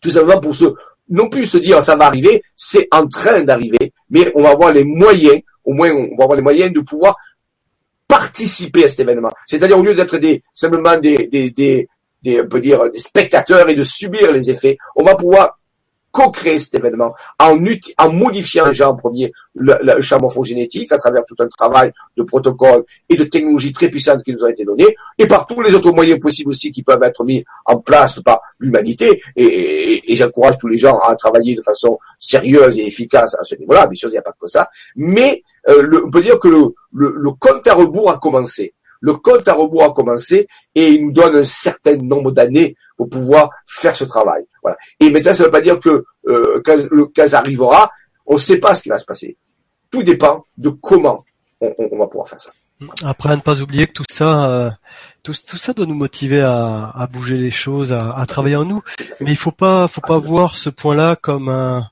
Tout 0.00 0.10
simplement 0.10 0.40
pour 0.40 0.54
se, 0.54 0.66
non 1.08 1.28
plus 1.30 1.46
se 1.46 1.56
dire 1.56 1.82
ça 1.82 1.96
va 1.96 2.06
arriver, 2.06 2.42
c'est 2.54 2.86
en 2.90 3.06
train 3.06 3.42
d'arriver, 3.42 3.92
mais 4.10 4.30
on 4.34 4.42
va 4.42 4.50
avoir 4.50 4.72
les 4.72 4.84
moyens, 4.84 5.40
au 5.64 5.72
moins 5.72 5.90
on 5.90 6.16
va 6.16 6.24
avoir 6.24 6.36
les 6.36 6.42
moyens 6.42 6.72
de 6.72 6.80
pouvoir 6.80 7.16
participer 8.10 8.84
à 8.84 8.88
cet 8.88 9.00
événement. 9.00 9.30
C'est-à-dire 9.46 9.78
au 9.78 9.82
lieu 9.82 9.94
d'être 9.94 10.18
des, 10.18 10.42
simplement 10.52 10.98
des, 10.98 11.28
des, 11.28 11.50
des, 11.50 11.88
des, 12.22 12.40
on 12.42 12.48
peut 12.48 12.60
dire, 12.60 12.90
des 12.90 12.98
spectateurs 12.98 13.68
et 13.70 13.76
de 13.76 13.84
subir 13.84 14.32
les 14.32 14.50
effets, 14.50 14.76
on 14.96 15.04
va 15.04 15.14
pouvoir 15.14 15.56
co-créer 16.10 16.58
cet 16.58 16.74
événement 16.74 17.14
en, 17.38 17.54
modifiant 18.10 18.66
déjà 18.66 18.90
en 18.90 18.96
premier 18.96 19.30
le, 19.54 19.78
le, 19.80 20.00
champ 20.00 20.18
morphogénétique 20.20 20.90
à 20.90 20.98
travers 20.98 21.24
tout 21.24 21.36
un 21.38 21.46
travail 21.46 21.92
de 22.16 22.24
protocole 22.24 22.82
et 23.08 23.14
de 23.14 23.22
technologies 23.22 23.72
très 23.72 23.88
puissantes 23.88 24.24
qui 24.24 24.32
nous 24.32 24.42
ont 24.42 24.48
été 24.48 24.64
données 24.64 24.96
et 25.16 25.28
par 25.28 25.46
tous 25.46 25.60
les 25.60 25.72
autres 25.72 25.92
moyens 25.92 26.18
possibles 26.18 26.50
aussi 26.50 26.72
qui 26.72 26.82
peuvent 26.82 27.04
être 27.04 27.22
mis 27.22 27.44
en 27.64 27.78
place 27.78 28.20
par 28.24 28.40
l'humanité. 28.58 29.22
Et, 29.36 30.12
et, 30.12 30.16
j'encourage 30.16 30.58
tous 30.58 30.66
les 30.66 30.78
gens 30.78 30.98
à 30.98 31.14
travailler 31.14 31.54
de 31.54 31.62
façon 31.62 31.96
sérieuse 32.18 32.76
et 32.76 32.88
efficace 32.88 33.36
à 33.38 33.44
ce 33.44 33.54
niveau-là, 33.54 33.86
bien 33.86 33.94
sûr 33.94 34.08
il 34.08 34.12
n'y 34.12 34.18
a 34.18 34.22
pas 34.22 34.34
que 34.38 34.48
ça, 34.48 34.68
mais 34.96 35.44
le, 35.68 36.06
on 36.06 36.10
peut 36.10 36.22
dire 36.22 36.38
que 36.38 36.48
le, 36.48 36.74
le, 36.92 37.14
le 37.16 37.30
compte 37.32 37.66
à 37.66 37.74
rebours 37.74 38.10
a 38.10 38.18
commencé 38.18 38.74
le 39.00 39.14
compte 39.14 39.48
à 39.48 39.54
rebours 39.54 39.84
a 39.84 39.92
commencé 39.92 40.46
et 40.74 40.88
il 40.88 41.06
nous 41.06 41.12
donne 41.12 41.36
un 41.36 41.42
certain 41.42 41.96
nombre 41.96 42.30
d'années 42.30 42.76
pour 42.96 43.08
pouvoir 43.08 43.50
faire 43.66 43.96
ce 43.96 44.04
travail. 44.04 44.44
Voilà. 44.62 44.76
Et 45.00 45.10
maintenant, 45.10 45.32
ça 45.32 45.42
ne 45.42 45.48
veut 45.48 45.52
pas 45.52 45.62
dire 45.62 45.80
que 45.80 46.04
euh, 46.28 46.60
quand 46.64 46.76
le 46.90 47.06
cas 47.06 47.34
arrivera, 47.34 47.90
on 48.26 48.34
ne 48.34 48.38
sait 48.38 48.58
pas 48.58 48.74
ce 48.74 48.82
qui 48.82 48.90
va 48.90 48.98
se 48.98 49.06
passer. 49.06 49.36
Tout 49.90 50.02
dépend 50.02 50.44
de 50.56 50.68
comment 50.68 51.24
on, 51.60 51.98
va 51.98 52.06
pouvoir 52.06 52.28
faire 52.28 52.40
ça. 52.40 52.50
Après, 53.04 53.30
à 53.30 53.36
ne 53.36 53.40
pas 53.40 53.60
oublier 53.60 53.86
que 53.86 53.92
tout 53.92 54.04
ça, 54.08 54.50
euh, 54.50 54.70
tout, 55.22 55.34
ça 55.34 55.72
doit 55.72 55.86
nous 55.86 55.94
motiver 55.94 56.40
à, 56.40 57.08
bouger 57.10 57.36
les 57.36 57.50
choses, 57.50 57.92
à, 57.92 58.24
travailler 58.26 58.56
en 58.56 58.64
nous. 58.64 58.82
Mais 59.20 59.30
il 59.30 59.36
faut 59.36 59.50
pas, 59.50 59.88
faut 59.88 60.00
pas 60.00 60.18
voir 60.18 60.56
ce 60.56 60.70
point-là 60.70 61.16
comme 61.16 61.48
un, 61.48 61.90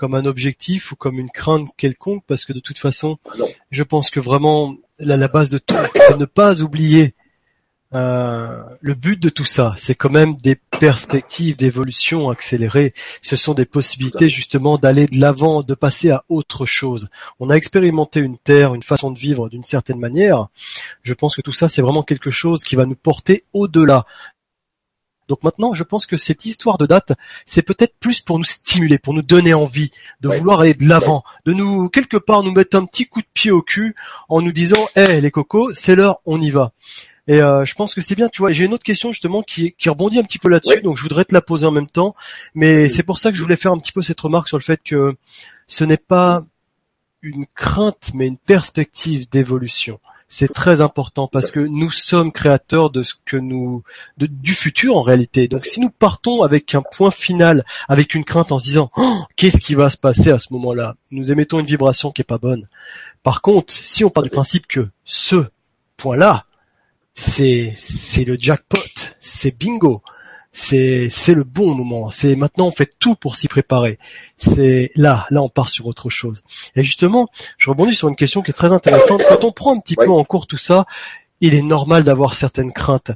comme 0.00 0.14
un 0.14 0.24
objectif 0.24 0.92
ou 0.92 0.96
comme 0.96 1.18
une 1.18 1.28
crainte 1.28 1.68
quelconque, 1.76 2.24
parce 2.26 2.46
que 2.46 2.54
de 2.54 2.60
toute 2.60 2.78
façon, 2.78 3.18
ah 3.28 3.44
je 3.70 3.82
pense 3.82 4.08
que 4.08 4.18
vraiment 4.18 4.74
la, 4.98 5.18
la 5.18 5.28
base 5.28 5.50
de 5.50 5.58
tout, 5.58 5.74
c'est 5.94 6.16
ne 6.16 6.24
pas 6.24 6.62
oublier 6.62 7.14
euh, 7.92 8.62
le 8.80 8.94
but 8.94 9.20
de 9.20 9.28
tout 9.28 9.44
ça, 9.44 9.74
c'est 9.76 9.94
quand 9.94 10.08
même 10.08 10.36
des 10.36 10.54
perspectives 10.54 11.58
d'évolution 11.58 12.30
accélérées. 12.30 12.94
Ce 13.20 13.36
sont 13.36 13.52
des 13.52 13.66
possibilités 13.66 14.30
justement 14.30 14.78
d'aller 14.78 15.06
de 15.06 15.20
l'avant, 15.20 15.60
de 15.62 15.74
passer 15.74 16.08
à 16.10 16.24
autre 16.30 16.64
chose. 16.64 17.10
On 17.38 17.50
a 17.50 17.54
expérimenté 17.54 18.20
une 18.20 18.38
terre, 18.38 18.74
une 18.74 18.82
façon 18.82 19.10
de 19.10 19.18
vivre 19.18 19.50
d'une 19.50 19.64
certaine 19.64 19.98
manière. 19.98 20.46
Je 21.02 21.12
pense 21.12 21.36
que 21.36 21.42
tout 21.42 21.52
ça, 21.52 21.68
c'est 21.68 21.82
vraiment 21.82 22.04
quelque 22.04 22.30
chose 22.30 22.64
qui 22.64 22.74
va 22.74 22.86
nous 22.86 22.96
porter 22.96 23.44
au-delà. 23.52 24.06
Donc 25.30 25.44
maintenant, 25.44 25.74
je 25.74 25.84
pense 25.84 26.06
que 26.06 26.16
cette 26.16 26.44
histoire 26.44 26.76
de 26.76 26.86
date, 26.86 27.12
c'est 27.46 27.62
peut-être 27.62 27.94
plus 28.00 28.20
pour 28.20 28.38
nous 28.38 28.44
stimuler, 28.44 28.98
pour 28.98 29.14
nous 29.14 29.22
donner 29.22 29.54
envie 29.54 29.92
de 30.20 30.28
vouloir 30.28 30.62
aller 30.62 30.74
de 30.74 30.84
l'avant, 30.84 31.22
de 31.46 31.52
nous 31.52 31.88
quelque 31.88 32.16
part 32.16 32.42
nous 32.42 32.50
mettre 32.50 32.76
un 32.76 32.84
petit 32.84 33.06
coup 33.06 33.20
de 33.20 33.28
pied 33.32 33.52
au 33.52 33.62
cul 33.62 33.94
en 34.28 34.42
nous 34.42 34.50
disant, 34.50 34.88
hé 34.96 35.20
les 35.20 35.30
cocos, 35.30 35.72
c'est 35.72 35.94
l'heure, 35.94 36.20
on 36.26 36.40
y 36.40 36.50
va. 36.50 36.72
Et 37.28 37.40
euh, 37.40 37.64
je 37.64 37.74
pense 37.76 37.94
que 37.94 38.00
c'est 38.00 38.16
bien, 38.16 38.28
tu 38.28 38.42
vois. 38.42 38.52
J'ai 38.52 38.64
une 38.64 38.72
autre 38.72 38.82
question 38.82 39.12
justement 39.12 39.42
qui, 39.42 39.72
qui 39.78 39.88
rebondit 39.88 40.18
un 40.18 40.24
petit 40.24 40.40
peu 40.40 40.48
là-dessus, 40.48 40.80
donc 40.80 40.96
je 40.96 41.04
voudrais 41.04 41.24
te 41.24 41.32
la 41.32 41.40
poser 41.40 41.64
en 41.64 41.70
même 41.70 41.86
temps. 41.86 42.16
Mais 42.56 42.88
c'est 42.88 43.04
pour 43.04 43.20
ça 43.20 43.30
que 43.30 43.36
je 43.36 43.42
voulais 43.42 43.54
faire 43.54 43.70
un 43.70 43.78
petit 43.78 43.92
peu 43.92 44.02
cette 44.02 44.20
remarque 44.20 44.48
sur 44.48 44.58
le 44.58 44.64
fait 44.64 44.80
que 44.84 45.14
ce 45.68 45.84
n'est 45.84 45.96
pas 45.96 46.44
une 47.22 47.46
crainte, 47.54 48.10
mais 48.14 48.26
une 48.26 48.38
perspective 48.38 49.28
d'évolution. 49.30 50.00
C'est 50.32 50.52
très 50.52 50.80
important 50.80 51.26
parce 51.26 51.50
que 51.50 51.58
nous 51.58 51.90
sommes 51.90 52.30
créateurs 52.30 52.90
de 52.90 53.02
ce 53.02 53.14
que 53.26 53.36
nous, 53.36 53.82
du 54.16 54.54
futur 54.54 54.96
en 54.96 55.02
réalité. 55.02 55.48
Donc 55.48 55.66
si 55.66 55.80
nous 55.80 55.90
partons 55.90 56.42
avec 56.44 56.72
un 56.76 56.82
point 56.82 57.10
final, 57.10 57.64
avec 57.88 58.14
une 58.14 58.24
crainte 58.24 58.52
en 58.52 58.60
se 58.60 58.64
disant 58.64 58.92
oh, 58.96 59.24
qu'est-ce 59.34 59.58
qui 59.58 59.74
va 59.74 59.90
se 59.90 59.96
passer 59.96 60.30
à 60.30 60.38
ce 60.38 60.52
moment-là, 60.52 60.94
nous 61.10 61.32
émettons 61.32 61.58
une 61.58 61.66
vibration 61.66 62.12
qui 62.12 62.22
est 62.22 62.24
pas 62.24 62.38
bonne. 62.38 62.68
Par 63.24 63.42
contre, 63.42 63.74
si 63.74 64.04
on 64.04 64.10
part 64.10 64.22
du 64.22 64.30
principe 64.30 64.68
que 64.68 64.88
ce 65.04 65.46
point-là, 65.96 66.44
c'est 67.14 67.74
c'est 67.76 68.24
le 68.24 68.36
jackpot, 68.38 68.78
c'est 69.18 69.58
bingo, 69.58 70.00
c'est 70.52 71.08
c'est 71.10 71.34
le 71.34 71.44
bon 71.44 71.74
moment. 71.74 72.10
C'est 72.10 72.34
maintenant 72.34 72.66
on 72.66 72.72
fait 72.72 72.92
tout 72.98 73.14
pour 73.14 73.36
s'y 73.36 73.48
préparer. 73.48 73.98
C'est 74.36 74.90
là 74.96 75.26
là 75.30 75.42
on 75.42 75.48
part 75.48 75.68
sur 75.68 75.86
autre 75.86 76.10
chose. 76.10 76.42
Et 76.76 76.82
justement, 76.82 77.28
je 77.58 77.70
rebondis 77.70 77.94
sur 77.94 78.08
une 78.08 78.16
question 78.16 78.42
qui 78.42 78.50
est 78.50 78.54
très 78.54 78.72
intéressante. 78.72 79.22
Quand 79.28 79.44
on 79.44 79.52
prend 79.52 79.76
un 79.76 79.80
petit 79.80 79.96
peu 79.96 80.10
en 80.10 80.24
cours 80.24 80.46
tout 80.46 80.58
ça, 80.58 80.86
il 81.40 81.54
est 81.54 81.62
normal 81.62 82.04
d'avoir 82.04 82.34
certaines 82.34 82.72
craintes 82.72 83.12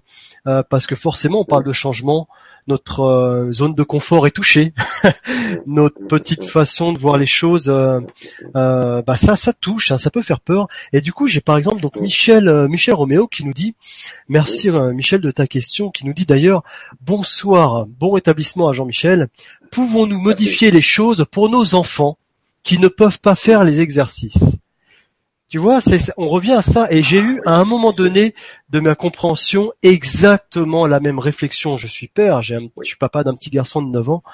euh, 0.47 0.63
parce 0.69 0.87
que 0.87 0.97
forcément 0.97 1.41
on 1.41 1.45
parle 1.45 1.65
de 1.65 1.73
changement 1.73 2.29
notre 2.67 3.01
euh, 3.01 3.53
zone 3.53 3.75
de 3.75 3.83
confort 3.83 4.27
est 4.27 4.31
touchée, 4.31 4.73
notre 5.67 6.01
petite 6.07 6.45
façon 6.45 6.93
de 6.93 6.99
voir 6.99 7.19
les 7.19 7.27
choses, 7.27 7.69
euh, 7.69 8.01
euh, 8.57 9.03
bah 9.03 9.17
ça, 9.17 9.37
ça 9.37 9.53
touche, 9.53 9.91
hein, 9.91 9.99
ça 9.99 10.11
peut 10.11 10.23
faire 10.23 10.41
peur. 10.41 10.69
Et 10.93 11.01
du 11.01 11.13
coup, 11.13 11.27
j'ai 11.27 11.41
par 11.41 11.59
exemple 11.59 11.83
donc 11.83 11.97
Michel, 12.01 12.69
Michel 12.69 12.95
Roméo 12.95 13.27
qui 13.29 13.45
nous 13.45 13.55
dit, 13.55 13.75
merci 14.29 14.71
Michel 14.71 15.21
de 15.21 15.31
ta 15.31 15.47
question, 15.47 15.91
qui 15.91 16.07
nous 16.07 16.15
dit 16.15 16.27
d'ailleurs 16.27 16.63
bonsoir, 17.03 17.87
bon 17.99 18.13
rétablissement 18.13 18.69
à 18.69 18.73
Jean-Michel. 18.73 19.29
Pouvons-nous 19.71 20.19
modifier 20.19 20.71
les 20.71 20.83
choses 20.83 21.27
pour 21.31 21.51
nos 21.51 21.75
enfants 21.75 22.17
qui 22.63 22.79
ne 22.79 22.89
peuvent 22.89 23.21
pas 23.21 23.35
faire 23.35 23.65
les 23.65 23.81
exercices? 23.81 24.57
Tu 25.55 25.59
vois, 25.59 25.79
on 26.17 26.29
revient 26.29 26.55
à 26.55 26.63
ça. 26.63 26.89
Et 26.91 27.05
j'ai 27.05 27.21
eu, 27.21 27.41
à 27.47 27.55
un 27.55 27.65
moment 27.65 27.93
donné 27.93 28.35
de 28.71 28.81
ma 28.81 28.97
compréhension, 28.97 29.73
exactement 29.85 30.85
la 30.89 30.99
même 30.99 31.21
réflexion. 31.21 31.77
Je 31.77 31.87
suis 31.87 32.09
père, 32.09 32.43
j'ai 32.43 32.59
je 32.83 32.89
suis 32.89 32.97
papa 32.97 33.23
d'un 33.23 33.37
petit 33.37 33.51
garçon 33.51 33.81
de 33.81 33.89
9 33.89 34.09
ans, 34.09 34.25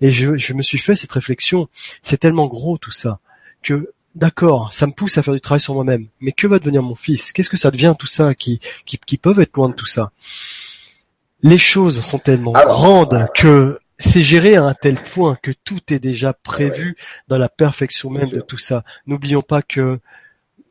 et 0.00 0.12
je, 0.12 0.52
me 0.52 0.62
suis 0.62 0.78
fait 0.78 0.94
cette 0.94 1.10
réflexion. 1.10 1.66
C'est 2.00 2.18
tellement 2.18 2.46
gros 2.46 2.78
tout 2.78 2.92
ça, 2.92 3.18
que 3.64 3.92
d'accord, 4.14 4.72
ça 4.72 4.86
me 4.86 4.92
pousse 4.92 5.18
à 5.18 5.24
faire 5.24 5.34
du 5.34 5.40
travail 5.40 5.58
sur 5.58 5.74
moi-même. 5.74 6.06
Mais 6.20 6.30
que 6.30 6.46
va 6.46 6.60
devenir 6.60 6.84
mon 6.84 6.94
fils? 6.94 7.32
Qu'est-ce 7.32 7.50
que 7.50 7.56
ça 7.56 7.72
devient 7.72 7.96
tout 7.98 8.06
ça 8.06 8.36
qui, 8.36 8.60
qui, 8.84 9.18
peuvent 9.18 9.40
être 9.40 9.56
loin 9.56 9.70
de 9.70 9.74
tout 9.74 9.84
ça? 9.84 10.12
Les 11.42 11.58
choses 11.58 12.02
sont 12.02 12.20
tellement 12.20 12.52
grandes 12.52 13.26
que 13.34 13.80
c'est 13.98 14.22
géré 14.22 14.54
à 14.54 14.62
un 14.62 14.74
tel 14.74 14.94
point 14.94 15.36
que 15.42 15.50
tout 15.50 15.80
est 15.92 15.98
déjà 15.98 16.34
prévu 16.34 16.96
dans 17.26 17.36
la 17.36 17.48
perfection 17.48 18.10
même 18.10 18.30
de 18.30 18.40
tout 18.40 18.58
ça. 18.58 18.84
N'oublions 19.08 19.42
pas 19.42 19.60
que 19.60 19.98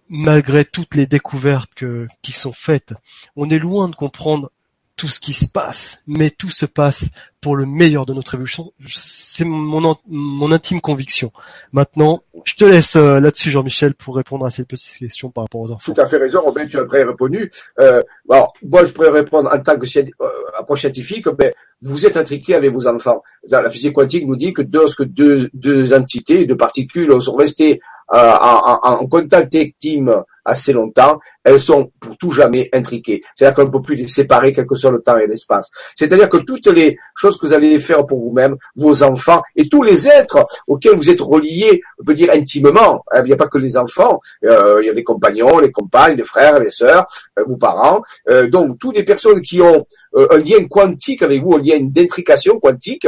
malgré 0.10 0.66
toutes 0.66 0.95
les 0.95 1.08
découvertes 1.08 1.74
que, 1.76 2.08
qui 2.22 2.32
sont 2.32 2.53
faites, 2.53 2.93
on 3.36 3.49
est 3.49 3.60
loin 3.60 3.89
de 3.89 3.95
comprendre 3.95 4.51
tout 4.97 5.08
ce 5.08 5.20
qui 5.20 5.34
se 5.34 5.47
passe, 5.47 6.01
mais 6.08 6.32
tout 6.32 6.49
se 6.49 6.66
passe 6.66 7.12
pour 7.39 7.55
le 7.55 7.68
meilleur 7.68 8.08
de 8.08 8.16
notre 8.16 8.34
évolution. 8.34 8.74
C'est 8.88 9.45
mon, 9.45 9.95
mon 10.08 10.51
intime 10.51 10.82
conviction. 10.82 11.32
Maintenant, 11.72 12.24
je 12.45 12.55
te 12.55 12.66
laisse 12.66 12.95
euh, 12.95 13.20
là-dessus, 13.20 13.51
Jean-Michel, 13.51 13.93
pour 13.93 14.16
répondre 14.16 14.45
à 14.45 14.49
cette 14.49 14.68
petite 14.68 14.97
question 14.97 15.30
par 15.30 15.43
rapport 15.43 15.62
aux 15.62 15.72
enfants. 15.72 15.93
Tout 15.93 16.01
à 16.01 16.08
fait 16.08 16.18
raison, 16.18 16.41
Robin, 16.41 16.66
tu 16.66 16.80
as 16.80 16.86
très 16.86 17.03
répondu. 17.03 17.51
Euh, 17.80 18.01
alors, 18.30 18.53
moi, 18.64 18.86
je 18.86 18.91
pourrais 18.91 19.12
répondre 19.12 19.51
en 19.53 19.60
tant 19.60 19.78
que 19.78 19.86
euh, 19.99 20.28
approche 20.58 20.82
scientifique, 20.82 21.28
mais 21.39 21.53
vous 21.84 22.08
êtes 22.08 22.18
intriqué 22.18 22.55
avec 22.55 22.74
vos 22.74 22.88
enfants. 22.88 23.22
La 23.47 23.70
physique 23.70 23.93
quantique 23.93 24.26
nous 24.26 24.36
dit 24.36 24.51
que 24.51 24.64
lorsque 24.74 25.03
deux, 25.03 25.51
deux 25.53 25.93
entités, 25.93 26.47
deux 26.47 26.58
particules 26.58 27.22
sont 27.22 27.36
restées 27.36 27.80
en, 28.10 28.80
en, 28.84 29.05
contact 29.08 29.53
intime 29.55 30.24
assez 30.47 30.74
longtemps, 30.74 31.20
elles 31.43 31.60
sont 31.60 31.91
pour 31.99 32.18
tout 32.18 32.32
jamais 32.32 32.70
intriquées. 32.74 33.22
C'est-à-dire 33.36 33.55
qu'on 33.55 33.66
ne 33.66 33.72
peut 33.72 33.82
plus 33.82 33.95
les 33.95 34.08
séparer 34.08 34.53
quel 34.53 34.66
que 34.66 34.76
soit 34.76 34.91
le 34.91 35.01
temps 35.01 35.18
et 35.18 35.28
l'espace. 35.28 35.70
C'est-à-dire 35.95 36.30
que 36.30 36.38
toutes 36.38 36.68
les 36.68 36.97
choses 37.16 37.38
que 37.38 37.47
vous 37.47 37.53
allez 37.53 37.78
faire 37.80 38.05
pour 38.05 38.20
vous-même, 38.20 38.55
vos 38.76 39.03
enfants 39.03 39.41
et 39.55 39.68
tous 39.68 39.84
les 39.84 40.08
êtres 40.08 40.45
auxquels 40.68 40.95
vous 40.95 41.10
êtes 41.10 41.22
reliés, 41.22 41.82
on 41.99 42.05
peut 42.05 42.14
dire 42.14 42.32
intimement, 42.32 43.03
hein, 43.12 43.22
il 43.24 43.28
n'y 43.28 43.34
a 43.34 43.38
pas 43.38 43.47
que 43.47 43.58
les 43.58 43.78
enfants, 43.78 44.20
euh, 44.45 44.80
il 44.82 44.88
y 44.88 44.89
a 44.89 44.93
les 44.93 45.03
compagnons, 45.03 45.60
les 45.60 45.72
compagnes, 45.72 46.16
les 46.16 46.24
frères, 46.24 46.60
les 46.60 46.70
sœurs, 46.70 47.05
euh, 47.38 47.43
vos 47.45 47.58
parents, 47.58 48.01
euh, 48.30 48.47
donc 48.49 48.80
toutes 48.80 48.95
les 48.95 49.03
personnes 49.03 49.41
qui 49.41 49.62
ont 49.62 49.86
un 50.16 50.38
lien 50.38 50.66
quantique 50.68 51.22
avec 51.22 51.43
vous, 51.43 51.55
un 51.55 51.62
lien 51.62 51.78
d'intrication 51.80 52.60
quantique, 52.60 53.05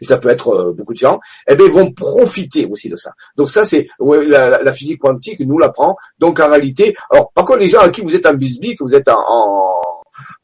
et 0.00 0.04
ça 0.04 0.18
peut 0.18 0.28
être 0.28 0.48
euh, 0.48 0.72
beaucoup 0.72 0.92
de 0.92 0.98
gens, 0.98 1.20
eh 1.48 1.54
bien, 1.54 1.66
ils 1.66 1.72
vont 1.72 1.92
profiter 1.92 2.66
aussi 2.66 2.88
de 2.88 2.96
ça. 2.96 3.12
Donc 3.36 3.48
ça, 3.48 3.64
c'est 3.64 3.88
la, 4.00 4.62
la, 4.62 4.72
physique 4.72 5.00
quantique 5.00 5.40
nous 5.40 5.58
l'apprend. 5.58 5.96
Donc 6.18 6.40
en 6.40 6.48
réalité, 6.48 6.94
alors 7.10 7.32
par 7.32 7.44
contre, 7.44 7.60
les 7.60 7.68
gens 7.68 7.80
à 7.80 7.90
qui 7.90 8.00
vous 8.00 8.14
êtes 8.14 8.26
en 8.26 8.34
bisbee, 8.34 8.76
que 8.76 8.84
vous 8.84 8.94
êtes 8.94 9.08
en, 9.08 9.18
en 9.18 9.72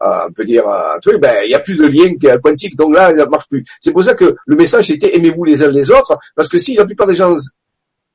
on 0.00 0.32
peut 0.32 0.44
dire 0.44 0.68
un 0.68 0.98
truc, 1.00 1.20
ben 1.20 1.42
il 1.44 1.50
y 1.50 1.54
a 1.54 1.60
plus 1.60 1.76
de 1.76 1.86
lien 1.86 2.38
quantique, 2.38 2.76
donc 2.76 2.94
là 2.94 3.14
ça 3.14 3.26
marche 3.26 3.48
plus. 3.48 3.64
C'est 3.80 3.92
pour 3.92 4.02
ça 4.02 4.14
que 4.14 4.36
le 4.46 4.56
message 4.56 4.90
était 4.90 5.16
aimez-vous 5.16 5.44
les 5.44 5.62
uns 5.62 5.68
les 5.68 5.90
autres, 5.90 6.18
parce 6.34 6.48
que 6.48 6.58
si 6.58 6.74
la 6.74 6.84
plupart 6.84 7.06
des 7.06 7.14
gens 7.14 7.36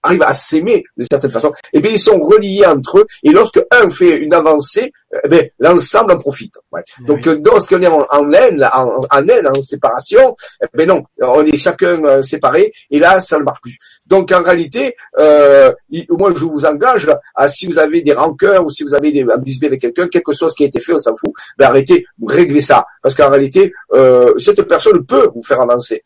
arrivent 0.04 0.24
à 0.24 0.34
s'aimer 0.34 0.84
d'une 0.97 1.08
certaine 1.10 1.32
façon, 1.32 1.49
et 1.72 1.78
eh 1.78 1.82
bien 1.82 1.91
ils 1.91 1.99
sont 1.99 2.20
reliés 2.20 2.66
entre 2.66 2.99
eux, 2.99 3.08
et 3.24 3.32
lorsque 3.32 3.62
un 3.72 3.89
fait 3.89 4.18
une 4.18 4.34
avancée, 4.34 4.91
eh 5.32 5.51
l'ensemble 5.60 6.14
en 6.14 6.18
profite. 6.18 6.56
Ouais. 6.72 6.84
Donc 7.08 7.28
euh, 7.28 7.39
lorsqu'on 7.43 7.82
est 7.82 7.88
en, 7.88 8.06
en 8.10 8.32
haine, 8.32 8.68
en, 8.74 8.99
en 9.12 9.28
haine, 9.28 9.47
en 9.47 9.62
séparation, 9.62 10.36
eh 10.62 10.66
bien 10.78 10.88
non, 10.88 11.04
on 11.22 11.45
est 11.45 11.58
chacun 11.58 12.04
euh, 12.04 12.22
séparé, 12.22 12.74
et 12.91 12.99
là 12.99 13.22
ça 13.22 13.39
ne 13.39 13.43
marche 13.43 13.62
plus. 13.62 13.78
Donc 14.06 14.32
en 14.32 14.43
réalité, 14.43 14.95
euh, 15.18 15.72
moi 16.10 16.32
je 16.36 16.45
vous 16.45 16.66
engage 16.66 17.10
à 17.36 17.47
si 17.47 17.68
vous 17.68 17.80
avez 17.80 18.01
des 18.01 18.14
rancœurs 18.14 18.66
ou 18.66 18.70
si 18.70 18.84
vous 18.84 18.93
avez 18.93 19.12
des 19.12 19.24
ambiguïtés 19.24 19.68
avec 19.68 19.82
quelqu'un, 19.82 20.08
quel 20.08 20.24
que 20.24 20.34
soit 20.34 20.49
ce 20.49 20.56
qui 20.56 20.64
a 20.64 20.68
été 20.68 20.80
fait, 20.80 20.93
on 20.93 20.99
s'en 20.99 21.16
fout, 21.16 21.32
ben 21.58 21.68
arrêtez, 21.68 22.06
réglez 22.26 22.62
ça, 22.62 22.86
parce 23.01 23.16
qu'en 23.16 23.30
réalité, 23.30 23.74
euh, 23.93 24.34
cette 24.38 24.62
personne 24.64 25.06
peut 25.06 25.30
vous 25.34 25.43
faire 25.43 25.62
avancer 25.62 26.04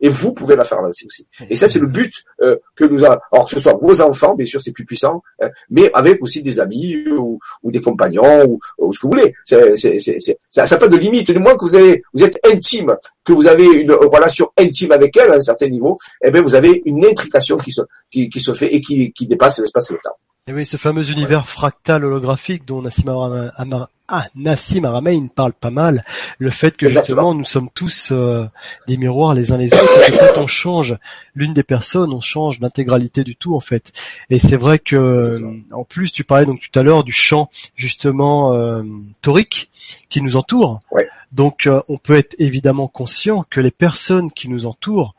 et 0.00 0.08
vous 0.08 0.32
pouvez 0.32 0.56
la 0.56 0.64
faire 0.64 0.78
avancer 0.78 1.06
aussi. 1.06 1.26
Et 1.48 1.56
ça, 1.56 1.68
c'est 1.68 1.78
le 1.78 1.86
but 1.86 2.12
euh, 2.40 2.56
que 2.74 2.84
nous 2.84 3.04
avons. 3.04 3.18
Alors, 3.32 3.46
que 3.46 3.52
ce 3.52 3.60
soit 3.60 3.74
vos 3.74 4.00
enfants, 4.00 4.34
bien 4.34 4.46
sûr, 4.46 4.60
c'est 4.60 4.72
plus 4.72 4.84
puissant, 4.84 5.22
hein, 5.40 5.48
mais 5.70 5.90
avec 5.94 6.22
aussi 6.22 6.42
des 6.42 6.60
amis 6.60 6.96
ou, 7.08 7.38
des 7.64 7.80
compagnons 7.80 8.58
ou, 8.78 8.92
ce 8.92 8.98
que 8.98 9.06
vous 9.06 9.12
voulez. 9.12 9.34
C'est, 9.44 9.76
c'est, 9.76 9.98
c'est, 9.98 10.38
ça 10.50 10.64
n'a 10.64 10.76
pas 10.76 10.88
de 10.88 10.96
limite. 10.96 11.30
Du 11.30 11.38
moins 11.38 11.56
que 11.56 11.64
vous, 11.64 11.74
avez, 11.74 12.02
vous 12.12 12.22
êtes 12.22 12.38
intime, 12.46 12.96
que 13.24 13.32
vous 13.32 13.46
avez 13.46 13.66
une 13.66 13.92
relation 13.92 14.50
intime 14.56 14.92
avec 14.92 15.16
elle 15.16 15.32
à 15.32 15.36
un 15.36 15.40
certain 15.40 15.68
niveau, 15.68 15.98
eh 16.22 16.30
bien, 16.30 16.42
vous 16.42 16.54
avez 16.54 16.82
une 16.84 17.04
intrication 17.04 17.56
qui 17.56 17.72
se, 17.72 17.82
qui, 18.10 18.28
qui 18.28 18.40
se 18.40 18.52
fait 18.52 18.74
et 18.74 18.80
qui, 18.80 19.12
qui 19.12 19.26
dépasse 19.26 19.58
l'espace 19.58 19.90
et 19.90 19.94
le 19.94 20.00
temps. 20.00 20.16
Et 20.48 20.52
oui, 20.52 20.64
ce 20.64 20.76
fameux 20.76 21.10
univers 21.10 21.48
fractal 21.48 22.04
holographique 22.04 22.64
dont 22.64 22.80
Nassim, 22.80 23.50
ah, 24.06 24.26
Nassim 24.36 24.84
Aramein 24.84 25.26
parle 25.26 25.52
pas 25.52 25.70
mal, 25.70 26.04
le 26.38 26.50
fait 26.50 26.76
que 26.76 26.88
justement 26.88 27.34
nous 27.34 27.44
sommes 27.44 27.68
tous 27.68 28.12
euh, 28.12 28.46
des 28.86 28.96
miroirs 28.96 29.34
les 29.34 29.52
uns 29.52 29.56
les 29.56 29.74
autres, 29.74 30.08
et 30.08 30.12
que 30.12 30.18
quand 30.34 30.40
on 30.40 30.46
change 30.46 30.96
l'une 31.34 31.52
des 31.52 31.64
personnes, 31.64 32.12
on 32.12 32.20
change 32.20 32.60
l'intégralité 32.60 33.24
du 33.24 33.34
tout 33.34 33.56
en 33.56 33.60
fait. 33.60 33.90
Et 34.30 34.38
c'est 34.38 34.54
vrai 34.54 34.78
que 34.78 35.40
en 35.72 35.82
plus 35.82 36.12
tu 36.12 36.22
parlais 36.22 36.46
donc 36.46 36.60
tout 36.60 36.78
à 36.78 36.84
l'heure 36.84 37.02
du 37.02 37.10
champ 37.10 37.50
justement 37.74 38.54
euh, 38.54 38.84
torique 39.22 39.68
qui 40.10 40.22
nous 40.22 40.36
entoure. 40.36 40.78
Donc 41.32 41.66
euh, 41.66 41.82
on 41.88 41.96
peut 41.96 42.16
être 42.16 42.36
évidemment 42.38 42.86
conscient 42.86 43.44
que 43.50 43.60
les 43.60 43.72
personnes 43.72 44.30
qui 44.30 44.48
nous 44.48 44.64
entourent 44.64 45.15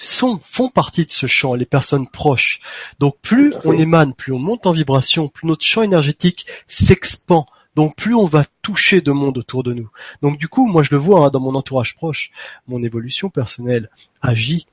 sont, 0.00 0.40
font 0.42 0.68
partie 0.68 1.04
de 1.04 1.10
ce 1.10 1.26
champ, 1.26 1.54
les 1.54 1.66
personnes 1.66 2.08
proches. 2.08 2.60
Donc 2.98 3.16
plus 3.20 3.54
on 3.64 3.72
émane, 3.72 4.14
plus 4.14 4.32
on 4.32 4.38
monte 4.38 4.66
en 4.66 4.72
vibration, 4.72 5.28
plus 5.28 5.46
notre 5.46 5.64
champ 5.64 5.82
énergétique 5.82 6.46
s'expand. 6.68 7.46
Donc 7.76 7.96
plus 7.96 8.14
on 8.14 8.26
va 8.26 8.44
toucher 8.62 9.00
de 9.00 9.12
monde 9.12 9.38
autour 9.38 9.62
de 9.62 9.72
nous. 9.72 9.90
Donc 10.22 10.38
du 10.38 10.48
coup, 10.48 10.66
moi 10.66 10.82
je 10.82 10.90
le 10.92 10.96
vois 10.96 11.26
hein, 11.26 11.30
dans 11.30 11.40
mon 11.40 11.54
entourage 11.54 11.94
proche, 11.94 12.30
mon 12.66 12.82
évolution 12.82 13.28
personnelle 13.28 13.90
agit 14.22 14.66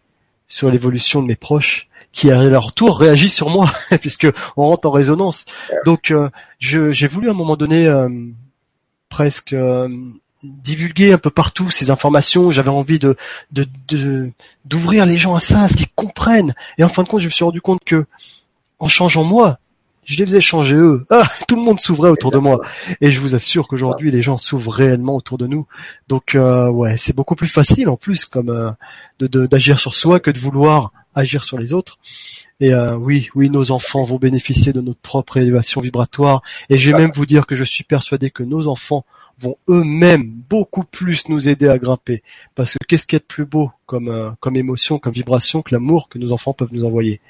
sur 0.47 0.71
l'évolution 0.71 1.21
de 1.21 1.27
mes 1.27 1.35
proches, 1.35 1.89
qui 2.13 2.31
à 2.31 2.41
leur 2.45 2.71
tour 2.73 2.97
réagit 2.97 3.29
sur 3.29 3.49
moi, 3.49 3.69
puisque 4.01 4.27
on 4.55 4.67
rentre 4.67 4.87
en 4.87 4.91
résonance. 4.91 5.45
Donc 5.85 6.11
euh, 6.11 6.29
j'ai 6.59 7.07
voulu 7.07 7.27
à 7.27 7.31
un 7.31 7.35
moment 7.35 7.57
donné 7.57 7.85
euh, 7.85 8.09
presque 9.09 9.53
euh, 9.53 9.89
divulguer 10.43 11.13
un 11.13 11.17
peu 11.17 11.29
partout 11.29 11.69
ces 11.69 11.91
informations. 11.91 12.51
J'avais 12.51 12.69
envie 12.69 12.99
de 12.99 13.15
d'ouvrir 14.65 15.05
les 15.05 15.17
gens 15.17 15.35
à 15.35 15.39
ça, 15.39 15.63
à 15.63 15.67
ce 15.67 15.75
qu'ils 15.75 15.89
comprennent. 15.95 16.53
Et 16.77 16.83
en 16.83 16.89
fin 16.89 17.03
de 17.03 17.07
compte, 17.07 17.21
je 17.21 17.27
me 17.27 17.31
suis 17.31 17.45
rendu 17.45 17.61
compte 17.61 17.83
que 17.85 18.05
en 18.79 18.87
changeant 18.87 19.23
moi, 19.23 19.59
je 20.07 20.17
les 20.17 20.25
faisais 20.25 20.41
changer 20.41 20.75
eux. 20.75 21.05
Ah, 21.09 21.27
tout 21.47 21.55
le 21.55 21.61
monde 21.61 21.79
s'ouvrait 21.79 22.09
autour 22.09 22.31
de 22.31 22.37
moi. 22.37 22.61
Et 23.01 23.11
je 23.11 23.19
vous 23.19 23.35
assure 23.35 23.67
qu'aujourd'hui, 23.67 24.09
les 24.09 24.21
gens 24.21 24.37
s'ouvrent 24.37 24.71
réellement 24.71 25.15
autour 25.15 25.37
de 25.37 25.47
nous. 25.47 25.67
Donc, 26.07 26.33
euh, 26.33 26.69
ouais, 26.69 26.95
c'est 26.95 27.15
beaucoup 27.15 27.35
plus 27.35 27.49
facile 27.49 27.89
en 27.89 27.97
plus, 27.97 28.25
comme 28.25 28.49
euh, 28.49 29.27
d'agir 29.47 29.79
sur 29.79 29.93
soi 29.93 30.21
que 30.21 30.31
de 30.31 30.39
vouloir 30.39 30.93
agir 31.13 31.43
sur 31.43 31.57
les 31.57 31.73
autres. 31.73 31.99
Et 32.61 32.73
euh, 32.73 32.95
oui, 32.95 33.29
oui, 33.35 33.49
nos 33.49 33.71
enfants 33.71 34.03
vont 34.03 34.17
bénéficier 34.17 34.71
de 34.71 34.79
notre 34.79 35.01
propre 35.01 35.37
élévation 35.37 35.81
vibratoire. 35.81 36.41
Et 36.69 36.77
je 36.77 36.89
vais 36.89 36.97
même 36.97 37.11
vous 37.13 37.25
dire 37.25 37.45
que 37.45 37.55
je 37.55 37.65
suis 37.65 37.83
persuadé 37.83 38.31
que 38.31 38.43
nos 38.43 38.67
enfants 38.67 39.05
vont 39.39 39.55
eux-mêmes 39.69 40.25
beaucoup 40.49 40.83
plus 40.83 41.29
nous 41.29 41.47
aider 41.47 41.67
à 41.67 41.77
grimper. 41.77 42.23
Parce 42.55 42.73
que 42.73 42.79
qu'est-ce 42.87 43.05
qui 43.05 43.15
est 43.15 43.19
de 43.19 43.25
plus 43.25 43.45
beau 43.45 43.71
comme, 43.85 44.09
euh, 44.09 44.31
comme 44.39 44.55
émotion, 44.55 44.99
comme 44.99 45.13
vibration 45.13 45.61
que 45.61 45.73
l'amour 45.73 46.09
que 46.09 46.17
nos 46.17 46.31
enfants 46.31 46.53
peuvent 46.53 46.71
nous 46.71 46.85
envoyer? 46.85 47.21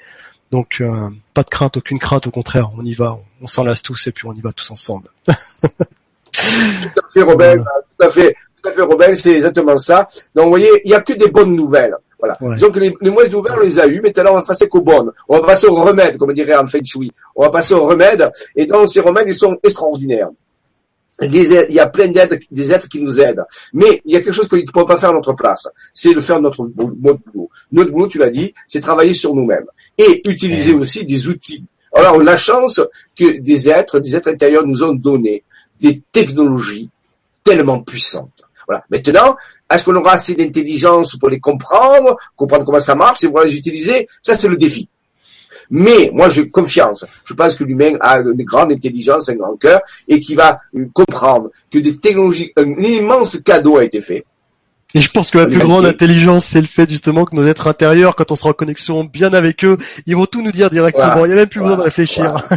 Donc 0.50 0.80
euh, 0.80 1.08
pas 1.34 1.42
de 1.42 1.50
crainte, 1.50 1.76
aucune 1.76 1.98
crainte, 1.98 2.26
au 2.26 2.30
contraire, 2.30 2.70
on 2.78 2.84
y 2.84 2.94
va, 2.94 3.16
on, 3.42 3.46
s'en 3.46 3.64
lasse 3.64 3.82
tous 3.82 4.06
et 4.06 4.12
puis 4.12 4.26
on 4.26 4.32
y 4.32 4.40
va 4.40 4.52
tous 4.52 4.70
ensemble. 4.70 5.08
tout 5.26 5.32
à 5.36 7.12
fait, 7.12 7.22
Robin, 7.22 7.56
tout 7.58 8.06
à 8.06 8.10
fait, 8.10 8.34
tout 8.62 8.68
à 8.68 8.72
fait, 8.72 8.82
Robin, 8.82 9.14
c'est 9.14 9.32
exactement 9.32 9.76
ça. 9.76 10.08
Donc 10.34 10.44
vous 10.44 10.50
voyez, 10.50 10.70
il 10.84 10.88
n'y 10.88 10.94
a 10.94 11.02
que 11.02 11.12
des 11.12 11.28
bonnes 11.28 11.54
nouvelles. 11.54 11.94
Voilà. 12.18 12.36
Donc 12.58 12.76
les, 12.76 12.92
les, 13.00 13.10
mauvaises 13.10 13.30
nouvelles, 13.30 13.52
on 13.58 13.60
les 13.60 13.78
a 13.78 13.86
eues, 13.86 14.00
mais 14.02 14.12
maintenant 14.16 14.32
on 14.32 14.36
va 14.36 14.42
passer 14.42 14.68
qu'aux 14.68 14.80
bonnes. 14.80 15.12
On 15.28 15.38
va 15.38 15.46
passer 15.46 15.66
au 15.66 15.74
remède, 15.74 16.16
comme 16.16 16.32
dirait 16.32 16.56
en 16.56 16.66
Feng 16.66 16.84
Shui. 16.84 17.12
On 17.36 17.42
va 17.42 17.50
passer 17.50 17.74
au 17.74 17.86
remède, 17.86 18.30
et 18.56 18.66
donc 18.66 18.88
ces 18.88 19.00
remèdes, 19.00 19.28
ils 19.28 19.34
sont 19.34 19.56
extraordinaires 19.62 20.30
il 21.20 21.72
y 21.72 21.80
a 21.80 21.86
plein 21.86 22.08
d'êtres, 22.08 22.36
des 22.50 22.72
êtres 22.72 22.88
qui 22.88 23.00
nous 23.00 23.20
aident. 23.20 23.44
Mais 23.72 24.00
il 24.04 24.12
y 24.12 24.16
a 24.16 24.20
quelque 24.20 24.34
chose 24.34 24.48
qu'on 24.48 24.56
ne 24.56 24.62
peut 24.62 24.86
pas 24.86 24.98
faire 24.98 25.10
à 25.10 25.12
notre 25.12 25.32
place. 25.32 25.66
C'est 25.92 26.14
de 26.14 26.20
faire 26.20 26.40
notre, 26.40 26.64
boulot. 26.64 27.50
Notre 27.72 27.90
boulot, 27.90 28.06
tu 28.06 28.18
l'as 28.18 28.30
dit, 28.30 28.54
c'est 28.66 28.80
travailler 28.80 29.14
sur 29.14 29.34
nous-mêmes. 29.34 29.66
Et 29.96 30.22
utiliser 30.28 30.72
aussi 30.72 31.04
des 31.04 31.26
outils. 31.26 31.64
Alors, 31.92 32.16
on 32.16 32.20
a 32.20 32.24
la 32.24 32.36
chance 32.36 32.80
que 33.16 33.38
des 33.40 33.68
êtres, 33.68 33.98
des 33.98 34.14
êtres 34.14 34.28
intérieurs 34.28 34.66
nous 34.66 34.84
ont 34.84 34.94
donné 34.94 35.42
des 35.80 36.02
technologies 36.12 36.88
tellement 37.42 37.80
puissantes. 37.80 38.42
Voilà. 38.66 38.84
Maintenant, 38.90 39.36
est-ce 39.70 39.84
qu'on 39.84 39.96
aura 39.96 40.12
assez 40.12 40.34
d'intelligence 40.34 41.16
pour 41.16 41.30
les 41.30 41.40
comprendre, 41.40 42.16
comprendre 42.36 42.64
comment 42.64 42.80
ça 42.80 42.94
marche 42.94 43.24
et 43.24 43.26
pouvoir 43.26 43.44
les 43.44 43.56
utiliser? 43.56 44.08
Ça, 44.20 44.34
c'est 44.34 44.48
le 44.48 44.56
défi. 44.56 44.88
Mais 45.70 46.10
moi, 46.12 46.28
j'ai 46.28 46.48
confiance. 46.48 47.04
Je 47.24 47.34
pense 47.34 47.54
que 47.54 47.64
l'humain 47.64 47.96
a 48.00 48.20
une 48.20 48.44
grande 48.44 48.72
intelligence, 48.72 49.28
un 49.28 49.34
grand 49.34 49.56
cœur, 49.56 49.80
et 50.06 50.20
qui 50.20 50.34
va 50.34 50.60
comprendre 50.92 51.50
que 51.70 51.78
des 51.78 51.96
technologies, 51.96 52.52
un 52.56 52.70
immense 52.80 53.38
cadeau 53.40 53.78
a 53.78 53.84
été 53.84 54.00
fait. 54.00 54.24
Et 54.94 55.02
je 55.02 55.10
pense 55.10 55.30
que 55.30 55.38
la 55.38 55.46
plus 55.46 55.58
grande 55.58 55.84
intelligence, 55.84 56.46
c'est 56.46 56.62
le 56.62 56.66
fait 56.66 56.88
justement 56.88 57.26
que 57.26 57.36
nos 57.36 57.44
êtres 57.44 57.66
intérieurs, 57.66 58.16
quand 58.16 58.32
on 58.32 58.36
sera 58.36 58.50
en 58.50 58.54
connexion 58.54 59.04
bien 59.04 59.34
avec 59.34 59.62
eux, 59.64 59.76
ils 60.06 60.16
vont 60.16 60.24
tout 60.24 60.42
nous 60.42 60.52
dire 60.52 60.70
directement. 60.70 61.26
Il 61.26 61.28
n'y 61.28 61.32
a 61.34 61.36
même 61.36 61.48
plus 61.48 61.60
besoin 61.60 61.76
de 61.76 61.82
réfléchir. 61.82 62.26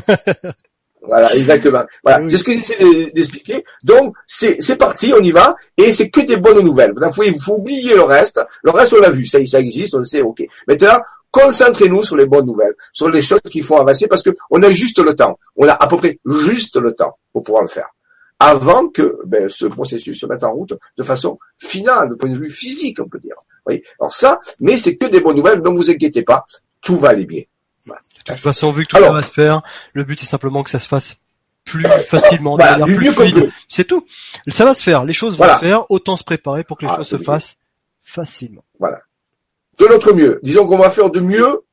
Voilà, 1.04 1.34
exactement. 1.34 1.84
Voilà, 2.04 2.28
c'est 2.30 2.38
ce 2.38 2.44
que 2.44 2.54
j'essaie 2.54 3.12
d'expliquer. 3.16 3.64
Donc, 3.84 4.14
c'est 4.28 4.78
parti, 4.78 5.12
on 5.18 5.24
y 5.24 5.32
va, 5.32 5.56
et 5.76 5.92
c'est 5.92 6.10
que 6.10 6.22
des 6.22 6.38
bonnes 6.38 6.64
nouvelles. 6.64 6.94
Il 6.96 7.12
faut, 7.12 7.40
faut 7.40 7.56
oublier 7.56 7.96
le 7.96 8.04
reste. 8.04 8.40
Le 8.64 8.70
reste, 8.70 8.94
on 8.94 9.00
l'a 9.00 9.10
vu, 9.10 9.26
ça, 9.26 9.44
ça 9.46 9.60
existe, 9.60 9.96
on 9.96 10.00
le 10.00 10.04
sait, 10.04 10.22
ok. 10.22 10.44
Maintenant, 10.68 11.00
Concentrez-nous 11.32 12.04
sur 12.04 12.18
les 12.18 12.26
bonnes 12.26 12.46
nouvelles, 12.46 12.76
sur 12.92 13.10
les 13.10 13.22
choses 13.22 13.42
qui 13.50 13.62
font 13.62 13.78
avancer, 13.78 14.08
parce 14.08 14.22
qu'on 14.22 14.62
a 14.62 14.72
juste 14.72 15.00
le 15.00 15.16
temps. 15.16 15.40
On 15.56 15.68
a 15.68 15.74
à 15.74 15.88
peu 15.88 15.98
près 15.98 16.20
juste 16.26 16.76
le 16.76 16.94
temps 16.94 17.18
pour 17.32 17.44
pouvoir 17.44 17.64
le 17.64 17.70
faire. 17.70 17.90
Avant 18.40 18.90
que 18.90 19.18
ben, 19.26 19.48
ce 19.48 19.66
processus 19.66 20.20
se 20.20 20.26
mette 20.26 20.44
en 20.44 20.52
route 20.52 20.74
de 20.98 21.04
façon 21.04 21.40
finale, 21.58 22.10
de 22.10 22.16
point 22.16 22.30
de 22.30 22.38
vue 22.38 22.50
physique, 22.50 23.00
on 23.00 23.08
peut 23.08 23.20
dire. 23.20 23.36
Oui. 23.68 23.82
Alors 24.00 24.12
ça, 24.12 24.40
mais 24.60 24.78
c'est 24.78 24.98
que 24.98 25.06
des 25.06 25.22
bonnes 25.22 25.38
nouvelles, 25.38 25.62
ne 25.62 25.70
vous 25.70 25.90
inquiétez 25.90 26.24
pas, 26.24 26.44
tout 26.82 26.98
va 26.98 27.10
aller 27.10 27.26
bien. 27.26 27.44
De 27.86 27.94
toute 28.26 28.38
façon, 28.38 28.72
vu 28.72 28.86
que 28.86 28.96
tout 28.96 29.02
ça 29.02 29.12
va 29.12 29.24
se 29.24 29.32
faire, 29.32 29.62
le 29.94 30.04
but 30.04 30.22
est 30.22 30.26
simplement 30.26 30.64
que 30.64 30.70
ça 30.70 30.80
se 30.80 30.88
fasse 30.88 31.18
plus 31.64 31.86
facilement, 32.08 32.58
de 32.58 32.64
manière 32.64 32.86
plus 32.86 33.12
fluide. 33.12 33.52
C'est 33.70 33.86
tout. 33.86 34.06
Ça 34.48 34.66
va 34.66 34.74
se 34.74 34.84
faire, 34.84 35.06
les 35.06 35.14
choses 35.14 35.38
vont 35.38 35.48
se 35.48 35.60
faire, 35.60 35.90
autant 35.90 36.18
se 36.18 36.24
préparer 36.24 36.64
pour 36.64 36.78
que 36.78 36.86
les 36.86 36.92
ah, 36.92 36.98
choses 36.98 37.08
se 37.08 37.18
fassent 37.18 37.58
facilement. 38.02 38.64
Voilà 38.80 39.02
de 39.82 39.88
notre 39.88 40.14
mieux. 40.14 40.40
Disons 40.44 40.68
qu'on 40.68 40.78
va 40.78 40.90
faire 40.90 41.10
de 41.10 41.20
mieux, 41.20 41.64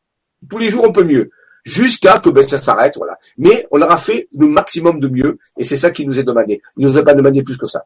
tous 0.49 0.59
les 0.59 0.71
jours 0.71 0.85
on 0.85 0.93
peut 0.93 1.05
mieux, 1.05 1.31
jusqu'à 1.65 2.19
que 2.19 2.31
ben, 2.31 2.43
ça 2.43 2.59
s'arrête, 2.59 2.97
voilà. 2.97 3.19
Mais 3.37 3.67
on 3.71 3.83
aura 3.83 3.99
fait 3.99 4.29
le 4.37 4.47
maximum 4.47 5.01
de 5.01 5.09
mieux, 5.09 5.39
et 5.57 5.65
c'est 5.65 5.77
ça 5.77 5.91
qui 5.91 6.07
nous 6.07 6.19
est 6.19 6.25
demandé. 6.25 6.63
Il 6.77 6.87
ne 6.87 6.91
nous 6.91 6.99
a 6.99 7.03
pas 7.03 7.15
demandé 7.15 7.43
plus 7.43 7.57
que 7.57 7.67
ça. 7.67 7.85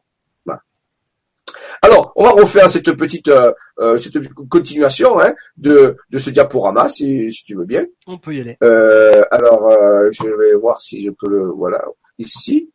Alors, 1.81 2.13
on 2.15 2.23
va 2.23 2.29
refaire 2.29 2.69
cette 2.69 2.93
petite, 2.93 3.27
euh, 3.27 3.51
euh, 3.77 3.97
cette 3.97 4.17
continuation 4.49 5.19
hein, 5.19 5.33
de, 5.57 5.97
de 6.09 6.17
ce 6.17 6.29
diaporama, 6.29 6.87
si, 6.87 7.29
si 7.29 7.43
tu 7.43 7.55
veux 7.55 7.65
bien. 7.65 7.85
On 8.07 8.17
peut 8.17 8.33
y 8.33 8.39
aller. 8.39 8.57
Euh, 8.63 9.21
alors, 9.31 9.69
je 10.09 10.23
vais 10.23 10.53
voir 10.53 10.79
si 10.79 11.03
je 11.03 11.09
peux 11.09 11.29
le, 11.29 11.47
voilà, 11.47 11.83
ici. 12.17 12.71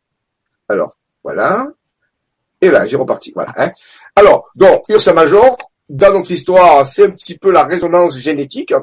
Alors, 0.67 0.95
voilà. 1.23 1.69
Et 2.61 2.69
là, 2.69 2.85
j'ai 2.85 2.97
reparti. 2.97 3.31
Voilà. 3.33 3.51
Hein. 3.57 3.71
Alors, 4.15 4.51
donc, 4.55 4.83
Ursa 4.89 5.11
Major, 5.11 5.57
dans 5.89 6.13
notre 6.13 6.31
histoire, 6.31 6.85
c'est 6.85 7.05
un 7.05 7.09
petit 7.09 7.37
peu 7.37 7.51
la 7.51 7.65
résonance 7.65 8.17
génétique. 8.17 8.73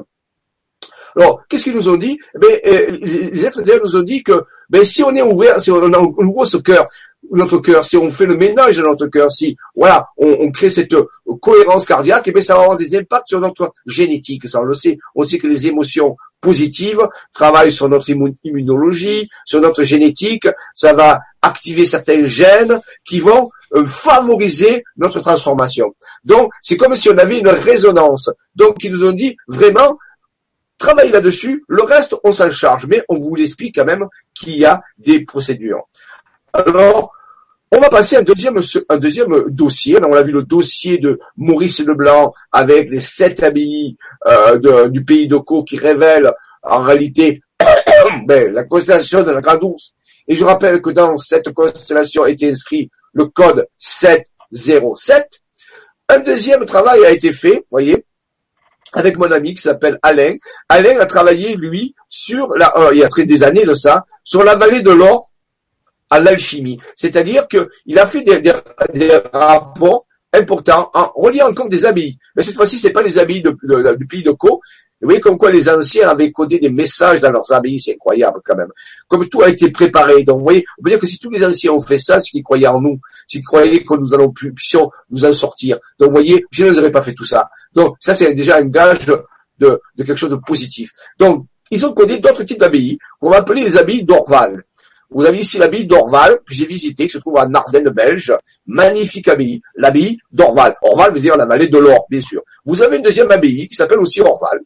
Alors, 1.15 1.41
qu'est-ce 1.49 1.63
qu'ils 1.63 1.73
nous 1.73 1.89
ont 1.89 1.97
dit? 1.97 2.19
Eh 2.35 2.91
Les 2.91 3.45
êtres 3.45 3.61
nous 3.83 3.95
ont 3.95 4.03
dit 4.03 4.21
que 4.23 4.43
ben, 4.69 4.83
si 4.83 5.01
on 5.03 5.15
est 5.15 5.21
ouvert, 5.21 5.59
si 5.59 5.71
on, 5.71 5.81
ouvre 5.81 6.45
ce 6.45 6.57
cœur, 6.57 6.85
notre 7.31 7.57
cœur, 7.57 7.83
si 7.83 7.97
on 7.97 8.11
fait 8.11 8.25
le 8.25 8.37
ménage 8.37 8.77
de 8.77 8.83
notre 8.83 9.07
cœur, 9.07 9.31
si 9.31 9.57
voilà, 9.75 10.07
on, 10.17 10.51
crée 10.51 10.69
cette 10.69 10.93
cohérence 11.41 11.85
cardiaque, 11.85 12.23
eh 12.27 12.31
bien 12.31 12.41
ça 12.41 12.55
va 12.55 12.61
avoir 12.61 12.77
des 12.77 12.95
impacts 12.95 13.29
sur 13.29 13.39
notre 13.39 13.73
génétique. 13.85 14.47
Ça, 14.47 14.61
on 14.61 14.65
le 14.65 14.73
sait. 14.73 14.99
On 15.15 15.23
sait 15.23 15.39
que 15.39 15.47
les 15.47 15.65
émotions 15.65 16.17
positives 16.39 17.01
travaillent 17.33 17.71
sur 17.71 17.89
notre 17.89 18.09
immunologie, 18.09 19.27
sur 19.45 19.59
notre 19.59 19.83
génétique. 19.83 20.47
Ça 20.75 20.93
va 20.93 21.19
activer 21.41 21.85
certains 21.85 22.25
gènes 22.25 22.79
qui 23.05 23.19
vont 23.19 23.45
euh, 23.45 23.56
favoriser 23.85 24.83
notre 24.97 25.19
transformation. 25.19 25.95
Donc, 26.23 26.51
c'est 26.61 26.77
comme 26.77 26.95
si 26.95 27.09
on 27.09 27.17
avait 27.17 27.39
une 27.39 27.47
résonance. 27.47 28.29
Donc, 28.55 28.83
ils 28.83 28.91
nous 28.91 29.03
ont 29.03 29.11
dit 29.11 29.35
vraiment, 29.47 29.97
travaillez 30.77 31.11
là-dessus. 31.11 31.63
Le 31.67 31.83
reste, 31.83 32.15
on 32.23 32.31
s'en 32.31 32.51
charge, 32.51 32.85
mais 32.87 33.03
on 33.09 33.17
vous 33.17 33.35
l'explique 33.35 33.75
quand 33.75 33.85
même 33.85 34.07
qu'il 34.33 34.57
y 34.57 34.65
a 34.65 34.81
des 34.97 35.21
procédures. 35.21 35.87
Alors, 36.53 37.11
on 37.71 37.79
va 37.79 37.89
passer 37.89 38.15
à 38.15 38.19
un 38.19 38.23
deuxième, 38.23 38.59
un 38.89 38.97
deuxième 38.97 39.49
dossier. 39.49 39.97
on 40.01 40.13
a 40.13 40.23
vu 40.23 40.31
le 40.31 40.43
dossier 40.43 40.97
de 40.99 41.19
Maurice 41.35 41.79
Leblanc 41.81 42.33
avec 42.51 42.89
les 42.89 43.01
sept 43.01 43.43
abbayes 43.43 43.97
euh, 44.25 44.87
du 44.87 45.03
pays 45.03 45.27
de 45.27 45.37
qui 45.65 45.77
révèlent 45.77 46.31
en 46.63 46.83
réalité 46.83 47.41
ben, 48.25 48.53
la 48.53 48.63
constellation 48.63 49.23
de 49.23 49.31
la 49.31 49.41
Grande 49.41 49.63
Ourse. 49.63 49.93
Et 50.29 50.35
je 50.35 50.45
rappelle 50.45 50.81
que 50.81 50.89
dans 50.91 51.17
cette 51.17 51.53
constellation 51.53 52.25
était 52.25 52.49
inscrit 52.49 52.89
le 53.17 53.25
code 53.25 53.67
707. 53.79 55.41
Un 56.09 56.19
deuxième 56.19 56.65
travail 56.65 57.03
a 57.03 57.11
été 57.11 57.33
fait, 57.33 57.65
voyez, 57.69 58.05
avec 58.93 59.17
mon 59.17 59.31
ami 59.31 59.55
qui 59.55 59.61
s'appelle 59.61 59.99
Alain. 60.01 60.35
Alain 60.69 60.99
a 60.99 61.05
travaillé, 61.05 61.55
lui, 61.55 61.95
sur 62.07 62.55
la, 62.55 62.77
euh, 62.77 62.89
il 62.93 62.99
y 62.99 63.03
a 63.03 63.09
très 63.09 63.25
des 63.25 63.43
années 63.43 63.65
de 63.65 63.73
ça, 63.73 64.05
sur 64.23 64.43
la 64.43 64.55
vallée 64.55 64.81
de 64.81 64.91
l'or 64.91 65.31
à 66.09 66.19
l'alchimie. 66.19 66.79
C'est-à-dire 66.95 67.47
qu'il 67.47 67.99
a 67.99 68.07
fait 68.07 68.21
des, 68.21 68.39
des, 68.39 69.11
rapports 69.33 70.05
importants 70.31 70.89
en 70.93 71.11
reliant 71.15 71.49
encore 71.49 71.67
des 71.67 71.85
abbayes. 71.85 72.17
Mais 72.35 72.43
cette 72.43 72.55
fois-ci, 72.55 72.79
ce 72.79 72.87
pas 72.89 73.01
les 73.01 73.17
abbayes 73.17 73.41
du 73.41 74.07
pays 74.07 74.23
de 74.23 74.31
Caux. 74.31 74.61
Vous 74.99 75.07
voyez 75.07 75.19
comme 75.19 75.37
quoi 75.37 75.51
les 75.51 75.69
anciens 75.69 76.09
avaient 76.09 76.31
codé 76.31 76.57
des 76.59 76.69
messages 76.69 77.19
dans 77.19 77.31
leurs 77.31 77.51
abbayes, 77.51 77.79
c'est 77.79 77.93
incroyable 77.93 78.39
quand 78.43 78.55
même. 78.55 78.71
Comme 79.07 79.27
tout 79.29 79.41
a 79.41 79.49
été 79.49 79.69
préparé. 79.69 80.23
Donc 80.23 80.39
vous 80.39 80.43
voyez, 80.43 80.65
on 80.79 80.83
peut 80.83 80.89
dire 80.89 80.99
que 80.99 81.05
si 81.05 81.19
tous 81.19 81.29
les 81.29 81.45
anciens 81.45 81.71
ont 81.71 81.79
fait 81.79 81.99
ça, 81.99 82.19
c'est 82.19 82.31
qu'ils 82.31 82.43
croyaient 82.43 82.67
en 82.67 82.81
nous, 82.81 82.99
s'ils 83.27 83.43
croyaient 83.43 83.83
que 83.83 83.93
nous 83.93 84.13
allons 84.13 84.31
puissions 84.31 84.89
nous 85.11 85.23
en 85.23 85.33
sortir. 85.33 85.77
Donc 85.99 86.09
vous 86.09 86.15
voyez, 86.15 86.43
je 86.51 86.65
n'aurais 86.65 86.91
pas 86.91 87.01
fait 87.01 87.13
tout 87.13 87.25
ça. 87.25 87.49
Donc 87.73 87.95
ça 87.99 88.15
c'est 88.15 88.33
déjà 88.33 88.57
un 88.57 88.65
gage 88.65 89.05
de, 89.05 89.21
de, 89.59 89.79
quelque 89.97 90.15
chose 90.15 90.31
de 90.31 90.35
positif. 90.35 90.91
Donc 91.19 91.45
ils 91.69 91.85
ont 91.85 91.93
codé 91.93 92.17
d'autres 92.17 92.43
types 92.43 92.59
d'abbayes, 92.59 92.97
qu'on 93.19 93.29
va 93.29 93.37
appeler 93.37 93.63
les 93.63 93.77
abbayes 93.77 94.03
d'Orval. 94.03 94.63
Vous 95.09 95.25
avez 95.25 95.37
ici 95.37 95.57
l'abbaye 95.57 95.85
d'Orval, 95.85 96.39
que 96.45 96.53
j'ai 96.53 96.65
visité, 96.65 97.05
qui 97.05 97.11
se 97.11 97.17
trouve 97.19 97.37
en 97.37 97.53
Ardennes 97.53 97.89
belge. 97.89 98.33
Magnifique 98.65 99.27
abbaye, 99.29 99.61
l'abbaye 99.75 100.17
d'Orval. 100.31 100.75
Orval 100.81 101.13
veut 101.13 101.19
dire 101.19 101.37
la 101.37 101.45
vallée 101.45 101.69
de 101.69 101.77
l'or, 101.77 102.05
bien 102.09 102.19
sûr. 102.19 102.41
Vous 102.65 102.81
avez 102.81 102.97
une 102.97 103.03
deuxième 103.03 103.31
abbaye 103.31 103.67
qui 103.67 103.75
s'appelle 103.75 103.99
aussi 103.99 104.19
Orval, 104.19 104.59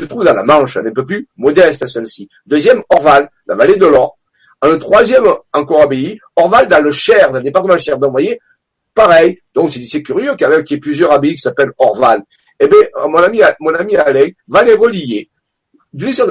se 0.00 0.06
trouve 0.06 0.24
dans 0.24 0.34
la 0.34 0.42
Manche, 0.42 0.76
un 0.76 0.90
peu 0.92 1.04
plus 1.04 1.28
modeste 1.36 1.86
celle-ci. 1.86 2.28
Deuxième, 2.46 2.82
Orval, 2.88 3.30
la 3.46 3.54
vallée 3.54 3.76
de 3.76 3.86
l'or. 3.86 4.18
Un 4.62 4.78
troisième, 4.78 5.24
encore 5.52 5.82
abbaye, 5.82 6.18
Orval 6.36 6.68
dans 6.68 6.80
le 6.80 6.92
Cher, 6.92 7.30
dans 7.30 7.38
le 7.38 7.44
département 7.44 7.76
Cher. 7.76 7.98
Donc, 7.98 8.10
vous 8.10 8.12
voyez, 8.12 8.38
pareil. 8.94 9.38
Donc, 9.54 9.70
c'est 9.70 10.02
curieux 10.02 10.34
qu'il 10.34 10.48
y 10.48 10.74
ait 10.74 10.78
plusieurs 10.78 11.12
abbayes 11.12 11.34
qui 11.34 11.40
s'appellent 11.40 11.72
Orval. 11.78 12.22
Eh 12.60 12.68
bien, 12.68 12.78
mon 13.08 13.18
ami, 13.18 13.40
mon 13.60 13.74
ami 13.74 13.94
va 14.48 14.62
les 14.62 14.74
relier 14.74 15.28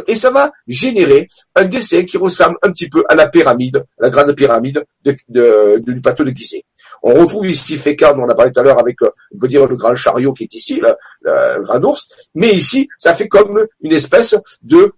et 0.07 0.16
ça 0.16 0.32
va 0.32 0.51
générer 0.68 1.30
un 1.55 1.66
dessin 1.66 2.03
qui 2.03 2.18
ressemble 2.18 2.57
un 2.64 2.72
petit 2.72 2.89
peu 2.89 3.03
à 3.07 3.16
la 3.16 3.28
pyramide, 3.28 3.86
la 3.99 4.09
grande 4.09 4.34
pyramide 4.34 4.84
du 5.03 6.01
plateau 6.01 6.24
de 6.24 6.32
Gizeh. 6.32 6.64
On 7.04 7.14
retrouve 7.14 7.47
ici 7.47 7.78
Fécard, 7.78 8.16
dont 8.16 8.24
on 8.24 8.30
a 8.30 8.36
parlé 8.36 8.52
tout 8.52 8.60
à 8.60 8.64
l'heure 8.64 8.80
avec, 8.80 9.02
euh, 9.02 9.10
on 9.34 9.39
peut 9.39 9.47
dire, 9.47 9.68
le 9.68 9.76
grand 9.76 9.95
chariot 9.95 10.34
qui 10.34 10.43
est 10.43 10.54
ici, 10.54 10.82
le, 10.82 11.64
grand 11.64 11.84
ours, 11.84 12.08
mais 12.36 12.49
ici, 12.49 12.88
ça 12.97 13.14
fait 13.14 13.28
comme 13.28 13.66
une 13.82 13.93
espèce 13.93 14.36
de 14.62 14.93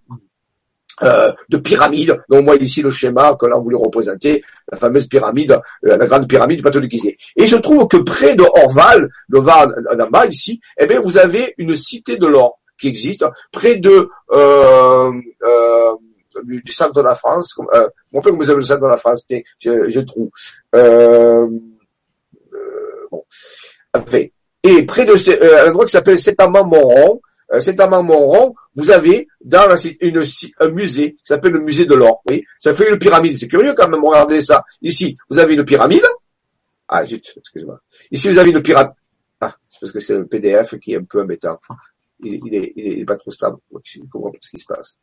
euh, 1.02 1.32
de 1.48 1.56
pyramide. 1.56 2.22
Donc 2.28 2.42
on 2.42 2.44
voit 2.44 2.56
ici 2.56 2.80
le 2.80 2.90
schéma 2.90 3.36
que 3.38 3.46
l'on 3.46 3.60
voulait 3.60 3.76
représenter, 3.76 4.44
la 4.70 4.78
fameuse 4.78 5.08
pyramide, 5.08 5.60
euh, 5.86 5.96
la 5.96 6.06
grande 6.06 6.28
pyramide 6.28 6.58
du 6.58 6.62
plateau 6.62 6.78
de 6.78 6.86
Gizeh. 6.86 7.16
Et 7.34 7.46
je 7.46 7.56
trouve 7.56 7.88
que 7.88 7.96
près 7.96 8.36
de 8.36 8.44
Orval, 8.44 9.10
le 9.28 9.40
Var 9.40 9.66
ici, 10.28 10.60
eh 10.78 10.86
bien 10.86 11.00
vous 11.00 11.18
avez 11.18 11.52
une 11.58 11.74
cité 11.74 12.16
de 12.16 12.28
l'or 12.28 12.60
qui 12.78 12.86
existe, 12.86 13.24
près 13.50 13.76
de 13.76 14.08
du, 16.42 16.72
centre 16.72 16.92
de 16.92 17.00
la 17.00 17.14
France. 17.14 17.56
Mon 18.12 18.20
père 18.20 18.34
vous 18.34 18.50
avez 18.50 18.60
le 18.60 18.62
centre 18.62 18.82
de 18.82 18.86
la 18.86 18.96
France, 18.96 19.26
je 19.60 20.00
trouve. 20.00 20.30
Euh, 20.74 21.48
euh, 22.52 23.06
bon. 23.10 23.18
Enfin, 23.18 23.23
et 24.62 24.82
près 24.86 25.04
de 25.04 25.16
ce, 25.16 25.30
euh, 25.30 25.66
un 25.66 25.70
endroit 25.70 25.84
qui 25.84 25.92
s'appelle 25.92 26.18
Saint-Amand-Montrond, 26.18 27.20
Saint-Amand-Montrond, 27.60 28.54
vous 28.74 28.90
avez 28.90 29.28
dans 29.40 29.68
la, 29.68 29.76
une, 30.00 30.22
un 30.58 30.68
musée 30.70 31.12
qui 31.12 31.24
s'appelle 31.24 31.52
le 31.52 31.60
musée 31.60 31.86
de 31.86 31.94
l'or. 31.94 32.22
Oui, 32.28 32.44
ça 32.58 32.74
fait 32.74 32.90
une 32.90 32.98
pyramide. 32.98 33.38
C'est 33.38 33.48
curieux 33.48 33.74
quand 33.74 33.88
même. 33.88 34.04
Regardez 34.04 34.40
ça. 34.40 34.64
Ici, 34.82 35.16
vous 35.28 35.38
avez 35.38 35.54
une 35.54 35.64
pyramide. 35.64 36.04
Ah 36.88 37.04
zut, 37.04 37.34
excusez-moi. 37.36 37.80
Ici, 38.10 38.28
vous 38.28 38.38
avez 38.38 38.50
une 38.50 38.62
pyramide. 38.62 38.92
Ah, 39.40 39.56
c'est 39.70 39.80
parce 39.80 39.92
que 39.92 40.00
c'est 40.00 40.14
le 40.14 40.26
PDF 40.26 40.78
qui 40.80 40.94
est 40.94 40.96
un 40.96 41.04
peu 41.04 41.22
embêtant 41.22 41.58
il, 42.20 42.40
il, 42.46 42.54
est, 42.54 42.72
il, 42.76 43.00
est, 43.00 43.04
pas 43.04 43.16
trop 43.16 43.30
stable. 43.30 43.58
Je 43.84 44.00
ne 44.00 44.06
comprends 44.06 44.30
pas 44.30 44.38
ce 44.40 44.50
qui 44.50 44.58
se 44.58 44.64
passe. 44.64 44.98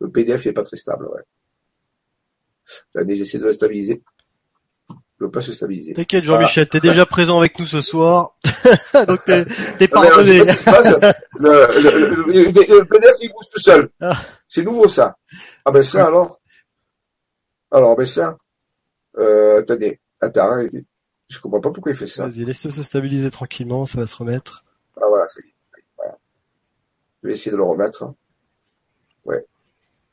Le 0.00 0.10
PDF 0.10 0.46
n'est 0.46 0.52
pas 0.52 0.62
très 0.62 0.76
stable, 0.76 1.06
ouais. 1.06 1.22
J'essaie 3.16 3.38
de 3.38 3.46
le 3.46 3.52
stabiliser. 3.52 4.02
Ne 5.20 5.26
veut 5.26 5.30
pas 5.30 5.40
se 5.40 5.52
stabiliser. 5.52 5.94
T'inquiète, 5.94 6.24
Jean-Michel, 6.24 6.68
t'es 6.68 6.80
déjà 6.80 7.04
présent 7.04 7.38
avec 7.38 7.58
nous 7.58 7.66
ce 7.66 7.80
soir. 7.80 8.36
Donc 9.08 9.24
t'es, 9.24 9.44
t'es 9.78 9.88
pardonné. 9.88 10.38
Le, 11.40 11.50
le, 11.50 12.32
le, 12.32 12.44
le, 12.44 12.84
PDF, 12.84 13.16
il 13.20 13.28
bouge 13.30 13.46
tout 13.52 13.60
seul. 13.60 13.90
Ah. 14.00 14.16
C'est 14.48 14.62
nouveau, 14.62 14.88
ça. 14.88 15.16
Ah 15.64 15.70
ben 15.70 15.82
ça, 15.82 16.06
alors? 16.06 16.40
Alors, 17.70 17.96
ben 17.96 18.06
ça. 18.06 18.36
Euh, 19.18 19.60
attendez. 19.60 20.00
Attends, 20.20 20.52
hein, 20.52 20.68
je 21.28 21.40
comprends 21.40 21.60
pas 21.60 21.70
pourquoi 21.70 21.92
il 21.92 21.98
fait 21.98 22.06
ça. 22.06 22.26
Vas-y, 22.26 22.44
laisse-le 22.44 22.70
se 22.70 22.82
stabiliser 22.82 23.30
tranquillement, 23.30 23.86
ça 23.86 24.00
va 24.00 24.06
se 24.06 24.16
remettre. 24.16 24.64
Ah 24.96 25.06
voilà, 25.08 25.26
c'est 25.28 25.42
je 27.22 27.28
vais 27.28 27.34
essayer 27.34 27.50
de 27.50 27.56
le 27.56 27.64
remettre. 27.64 28.14
Ouais. 29.24 29.44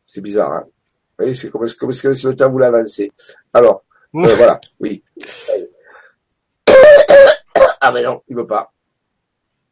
C'est 0.08 0.22
bizarre, 0.22 0.52
hein. 0.54 0.64
Vous 0.66 1.24
voyez, 1.24 1.34
c'est 1.34 1.50
comme, 1.50 1.66
comme, 1.80 1.92
si 1.92 2.26
le 2.26 2.36
temps 2.36 2.52
voulait 2.52 2.66
avancer. 2.66 3.12
Alors, 3.54 3.86
euh, 4.24 4.36
voilà, 4.36 4.60
oui. 4.80 5.04
ah 7.82 7.92
mais 7.92 8.04
non, 8.04 8.22
il 8.28 8.36
veut 8.36 8.48
pas. 8.48 8.72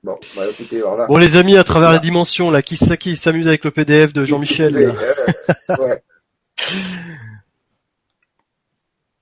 Bon, 0.04 0.20
bah, 0.36 0.44
écoutez, 0.50 0.78
alors 0.78 0.98
là. 0.98 1.08
Bon 1.08 1.18
les 1.18 1.38
amis, 1.38 1.58
à 1.58 1.64
travers 1.64 1.92
les 1.94 2.00
dimensions, 2.00 2.52
là, 2.52 2.62
qui, 2.62 2.78
qui 2.98 3.16
s'amuse 3.16 3.48
avec 3.48 3.64
le 3.64 3.72
PDF 3.72 4.12
de 4.12 4.26
Jean-Michel 4.26 4.96
Ouais. 5.80 6.04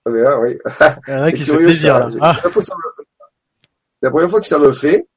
Ah, 0.06 0.10
mais 0.10 0.22
là, 0.22 0.40
oui. 0.40 0.58
Qui 1.38 1.44
fait 1.44 1.58
plaisir, 1.58 2.00
là. 2.00 2.10
Ah. 2.22 2.36
C'est 2.44 2.72
la 4.02 4.10
première 4.10 4.30
fois 4.30 4.42
que 4.42 4.48
ça 4.48 4.58
me 4.58 4.72
fait. 4.72 5.08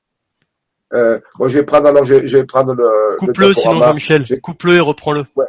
Euh, 0.93 1.19
bon, 1.39 1.49
je 1.49 1.59
vais 1.59 1.65
prendre 1.65 1.87
alors, 1.87 2.05
je, 2.05 2.27
je 2.27 2.39
vais 2.39 2.45
prendre 2.45 2.75
le. 2.75 3.17
Coupe-le 3.19 3.55
sinon, 3.55 3.79
Jean-Michel. 3.79 4.41
Coupe-le 4.43 4.75
et 4.75 4.81
reprends-le. 4.81 5.25
Ouais. 5.37 5.47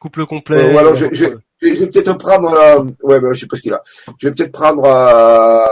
Coupe-le 0.00 0.26
complet. 0.26 0.74
Euh, 0.74 0.78
alors, 0.78 0.94
je, 0.94 1.06
je, 1.12 1.26
je, 1.60 1.80
vais 1.80 1.86
peut-être 1.86 2.16
prendre. 2.18 2.52
Euh, 2.52 2.84
ouais, 3.02 3.20
mais 3.20 3.34
je 3.34 3.40
sais 3.40 3.46
pas 3.46 3.56
ce 3.56 3.62
qu'il 3.62 3.72
a. 3.72 3.82
Je 4.18 4.28
vais 4.28 4.34
peut-être 4.34 4.52
prendre 4.52 4.84
euh, 4.84 5.66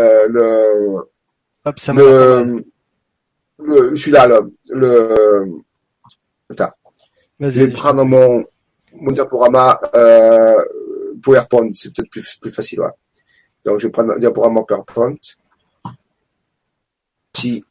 euh, 0.00 0.26
le. 0.28 0.96
Hop, 1.64 1.78
ça 1.78 1.92
le, 1.92 2.64
le, 3.58 3.94
celui-là, 3.94 4.26
le, 4.26 4.52
le. 4.70 5.14
Attends. 6.50 6.72
Je 7.40 7.46
vais 7.46 7.70
prendre 7.72 8.04
mon 8.04 8.42
mon 8.94 9.12
diaporama 9.12 9.80
euh, 9.94 10.64
PowerPoint. 11.22 11.70
C'est 11.74 11.92
peut-être 11.92 12.10
plus 12.10 12.38
plus 12.40 12.50
facile. 12.50 12.80
Ouais. 12.80 12.88
Donc, 13.64 13.78
je 13.80 13.88
vais 13.88 13.92
prendre 13.92 14.12
un 14.12 14.18
diaporama 14.18 14.62
PowerPoint. 14.66 15.16
Si 17.36 17.62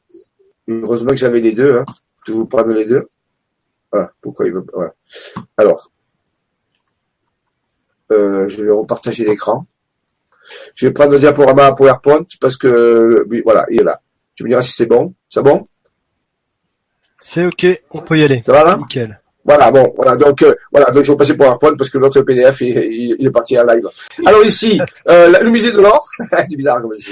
Heureusement 0.68 1.10
que 1.10 1.16
j'avais 1.16 1.40
les 1.40 1.54
deux. 1.54 1.78
Hein. 1.78 1.86
Je 2.26 2.34
vous 2.34 2.46
prendre 2.46 2.74
les 2.74 2.86
deux. 2.86 3.08
Voilà. 3.98 4.12
Pourquoi 4.22 4.46
il 4.46 4.54
veut. 4.54 4.66
Alors. 5.58 5.92
Euh, 8.12 8.48
je 8.48 8.64
vais 8.64 8.72
repartager 8.72 9.26
l'écran. 9.26 9.66
Je 10.76 10.86
vais 10.86 10.94
prendre 10.94 11.12
le 11.12 11.20
diaporama 11.20 11.66
à 11.66 11.74
PowerPoint 11.74 12.26
parce 12.40 12.56
que 12.58 13.26
oui, 13.28 13.42
voilà, 13.44 13.66
il 13.70 13.82
est 13.82 13.84
là. 13.84 14.00
Tu 14.36 14.44
me 14.44 14.50
diras 14.50 14.62
si 14.62 14.72
c'est 14.72 14.86
bon. 14.86 15.14
C'est 15.30 15.42
bon? 15.42 15.68
C'est 17.20 17.46
ok, 17.46 17.66
on 17.92 18.02
peut 18.02 18.18
y 18.20 18.24
aller. 18.24 18.44
Ça 18.46 18.52
va 18.52 18.64
là? 18.64 18.78
Nickel. 18.78 19.20
Voilà, 19.44 19.72
bon, 19.72 19.92
voilà, 19.96 20.16
donc 20.16 20.42
euh, 20.44 20.54
voilà, 20.72 20.92
donc 20.92 21.04
je 21.04 21.12
vais 21.12 21.18
passer 21.18 21.36
PowerPoint 21.36 21.76
parce 21.76 21.90
que 21.90 21.98
l'autre 21.98 22.22
PDF 22.22 22.62
il, 22.62 23.16
il, 23.18 23.28
est 23.28 23.32
parti 23.32 23.58
en 23.58 23.66
live. 23.66 23.90
Alors 24.26 24.44
ici, 24.44 24.80
euh, 25.08 25.40
le 25.42 25.50
musée 25.50 25.72
de 25.72 25.80
l'or, 25.80 26.08
c'est 26.30 26.56
bizarre 26.56 26.82
comme 26.82 26.94
ça. 26.94 27.12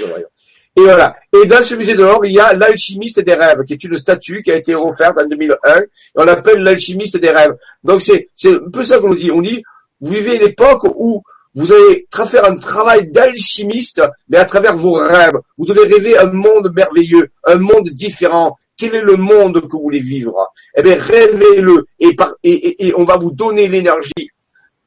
Et 0.76 0.82
voilà. 0.82 1.16
Et 1.32 1.46
dans 1.46 1.62
ce 1.62 1.74
musée 1.74 1.94
de 1.94 2.02
l'or, 2.02 2.26
il 2.26 2.32
y 2.32 2.40
a 2.40 2.52
l'alchimiste 2.52 3.20
des 3.20 3.34
rêves, 3.34 3.64
qui 3.66 3.72
est 3.72 3.84
une 3.84 3.96
statue 3.96 4.42
qui 4.42 4.52
a 4.52 4.56
été 4.56 4.74
offerte 4.74 5.18
en 5.18 5.26
2001. 5.26 5.80
Et 5.80 5.84
on 6.16 6.24
l'appelle 6.24 6.58
l'alchimiste 6.58 7.16
des 7.16 7.30
rêves. 7.30 7.56
Donc 7.82 8.02
c'est, 8.02 8.28
c'est 8.34 8.54
un 8.54 8.70
peu 8.70 8.84
ça 8.84 8.98
qu'on 8.98 9.08
nous 9.08 9.14
dit. 9.14 9.30
On 9.30 9.40
dit, 9.40 9.62
vous 10.00 10.12
vivez 10.12 10.36
une 10.36 10.42
époque 10.42 10.84
où 10.84 11.22
vous 11.54 11.72
allez 11.72 12.06
faire 12.28 12.44
un 12.44 12.56
travail 12.56 13.10
d'alchimiste, 13.10 14.02
mais 14.28 14.36
à 14.36 14.44
travers 14.44 14.76
vos 14.76 14.92
rêves. 14.92 15.38
Vous 15.56 15.64
devez 15.64 15.84
rêver 15.94 16.18
un 16.18 16.30
monde 16.30 16.70
merveilleux, 16.74 17.30
un 17.44 17.56
monde 17.56 17.88
différent. 17.88 18.58
Quel 18.76 18.94
est 18.94 19.00
le 19.00 19.16
monde 19.16 19.62
que 19.62 19.72
vous 19.72 19.84
voulez 19.84 20.00
vivre? 20.00 20.36
Eh 20.76 20.82
bien, 20.82 20.98
rêvez-le 21.00 21.86
et, 21.98 22.14
et, 22.42 22.88
et, 22.88 22.94
on 22.94 23.04
va 23.04 23.16
vous 23.16 23.30
donner 23.30 23.68
l'énergie 23.68 24.30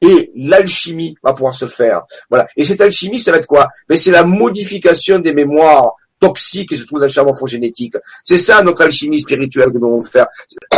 et 0.00 0.30
l'alchimie 0.34 1.16
va 1.22 1.32
pouvoir 1.32 1.54
se 1.54 1.66
faire. 1.66 2.02
Voilà. 2.28 2.46
Et 2.56 2.64
cette 2.64 2.80
alchimie, 2.80 3.20
ça 3.20 3.32
va 3.32 3.38
être 3.38 3.46
quoi? 3.46 3.68
Mais 3.88 3.96
c'est 3.96 4.10
la 4.10 4.24
modification 4.24 5.18
des 5.18 5.32
mémoires 5.32 5.92
toxiques 6.18 6.68
qui 6.68 6.76
se 6.76 6.84
trouvent 6.84 7.00
dans 7.00 7.06
le 7.06 7.12
champ 7.12 7.24
morphogénétique. 7.24 7.94
C'est 8.22 8.38
ça 8.38 8.62
notre 8.62 8.82
alchimie 8.82 9.20
spirituelle 9.20 9.68
que 9.68 9.78
nous 9.78 9.88
devons 9.88 10.04
faire. 10.04 10.26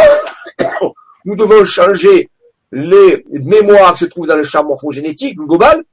Nous 1.25 1.37
devons 1.37 1.65
changer 1.65 2.29
les 2.73 3.25
mémoires 3.31 3.93
qui 3.93 4.01
se 4.01 4.05
trouvent 4.07 4.27
dans 4.27 4.37
le 4.37 4.43
champ 4.43 4.65
morphogénétique 4.65 5.37
global, 5.37 5.85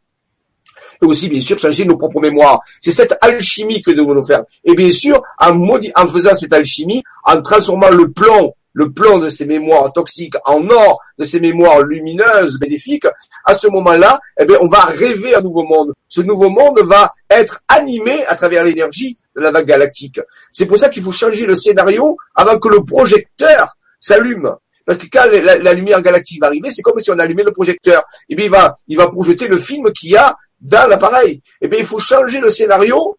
et 1.02 1.06
aussi 1.06 1.30
bien 1.30 1.40
sûr 1.40 1.60
changer 1.60 1.86
nos 1.86 1.98
propres 1.98 2.20
mémoires. 2.20 2.62
C'est 2.82 2.92
cette 2.92 3.16
alchimie 3.22 3.82
que 3.82 3.92
nous 3.92 4.06
devons 4.06 4.26
faire. 4.26 4.44
Et 4.64 4.74
bien 4.74 4.90
sûr, 4.90 5.22
en, 5.38 5.56
en 5.60 6.08
faisant 6.08 6.34
cette 6.36 6.54
alchimie, 6.54 7.04
en 7.26 7.42
transformant 7.42 7.90
le 7.90 8.12
plomb, 8.12 8.54
le 8.80 8.94
plomb 8.94 9.20
de 9.20 9.28
ces 9.28 9.46
mémoires 9.46 9.92
toxiques 9.92 10.36
en 10.46 10.66
or, 10.70 11.02
de 11.18 11.26
ces 11.26 11.42
mémoires 11.42 11.82
lumineuses, 11.82 12.58
bénéfiques, 12.58 13.08
à 13.44 13.54
ce 13.54 13.68
moment-là, 13.68 14.22
eh 14.40 14.46
bien, 14.46 14.58
on 14.62 14.70
va 14.70 14.84
rêver 14.86 15.36
un 15.36 15.42
nouveau 15.42 15.64
monde. 15.64 15.92
Ce 16.08 16.22
nouveau 16.22 16.50
monde 16.50 16.80
va 16.86 17.12
être 17.30 17.62
animé 17.68 18.24
à 18.26 18.36
travers 18.36 18.64
l'énergie 18.64 19.18
de 19.36 19.42
la 19.42 19.52
vague 19.52 19.66
galactique. 19.66 20.22
C'est 20.54 20.66
pour 20.66 20.78
ça 20.78 20.88
qu'il 20.88 21.04
faut 21.04 21.12
changer 21.12 21.46
le 21.46 21.56
scénario 21.56 22.16
avant 22.34 22.58
que 22.58 22.70
le 22.70 22.86
projecteur 22.86 23.76
s'allume. 24.00 24.50
Parce 24.86 24.98
que 24.98 25.08
quand 25.12 25.28
la, 25.30 25.74
lumière 25.74 26.02
galactique 26.02 26.40
va 26.40 26.48
arriver, 26.48 26.72
c'est 26.72 26.82
comme 26.82 27.02
si 27.02 27.12
on 27.12 27.20
allumait 27.20 27.44
le 27.44 27.52
projecteur. 27.52 28.06
Et 28.30 28.36
bien, 28.36 28.46
il 28.46 28.52
va, 28.52 28.78
il 28.88 28.96
va 28.96 29.10
projeter 29.10 29.50
le 29.50 29.58
film 29.58 29.92
qu'il 29.92 30.12
y 30.12 30.16
a 30.16 30.38
dans 30.62 30.88
l'appareil. 30.88 31.42
Et 31.60 31.68
bien, 31.68 31.80
il 31.80 31.86
faut 31.86 32.00
changer 32.00 32.40
le 32.40 32.50
scénario 32.50 33.18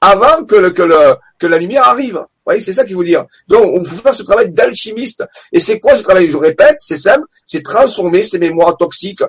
avant 0.00 0.44
que 0.44 1.46
la 1.46 1.58
lumière 1.58 1.88
arrive. 1.88 2.24
Vous 2.40 2.52
voyez, 2.52 2.60
c'est 2.60 2.72
ça 2.72 2.84
qu'il 2.84 2.94
faut 2.94 3.04
dire. 3.04 3.26
Donc, 3.48 3.66
on 3.74 3.84
faut 3.84 4.02
faire 4.02 4.14
ce 4.14 4.22
travail 4.22 4.50
d'alchimiste. 4.50 5.22
Et 5.52 5.60
c'est 5.60 5.78
quoi 5.78 5.94
ce 5.96 6.02
travail 6.02 6.28
Je 6.28 6.36
répète, 6.38 6.76
c'est 6.78 6.96
simple, 6.96 7.26
c'est 7.44 7.62
transformer 7.62 8.22
ces 8.22 8.38
mémoires 8.38 8.76
toxiques, 8.78 9.22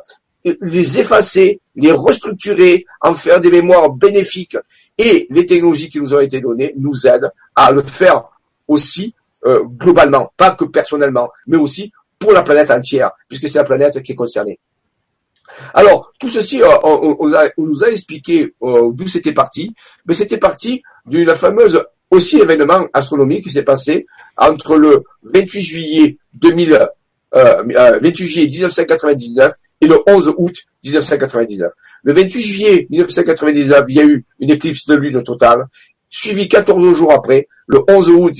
les 0.44 0.98
effacer, 0.98 1.60
les 1.76 1.92
restructurer, 1.92 2.86
en 3.02 3.14
faire 3.14 3.42
des 3.42 3.52
mémoires 3.52 3.90
bénéfiques. 3.92 4.58
Et 4.98 5.28
les 5.30 5.46
technologies 5.46 5.90
qui 5.90 6.00
nous 6.00 6.14
ont 6.14 6.20
été 6.20 6.40
données 6.40 6.74
nous 6.78 7.06
aident 7.06 7.32
à 7.56 7.72
le 7.72 7.82
faire 7.82 8.24
aussi 8.68 9.14
euh, 9.46 9.64
globalement, 9.64 10.32
pas 10.38 10.52
que 10.52 10.66
personnellement, 10.66 11.30
mais 11.48 11.58
aussi 11.58 11.92
pour 12.18 12.32
la 12.32 12.44
planète 12.44 12.72
entière, 12.72 13.12
puisque 13.28 13.50
c'est 13.50 13.58
la 13.58 13.64
planète 13.64 14.02
qui 14.04 14.14
est 14.14 14.16
concernée. 14.16 14.60
Alors, 15.74 16.14
tout 16.20 16.30
ceci, 16.30 16.62
euh, 16.62 16.68
on, 16.84 17.28
nous 17.58 17.84
a 17.84 17.90
expliqué 17.90 18.54
euh, 18.62 18.92
d'où 18.94 19.08
c'était 19.08 19.34
parti, 19.34 19.76
mais 20.06 20.14
c'était 20.14 20.38
parti 20.38 20.82
d'une 21.06 21.34
fameuse 21.36 21.84
aussi 22.12 22.40
événement 22.40 22.88
astronomique 22.94 23.46
qui 23.46 23.50
s'est 23.50 23.64
passé 23.64 24.06
entre 24.38 24.78
le 24.78 25.00
28 25.24 25.62
juillet 25.62 26.18
2000, 26.34 26.88
28 27.34 28.26
juillet 28.26 28.48
1999 28.48 29.54
et 29.82 29.88
le 29.88 29.98
11 30.08 30.34
août 30.38 30.56
1999. 30.84 31.72
Le 32.04 32.14
28 32.14 32.42
juillet 32.42 32.88
1999, 32.90 33.86
il 33.88 33.96
y 33.96 34.00
a 34.00 34.04
eu 34.04 34.26
une 34.40 34.52
éclipse 34.52 34.86
de 34.86 34.96
lune 34.96 35.24
totale 35.24 35.66
suivi 36.12 36.48
14 36.48 36.94
jours 36.96 37.14
après, 37.14 37.48
le 37.68 37.82
11 37.88 38.10
août 38.10 38.34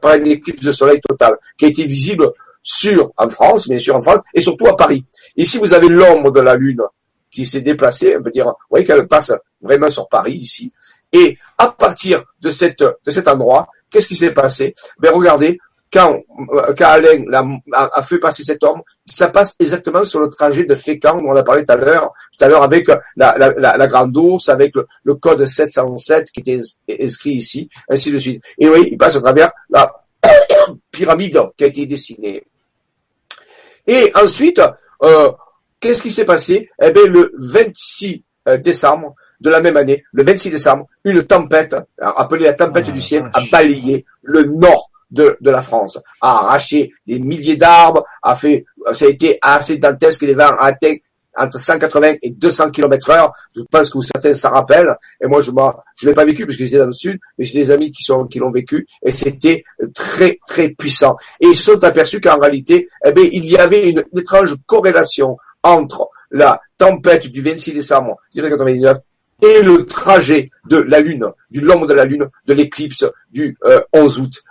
par 0.00 0.14
une 0.14 0.28
éclipse 0.28 0.64
de 0.64 0.72
soleil 0.72 1.00
totale, 1.06 1.34
qui 1.58 1.66
a 1.66 1.68
été 1.68 1.84
visible 1.84 2.30
sur, 2.62 3.12
en 3.16 3.28
France, 3.28 3.68
bien 3.68 3.78
sûr 3.78 3.96
en 3.96 4.00
France, 4.00 4.20
et 4.32 4.40
surtout 4.40 4.68
à 4.68 4.76
Paris. 4.76 5.04
Ici, 5.36 5.58
vous 5.58 5.74
avez 5.74 5.88
l'ombre 5.88 6.30
de 6.30 6.40
la 6.40 6.54
Lune 6.54 6.82
qui 7.30 7.44
s'est 7.44 7.60
déplacée, 7.60 8.16
on 8.16 8.22
peut 8.22 8.30
dire, 8.30 8.46
vous 8.46 8.54
voyez 8.70 8.86
qu'elle 8.86 9.06
passe 9.08 9.32
vraiment 9.60 9.88
sur 9.88 10.08
Paris, 10.08 10.34
ici. 10.34 10.72
Et 11.16 11.38
à 11.56 11.68
partir 11.68 12.24
de, 12.42 12.50
cette, 12.50 12.82
de 12.82 13.10
cet 13.10 13.26
endroit, 13.26 13.68
qu'est-ce 13.90 14.06
qui 14.06 14.16
s'est 14.16 14.34
passé? 14.34 14.74
Ben 14.98 15.14
regardez, 15.14 15.58
quand, 15.90 16.20
euh, 16.52 16.74
quand 16.76 16.88
Alain 16.88 17.24
a, 17.72 18.02
fait 18.02 18.18
passer 18.18 18.44
cet 18.44 18.62
homme, 18.64 18.82
ça 19.06 19.28
passe 19.28 19.54
exactement 19.58 20.04
sur 20.04 20.20
le 20.20 20.28
trajet 20.28 20.64
de 20.64 20.74
Fécamp 20.74 21.22
dont 21.22 21.28
on 21.28 21.36
a 21.36 21.42
parlé 21.42 21.64
tout 21.64 21.72
à 21.72 21.76
l'heure, 21.76 22.12
tout 22.36 22.44
à 22.44 22.48
l'heure 22.48 22.62
avec 22.62 22.88
la, 23.16 23.34
la, 23.38 23.86
grande 23.86 24.14
ours, 24.14 24.50
avec 24.50 24.74
le, 24.74 25.14
code 25.14 25.46
707 25.46 26.30
qui 26.32 26.40
était 26.40 26.60
inscrit 27.00 27.30
ici, 27.30 27.70
ainsi 27.88 28.12
de 28.12 28.18
suite. 28.18 28.42
Et 28.58 28.68
oui, 28.68 28.88
il 28.92 28.98
passe 28.98 29.16
à 29.16 29.20
travers 29.20 29.52
la 29.70 29.94
pyramide 30.90 31.40
qui 31.56 31.64
a 31.64 31.68
été 31.68 31.86
dessinée. 31.86 32.44
Et 33.86 34.12
ensuite, 34.16 34.60
euh, 35.02 35.32
qu'est-ce 35.80 36.02
qui 36.02 36.10
s'est 36.10 36.26
passé? 36.26 36.68
Eh 36.82 36.90
bien, 36.90 37.06
le 37.06 37.32
26 37.38 38.22
euh, 38.48 38.58
décembre 38.58 39.14
de 39.40 39.50
la 39.50 39.60
même 39.60 39.76
année, 39.76 40.04
le 40.12 40.24
26 40.24 40.50
décembre, 40.50 40.86
une 41.04 41.22
tempête, 41.24 41.76
appelée 41.98 42.44
la 42.44 42.54
tempête 42.54 42.90
du 42.90 43.00
ciel, 43.00 43.30
a 43.34 43.40
balayé 43.50 44.04
le 44.22 44.44
nord 44.44 44.90
de, 45.10 45.36
de 45.40 45.50
la 45.50 45.62
France, 45.62 45.98
a 46.20 46.38
arraché 46.38 46.92
des 47.06 47.18
milliers 47.18 47.56
d'arbres, 47.56 48.04
a 48.22 48.34
fait, 48.34 48.64
ça 48.92 49.04
a 49.04 49.08
été 49.08 49.38
assez 49.42 49.78
dantesque, 49.78 50.22
les 50.22 50.34
vents 50.34 50.56
atteignent 50.58 51.00
entre 51.36 51.58
180 51.58 52.14
et 52.22 52.30
200 52.30 52.70
km 52.70 53.10
heure. 53.10 53.32
Je 53.54 53.62
pense 53.70 53.90
que 53.90 54.00
certains 54.00 54.34
s'en 54.34 54.50
rappellent. 54.50 54.96
Et 55.20 55.26
moi, 55.26 55.40
je 55.40 55.50
je 55.96 56.06
l'ai 56.08 56.14
pas 56.14 56.24
vécu 56.24 56.46
parce 56.46 56.56
que 56.56 56.64
j'étais 56.64 56.78
dans 56.78 56.86
le 56.86 56.92
sud, 56.92 57.18
mais 57.38 57.44
j'ai 57.44 57.58
des 57.58 57.70
amis 57.70 57.92
qui 57.92 58.02
sont, 58.02 58.26
qui 58.26 58.38
l'ont 58.38 58.50
vécu 58.50 58.86
et 59.02 59.10
c'était 59.10 59.64
très, 59.94 60.38
très 60.46 60.70
puissant. 60.70 61.16
Et 61.40 61.48
ils 61.48 61.56
se 61.56 61.72
sont 61.72 61.84
aperçus 61.84 62.20
qu'en 62.20 62.38
réalité, 62.38 62.88
eh 63.04 63.12
bien, 63.12 63.28
il 63.30 63.44
y 63.44 63.56
avait 63.56 63.90
une, 63.90 64.04
étrange 64.16 64.54
corrélation 64.66 65.36
entre 65.62 66.08
la 66.30 66.60
tempête 66.78 67.26
du 67.28 67.42
26 67.42 67.72
décembre 67.72 68.16
1999 68.34 68.98
et 69.42 69.62
le 69.62 69.84
trajet 69.84 70.50
de 70.68 70.78
la 70.78 71.00
Lune, 71.00 71.26
du 71.50 71.60
l'ombre 71.60 71.86
de 71.86 71.94
la 71.94 72.04
Lune, 72.04 72.28
de 72.46 72.54
l'éclipse 72.54 73.04
du 73.30 73.56
11 73.92 74.18
euh, 74.18 74.22
août 74.22 74.42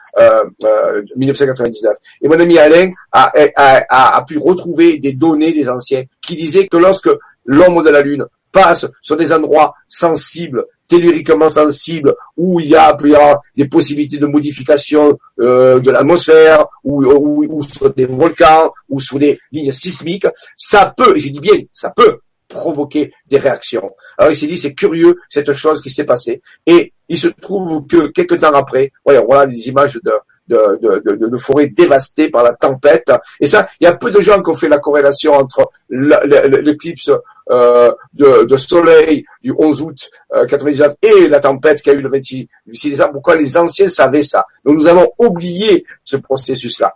1999. 1.15 1.91
Euh, 1.91 1.95
et 2.21 2.27
mon 2.27 2.39
ami 2.39 2.57
Alain 2.57 2.91
a, 3.11 4.25
pu 4.27 4.37
retrouver 4.37 4.97
des 4.97 5.13
données 5.13 5.53
des 5.53 5.67
anciens 5.69 6.03
qui 6.21 6.35
disaient 6.35 6.67
que 6.67 6.77
lorsque 6.77 7.09
l'ombre 7.45 7.83
de 7.83 7.89
la 7.89 8.01
Lune 8.01 8.25
passe 8.51 8.85
sur 9.01 9.17
des 9.17 9.33
endroits 9.33 9.73
sensibles, 9.89 10.65
telluriquement 10.87 11.49
sensibles, 11.49 12.15
où 12.37 12.59
il 12.59 12.67
y 12.67 12.75
a, 12.75 12.85
avoir 12.85 13.41
des 13.57 13.67
possibilités 13.67 14.17
de 14.17 14.27
modification 14.27 15.17
euh, 15.39 15.79
de 15.79 15.91
l'atmosphère, 15.91 16.65
ou, 16.83 17.03
ou, 17.03 17.45
ou, 17.49 17.63
sur 17.63 17.93
des 17.93 18.05
volcans, 18.05 18.71
ou 18.87 19.01
sur 19.01 19.19
des 19.19 19.37
lignes 19.51 19.73
sismiques, 19.73 20.27
ça 20.55 20.93
peut, 20.95 21.17
et 21.17 21.19
je 21.19 21.29
dis 21.29 21.41
bien, 21.41 21.59
ça 21.71 21.89
peut 21.89 22.19
provoquer 22.47 23.11
des 23.27 23.37
réactions. 23.37 23.91
Alors 24.17 24.31
il 24.31 24.35
s'est 24.35 24.47
dit, 24.47 24.57
c'est 24.57 24.73
curieux 24.73 25.17
cette 25.29 25.53
chose 25.53 25.81
qui 25.81 25.89
s'est 25.89 26.05
passée. 26.05 26.41
Et 26.65 26.93
il 27.09 27.17
se 27.17 27.27
trouve 27.27 27.85
que 27.87 28.07
quelques 28.07 28.39
temps 28.39 28.53
après, 28.53 28.91
voilà, 29.03 29.45
des 29.45 29.67
images 29.67 29.99
de, 30.03 30.11
de, 30.47 30.79
de, 30.81 31.15
de, 31.15 31.27
de 31.27 31.37
forêts 31.37 31.67
dévastées 31.67 32.29
par 32.29 32.43
la 32.43 32.53
tempête. 32.53 33.11
Et 33.39 33.47
ça, 33.47 33.67
il 33.79 33.85
y 33.85 33.87
a 33.87 33.93
peu 33.93 34.11
de 34.11 34.19
gens 34.19 34.41
qui 34.41 34.49
ont 34.49 34.55
fait 34.55 34.67
la 34.67 34.79
corrélation 34.79 35.33
entre 35.33 35.69
l'éclipse 35.89 37.11
euh, 37.51 37.91
de, 38.13 38.45
de, 38.45 38.57
soleil 38.57 39.23
du 39.43 39.53
11 39.57 39.81
août 39.83 40.09
euh, 40.33 40.45
99 40.47 40.95
et 41.01 41.27
la 41.27 41.39
tempête 41.39 41.81
qui 41.81 41.89
a 41.89 41.93
eu 41.93 42.01
le 42.01 42.09
26 42.09 42.47
décembre. 42.67 43.13
Pourquoi 43.13 43.35
les 43.35 43.55
anciens 43.57 43.87
savaient 43.87 44.23
ça 44.23 44.45
Donc 44.63 44.77
nous 44.77 44.87
avons 44.87 45.11
oublié 45.19 45.85
ce 46.03 46.17
processus-là. 46.17 46.95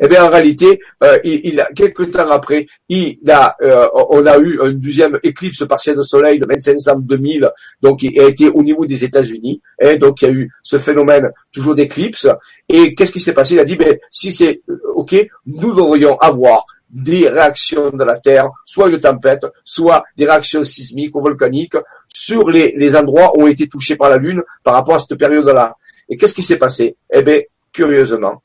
Eh 0.00 0.08
bien, 0.08 0.24
en 0.24 0.30
réalité, 0.30 0.80
euh, 1.02 1.18
il, 1.24 1.60
a, 1.60 1.66
quelques 1.74 2.10
temps 2.10 2.30
après, 2.30 2.66
il 2.88 3.18
euh, 3.28 3.86
on 4.10 4.26
a 4.26 4.38
eu 4.38 4.58
une 4.64 4.78
deuxième 4.78 5.18
éclipse 5.22 5.64
partielle 5.66 5.96
de 5.96 6.02
soleil 6.02 6.38
le 6.38 6.46
25 6.46 6.72
décembre 6.74 7.02
2000, 7.02 7.50
donc 7.80 8.02
il 8.02 8.18
a 8.20 8.28
été 8.28 8.48
au 8.48 8.62
niveau 8.62 8.86
des 8.86 9.04
États-Unis. 9.04 9.60
Et 9.80 9.96
donc, 9.96 10.22
il 10.22 10.28
y 10.28 10.28
a 10.28 10.34
eu 10.34 10.50
ce 10.62 10.76
phénomène 10.76 11.30
toujours 11.52 11.74
d'éclipse. 11.74 12.28
Et 12.68 12.94
qu'est-ce 12.94 13.12
qui 13.12 13.20
s'est 13.20 13.34
passé? 13.34 13.54
Il 13.54 13.60
a 13.60 13.64
dit, 13.64 13.76
ben, 13.76 13.96
si 14.10 14.32
c'est 14.32 14.60
euh, 14.68 14.78
OK, 14.94 15.14
nous 15.46 15.74
devrions 15.74 16.16
avoir 16.18 16.64
des 16.90 17.28
réactions 17.28 17.90
de 17.90 18.04
la 18.04 18.18
Terre, 18.18 18.50
soit 18.66 18.88
une 18.88 18.98
tempête, 18.98 19.46
soit 19.64 20.04
des 20.16 20.26
réactions 20.26 20.62
sismiques 20.62 21.16
ou 21.16 21.20
volcaniques 21.20 21.76
sur 22.12 22.50
les, 22.50 22.74
les 22.76 22.94
endroits 22.94 23.32
où 23.36 23.44
ont 23.44 23.46
été 23.46 23.66
touchés 23.66 23.96
par 23.96 24.10
la 24.10 24.18
Lune 24.18 24.42
par 24.62 24.74
rapport 24.74 24.96
à 24.96 24.98
cette 24.98 25.18
période-là. 25.18 25.76
Et 26.08 26.18
qu'est-ce 26.18 26.34
qui 26.34 26.42
s'est 26.42 26.58
passé? 26.58 26.96
Eh 27.10 27.22
bien, 27.22 27.40
curieusement, 27.72 28.42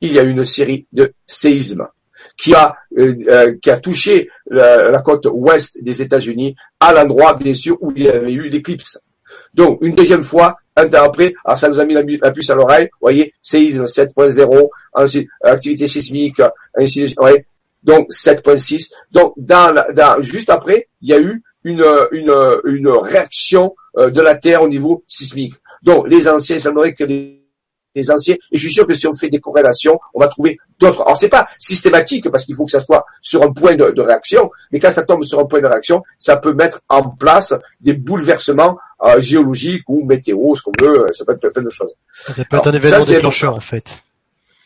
il 0.00 0.12
y 0.12 0.18
a 0.18 0.22
eu 0.22 0.30
une 0.30 0.44
série 0.44 0.86
de 0.92 1.12
séismes 1.26 1.86
qui 2.36 2.54
a, 2.54 2.76
euh, 2.98 3.14
euh, 3.28 3.56
qui 3.60 3.70
a 3.70 3.78
touché 3.78 4.28
la, 4.50 5.00
côte 5.00 5.26
ouest 5.30 5.78
des 5.82 6.02
États-Unis, 6.02 6.54
à 6.80 6.92
l'endroit, 6.92 7.34
bien 7.34 7.54
sûr, 7.54 7.78
où 7.80 7.92
il 7.96 8.04
y 8.04 8.08
avait 8.08 8.32
eu 8.32 8.48
l'éclipse. 8.48 9.00
Donc, 9.54 9.78
une 9.80 9.94
deuxième 9.94 10.22
fois, 10.22 10.56
un 10.76 10.86
temps 10.86 11.04
après, 11.04 11.34
alors 11.44 11.56
ça 11.56 11.68
nous 11.68 11.80
a 11.80 11.84
mis 11.84 11.94
la, 11.94 12.30
puce 12.30 12.50
à 12.50 12.54
l'oreille, 12.54 12.90
voyez, 13.00 13.32
séisme 13.40 13.84
7.0, 13.84 14.68
ensuite, 14.92 15.28
activité 15.42 15.88
sismique, 15.88 16.40
ainsi 16.76 17.02
de 17.02 17.06
suite, 17.06 17.18
donc 17.82 18.10
7.6. 18.10 18.90
Donc, 19.10 19.32
dans, 19.36 19.74
dans, 19.94 20.20
juste 20.20 20.50
après, 20.50 20.88
il 21.00 21.08
y 21.08 21.14
a 21.14 21.20
eu 21.20 21.42
une, 21.64 21.84
une, 22.12 22.34
une 22.64 22.88
réaction 22.88 23.74
euh, 23.96 24.10
de 24.10 24.20
la 24.20 24.36
Terre 24.36 24.62
au 24.62 24.68
niveau 24.68 25.02
sismique. 25.06 25.54
Donc, 25.82 26.08
les 26.08 26.28
anciens, 26.28 26.56
il 26.56 26.60
semblerait 26.60 26.94
que 26.94 27.04
les 27.04 27.45
des 27.96 28.10
anciens. 28.10 28.36
Et 28.52 28.56
je 28.56 28.60
suis 28.60 28.72
sûr 28.72 28.86
que 28.86 28.94
si 28.94 29.06
on 29.06 29.14
fait 29.14 29.28
des 29.28 29.40
corrélations, 29.40 29.98
on 30.14 30.20
va 30.20 30.28
trouver 30.28 30.58
d'autres. 30.78 31.02
Alors 31.02 31.18
c'est 31.18 31.28
pas 31.28 31.48
systématique 31.58 32.30
parce 32.30 32.44
qu'il 32.44 32.54
faut 32.54 32.64
que 32.64 32.70
ça 32.70 32.80
soit 32.80 33.04
sur 33.20 33.42
un 33.42 33.52
point 33.52 33.74
de, 33.74 34.00
réaction, 34.00 34.50
mais 34.70 34.78
quand 34.78 34.92
ça 34.92 35.02
tombe 35.02 35.24
sur 35.24 35.40
un 35.40 35.46
point 35.46 35.60
de 35.60 35.66
réaction, 35.66 36.02
ça 36.18 36.36
peut 36.36 36.52
mettre 36.52 36.80
en 36.88 37.02
place 37.02 37.54
des 37.80 37.94
bouleversements 37.94 38.78
euh, 39.04 39.20
géologiques 39.20 39.88
ou 39.88 40.04
météo, 40.04 40.54
ce 40.54 40.62
qu'on 40.62 40.72
veut. 40.80 41.06
Ça 41.12 41.24
peut 41.24 41.32
être 41.32 41.52
plein 41.52 41.62
de 41.62 41.70
choses. 41.70 41.92
Ça 42.12 42.32
peut 42.34 42.56
être 42.56 42.68
un 42.68 42.72
événement 42.72 43.04
déclencheur 43.04 43.54
en 43.56 43.60
fait. 43.60 44.04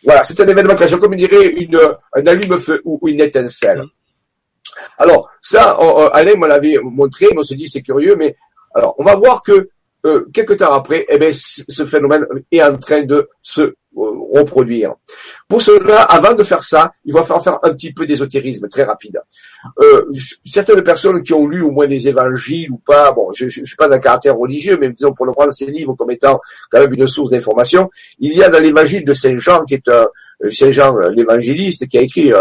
Voilà, 0.05 0.25
c'est 0.25 0.39
un 0.41 0.49
événement 0.49 0.73
déclencheur, 0.73 0.99
comme 0.99 1.15
dirait 1.15 1.47
une, 1.47 1.79
un 2.15 2.27
allume-feu 2.27 2.83
ou 2.85 3.01
une 3.07 3.21
étincelle. 3.21 3.85
Alors, 4.99 5.31
ça, 5.43 5.77
Alain 6.13 6.37
me 6.37 6.47
l'avait 6.47 6.79
montré, 6.83 7.27
mais 7.33 7.39
on 7.39 7.43
se 7.43 7.55
dit 7.55 7.69
c'est 7.69 7.83
curieux, 7.83 8.17
mais 8.17 8.37
alors, 8.75 8.95
on 8.99 9.05
va 9.05 9.15
voir 9.17 9.43
que 9.43 9.69
euh, 10.07 10.27
quelques 10.33 10.59
temps 10.59 10.73
après, 10.73 11.07
eh 11.09 11.19
bien, 11.19 11.31
ce 11.33 11.87
phénomène 11.87 12.27
est 12.51 12.63
en 12.63 12.77
train 12.79 13.03
de 13.03 13.29
se 13.43 13.61
euh, 13.61 13.75
reproduire. 13.97 14.95
Pour 15.49 15.61
cela, 15.61 16.03
avant 16.03 16.33
de 16.35 16.45
faire 16.45 16.63
ça, 16.63 16.93
il 17.05 17.13
va 17.13 17.23
falloir 17.23 17.43
faire 17.43 17.59
un 17.63 17.73
petit 17.75 17.93
peu 17.93 18.07
d'ésotérisme 18.07 18.69
très 18.69 18.85
rapide. 18.85 19.21
Euh, 19.81 20.05
certaines 20.45 20.83
personnes 20.83 21.23
qui 21.23 21.35
ont 21.35 21.47
lu 21.47 21.63
au 21.63 21.71
moins 21.71 21.87
les 21.87 22.07
évangiles 22.07 22.71
ou 22.71 22.79
pas, 22.79 23.13
bon, 23.13 23.33
je, 23.33 23.47
ne 23.47 23.51
suis 23.51 23.77
pas 23.77 23.89
d'un 23.89 23.99
caractère 23.99 24.37
religieux, 24.37 24.79
mais 24.81 24.91
disons 24.91 25.13
pour 25.13 25.27
le 25.27 25.33
prendre 25.33 25.53
ces 25.53 25.67
livres 25.67 25.95
comme 25.95 26.11
étant 26.13 26.41
quand 26.71 26.81
même 26.81 26.95
une 26.95 27.07
source 27.07 27.31
d'information, 27.31 27.91
il 28.21 28.35
y 28.35 28.43
a 28.43 28.49
dans 28.49 28.61
l'évangile 28.61 29.05
de 29.05 29.13
Saint 29.13 29.39
Jean, 29.39 29.65
qui 29.65 29.75
est 29.75 29.89
un 29.89 30.07
Saint 30.51 30.71
Jean 30.71 30.97
l'évangéliste, 31.09 31.89
qui 31.89 31.99
a 31.99 32.03
écrit 32.03 32.33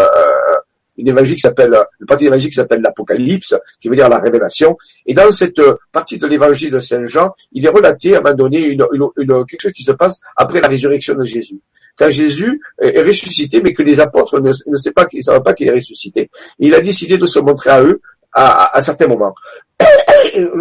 une 0.96 1.08
évangile 1.08 1.34
qui 1.34 1.40
s'appelle, 1.40 1.74
une 2.00 2.06
partie 2.06 2.24
de 2.24 2.30
l'évangile 2.30 2.50
qui 2.50 2.56
s'appelle 2.56 2.80
l'Apocalypse, 2.80 3.54
qui 3.80 3.88
veut 3.88 3.96
dire 3.96 4.08
la 4.08 4.18
révélation. 4.18 4.76
Et 5.06 5.14
dans 5.14 5.30
cette 5.30 5.60
partie 5.92 6.18
de 6.18 6.26
l'évangile 6.26 6.70
de 6.70 6.78
Saint 6.78 7.06
Jean, 7.06 7.32
il 7.52 7.64
est 7.64 7.70
relaté 7.70 8.16
à 8.16 8.18
un 8.18 8.22
moment 8.22 8.34
donné 8.34 8.76
quelque 8.76 9.60
chose 9.60 9.72
qui 9.72 9.82
se 9.82 9.92
passe 9.92 10.20
après 10.36 10.60
la 10.60 10.68
résurrection 10.68 11.14
de 11.14 11.24
Jésus. 11.24 11.60
Quand 11.96 12.10
Jésus 12.10 12.60
est 12.80 13.02
ressuscité, 13.02 13.60
mais 13.62 13.74
que 13.74 13.82
les 13.82 14.00
apôtres 14.00 14.40
ne, 14.40 14.50
ne 14.50 14.76
savent 14.76 15.42
pas, 15.42 15.54
qu'il 15.54 15.68
est 15.68 15.72
ressuscité. 15.72 16.30
il 16.58 16.74
a 16.74 16.80
décidé 16.80 17.18
de 17.18 17.26
se 17.26 17.38
montrer 17.38 17.70
à 17.70 17.82
eux 17.82 18.00
à, 18.32 18.76
à, 18.76 18.80
certains 18.80 19.06
moments. 19.06 19.34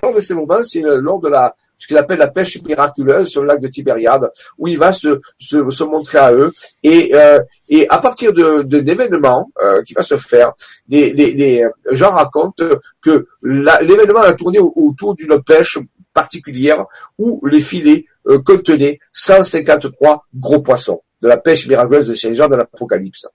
Lors 0.03 0.13
de 0.13 0.19
ces 0.19 0.33
moments, 0.33 0.63
c'est 0.63 0.81
lors 0.81 1.19
de 1.19 1.29
la 1.29 1.55
ce 1.79 1.87
qu'il 1.87 1.97
appelle 1.97 2.19
la 2.19 2.27
pêche 2.27 2.61
miraculeuse 2.61 3.29
sur 3.29 3.41
le 3.41 3.47
lac 3.47 3.61
de 3.61 3.67
Tibériade, 3.67 4.29
où 4.57 4.67
il 4.67 4.77
va 4.77 4.93
se, 4.93 5.19
se, 5.39 5.67
se 5.69 5.83
montrer 5.83 6.19
à 6.19 6.31
eux. 6.31 6.51
Et, 6.83 7.11
euh, 7.15 7.39
et 7.67 7.87
à 7.89 7.97
partir 7.99 8.33
de, 8.33 8.61
de 8.61 8.77
euh, 8.79 9.81
qui 9.83 9.93
va 9.93 10.01
se 10.03 10.17
faire, 10.17 10.53
les, 10.89 11.13
les, 11.13 11.33
les 11.33 11.65
gens 11.91 12.11
racontent 12.11 12.65
que 13.01 13.27
l'événement 13.41 14.19
a 14.19 14.33
tourné 14.33 14.59
autour 14.59 15.15
d'une 15.15 15.41
pêche 15.41 15.79
particulière 16.13 16.85
où 17.17 17.41
les 17.47 17.61
filets 17.61 18.05
euh, 18.27 18.39
contenaient 18.39 18.99
153 19.13 20.25
gros 20.35 20.61
poissons 20.61 21.01
de 21.21 21.27
la 21.27 21.37
pêche 21.37 21.67
miraculeuse 21.67 22.07
de 22.07 22.13
Saint 22.13 22.33
Jean 22.33 22.47
dans 22.47 22.57
l'Apocalypse. 22.57 23.27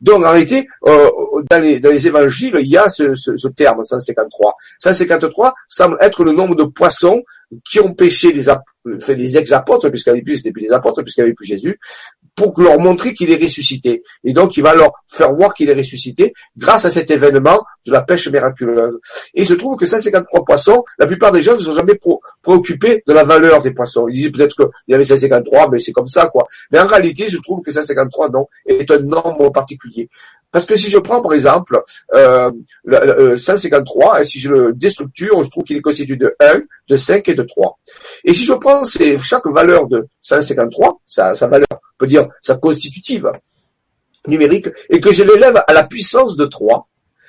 Donc 0.00 0.24
en 0.24 0.30
réalité, 0.30 0.68
euh, 0.86 1.10
dans, 1.50 1.60
les, 1.60 1.80
dans 1.80 1.90
les 1.90 2.06
évangiles, 2.06 2.56
il 2.60 2.68
y 2.68 2.76
a 2.76 2.88
ce, 2.90 3.14
ce, 3.14 3.36
ce 3.36 3.48
terme 3.48 3.82
153. 3.82 4.54
153 4.78 5.54
semble 5.68 5.96
être 6.00 6.24
le 6.24 6.32
nombre 6.32 6.54
de 6.54 6.64
poissons 6.64 7.22
qui 7.68 7.80
ont 7.80 7.94
péché 7.94 8.32
les, 8.32 8.44
les 9.14 9.38
ex-apôtres, 9.38 9.88
puisqu'il 9.90 10.10
n'y 10.10 10.18
avait 10.18 10.24
plus, 10.24 10.42
plus 10.50 10.62
les 10.62 10.72
apôtres, 10.72 11.02
puisqu'il 11.02 11.20
n'y 11.20 11.26
avait 11.26 11.34
plus 11.34 11.46
Jésus, 11.46 11.78
pour 12.36 12.60
leur 12.60 12.78
montrer 12.78 13.14
qu'il 13.14 13.30
est 13.30 13.42
ressuscité. 13.42 14.02
Et 14.22 14.32
donc, 14.32 14.56
il 14.56 14.62
va 14.62 14.74
leur 14.74 14.92
faire 15.08 15.32
voir 15.32 15.54
qu'il 15.54 15.70
est 15.70 15.74
ressuscité 15.74 16.34
grâce 16.56 16.84
à 16.84 16.90
cet 16.90 17.10
événement 17.10 17.64
de 17.86 17.92
la 17.92 18.02
pêche 18.02 18.28
miraculeuse. 18.28 18.98
Et 19.32 19.44
je 19.44 19.54
trouve 19.54 19.76
que 19.78 19.86
153 19.86 20.44
poissons, 20.44 20.84
la 20.98 21.06
plupart 21.06 21.32
des 21.32 21.40
gens 21.40 21.56
ne 21.56 21.62
sont 21.62 21.74
jamais 21.74 21.98
préoccupés 22.42 23.02
de 23.06 23.12
la 23.12 23.24
valeur 23.24 23.62
des 23.62 23.72
poissons. 23.72 24.06
Ils 24.08 24.14
disent 24.14 24.32
peut-être 24.32 24.54
qu'il 24.54 24.68
y 24.88 24.94
avait 24.94 25.04
153, 25.04 25.70
mais 25.70 25.78
c'est 25.78 25.92
comme 25.92 26.06
ça, 26.06 26.26
quoi. 26.26 26.46
Mais 26.70 26.78
en 26.78 26.86
réalité, 26.86 27.26
je 27.26 27.38
trouve 27.38 27.62
que 27.62 27.72
153, 27.72 28.28
non, 28.30 28.46
est 28.66 28.90
un 28.90 28.98
nombre 28.98 29.50
particulier. 29.50 30.10
Parce 30.56 30.64
que 30.64 30.76
si 30.76 30.88
je 30.88 30.96
prends 30.96 31.20
par 31.20 31.34
exemple 31.34 31.82
euh, 32.14 32.50
le, 32.82 33.36
153, 33.36 34.22
et 34.22 34.24
si 34.24 34.40
je 34.40 34.48
le 34.48 34.72
déstructure, 34.72 35.42
je 35.42 35.50
trouve 35.50 35.64
qu'il 35.64 35.76
est 35.76 35.82
constitué 35.82 36.16
de 36.16 36.34
1, 36.40 36.62
de 36.88 36.96
5 36.96 37.28
et 37.28 37.34
de 37.34 37.42
3. 37.42 37.78
Et 38.24 38.32
si 38.32 38.46
je 38.46 38.54
prends 38.54 38.82
chaque 38.86 39.46
valeur 39.48 39.86
de 39.86 40.06
153, 40.22 41.02
sa, 41.06 41.34
sa 41.34 41.46
valeur, 41.48 41.66
on 41.70 41.98
peut 41.98 42.06
dire 42.06 42.26
sa 42.40 42.54
constitutive 42.54 43.30
numérique, 44.26 44.68
et 44.88 44.98
que 44.98 45.12
je 45.12 45.24
l'élève 45.24 45.62
à 45.68 45.74
la 45.74 45.84
puissance 45.84 46.36
de 46.36 46.46
3, 46.46 46.88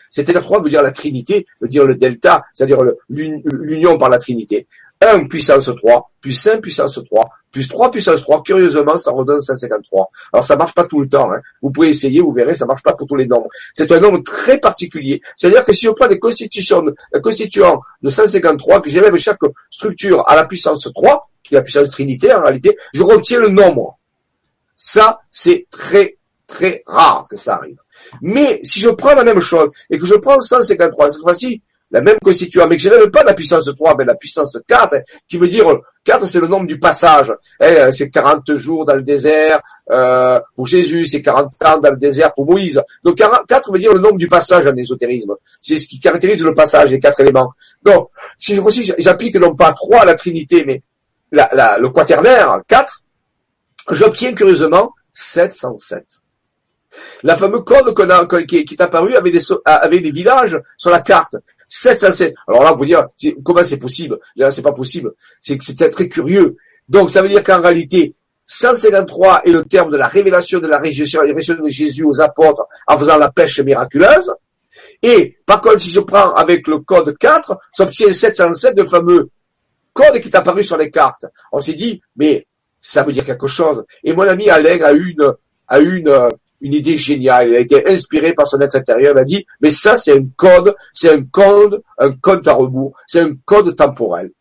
c'est-à-dire 0.09 0.41
3 0.41 0.61
veut 0.61 0.69
dire 0.69 0.81
la 0.81 0.91
trinité, 0.91 1.45
veut 1.59 1.67
dire 1.67 1.83
le 1.83 1.95
delta, 1.95 2.45
c'est-à-dire 2.53 2.79
l'union 3.09 3.97
par 3.97 4.07
la 4.07 4.19
trinité. 4.19 4.67
1 5.01 5.27
puissance 5.27 5.69
3, 5.75 6.11
plus 6.21 6.33
5 6.33 6.61
puissance 6.61 6.99
3, 7.03 7.29
plus 7.51 7.67
3 7.67 7.91
puissance 7.91 8.21
3, 8.21 8.43
curieusement, 8.43 8.97
ça 8.97 9.11
redonne 9.11 9.39
153. 9.39 10.09
Alors 10.33 10.45
ça 10.45 10.55
marche 10.55 10.73
pas 10.73 10.85
tout 10.85 11.01
le 11.01 11.07
temps. 11.07 11.31
Hein. 11.31 11.41
Vous 11.61 11.71
pouvez 11.71 11.89
essayer, 11.89 12.21
vous 12.21 12.31
verrez, 12.31 12.53
ça 12.53 12.65
marche 12.65 12.83
pas 12.83 12.93
pour 12.93 13.07
tous 13.07 13.15
les 13.15 13.27
nombres. 13.27 13.47
C'est 13.73 13.91
un 13.91 13.99
nombre 13.99 14.19
très 14.19 14.59
particulier. 14.59 15.21
C'est-à-dire 15.35 15.63
que 15.63 15.73
si 15.73 15.85
je 15.85 15.91
prends 15.91 16.07
des 16.07 16.19
constitutions, 16.19 16.83
un 17.13 17.19
constituant 17.19 17.81
de 18.01 18.09
153, 18.09 18.81
que 18.81 18.89
j'élève 18.89 19.15
chaque 19.17 19.39
structure 19.69 20.23
à 20.27 20.35
la 20.35 20.45
puissance 20.45 20.89
3, 20.93 21.29
qui 21.43 21.55
est 21.55 21.57
la 21.57 21.63
puissance 21.63 21.89
trinité 21.89 22.33
en 22.33 22.41
réalité, 22.41 22.77
je 22.93 23.03
retiens 23.03 23.39
le 23.39 23.49
nombre. 23.49 23.97
Ça, 24.75 25.19
c'est 25.31 25.67
très, 25.71 26.17
très 26.45 26.83
rare 26.85 27.27
que 27.29 27.37
ça 27.37 27.55
arrive. 27.55 27.77
Mais 28.21 28.59
si 28.63 28.79
je 28.79 28.89
prends 28.89 29.15
la 29.15 29.23
même 29.23 29.39
chose 29.39 29.69
et 29.89 29.97
que 29.97 30.05
je 30.05 30.15
prends 30.15 30.39
153, 30.39 31.11
cette 31.11 31.21
fois-ci, 31.21 31.61
la 31.91 32.01
même 32.01 32.17
que 32.21 32.31
je 32.31 32.89
n'aime 32.89 33.11
pas 33.11 33.23
la 33.23 33.33
puissance 33.33 33.73
3, 33.73 33.95
mais 33.97 34.05
la 34.05 34.15
puissance 34.15 34.57
4, 34.67 34.95
qui 35.27 35.37
veut 35.37 35.47
dire, 35.47 35.65
4 36.03 36.25
c'est 36.25 36.39
le 36.39 36.47
nombre 36.47 36.67
du 36.67 36.79
passage. 36.79 37.33
Eh, 37.61 37.91
c'est 37.91 38.09
40 38.09 38.55
jours 38.55 38.85
dans 38.85 38.95
le 38.95 39.03
désert 39.03 39.61
euh, 39.89 40.39
pour 40.55 40.67
Jésus, 40.67 41.05
c'est 41.05 41.21
40 41.21 41.51
ans 41.63 41.79
dans 41.79 41.91
le 41.91 41.97
désert 41.97 42.33
pour 42.33 42.45
Moïse. 42.45 42.81
Donc 43.03 43.17
4 43.17 43.71
veut 43.71 43.79
dire 43.79 43.93
le 43.93 43.99
nombre 43.99 44.17
du 44.17 44.27
passage 44.27 44.67
en 44.67 44.75
ésotérisme. 44.75 45.33
C'est 45.61 45.77
ce 45.77 45.87
qui 45.87 45.99
caractérise 45.99 46.43
le 46.43 46.53
passage, 46.53 46.91
les 46.91 46.99
quatre 46.99 47.21
éléments. 47.21 47.51
Donc, 47.83 48.09
si 48.37 48.55
je 48.55 48.61
aussi 48.61 48.91
j'applique 48.97 49.37
non 49.37 49.55
pas 49.55 49.71
3 49.71 50.01
à 50.01 50.05
la 50.05 50.15
Trinité, 50.15 50.65
mais 50.65 50.81
la, 51.31 51.77
le 51.79 51.89
quaternaire, 51.89 52.61
4, 52.67 53.03
j'obtiens 53.91 54.33
curieusement 54.33 54.93
707. 55.13 56.03
La 57.23 57.35
fameuse 57.35 57.63
code 57.63 57.93
qu'on 57.93 58.09
a, 58.09 58.25
qui, 58.45 58.57
est 58.57 58.81
apparue 58.81 59.13
des, 59.23 59.39
avec 59.65 60.03
des 60.03 60.11
villages 60.11 60.59
sur 60.77 60.89
la 60.89 60.99
carte. 60.99 61.35
707. 61.67 62.33
Alors 62.47 62.63
là, 62.63 62.71
vous 62.71 62.85
dire, 62.85 63.07
comment 63.43 63.63
c'est 63.63 63.77
possible? 63.77 64.19
C'est 64.51 64.61
pas 64.61 64.71
possible. 64.71 65.13
C'est 65.41 65.57
que 65.57 65.63
c'était 65.63 65.89
très 65.89 66.07
curieux. 66.07 66.57
Donc, 66.87 67.09
ça 67.11 67.21
veut 67.21 67.29
dire 67.29 67.43
qu'en 67.43 67.61
réalité, 67.61 68.15
153 68.45 69.41
est 69.45 69.51
le 69.51 69.65
terme 69.65 69.91
de 69.91 69.97
la 69.97 70.07
révélation 70.07 70.59
de 70.59 70.67
la 70.67 70.79
révélation 70.79 71.55
de 71.55 71.67
Jésus 71.67 72.03
aux 72.03 72.21
apôtres 72.21 72.65
en 72.87 72.97
faisant 72.97 73.17
la 73.17 73.29
pêche 73.29 73.59
miraculeuse. 73.59 74.33
Et, 75.03 75.37
par 75.45 75.61
contre, 75.61 75.81
si 75.81 75.89
je 75.89 75.99
prends 75.99 76.33
avec 76.33 76.67
le 76.67 76.79
code 76.79 77.17
4, 77.17 77.57
s'obtient 77.73 78.11
707, 78.11 78.75
de 78.75 78.85
fameux 78.85 79.29
code 79.93 80.19
qui 80.21 80.29
est 80.29 80.35
apparu 80.35 80.63
sur 80.63 80.77
les 80.77 80.89
cartes. 80.89 81.25
On 81.51 81.59
s'est 81.59 81.73
dit, 81.73 82.01
mais 82.15 82.47
ça 82.79 83.03
veut 83.03 83.11
dire 83.11 83.25
quelque 83.25 83.47
chose. 83.47 83.83
Et 84.03 84.13
mon 84.13 84.27
ami 84.27 84.49
Alain 84.49 84.81
a 84.83 84.91
une, 84.93 85.33
a 85.67 85.79
une, 85.79 86.29
une 86.61 86.73
idée 86.73 86.97
géniale. 86.97 87.49
Il 87.49 87.55
a 87.55 87.59
été 87.59 87.87
inspiré 87.87 88.33
par 88.33 88.47
son 88.47 88.59
être 88.61 88.75
intérieur. 88.75 89.13
Il 89.15 89.19
a 89.19 89.23
dit, 89.23 89.45
mais 89.61 89.69
ça, 89.69 89.95
c'est 89.95 90.17
un 90.17 90.25
code, 90.35 90.75
c'est 90.93 91.11
un 91.11 91.23
code, 91.23 91.81
un 91.97 92.11
code 92.11 92.47
à 92.47 92.53
rebours, 92.53 92.95
c'est 93.07 93.21
un 93.21 93.35
code 93.45 93.75
temporel. 93.75 94.31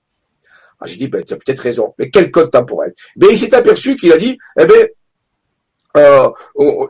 Ah, 0.81 0.87
j'ai 0.87 0.97
dit, 0.97 1.09
ben, 1.09 1.25
tu 1.25 1.33
as 1.33 1.37
peut-être 1.37 1.61
raison, 1.61 1.95
mais 1.99 2.11
quel 2.11 2.31
code 2.31 2.51
temporel? 2.51 2.95
Mais 3.17 3.29
il 3.31 3.39
s'est 3.39 3.55
aperçu 3.55 3.97
qu'il 3.97 4.13
a 4.13 4.19
dit, 4.19 4.39
eh 4.59 4.67
ben, 4.67 4.89
euh, 5.97 6.29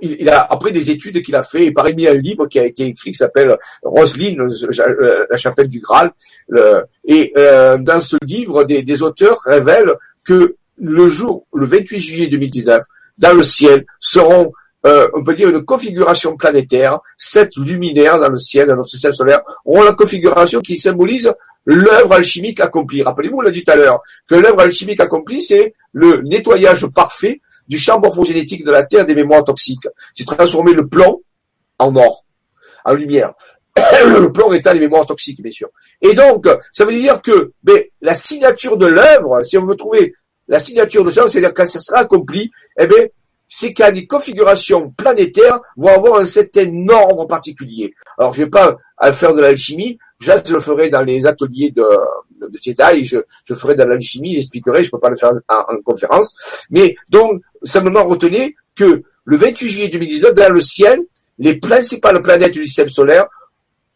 il 0.02 0.28
a 0.28 0.42
après 0.42 0.72
des 0.72 0.90
études 0.90 1.22
qu'il 1.22 1.36
a 1.36 1.44
fait, 1.44 1.66
et 1.66 1.72
parmi 1.72 2.08
un 2.08 2.14
livre 2.14 2.46
qui 2.46 2.58
a 2.58 2.64
été 2.64 2.86
écrit 2.86 3.12
qui 3.12 3.16
s'appelle 3.16 3.56
Roselyne, 3.84 4.40
euh, 4.40 5.26
la 5.30 5.36
chapelle 5.36 5.68
du 5.68 5.80
Graal. 5.80 6.12
et 7.04 7.32
euh, 7.36 7.78
dans 7.78 8.00
ce 8.00 8.16
livre, 8.24 8.64
des 8.64 9.02
auteurs 9.02 9.38
révèlent 9.44 9.94
que 10.24 10.56
le 10.78 11.08
jour, 11.08 11.46
le 11.54 11.66
28 11.66 12.00
juillet 12.00 12.26
2019, 12.26 12.82
dans 13.18 13.32
le 13.32 13.42
ciel 13.42 13.86
seront 14.00 14.52
euh, 14.86 15.08
on 15.14 15.24
peut 15.24 15.34
dire 15.34 15.48
une 15.48 15.64
configuration 15.64 16.36
planétaire, 16.36 17.00
sept 17.16 17.56
luminaires 17.56 18.18
dans 18.20 18.28
le 18.28 18.36
ciel, 18.36 18.68
dans 18.68 18.76
notre 18.76 18.88
système 18.88 19.12
solaire, 19.12 19.42
auront 19.64 19.82
la 19.82 19.92
configuration 19.94 20.60
qui 20.60 20.76
symbolise 20.76 21.32
l'œuvre 21.64 22.12
alchimique 22.12 22.60
accomplie. 22.60 23.02
Rappelez-vous, 23.02 23.38
on 23.38 23.40
l'a 23.40 23.50
dit 23.50 23.64
tout 23.64 23.72
à 23.72 23.76
l'heure, 23.76 24.00
que 24.28 24.36
l'œuvre 24.36 24.60
alchimique 24.60 25.00
accomplie, 25.00 25.42
c'est 25.42 25.74
le 25.92 26.22
nettoyage 26.22 26.86
parfait 26.86 27.40
du 27.66 27.78
champ 27.78 27.98
morphogénétique 27.98 28.64
de 28.64 28.70
la 28.70 28.84
Terre 28.84 29.04
des 29.04 29.16
mémoires 29.16 29.42
toxiques. 29.42 29.88
C'est 30.14 30.24
transformer 30.24 30.72
le 30.72 30.86
plomb 30.86 31.22
en 31.78 31.96
or, 31.96 32.24
en 32.84 32.94
lumière. 32.94 33.32
le 33.76 34.32
plomb 34.32 34.52
étant 34.52 34.72
les 34.72 34.80
mémoires 34.80 35.04
toxiques, 35.04 35.42
bien 35.42 35.50
sûr. 35.50 35.68
Et 36.00 36.14
donc, 36.14 36.46
ça 36.72 36.84
veut 36.84 36.92
dire 36.92 37.20
que 37.20 37.52
ben, 37.64 37.82
la 38.00 38.14
signature 38.14 38.76
de 38.76 38.86
l'œuvre, 38.86 39.42
si 39.42 39.58
on 39.58 39.66
veut 39.66 39.74
trouver 39.74 40.14
la 40.48 40.60
signature 40.60 41.04
de 41.04 41.10
ça, 41.10 41.26
c'est-à-dire 41.26 41.52
quand 41.52 41.66
ça 41.66 41.80
sera 41.80 41.98
accompli, 42.00 42.50
eh 42.78 42.86
bien, 42.86 43.06
c'est 43.48 43.72
qu'à 43.72 43.92
des 43.92 44.06
configurations 44.06 44.90
planétaires 44.90 45.60
vont 45.76 45.88
avoir 45.88 46.20
un 46.20 46.26
certain 46.26 46.70
ordre 46.88 47.26
particulier. 47.26 47.94
Alors, 48.18 48.32
je 48.32 48.42
vais 48.42 48.50
pas 48.50 48.76
faire 49.12 49.34
de 49.34 49.40
l'alchimie, 49.40 49.98
je 50.18 50.32
le 50.52 50.60
ferai 50.60 50.88
dans 50.90 51.02
les 51.02 51.26
ateliers 51.26 51.70
de, 51.70 51.86
de 52.40 52.58
Jedi, 52.60 53.04
je, 53.04 53.18
je 53.44 53.54
ferai 53.54 53.74
de 53.74 53.84
l'alchimie, 53.84 54.34
j'expliquerai, 54.34 54.82
je 54.82 54.90
peux 54.90 54.98
pas 54.98 55.10
le 55.10 55.16
faire 55.16 55.30
en, 55.48 55.76
conférence. 55.84 56.34
Mais 56.70 56.96
donc, 57.08 57.42
simplement 57.62 58.04
retenez 58.04 58.56
que 58.74 59.02
le 59.24 59.36
28 59.36 59.68
juillet 59.68 59.88
2019, 59.88 60.34
dans 60.34 60.52
le 60.52 60.60
ciel, 60.60 61.00
les 61.38 61.56
principales 61.56 62.22
planètes 62.22 62.52
du 62.52 62.64
système 62.64 62.88
solaire, 62.88 63.26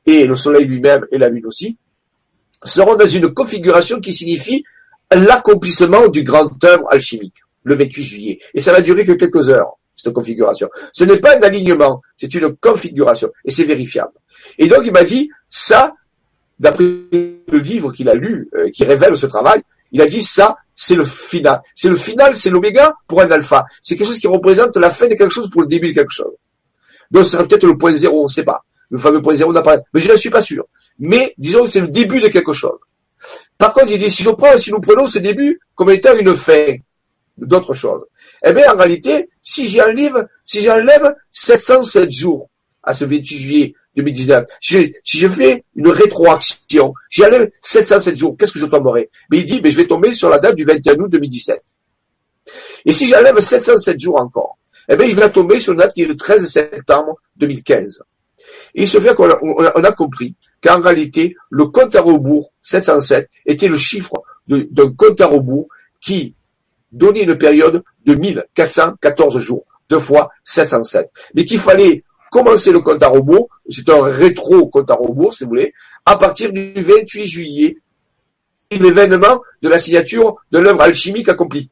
et 0.06 0.26
le 0.26 0.34
Soleil 0.36 0.64
lui-même 0.64 1.06
et 1.10 1.18
la 1.18 1.28
Lune 1.28 1.46
aussi, 1.46 1.76
seront 2.64 2.96
dans 2.96 3.06
une 3.06 3.32
configuration 3.32 4.00
qui 4.00 4.12
signifie 4.12 4.64
l'accomplissement 5.12 6.08
du 6.08 6.22
grand 6.22 6.52
œuvre 6.64 6.86
alchimique, 6.90 7.42
le 7.64 7.74
28 7.74 8.04
juillet. 8.04 8.38
Et 8.54 8.60
ça 8.60 8.72
va 8.72 8.80
durer 8.80 9.04
que 9.04 9.12
quelques 9.12 9.48
heures, 9.48 9.78
cette 9.96 10.12
configuration. 10.12 10.68
Ce 10.92 11.04
n'est 11.04 11.18
pas 11.18 11.36
un 11.36 11.42
alignement, 11.42 12.00
c'est 12.16 12.32
une 12.34 12.54
configuration, 12.56 13.30
et 13.44 13.50
c'est 13.50 13.64
vérifiable. 13.64 14.12
Et 14.58 14.66
donc 14.66 14.80
il 14.84 14.92
m'a 14.92 15.04
dit, 15.04 15.30
ça, 15.48 15.94
d'après 16.58 16.84
le 16.84 17.58
livre 17.58 17.92
qu'il 17.92 18.08
a 18.08 18.14
lu, 18.14 18.48
euh, 18.54 18.70
qui 18.70 18.84
révèle 18.84 19.16
ce 19.16 19.26
travail, 19.26 19.62
il 19.92 20.00
a 20.00 20.06
dit 20.06 20.22
ça, 20.22 20.56
c'est 20.74 20.94
le 20.94 21.04
final. 21.04 21.60
C'est 21.74 21.88
le 21.88 21.96
final, 21.96 22.34
c'est 22.34 22.50
l'oméga 22.50 22.94
pour 23.06 23.20
un 23.20 23.30
alpha. 23.30 23.66
C'est 23.82 23.96
quelque 23.96 24.06
chose 24.06 24.18
qui 24.18 24.28
représente 24.28 24.76
la 24.76 24.90
fin 24.90 25.08
de 25.08 25.14
quelque 25.14 25.32
chose 25.32 25.50
pour 25.50 25.62
le 25.62 25.66
début 25.66 25.88
de 25.88 25.94
quelque 25.94 26.12
chose. 26.12 26.32
Donc 27.10 27.24
ce 27.24 27.30
sera 27.30 27.44
peut-être 27.44 27.66
le 27.66 27.76
point 27.76 27.94
zéro, 27.96 28.20
on 28.20 28.24
ne 28.24 28.28
sait 28.28 28.44
pas. 28.44 28.64
Le 28.88 28.98
fameux 28.98 29.20
point 29.20 29.34
zéro 29.34 29.52
n'a 29.52 29.62
pas. 29.62 29.78
Mais 29.92 30.00
je 30.00 30.10
ne 30.10 30.16
suis 30.16 30.30
pas 30.30 30.40
sûr. 30.40 30.64
Mais 30.98 31.34
disons 31.38 31.64
que 31.64 31.68
c'est 31.68 31.80
le 31.80 31.88
début 31.88 32.20
de 32.20 32.28
quelque 32.28 32.52
chose. 32.52 32.78
Par 33.58 33.72
contre, 33.72 33.92
il 33.92 33.98
dit 33.98 34.10
si 34.10 34.22
je 34.22 34.30
si 34.56 34.72
nous 34.72 34.80
prenons 34.80 35.06
ce 35.06 35.18
début 35.18 35.60
comme 35.74 35.90
étant 35.90 36.16
une 36.16 36.34
fin 36.34 36.76
d'autre 37.40 37.74
chose, 37.74 38.04
eh 38.44 38.52
bien 38.52 38.72
en 38.72 38.76
réalité, 38.76 39.30
si 39.42 39.68
j'enlève, 39.68 40.26
si 40.44 40.62
j'enlève 40.62 41.14
707 41.32 42.10
jours 42.10 42.50
à 42.82 42.94
ce 42.94 43.04
28 43.04 43.38
juillet 43.38 43.74
2019. 43.96 44.46
Si, 44.60 44.94
je 45.04 45.28
fais 45.28 45.64
une 45.74 45.88
rétroaction, 45.88 46.94
allais 47.22 47.52
707 47.62 48.16
jours, 48.16 48.36
qu'est-ce 48.38 48.52
que 48.52 48.58
je 48.58 48.66
tomberai? 48.66 49.10
Mais 49.30 49.38
il 49.38 49.46
dit, 49.46 49.60
mais 49.62 49.70
je 49.70 49.76
vais 49.76 49.86
tomber 49.86 50.12
sur 50.12 50.28
la 50.28 50.38
date 50.38 50.56
du 50.56 50.64
21 50.64 50.94
août 51.00 51.10
2017. 51.10 51.62
Et 52.84 52.92
si 52.92 53.08
j'enlève 53.08 53.38
707 53.38 53.98
jours 53.98 54.20
encore, 54.20 54.58
eh 54.88 54.96
bien, 54.96 55.06
il 55.06 55.14
va 55.14 55.28
tomber 55.28 55.60
sur 55.60 55.72
une 55.72 55.78
date 55.78 55.94
qui 55.94 56.02
est 56.02 56.06
le 56.06 56.16
13 56.16 56.48
septembre 56.48 57.16
2015. 57.36 58.02
Et 58.74 58.82
il 58.82 58.88
se 58.88 58.98
fait 58.98 59.14
qu'on 59.14 59.28
a, 59.30 59.92
compris 59.92 60.34
qu'en 60.62 60.80
réalité, 60.80 61.36
le 61.50 61.66
compte 61.66 61.94
à 61.94 62.00
rebours 62.00 62.52
707 62.62 63.28
était 63.46 63.68
le 63.68 63.78
chiffre 63.78 64.22
d'un 64.48 64.92
compte 64.92 65.20
à 65.20 65.26
rebours 65.26 65.68
qui 66.00 66.34
donnait 66.92 67.22
une 67.22 67.36
période 67.36 67.82
de 68.04 68.14
1414 68.14 69.38
jours, 69.38 69.64
deux 69.88 69.98
fois 69.98 70.30
707. 70.44 71.10
Mais 71.34 71.44
qu'il 71.44 71.58
fallait 71.58 72.04
commencer 72.30 72.72
le 72.72 72.80
compte 72.80 73.02
à 73.02 73.08
rebours, 73.08 73.48
c'est 73.68 73.88
un 73.88 74.02
rétro 74.04 74.68
compte 74.68 74.90
à 74.90 74.94
rebours, 74.94 75.34
si 75.34 75.44
vous 75.44 75.50
voulez, 75.50 75.72
à 76.06 76.16
partir 76.16 76.52
du 76.52 76.72
28 76.76 77.26
juillet, 77.26 77.76
l'événement 78.70 79.40
de 79.62 79.68
la 79.68 79.78
signature 79.78 80.36
de 80.52 80.58
l'œuvre 80.58 80.82
alchimique 80.82 81.28
accomplie. 81.28 81.68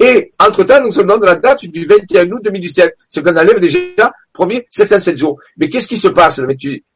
Et, 0.00 0.32
entre-temps, 0.40 0.82
nous 0.82 0.90
sommes 0.90 1.06
dans 1.06 1.18
la 1.18 1.36
date 1.36 1.66
du 1.66 1.86
21 1.86 2.30
août 2.32 2.40
2017. 2.42 2.96
C'est 3.08 3.22
qu'on 3.22 3.36
enlève 3.36 3.60
déjà, 3.60 3.78
premier, 4.32 4.66
707 4.70 5.16
jours. 5.16 5.38
Mais 5.56 5.68
qu'est-ce 5.68 5.86
qui 5.86 5.96
se 5.96 6.08
passe 6.08 6.38
le 6.38 6.48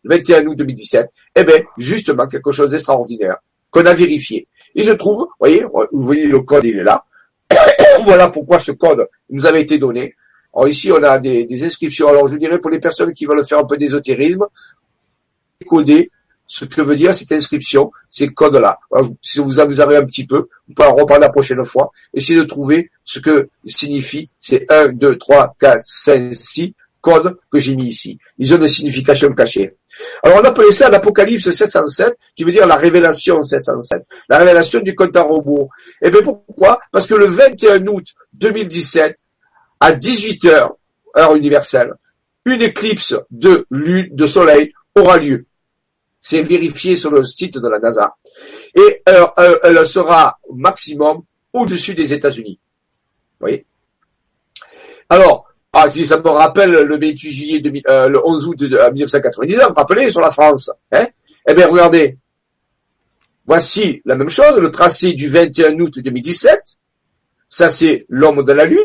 21 0.04 0.46
août 0.46 0.56
2017 0.56 1.08
Eh 1.36 1.44
bien, 1.44 1.62
justement, 1.76 2.26
quelque 2.26 2.50
chose 2.50 2.70
d'extraordinaire, 2.70 3.36
qu'on 3.70 3.86
a 3.86 3.94
vérifié. 3.94 4.48
Et 4.78 4.84
je 4.84 4.92
trouve, 4.92 5.22
vous 5.22 5.28
voyez, 5.40 5.64
vous 5.64 6.02
voyez 6.04 6.26
le 6.28 6.38
code, 6.38 6.64
il 6.64 6.78
est 6.78 6.84
là. 6.84 7.04
voilà 8.04 8.28
pourquoi 8.30 8.60
ce 8.60 8.70
code 8.70 9.08
nous 9.28 9.44
avait 9.44 9.62
été 9.62 9.76
donné. 9.76 10.14
Alors 10.54 10.68
ici, 10.68 10.92
on 10.92 11.02
a 11.02 11.18
des, 11.18 11.64
inscriptions. 11.64 12.06
Alors 12.06 12.28
je 12.28 12.36
dirais 12.36 12.60
pour 12.60 12.70
les 12.70 12.78
personnes 12.78 13.12
qui 13.12 13.26
veulent 13.26 13.44
faire 13.44 13.58
un 13.58 13.64
peu 13.64 13.76
d'ésotérisme, 13.76 14.44
coder 15.66 16.12
ce 16.46 16.64
que 16.64 16.80
veut 16.80 16.94
dire 16.94 17.12
cette 17.12 17.32
inscription, 17.32 17.90
ces 18.08 18.28
codes-là. 18.28 18.78
Si 19.20 19.40
vous 19.40 19.58
en 19.58 19.64
avez 19.64 19.96
un 19.96 20.04
petit 20.04 20.24
peu, 20.24 20.46
vous 20.68 20.74
pouvez 20.74 20.88
en 20.88 20.94
reprendre 20.94 21.22
la 21.22 21.30
prochaine 21.30 21.64
fois. 21.64 21.90
Essayez 22.14 22.38
de 22.38 22.44
trouver 22.44 22.88
ce 23.02 23.18
que 23.18 23.48
signifie 23.64 24.30
ces 24.40 24.64
1, 24.68 24.90
2, 24.90 25.18
3, 25.18 25.56
4, 25.58 25.80
5, 25.82 26.34
6 26.36 26.74
codes 27.00 27.36
que 27.50 27.58
j'ai 27.58 27.74
mis 27.74 27.88
ici. 27.88 28.16
Ils 28.38 28.54
ont 28.54 28.58
une 28.58 28.68
signification 28.68 29.32
cachée. 29.32 29.74
Alors 30.22 30.38
on 30.40 30.44
appelait 30.44 30.70
ça 30.70 30.88
l'Apocalypse 30.88 31.50
707, 31.50 32.16
qui 32.36 32.44
veut 32.44 32.52
dire 32.52 32.66
la 32.66 32.76
révélation 32.76 33.42
707, 33.42 34.02
la 34.28 34.38
révélation 34.38 34.80
du 34.80 34.94
compte 34.94 35.16
à 35.16 35.22
rebours. 35.22 35.70
Et 36.02 36.08
eh 36.08 36.10
bien 36.10 36.22
pourquoi? 36.22 36.80
Parce 36.92 37.06
que 37.06 37.14
le 37.14 37.26
21 37.26 37.86
août 37.86 38.06
2017, 38.34 39.16
à 39.80 39.92
18 39.92 40.44
heures, 40.46 40.76
heure 41.16 41.34
universelle, 41.34 41.94
une 42.44 42.62
éclipse 42.62 43.14
de 43.30 43.66
lune, 43.70 44.08
de 44.10 44.26
soleil 44.26 44.72
aura 44.94 45.18
lieu. 45.18 45.46
C'est 46.20 46.42
vérifié 46.42 46.96
sur 46.96 47.10
le 47.10 47.22
site 47.22 47.58
de 47.58 47.68
la 47.68 47.78
NASA. 47.78 48.14
Et 48.74 49.02
elle, 49.06 49.86
sera 49.86 50.38
maximum 50.52 51.22
au-dessus 51.52 51.94
des 51.94 52.12
États-Unis. 52.12 52.58
Vous 53.38 53.46
voyez? 53.46 53.66
Alors, 55.08 55.47
ah, 55.72 55.90
si 55.90 56.06
ça 56.06 56.18
me 56.18 56.28
rappelle 56.28 56.70
le 56.70 56.98
28 56.98 57.32
juillet, 57.32 57.62
euh, 57.88 58.08
le 58.08 58.26
11 58.26 58.46
août 58.46 58.58
de, 58.58 58.90
1999, 58.90 59.72
rappelez, 59.76 60.10
sur 60.10 60.20
la 60.20 60.30
France. 60.30 60.70
Hein 60.92 61.06
eh 61.46 61.54
bien, 61.54 61.68
regardez. 61.68 62.16
Voici 63.46 64.02
la 64.04 64.16
même 64.16 64.28
chose, 64.28 64.58
le 64.58 64.70
tracé 64.70 65.12
du 65.12 65.28
21 65.28 65.78
août 65.80 65.98
2017. 65.98 66.60
Ça, 67.48 67.68
c'est 67.68 68.06
l'homme 68.08 68.44
de 68.44 68.52
la 68.52 68.64
Lune 68.64 68.84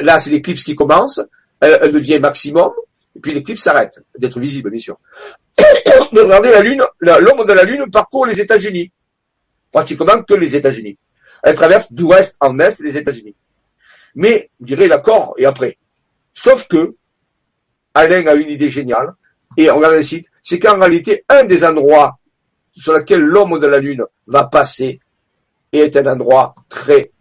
là, 0.00 0.18
c'est 0.18 0.30
l'éclipse 0.30 0.64
qui 0.64 0.74
commence, 0.74 1.20
elle, 1.60 1.92
devient 1.92 2.18
maximum, 2.18 2.72
et 3.16 3.20
puis 3.20 3.32
l'éclipse 3.32 3.62
s'arrête 3.62 4.00
d'être 4.16 4.38
visible, 4.38 4.70
bien 4.70 4.80
sûr. 4.80 4.98
regardez 6.12 6.50
la 6.50 6.60
Lune, 6.60 6.82
l'homme 7.00 7.46
de 7.46 7.52
la 7.52 7.64
Lune 7.64 7.90
parcourt 7.90 8.26
les 8.26 8.40
États-Unis, 8.40 8.92
pratiquement 9.72 10.22
que 10.22 10.34
les 10.34 10.56
États-Unis. 10.56 10.98
Elle 11.42 11.54
traverse 11.54 11.92
d'ouest 11.92 12.36
en 12.40 12.58
est 12.58 12.78
les 12.80 12.96
États-Unis. 12.96 13.34
Mais, 14.18 14.50
vous 14.58 14.66
direz 14.66 14.88
d'accord, 14.88 15.34
et 15.38 15.46
après. 15.46 15.78
Sauf 16.34 16.66
que, 16.66 16.96
Alain 17.94 18.26
a 18.26 18.34
une 18.34 18.50
idée 18.50 18.68
géniale, 18.68 19.14
et 19.56 19.70
on 19.70 19.76
regarde 19.76 19.94
le 19.94 20.02
site, 20.02 20.26
c'est 20.42 20.58
qu'en 20.58 20.76
réalité, 20.78 21.24
un 21.28 21.44
des 21.44 21.64
endroits 21.64 22.18
sur 22.72 22.94
lequel 22.94 23.20
l'homme 23.20 23.60
de 23.60 23.66
la 23.68 23.78
Lune 23.78 24.04
va 24.26 24.44
passer 24.44 24.98
est 25.72 25.96
un 25.96 26.06
endroit 26.06 26.56
très 26.68 27.12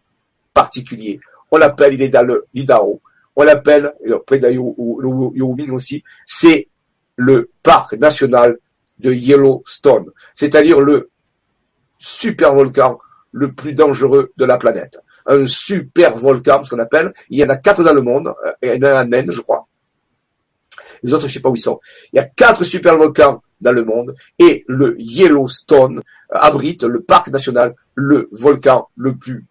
particulier. 0.56 1.20
On 1.52 1.58
l'appelle, 1.58 1.94
l'Idaho. 1.94 3.02
On 3.36 3.44
l'appelle, 3.44 3.94
près 4.26 4.40
de 4.40 4.48
Wyoming 4.48 5.70
aussi, 5.70 6.04
c'est 6.26 6.68
le 7.16 7.52
parc 7.62 7.94
national 7.94 8.58
de 8.98 9.14
Yellowstone, 9.14 10.12
c'est-à-dire 10.34 10.82
le 10.82 11.12
super 12.00 12.56
volcan 12.56 12.98
le 13.32 13.52
plus 13.52 13.74
dangereux 13.74 14.34
de 14.36 14.46
la 14.46 14.58
planète. 14.58 14.98
Un 15.28 15.46
super 15.46 16.18
volcan, 16.18 16.64
ce 16.64 16.70
qu'on 16.70 16.80
appelle, 16.80 17.14
il 17.30 17.40
y 17.40 17.44
en 17.44 17.50
a 17.50 17.58
quatre 17.58 17.84
dans 17.84 17.94
le 17.94 18.02
monde, 18.02 18.34
euh, 18.46 18.52
et 18.62 18.76
il 18.76 18.84
y 18.84 18.86
en 18.86 18.90
a 18.90 19.00
un 19.02 19.12
en 19.12 19.32
je 19.32 19.42
crois. 19.42 19.68
Les 21.04 21.14
autres, 21.14 21.28
je 21.28 21.34
sais 21.34 21.42
pas 21.42 21.50
où 21.50 21.56
ils 21.56 21.62
sont. 21.62 21.80
Il 22.14 22.18
y 22.18 22.20
a 22.20 22.24
quatre 22.24 22.64
super 22.64 22.98
volcans 22.98 23.44
dans 23.60 23.72
le 23.72 23.84
monde, 23.84 24.16
et 24.40 24.64
le 24.68 24.96
Yellowstone 25.00 26.02
abrite 26.30 26.84
le 26.84 27.02
parc 27.02 27.28
national, 27.28 27.76
le 27.96 28.30
volcan 28.32 28.90
le 28.96 29.16
plus 29.16 29.46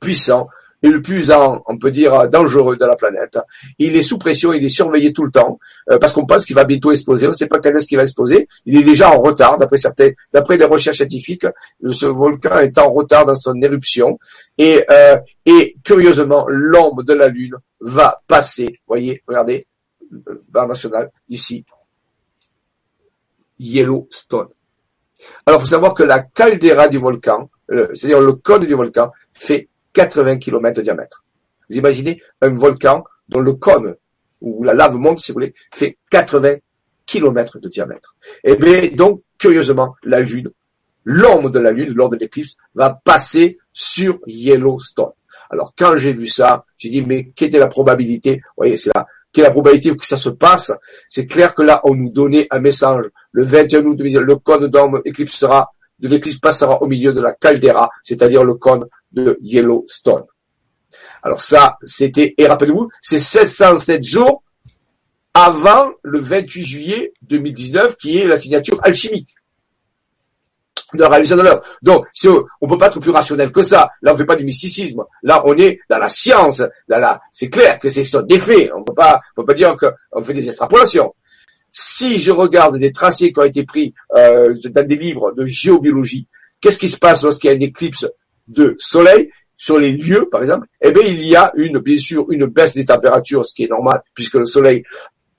puissant 0.00 0.48
et 0.84 0.90
le 0.90 1.00
plus, 1.00 1.32
on 1.32 1.78
peut 1.78 1.90
dire, 1.90 2.28
dangereux 2.28 2.76
de 2.76 2.84
la 2.84 2.94
planète. 2.94 3.38
Il 3.78 3.96
est 3.96 4.02
sous 4.02 4.18
pression, 4.18 4.52
il 4.52 4.62
est 4.62 4.68
surveillé 4.68 5.14
tout 5.14 5.24
le 5.24 5.30
temps, 5.30 5.58
euh, 5.90 5.96
parce 5.98 6.12
qu'on 6.12 6.26
pense 6.26 6.44
qu'il 6.44 6.54
va 6.54 6.64
bientôt 6.64 6.92
exploser. 6.92 7.26
On 7.26 7.30
ne 7.30 7.34
sait 7.34 7.46
pas 7.46 7.58
quand 7.58 7.70
est-ce 7.70 7.86
qu'il 7.86 7.96
va 7.96 8.02
exploser. 8.02 8.46
Il 8.66 8.76
est 8.76 8.82
déjà 8.82 9.10
en 9.10 9.22
retard, 9.22 9.58
d'après 9.58 9.78
certains, 9.78 10.10
d'après 10.30 10.58
les 10.58 10.66
recherches 10.66 10.98
scientifiques. 10.98 11.46
Ce 11.88 12.04
volcan 12.04 12.58
est 12.58 12.76
en 12.76 12.92
retard 12.92 13.24
dans 13.24 13.34
son 13.34 13.54
éruption. 13.62 14.18
Et, 14.58 14.84
euh, 14.90 15.16
et 15.46 15.74
curieusement, 15.82 16.44
l'ombre 16.48 17.02
de 17.02 17.14
la 17.14 17.28
Lune 17.28 17.54
va 17.80 18.20
passer. 18.26 18.78
Voyez, 18.86 19.22
regardez, 19.26 19.66
barre 20.50 20.68
national 20.68 21.10
ici, 21.30 21.64
Yellowstone. 23.58 24.48
Alors, 25.46 25.60
il 25.60 25.62
faut 25.62 25.66
savoir 25.66 25.94
que 25.94 26.02
la 26.02 26.20
caldeira 26.20 26.88
du 26.88 26.98
volcan, 26.98 27.48
euh, 27.70 27.88
c'est-à-dire 27.94 28.20
le 28.20 28.34
cône 28.34 28.66
du 28.66 28.74
volcan, 28.74 29.10
fait 29.32 29.70
80 29.94 30.38
km 30.38 30.76
de 30.76 30.82
diamètre. 30.82 31.24
Vous 31.70 31.76
imaginez 31.76 32.20
un 32.42 32.50
volcan 32.50 33.04
dont 33.28 33.40
le 33.40 33.54
cône, 33.54 33.94
où 34.40 34.62
la 34.62 34.74
lave 34.74 34.96
monte, 34.96 35.20
si 35.20 35.32
vous 35.32 35.36
voulez, 35.36 35.54
fait 35.72 35.96
80 36.10 36.56
km 37.06 37.58
de 37.58 37.68
diamètre. 37.68 38.16
Et 38.44 38.52
eh 38.52 38.56
bien, 38.56 38.90
donc, 38.94 39.22
curieusement, 39.38 39.94
la 40.02 40.20
Lune, 40.20 40.50
l'ombre 41.04 41.50
de 41.50 41.58
la 41.58 41.70
Lune, 41.70 41.94
lors 41.94 42.10
de 42.10 42.16
l'éclipse, 42.16 42.56
va 42.74 43.00
passer 43.04 43.58
sur 43.72 44.18
Yellowstone. 44.26 45.12
Alors, 45.50 45.74
quand 45.76 45.96
j'ai 45.96 46.12
vu 46.12 46.26
ça, 46.26 46.64
j'ai 46.76 46.90
dit, 46.90 47.02
mais 47.02 47.30
quelle 47.34 47.48
était 47.48 47.58
la 47.58 47.66
probabilité? 47.66 48.36
Vous 48.36 48.52
voyez, 48.58 48.76
c'est 48.76 48.90
là. 48.94 49.06
Quelle 49.32 49.44
est 49.44 49.48
la 49.48 49.52
probabilité 49.52 49.94
que 49.96 50.06
ça 50.06 50.16
se 50.16 50.28
passe? 50.28 50.72
C'est 51.08 51.26
clair 51.26 51.54
que 51.54 51.62
là, 51.62 51.80
on 51.84 51.94
nous 51.94 52.08
donnait 52.08 52.46
un 52.50 52.60
message. 52.60 53.04
Le 53.32 53.42
21 53.42 53.84
août, 53.84 53.98
le 54.00 54.36
cône 54.36 54.68
d'ombre 54.68 55.00
éclipsera, 55.04 55.72
de 55.98 56.08
l'éclipse 56.08 56.38
passera 56.38 56.82
au 56.82 56.86
milieu 56.86 57.12
de 57.12 57.20
la 57.20 57.32
caldeira, 57.32 57.90
c'est-à-dire 58.02 58.44
le 58.44 58.54
cône 58.54 58.86
de 59.14 59.38
Yellowstone. 59.40 60.24
Alors 61.22 61.40
ça, 61.40 61.78
c'était, 61.84 62.34
et 62.36 62.46
rappelez-vous, 62.46 62.88
c'est 63.00 63.18
707 63.18 64.04
jours 64.04 64.42
avant 65.32 65.92
le 66.02 66.20
28 66.20 66.64
juillet 66.64 67.12
2019, 67.22 67.96
qui 67.96 68.18
est 68.18 68.26
la 68.26 68.38
signature 68.38 68.78
alchimique. 68.82 69.30
de 70.92 71.00
la 71.00 71.08
réalisation 71.08 71.36
de 71.36 71.42
l'œuvre. 71.42 71.62
Donc, 71.82 72.06
on, 72.24 72.44
on 72.60 72.68
peut 72.68 72.78
pas 72.78 72.86
être 72.86 73.00
plus 73.00 73.10
rationnel 73.10 73.50
que 73.50 73.62
ça. 73.62 73.90
Là, 74.00 74.14
on 74.14 74.16
fait 74.16 74.24
pas 74.24 74.36
du 74.36 74.44
mysticisme. 74.44 75.02
Là, 75.24 75.42
on 75.44 75.56
est 75.56 75.80
dans 75.90 75.98
la 75.98 76.08
science. 76.08 76.62
Dans 76.88 76.98
la, 77.00 77.20
c'est 77.32 77.50
clair 77.50 77.80
que 77.80 77.88
c'est 77.88 78.04
des 78.26 78.38
faits. 78.38 78.70
On 78.76 78.84
peut 78.84 78.94
pas, 78.94 79.20
on 79.36 79.40
peut 79.40 79.46
pas 79.46 79.54
dire 79.54 79.76
qu'on 79.76 80.22
fait 80.22 80.34
des 80.34 80.46
extrapolations. 80.46 81.12
Si 81.72 82.20
je 82.20 82.30
regarde 82.30 82.78
des 82.78 82.92
tracés 82.92 83.32
qui 83.32 83.40
ont 83.40 83.44
été 83.44 83.64
pris 83.64 83.92
euh, 84.14 84.54
dans 84.70 84.86
des 84.86 84.94
livres 84.94 85.32
de 85.32 85.44
géobiologie, 85.46 86.28
qu'est-ce 86.60 86.78
qui 86.78 86.88
se 86.88 86.98
passe 86.98 87.24
lorsqu'il 87.24 87.48
y 87.48 87.52
a 87.52 87.56
une 87.56 87.62
éclipse 87.62 88.06
de 88.48 88.74
soleil 88.78 89.30
sur 89.56 89.78
les 89.78 89.92
lieux, 89.92 90.28
par 90.30 90.42
exemple, 90.42 90.66
eh 90.80 90.92
bien, 90.92 91.02
il 91.02 91.24
y 91.24 91.36
a 91.36 91.52
une, 91.56 91.78
bien 91.78 91.96
sûr, 91.96 92.26
une 92.30 92.46
baisse 92.46 92.74
des 92.74 92.84
températures, 92.84 93.46
ce 93.46 93.54
qui 93.54 93.64
est 93.64 93.70
normal, 93.70 94.02
puisque 94.14 94.34
le 94.34 94.44
soleil 94.44 94.82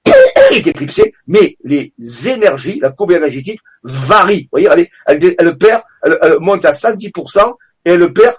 est 0.52 0.66
éclipsé, 0.66 1.14
mais 1.28 1.58
les 1.64 1.94
énergies, 2.28 2.80
la 2.82 2.90
courbe 2.92 3.12
énergétique 3.12 3.60
varie. 3.84 4.50
Vous 4.52 4.60
voyez, 4.60 4.90
elle, 5.06 5.36
elle, 5.38 5.58
perd, 5.58 5.84
elle, 6.04 6.38
monte 6.40 6.66
à 6.66 6.72
110% 6.72 7.54
et 7.86 7.92
elle 7.92 8.14
perd, 8.14 8.36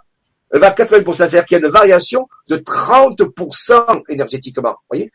va 0.51 0.69
à 0.69 0.75
80%. 0.75 1.15
C'est-à-dire 1.15 1.45
qu'il 1.45 1.59
y 1.59 1.63
a 1.63 1.67
une 1.67 1.73
variation 1.73 2.27
de 2.49 2.57
30% 2.57 4.03
énergétiquement. 4.09 4.77
Voyez, 4.89 5.13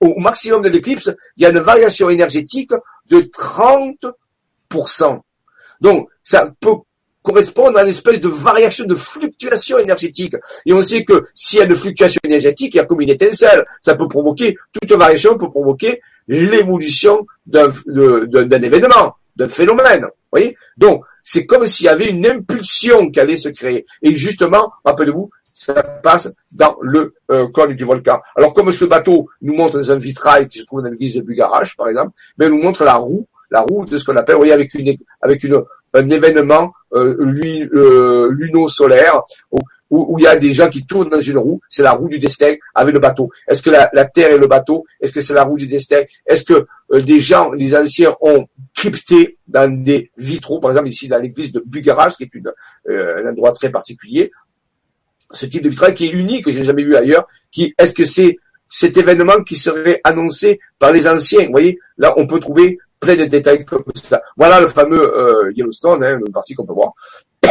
au 0.00 0.18
maximum 0.18 0.62
de 0.62 0.68
l'éclipse, 0.68 1.14
il 1.36 1.42
y 1.42 1.46
a 1.46 1.50
une 1.50 1.58
variation 1.58 2.08
énergétique 2.10 2.70
de 3.08 3.20
30%. 3.20 5.20
Donc, 5.80 6.08
ça 6.22 6.52
peut 6.60 6.76
correspondre 7.24 7.78
à 7.78 7.82
une 7.82 7.88
espèce 7.88 8.20
de 8.20 8.28
variation, 8.28 8.84
de 8.84 8.94
fluctuation 8.94 9.78
énergétique. 9.78 10.36
Et 10.66 10.72
on 10.74 10.82
sait 10.82 11.04
que 11.04 11.24
s'il 11.32 11.58
y 11.58 11.62
a 11.62 11.64
une 11.64 11.74
fluctuation 11.74 12.20
énergétique, 12.22 12.74
il 12.74 12.76
y 12.76 12.80
a 12.80 12.84
comme 12.84 13.00
une 13.00 13.08
étincelle. 13.08 13.64
Ça 13.80 13.96
peut 13.96 14.06
provoquer, 14.06 14.56
toute 14.72 14.92
variation 14.92 15.38
peut 15.38 15.50
provoquer 15.50 16.00
l'évolution 16.28 17.26
d'un 17.46 17.70
événement, 18.62 19.16
d'un 19.36 19.48
phénomène. 19.48 20.06
voyez? 20.30 20.56
Donc, 20.76 21.02
c'est 21.22 21.46
comme 21.46 21.66
s'il 21.66 21.86
y 21.86 21.88
avait 21.88 22.10
une 22.10 22.26
impulsion 22.26 23.10
qui 23.10 23.18
allait 23.18 23.38
se 23.38 23.48
créer. 23.48 23.86
Et 24.02 24.14
justement, 24.14 24.70
rappelez-vous, 24.84 25.30
ça 25.54 25.82
passe 25.82 26.30
dans 26.52 26.76
le 26.82 27.14
euh, 27.30 27.48
col 27.48 27.74
du 27.74 27.84
volcan. 27.84 28.20
Alors, 28.36 28.52
comme 28.52 28.70
ce 28.70 28.84
bateau 28.84 29.30
nous 29.40 29.54
montre 29.54 29.78
dans 29.78 29.92
un 29.92 29.96
vitrail 29.96 30.48
qui 30.48 30.58
se 30.58 30.64
trouve 30.66 30.82
dans 30.82 30.90
l'église 30.90 31.14
de 31.14 31.22
Bugarach, 31.22 31.74
par 31.76 31.88
exemple, 31.88 32.12
mais 32.36 32.50
nous 32.50 32.60
montre 32.60 32.84
la 32.84 32.96
roue, 32.96 33.26
la 33.50 33.62
roue 33.62 33.86
de 33.86 33.96
ce 33.96 34.04
qu'on 34.04 34.16
appelle, 34.16 34.34
vous 34.34 34.40
voyez, 34.40 34.52
avec 34.52 34.74
une, 34.74 34.94
avec 35.22 35.42
une, 35.42 35.62
un 35.94 36.10
événement 36.10 36.72
euh, 36.94 37.16
euh, 37.74 38.30
luno-solaire 38.32 39.22
où, 39.50 39.58
où, 39.90 40.18
il 40.18 40.22
y 40.22 40.26
a 40.26 40.36
des 40.36 40.52
gens 40.52 40.68
qui 40.68 40.84
tournent 40.84 41.08
dans 41.08 41.20
une 41.20 41.38
roue, 41.38 41.60
c'est 41.68 41.82
la 41.82 41.92
roue 41.92 42.08
du 42.08 42.18
destin 42.18 42.54
avec 42.74 42.94
le 42.94 43.00
bateau. 43.00 43.30
Est-ce 43.46 43.62
que 43.62 43.70
la, 43.70 43.90
la, 43.92 44.04
Terre 44.04 44.30
est 44.32 44.38
le 44.38 44.46
bateau 44.46 44.84
Est-ce 45.00 45.12
que 45.12 45.20
c'est 45.20 45.34
la 45.34 45.44
roue 45.44 45.58
du 45.58 45.66
destin? 45.66 46.02
Est-ce 46.26 46.44
que 46.44 46.66
euh, 46.92 47.00
des 47.00 47.20
gens, 47.20 47.52
les 47.52 47.76
anciens, 47.76 48.14
ont 48.20 48.46
crypté 48.74 49.38
dans 49.46 49.70
des 49.82 50.10
vitraux, 50.16 50.58
par 50.58 50.70
exemple 50.70 50.88
ici 50.88 51.08
dans 51.08 51.18
l'église 51.18 51.52
de 51.52 51.62
Bugarach, 51.64 52.16
qui 52.16 52.24
est 52.24 52.34
une, 52.34 52.50
euh, 52.88 53.24
un 53.24 53.30
endroit 53.30 53.52
très 53.52 53.70
particulier, 53.70 54.30
ce 55.30 55.46
type 55.46 55.62
de 55.62 55.68
vitrail 55.68 55.94
qui 55.94 56.06
est 56.06 56.10
unique, 56.10 56.44
que 56.44 56.50
je 56.50 56.58
n'ai 56.58 56.64
jamais 56.64 56.84
vu 56.84 56.96
ailleurs, 56.96 57.26
qui 57.50 57.74
est-ce 57.78 57.92
que 57.92 58.04
c'est 58.04 58.36
cet 58.68 58.96
événement 58.96 59.42
qui 59.44 59.56
serait 59.56 60.00
annoncé 60.04 60.60
par 60.78 60.92
les 60.92 61.06
anciens? 61.06 61.44
Vous 61.44 61.52
voyez, 61.52 61.78
là 61.98 62.14
on 62.16 62.26
peut 62.26 62.38
trouver 62.38 62.78
Voilà 64.36 64.60
le 64.60 64.68
fameux 64.68 65.02
euh, 65.02 65.52
Yellowstone, 65.54 66.02
hein, 66.02 66.18
le 66.24 66.32
parti 66.32 66.54
qu'on 66.54 66.66
peut 66.66 66.72
voir. 66.72 66.92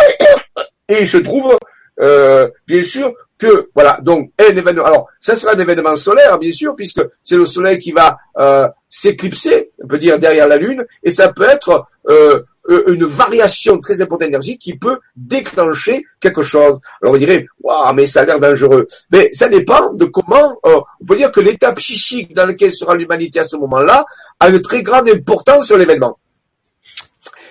Et 0.89 0.99
il 1.01 1.07
se 1.07 1.17
trouve, 1.17 1.57
euh, 2.01 2.49
bien 2.67 2.83
sûr, 2.83 3.13
que 3.37 3.69
voilà, 3.73 3.99
donc 4.01 4.31
un 4.39 4.55
événement. 4.55 4.85
Alors, 4.85 5.07
ça 5.19 5.35
sera 5.35 5.53
un 5.53 5.59
événement 5.59 5.95
solaire, 5.95 6.37
bien 6.39 6.51
sûr, 6.51 6.75
puisque 6.75 7.01
c'est 7.23 7.35
le 7.35 7.45
Soleil 7.45 7.79
qui 7.79 7.91
va 7.91 8.17
euh, 8.37 8.67
s'éclipser, 8.89 9.71
on 9.83 9.87
peut 9.87 9.97
dire 9.97 10.19
derrière 10.19 10.47
la 10.47 10.57
Lune, 10.57 10.85
et 11.03 11.11
ça 11.11 11.31
peut 11.31 11.47
être 11.49 11.85
euh, 12.09 12.43
une 12.69 13.05
variation 13.05 13.79
très 13.79 14.01
importante 14.01 14.27
d'énergie 14.27 14.57
qui 14.57 14.77
peut 14.77 14.99
déclencher 15.15 16.05
quelque 16.19 16.41
chose. 16.41 16.79
Alors 17.01 17.15
on 17.15 17.17
dirait, 17.17 17.45
waouh, 17.61 17.93
mais 17.93 18.05
ça 18.05 18.21
a 18.21 18.25
l'air 18.25 18.39
dangereux. 18.39 18.87
Mais 19.11 19.29
ça 19.33 19.49
dépend 19.49 19.91
de 19.93 20.05
comment, 20.05 20.57
euh, 20.65 20.79
on 21.01 21.05
peut 21.05 21.15
dire 21.15 21.31
que 21.31 21.41
l'état 21.41 21.73
psychique 21.73 22.33
dans 22.33 22.45
lequel 22.45 22.71
sera 22.71 22.95
l'humanité 22.95 23.39
à 23.39 23.43
ce 23.43 23.57
moment-là 23.57 24.05
a 24.39 24.49
une 24.49 24.61
très 24.61 24.81
grande 24.81 25.09
importance 25.09 25.67
sur 25.67 25.77
l'événement. 25.77 26.17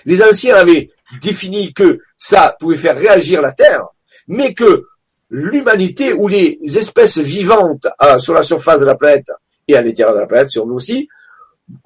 Les 0.05 0.23
anciens 0.23 0.57
avaient 0.57 0.91
défini 1.21 1.75
que 1.75 2.01
ça 2.17 2.57
pouvait 2.59 2.77
faire 2.77 2.97
réagir 2.97 3.43
la 3.43 3.53
Terre, 3.53 3.85
mais 4.29 4.55
que 4.55 4.87
l'humanité 5.29 6.13
ou 6.13 6.29
les 6.29 6.59
espèces 6.77 7.19
vivantes 7.19 7.87
euh, 8.03 8.19
sur 8.19 8.35
la 8.35 8.43
surface 8.43 8.81
de 8.81 8.87
la 8.87 8.95
planète 8.95 9.31
et 9.69 9.77
à 9.77 9.83
l'intérieur 9.83 10.15
de 10.15 10.21
la 10.21 10.27
planète, 10.27 10.51
sur 10.51 10.67
nous 10.67 10.75
aussi, 10.75 11.09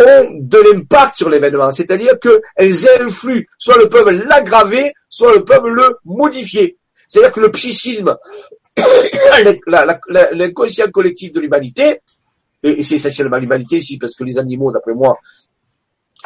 ont 0.03 0.29
de 0.33 0.59
l'impact 0.59 1.17
sur 1.17 1.31
l'événement, 1.31 1.71
c'est-à-dire 1.71 2.19
qu'elles 2.19 2.89
influent, 3.01 3.45
soit 3.59 3.79
le 3.79 3.89
peuvent 3.89 4.11
l'aggraver, 4.11 4.93
soit 5.09 5.35
le 5.35 5.45
peuvent 5.45 5.69
le 5.69 5.97
modifier. 6.05 6.77
C'est-à-dire 7.09 7.33
que 7.33 7.41
le 7.41 7.51
psychisme, 7.53 8.17
l'inconscient 10.33 10.91
collectif 10.91 11.33
de 11.33 11.41
l'humanité, 11.41 12.01
et 12.63 12.83
c'est 12.83 12.97
essentiellement 12.97 13.37
l'humanité 13.37 13.77
ici, 13.77 13.99
parce 13.99 14.15
que 14.15 14.25
les 14.25 14.39
animaux, 14.39 14.73
d'après 14.73 14.95
moi, 14.95 15.19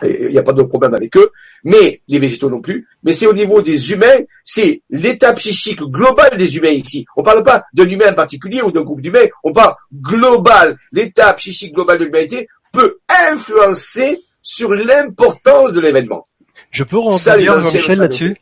il 0.02 0.28
n'y 0.28 0.38
a 0.38 0.42
pas 0.42 0.52
de 0.52 0.62
problème 0.62 0.94
avec 0.94 1.16
eux, 1.16 1.30
mais 1.64 2.00
les 2.08 2.18
végétaux 2.18 2.48
non 2.48 2.60
plus, 2.60 2.88
mais 3.02 3.12
c'est 3.12 3.26
au 3.26 3.34
niveau 3.34 3.60
des 3.60 3.92
humains, 3.92 4.24
c'est 4.44 4.82
l'état 4.88 5.32
psychique 5.34 5.80
global 5.82 6.36
des 6.36 6.56
humains 6.56 6.70
ici. 6.70 7.04
On 7.16 7.20
ne 7.20 7.26
parle 7.26 7.44
pas 7.44 7.64
d'un 7.74 7.88
humain 7.88 8.10
en 8.10 8.14
particulier 8.14 8.62
ou 8.62 8.72
d'un 8.72 8.82
groupe 8.82 9.02
d'humains, 9.02 9.26
on 9.44 9.52
parle 9.52 9.74
global, 9.92 10.78
l'état 10.92 11.32
psychique 11.34 11.74
global 11.74 11.98
de 11.98 12.04
l'humanité 12.04 12.48
peut 12.72 12.98
influencer 13.08 14.20
sur 14.42 14.72
l'importance 14.72 15.72
de 15.72 15.80
l'événement. 15.80 16.26
Je 16.70 16.84
peux 16.84 16.98
rentrer 16.98 17.44
Jean-Michel 17.44 17.98
là-dessus? 17.98 18.36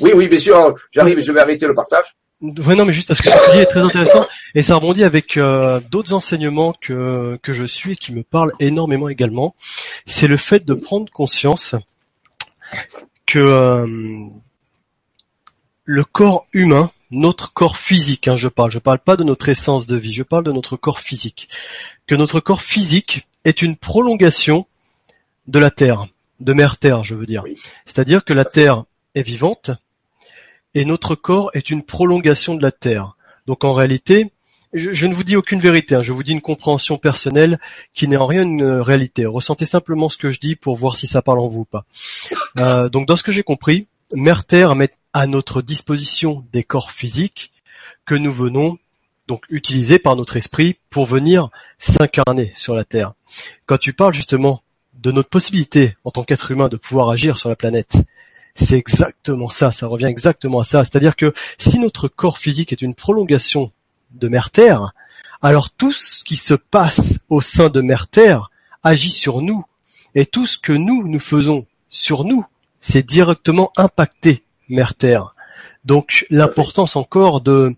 Oui, 0.00 0.12
oui, 0.14 0.28
bien 0.28 0.38
sûr. 0.38 0.74
J'arrive, 0.92 1.20
je 1.20 1.32
vais 1.32 1.40
arrêter 1.40 1.66
le 1.66 1.74
partage. 1.74 2.14
Ouais, 2.40 2.74
non, 2.74 2.84
mais 2.84 2.92
juste 2.92 3.08
parce 3.08 3.22
que 3.22 3.30
ce 3.30 3.34
que 3.34 3.44
tu 3.46 3.56
dis 3.56 3.62
est 3.62 3.66
très 3.66 3.80
intéressant 3.80 4.26
et 4.54 4.62
ça 4.62 4.74
rebondit 4.74 5.04
avec 5.04 5.36
euh, 5.36 5.80
d'autres 5.90 6.12
enseignements 6.12 6.74
que 6.78 7.38
que 7.42 7.54
je 7.54 7.64
suis 7.64 7.92
et 7.92 7.96
qui 7.96 8.12
me 8.12 8.22
parlent 8.22 8.52
énormément 8.60 9.08
également. 9.08 9.54
C'est 10.04 10.26
le 10.26 10.36
fait 10.36 10.64
de 10.64 10.74
prendre 10.74 11.10
conscience 11.10 11.74
que 13.24 13.38
euh, 13.38 13.86
le 15.84 16.04
corps 16.04 16.46
humain, 16.52 16.90
notre 17.14 17.52
corps 17.52 17.76
physique, 17.76 18.28
hein, 18.28 18.36
je 18.36 18.48
parle, 18.48 18.70
je 18.70 18.78
parle 18.78 18.98
pas 18.98 19.16
de 19.16 19.24
notre 19.24 19.48
essence 19.48 19.86
de 19.86 19.96
vie, 19.96 20.12
je 20.12 20.22
parle 20.22 20.44
de 20.44 20.52
notre 20.52 20.76
corps 20.76 21.00
physique, 21.00 21.48
que 22.06 22.14
notre 22.14 22.40
corps 22.40 22.62
physique 22.62 23.26
est 23.44 23.62
une 23.62 23.76
prolongation 23.76 24.66
de 25.46 25.58
la 25.58 25.70
Terre, 25.70 26.06
de 26.40 26.52
Mère 26.52 26.76
Terre, 26.78 27.04
je 27.04 27.14
veux 27.14 27.26
dire. 27.26 27.44
C'est-à-dire 27.86 28.24
que 28.24 28.32
la 28.32 28.44
Terre 28.44 28.84
est 29.14 29.22
vivante 29.22 29.70
et 30.74 30.84
notre 30.84 31.14
corps 31.14 31.50
est 31.54 31.70
une 31.70 31.82
prolongation 31.82 32.54
de 32.54 32.62
la 32.62 32.72
Terre. 32.72 33.16
Donc 33.46 33.64
en 33.64 33.74
réalité, 33.74 34.32
je, 34.72 35.06
ne 35.06 35.14
vous 35.14 35.22
dis 35.22 35.36
aucune 35.36 35.60
vérité, 35.60 35.94
hein, 35.94 36.02
je 36.02 36.12
vous 36.12 36.24
dis 36.24 36.32
une 36.32 36.40
compréhension 36.40 36.96
personnelle 36.98 37.60
qui 37.92 38.08
n'est 38.08 38.16
en 38.16 38.26
rien 38.26 38.42
une 38.42 38.64
réalité. 38.64 39.24
Ressentez 39.24 39.66
simplement 39.66 40.08
ce 40.08 40.16
que 40.16 40.32
je 40.32 40.40
dis 40.40 40.56
pour 40.56 40.76
voir 40.76 40.96
si 40.96 41.06
ça 41.06 41.22
parle 41.22 41.38
en 41.38 41.46
vous 41.46 41.60
ou 41.60 41.64
pas. 41.64 41.84
Euh, 42.58 42.88
donc 42.88 43.06
dans 43.06 43.16
ce 43.16 43.22
que 43.22 43.30
j'ai 43.30 43.44
compris, 43.44 43.88
Mère 44.12 44.44
Terre 44.44 44.74
met 44.74 44.90
à 45.14 45.26
notre 45.26 45.62
disposition 45.62 46.44
des 46.52 46.64
corps 46.64 46.90
physiques 46.90 47.52
que 48.04 48.16
nous 48.16 48.32
venons 48.32 48.78
donc 49.28 49.44
utilisé 49.48 49.98
par 49.98 50.16
notre 50.16 50.36
esprit 50.36 50.76
pour 50.90 51.06
venir 51.06 51.48
s'incarner 51.78 52.52
sur 52.54 52.74
la 52.74 52.84
Terre. 52.84 53.14
Quand 53.64 53.78
tu 53.78 53.94
parles 53.94 54.12
justement 54.12 54.62
de 54.92 55.12
notre 55.12 55.30
possibilité 55.30 55.96
en 56.04 56.10
tant 56.10 56.24
qu'être 56.24 56.50
humain 56.50 56.68
de 56.68 56.76
pouvoir 56.76 57.08
agir 57.08 57.38
sur 57.38 57.48
la 57.48 57.56
planète, 57.56 57.96
c'est 58.54 58.76
exactement 58.76 59.48
ça, 59.48 59.72
ça 59.72 59.86
revient 59.86 60.06
exactement 60.06 60.60
à 60.60 60.64
ça. 60.64 60.84
C'est-à-dire 60.84 61.16
que 61.16 61.32
si 61.58 61.78
notre 61.78 62.08
corps 62.08 62.38
physique 62.38 62.72
est 62.72 62.82
une 62.82 62.94
prolongation 62.94 63.72
de 64.10 64.28
Mère 64.28 64.50
Terre, 64.50 64.92
alors 65.42 65.70
tout 65.70 65.92
ce 65.92 66.24
qui 66.24 66.36
se 66.36 66.54
passe 66.54 67.20
au 67.28 67.40
sein 67.40 67.70
de 67.70 67.80
Mère 67.80 68.08
Terre 68.08 68.50
agit 68.82 69.10
sur 69.10 69.40
nous. 69.40 69.64
Et 70.14 70.26
tout 70.26 70.46
ce 70.46 70.58
que 70.58 70.72
nous, 70.72 71.08
nous 71.08 71.18
faisons 71.18 71.66
sur 71.90 72.24
nous, 72.24 72.44
c'est 72.80 73.04
directement 73.04 73.72
impacter 73.76 74.44
Mère 74.68 74.94
Terre. 74.94 75.34
Donc 75.84 76.26
l'importance 76.30 76.96
encore 76.96 77.40
de, 77.40 77.74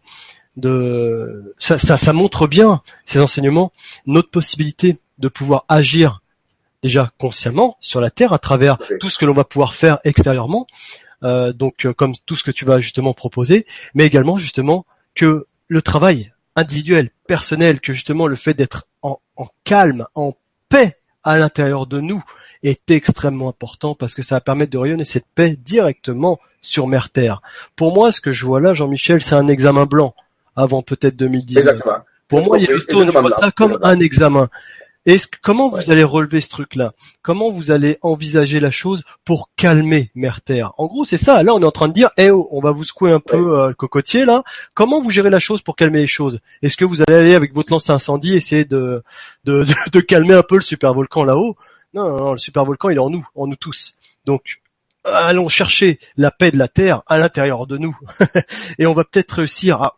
de 0.56 1.54
ça, 1.58 1.78
ça, 1.78 2.12
montre 2.12 2.46
bien 2.46 2.82
ces 3.04 3.20
enseignements 3.20 3.72
notre 4.06 4.30
possibilité 4.30 4.98
de 5.18 5.28
pouvoir 5.28 5.64
agir 5.68 6.22
déjà 6.82 7.10
consciemment 7.18 7.76
sur 7.80 8.00
la 8.00 8.10
terre 8.10 8.32
à 8.32 8.38
travers 8.38 8.78
tout 9.00 9.10
ce 9.10 9.18
que 9.18 9.24
l'on 9.24 9.34
va 9.34 9.44
pouvoir 9.44 9.74
faire 9.74 9.98
extérieurement 10.04 10.66
euh, 11.22 11.52
donc 11.52 11.86
euh, 11.86 11.92
comme 11.92 12.14
tout 12.26 12.36
ce 12.36 12.44
que 12.44 12.50
tu 12.50 12.64
vas 12.64 12.80
justement 12.80 13.14
proposer 13.14 13.66
mais 13.94 14.06
également 14.06 14.38
justement 14.38 14.86
que 15.14 15.46
le 15.68 15.82
travail 15.82 16.32
individuel 16.54 17.10
personnel 17.26 17.80
que 17.80 17.92
justement 17.92 18.26
le 18.26 18.36
fait 18.36 18.54
d'être 18.54 18.88
en, 19.02 19.18
en 19.36 19.48
calme 19.64 20.06
en 20.14 20.34
paix 20.68 20.98
à 21.24 21.38
l'intérieur 21.38 21.86
de 21.86 22.00
nous 22.00 22.22
est 22.66 22.90
extrêmement 22.90 23.48
important 23.48 23.94
parce 23.94 24.14
que 24.14 24.22
ça 24.22 24.36
va 24.36 24.40
permettre 24.40 24.72
de 24.72 24.78
rayonner 24.78 25.04
cette 25.04 25.26
paix 25.34 25.56
directement 25.56 26.38
sur 26.60 26.86
Mère 26.86 27.10
Terre. 27.10 27.40
Pour 27.76 27.94
moi, 27.94 28.12
ce 28.12 28.20
que 28.20 28.32
je 28.32 28.44
vois 28.44 28.60
là, 28.60 28.74
Jean-Michel, 28.74 29.22
c'est 29.22 29.34
un 29.34 29.48
examen 29.48 29.86
blanc 29.86 30.14
avant 30.56 30.82
peut-être 30.82 31.16
2019. 31.16 31.80
Pour 32.28 32.42
moi, 32.44 32.58
Yellowstone, 32.58 33.12
je 33.12 33.18
vois 33.18 33.30
ça 33.30 33.50
comme 33.52 33.78
un 33.82 34.00
examen. 34.00 34.48
Et 35.08 35.18
comment 35.40 35.68
vous 35.68 35.88
allez 35.92 36.02
relever 36.02 36.40
ce 36.40 36.48
truc-là? 36.48 36.92
Comment 37.22 37.52
vous 37.52 37.70
allez 37.70 37.96
envisager 38.02 38.58
la 38.58 38.72
chose 38.72 39.04
pour 39.24 39.50
calmer 39.54 40.10
Mère 40.16 40.40
Terre? 40.40 40.72
En 40.78 40.86
gros, 40.86 41.04
c'est 41.04 41.16
ça. 41.16 41.44
Là, 41.44 41.54
on 41.54 41.62
est 41.62 41.64
en 41.64 41.70
train 41.70 41.86
de 41.86 41.92
dire, 41.92 42.10
eh 42.16 42.32
oh, 42.32 42.48
on 42.50 42.60
va 42.60 42.72
vous 42.72 42.82
secouer 42.82 43.12
un 43.12 43.20
peu 43.20 43.56
euh, 43.56 43.68
le 43.68 43.74
cocotier 43.74 44.24
là. 44.24 44.42
Comment 44.74 45.00
vous 45.00 45.10
gérez 45.10 45.30
la 45.30 45.38
chose 45.38 45.62
pour 45.62 45.76
calmer 45.76 46.00
les 46.00 46.08
choses? 46.08 46.40
Est-ce 46.62 46.76
que 46.76 46.84
vous 46.84 47.02
allez 47.02 47.18
aller 47.18 47.34
avec 47.36 47.54
votre 47.54 47.72
lance 47.72 47.88
incendie 47.88 48.34
essayer 48.34 48.64
de 48.64 49.04
de, 49.44 49.64
de, 49.92 50.00
calmer 50.00 50.34
un 50.34 50.42
peu 50.42 50.56
le 50.56 50.62
super 50.62 50.92
volcan 50.92 51.22
là-haut? 51.22 51.54
Non, 51.96 52.08
non, 52.08 52.16
non, 52.18 52.32
le 52.32 52.38
super 52.38 52.64
volcan, 52.64 52.90
il 52.90 52.96
est 52.96 53.00
en 53.00 53.08
nous, 53.10 53.26
en 53.34 53.46
nous 53.46 53.56
tous. 53.56 53.94
Donc, 54.26 54.60
allons 55.04 55.48
chercher 55.48 55.98
la 56.16 56.30
paix 56.30 56.50
de 56.50 56.58
la 56.58 56.68
terre 56.68 57.02
à 57.06 57.18
l'intérieur 57.18 57.66
de 57.66 57.78
nous, 57.78 57.98
et 58.78 58.86
on 58.86 58.92
va 58.92 59.04
peut-être 59.04 59.32
réussir 59.32 59.80
à 59.80 59.96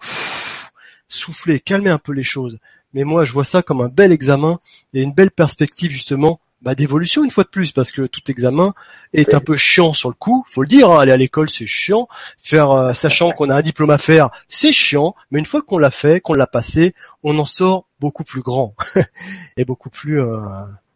souffler, 1.08 1.58
calmer 1.58 1.90
un 1.90 1.98
peu 1.98 2.12
les 2.12 2.22
choses. 2.22 2.58
Mais 2.94 3.02
moi, 3.02 3.24
je 3.24 3.32
vois 3.32 3.44
ça 3.44 3.62
comme 3.62 3.80
un 3.80 3.88
bel 3.88 4.12
examen 4.12 4.60
et 4.94 5.02
une 5.02 5.12
belle 5.12 5.32
perspective 5.32 5.90
justement 5.90 6.40
bah, 6.62 6.74
d'évolution 6.74 7.24
une 7.24 7.30
fois 7.30 7.44
de 7.44 7.48
plus, 7.48 7.72
parce 7.72 7.92
que 7.92 8.02
tout 8.02 8.30
examen 8.30 8.74
est 9.12 9.34
un 9.34 9.40
peu 9.40 9.56
chiant 9.56 9.92
sur 9.92 10.08
le 10.08 10.14
coup, 10.14 10.44
faut 10.48 10.62
le 10.62 10.68
dire. 10.68 10.90
Hein, 10.90 11.00
aller 11.00 11.12
à 11.12 11.16
l'école, 11.16 11.50
c'est 11.50 11.66
chiant. 11.66 12.08
Faire, 12.42 12.70
euh, 12.70 12.94
sachant 12.94 13.32
qu'on 13.32 13.50
a 13.50 13.56
un 13.56 13.62
diplôme 13.62 13.90
à 13.90 13.98
faire, 13.98 14.30
c'est 14.48 14.72
chiant. 14.72 15.14
Mais 15.30 15.38
une 15.38 15.46
fois 15.46 15.62
qu'on 15.62 15.78
l'a 15.78 15.90
fait, 15.90 16.20
qu'on 16.20 16.34
l'a 16.34 16.46
passé, 16.46 16.94
on 17.22 17.38
en 17.38 17.44
sort 17.44 17.86
beaucoup 18.00 18.24
plus 18.24 18.42
grand 18.42 18.74
et 19.56 19.64
beaucoup 19.64 19.90
plus, 19.90 20.20
euh, 20.20 20.38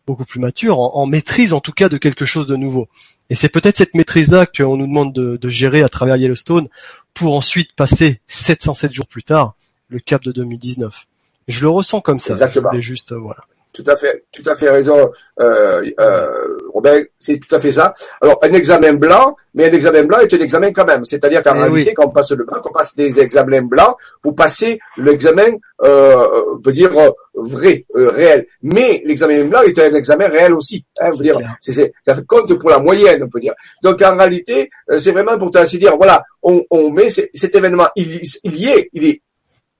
beaucoup 0.06 0.24
plus 0.24 0.40
mature, 0.40 0.78
en, 0.78 1.06
maîtrise 1.06 1.52
en 1.52 1.60
tout 1.60 1.72
cas 1.72 1.88
de 1.88 1.96
quelque 1.96 2.24
chose 2.24 2.46
de 2.46 2.56
nouveau. 2.56 2.88
Et 3.30 3.34
c'est 3.34 3.48
peut-être 3.48 3.78
cette 3.78 3.94
maîtrise-là 3.94 4.46
qu'on 4.46 4.76
nous 4.76 4.86
demande 4.86 5.12
de, 5.12 5.36
de 5.36 5.48
gérer 5.48 5.82
à 5.82 5.88
travers 5.88 6.16
Yellowstone 6.16 6.68
pour 7.14 7.34
ensuite 7.34 7.74
passer 7.74 8.20
707 8.26 8.92
jours 8.92 9.06
plus 9.06 9.22
tard 9.22 9.56
le 9.88 10.00
cap 10.00 10.22
de 10.22 10.32
2019. 10.32 11.06
Je 11.48 11.60
le 11.62 11.68
ressens 11.70 12.00
comme 12.00 12.18
ça. 12.18 12.34
Exactement. 12.34 12.70
Je 12.74 12.80
juste, 12.80 13.12
euh, 13.12 13.18
voilà. 13.18 13.44
Tout 13.72 13.84
à 13.86 13.96
fait, 13.96 14.24
tout 14.30 14.42
à 14.44 14.54
fait 14.54 14.68
raison, 14.68 15.10
euh, 15.40 15.82
euh, 15.98 16.58
Robert, 16.74 17.04
c'est 17.18 17.38
tout 17.38 17.54
à 17.54 17.58
fait 17.58 17.72
ça. 17.72 17.94
Alors, 18.20 18.38
un 18.42 18.52
examen 18.52 18.92
blanc, 18.92 19.34
mais 19.54 19.70
un 19.70 19.72
examen 19.72 20.02
blanc 20.02 20.18
est 20.18 20.34
un 20.34 20.40
examen 20.40 20.72
quand 20.72 20.84
même. 20.84 21.06
C'est-à-dire 21.06 21.40
qu'en 21.40 21.54
eh 21.54 21.60
réalité, 21.60 21.94
quand 21.94 22.06
on 22.06 22.10
passe 22.10 22.32
le 22.32 22.44
blanc, 22.44 22.58
quand 22.62 22.68
on 22.68 22.72
passe 22.72 22.94
des 22.94 23.18
examens 23.18 23.62
blancs, 23.62 23.96
vous 24.22 24.32
passez 24.32 24.78
l'examen, 24.98 25.52
euh, 25.82 26.44
on 26.54 26.58
peut 26.58 26.72
dire, 26.72 26.94
euh, 26.98 27.10
vrai, 27.34 27.86
euh, 27.96 28.10
réel. 28.10 28.46
Mais 28.62 29.02
l'examen 29.06 29.44
blanc 29.44 29.62
est 29.62 29.78
un 29.78 29.94
examen 29.94 30.28
réel 30.28 30.52
aussi. 30.52 30.84
Hein, 31.00 31.08
vous 31.10 31.22
dire, 31.22 31.38
c'est, 31.62 31.72
c'est, 31.72 31.94
ça 32.04 32.14
compte 32.26 32.52
pour 32.58 32.68
la 32.68 32.78
moyenne, 32.78 33.22
on 33.22 33.28
peut 33.28 33.40
dire. 33.40 33.54
Donc, 33.82 34.02
en 34.02 34.16
réalité, 34.18 34.68
c'est 34.98 35.12
vraiment 35.12 35.38
pour 35.38 35.50
ainsi 35.56 35.78
dire, 35.78 35.96
voilà, 35.96 36.22
on, 36.42 36.62
on 36.70 36.90
met 36.90 37.08
cet 37.08 37.54
événement, 37.54 37.88
il, 37.96 38.20
il 38.44 38.54
y 38.54 38.68
est, 38.68 38.90
il 38.92 39.06
est 39.06 39.22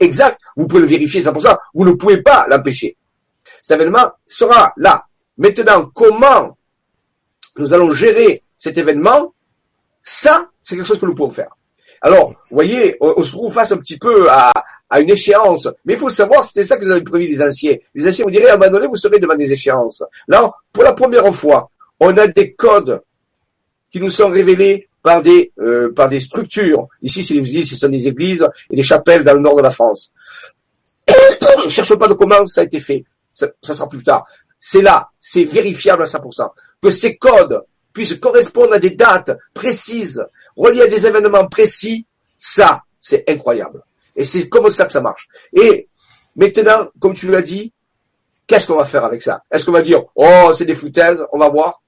exact, 0.00 0.38
vous 0.56 0.66
pouvez 0.66 0.80
le 0.80 0.88
vérifier 0.88 1.20
100%, 1.20 1.56
vous 1.74 1.84
ne 1.84 1.92
pouvez 1.92 2.22
pas 2.22 2.46
l'empêcher. 2.48 2.96
Cet 3.62 3.80
événement 3.80 4.12
sera 4.26 4.74
là. 4.76 5.06
Maintenant, 5.38 5.90
comment 5.94 6.56
nous 7.56 7.72
allons 7.72 7.92
gérer 7.92 8.42
cet 8.58 8.76
événement, 8.78 9.32
ça, 10.04 10.50
c'est 10.62 10.76
quelque 10.76 10.86
chose 10.86 11.00
que 11.00 11.06
nous 11.06 11.14
pouvons 11.14 11.30
faire. 11.30 11.56
Alors, 12.00 12.30
vous 12.30 12.56
voyez, 12.56 12.96
on, 13.00 13.22
se 13.22 13.30
trouve 13.30 13.52
face 13.52 13.72
un 13.72 13.76
petit 13.76 13.96
peu 13.96 14.28
à, 14.28 14.52
une 14.98 15.10
échéance. 15.10 15.68
Mais 15.84 15.94
il 15.94 15.98
faut 15.98 16.10
savoir, 16.10 16.44
c'était 16.44 16.64
ça 16.64 16.76
que 16.76 16.84
vous 16.84 16.90
avez 16.90 17.02
prévu 17.02 17.28
les 17.28 17.40
anciens. 17.40 17.76
Les 17.94 18.08
anciens 18.08 18.24
vous 18.24 18.30
diraient, 18.30 18.50
à 18.50 18.54
un 18.54 18.56
moment 18.56 18.70
donné, 18.70 18.86
vous 18.88 18.96
serez 18.96 19.18
devant 19.18 19.36
des 19.36 19.50
échéances. 19.52 20.02
Là, 20.28 20.50
pour 20.72 20.82
la 20.82 20.92
première 20.92 21.32
fois, 21.34 21.70
on 22.00 22.16
a 22.16 22.26
des 22.26 22.52
codes 22.54 23.00
qui 23.90 24.00
nous 24.00 24.10
sont 24.10 24.28
révélés 24.28 24.88
par 25.02 25.22
des, 25.22 25.52
euh, 25.60 25.92
par 25.92 26.08
des 26.08 26.20
structures. 26.20 26.88
Ici, 27.02 27.22
c'est 27.22 27.64
ce 27.64 27.76
sont 27.76 27.88
des 27.88 28.08
églises 28.08 28.46
et 28.70 28.76
des 28.76 28.82
chapelles 28.82 29.24
dans 29.24 29.34
le 29.34 29.40
nord 29.40 29.56
de 29.56 29.62
la 29.62 29.70
France. 29.70 30.10
ne 31.64 31.68
cherche 31.68 31.94
pas 31.94 32.08
de 32.08 32.14
comment 32.14 32.46
ça 32.46 32.62
a 32.62 32.64
été 32.64 32.80
fait. 32.80 33.04
Ça, 33.34 33.48
sera 33.62 33.88
plus 33.88 34.02
tard. 34.02 34.24
C'est 34.60 34.82
là, 34.82 35.08
c'est 35.20 35.44
vérifiable 35.44 36.02
à 36.02 36.06
100%. 36.06 36.50
Que 36.80 36.90
ces 36.90 37.16
codes 37.16 37.62
puissent 37.92 38.14
correspondre 38.14 38.74
à 38.74 38.78
des 38.78 38.90
dates 38.90 39.36
précises, 39.54 40.22
reliées 40.56 40.82
à 40.82 40.86
des 40.86 41.06
événements 41.06 41.46
précis, 41.48 42.06
ça, 42.36 42.82
c'est 43.00 43.28
incroyable. 43.28 43.82
Et 44.16 44.24
c'est 44.24 44.48
comme 44.48 44.68
ça 44.70 44.86
que 44.86 44.92
ça 44.92 45.00
marche. 45.00 45.28
Et 45.52 45.88
maintenant, 46.36 46.88
comme 46.98 47.14
tu 47.14 47.30
l'as 47.30 47.42
dit, 47.42 47.72
qu'est-ce 48.46 48.66
qu'on 48.66 48.76
va 48.76 48.84
faire 48.84 49.04
avec 49.04 49.22
ça? 49.22 49.42
Est-ce 49.50 49.64
qu'on 49.64 49.72
va 49.72 49.82
dire, 49.82 50.02
oh, 50.14 50.52
c'est 50.56 50.64
des 50.64 50.74
foutaises, 50.74 51.24
on 51.32 51.38
va 51.38 51.48
voir? 51.48 51.82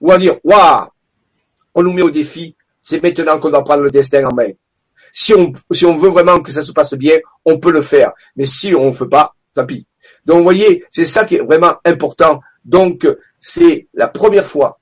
Ou 0.00 0.08
on 0.08 0.12
va 0.12 0.18
dire, 0.18 0.36
waouh, 0.44 0.88
on 1.74 1.82
nous 1.82 1.92
met 1.92 2.02
au 2.02 2.10
défi, 2.10 2.56
c'est 2.82 3.02
maintenant 3.02 3.38
qu'on 3.38 3.50
doit 3.50 3.64
prendre 3.64 3.82
le 3.82 3.90
destin 3.90 4.24
en 4.26 4.34
main. 4.34 4.50
Si 5.12 5.34
on, 5.34 5.52
si 5.70 5.84
on 5.84 5.96
veut 5.96 6.10
vraiment 6.10 6.40
que 6.40 6.52
ça 6.52 6.62
se 6.62 6.72
passe 6.72 6.94
bien, 6.94 7.18
on 7.44 7.58
peut 7.58 7.72
le 7.72 7.82
faire. 7.82 8.12
Mais 8.36 8.46
si 8.46 8.74
on 8.74 8.86
ne 8.86 8.92
fait 8.92 9.08
pas, 9.08 9.34
tant 9.54 9.66
pis. 9.66 9.86
Donc, 10.26 10.38
vous 10.38 10.44
voyez, 10.44 10.84
c'est 10.90 11.04
ça 11.04 11.24
qui 11.24 11.36
est 11.36 11.40
vraiment 11.40 11.74
important. 11.84 12.40
Donc, 12.64 13.06
c'est 13.40 13.88
la 13.94 14.08
première 14.08 14.46
fois 14.46 14.78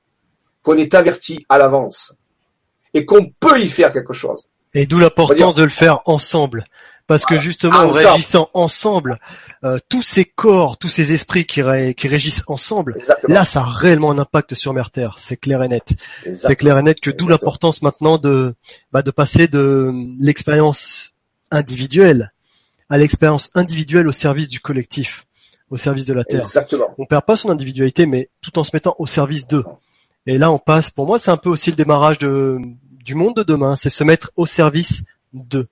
qu'on 0.62 0.76
est 0.76 0.94
averti 0.94 1.44
à 1.48 1.58
l'avance 1.58 2.14
et 2.94 3.04
qu'on 3.04 3.30
peut 3.38 3.60
y 3.60 3.68
faire 3.68 3.92
quelque 3.92 4.12
chose. 4.12 4.46
Et 4.74 4.86
d'où 4.86 4.98
l'importance 4.98 5.54
de 5.54 5.62
le 5.62 5.70
faire 5.70 6.00
ensemble. 6.06 6.64
Parce 7.06 7.24
que 7.24 7.38
justement, 7.38 7.78
en 7.78 7.88
réagissant 7.88 8.50
ensemble, 8.52 9.18
euh, 9.64 9.78
tous 9.88 10.02
ces 10.02 10.26
corps, 10.26 10.76
tous 10.76 10.90
ces 10.90 11.14
esprits 11.14 11.46
qui, 11.46 11.62
régissent 11.62 12.44
ensemble, 12.48 12.98
là, 13.26 13.46
ça 13.46 13.60
a 13.60 13.64
réellement 13.64 14.10
un 14.10 14.18
impact 14.18 14.54
sur 14.54 14.74
Mère 14.74 14.90
Terre. 14.90 15.14
C'est 15.16 15.38
clair 15.38 15.62
et 15.62 15.68
net. 15.68 15.94
C'est 16.36 16.54
clair 16.54 16.76
et 16.76 16.82
net 16.82 17.00
que 17.00 17.10
d'où 17.10 17.26
l'importance 17.26 17.80
maintenant 17.80 18.18
de, 18.18 18.54
bah, 18.92 19.00
de 19.00 19.10
passer 19.10 19.48
de 19.48 19.90
l'expérience 20.20 21.14
individuelle 21.50 22.30
à 22.90 22.98
l'expérience 22.98 23.50
individuelle 23.54 24.08
au 24.08 24.12
service 24.12 24.48
du 24.48 24.60
collectif, 24.60 25.26
au 25.70 25.76
service 25.76 26.04
de 26.06 26.14
la 26.14 26.24
Terre. 26.24 26.42
Exactement. 26.42 26.94
On 26.98 27.04
perd 27.04 27.24
pas 27.24 27.36
son 27.36 27.50
individualité, 27.50 28.06
mais 28.06 28.30
tout 28.40 28.58
en 28.58 28.64
se 28.64 28.70
mettant 28.72 28.94
au 28.98 29.06
service 29.06 29.46
d'eux. 29.46 29.64
Et 30.26 30.38
là, 30.38 30.50
on 30.50 30.58
passe. 30.58 30.90
Pour 30.90 31.06
moi, 31.06 31.18
c'est 31.18 31.30
un 31.30 31.36
peu 31.36 31.48
aussi 31.48 31.70
le 31.70 31.76
démarrage 31.76 32.18
de, 32.18 32.58
du 33.04 33.14
monde 33.14 33.36
de 33.36 33.42
demain. 33.42 33.76
C'est 33.76 33.90
se 33.90 34.04
mettre 34.04 34.30
au 34.36 34.46
service 34.46 35.04
d'eux 35.32 35.68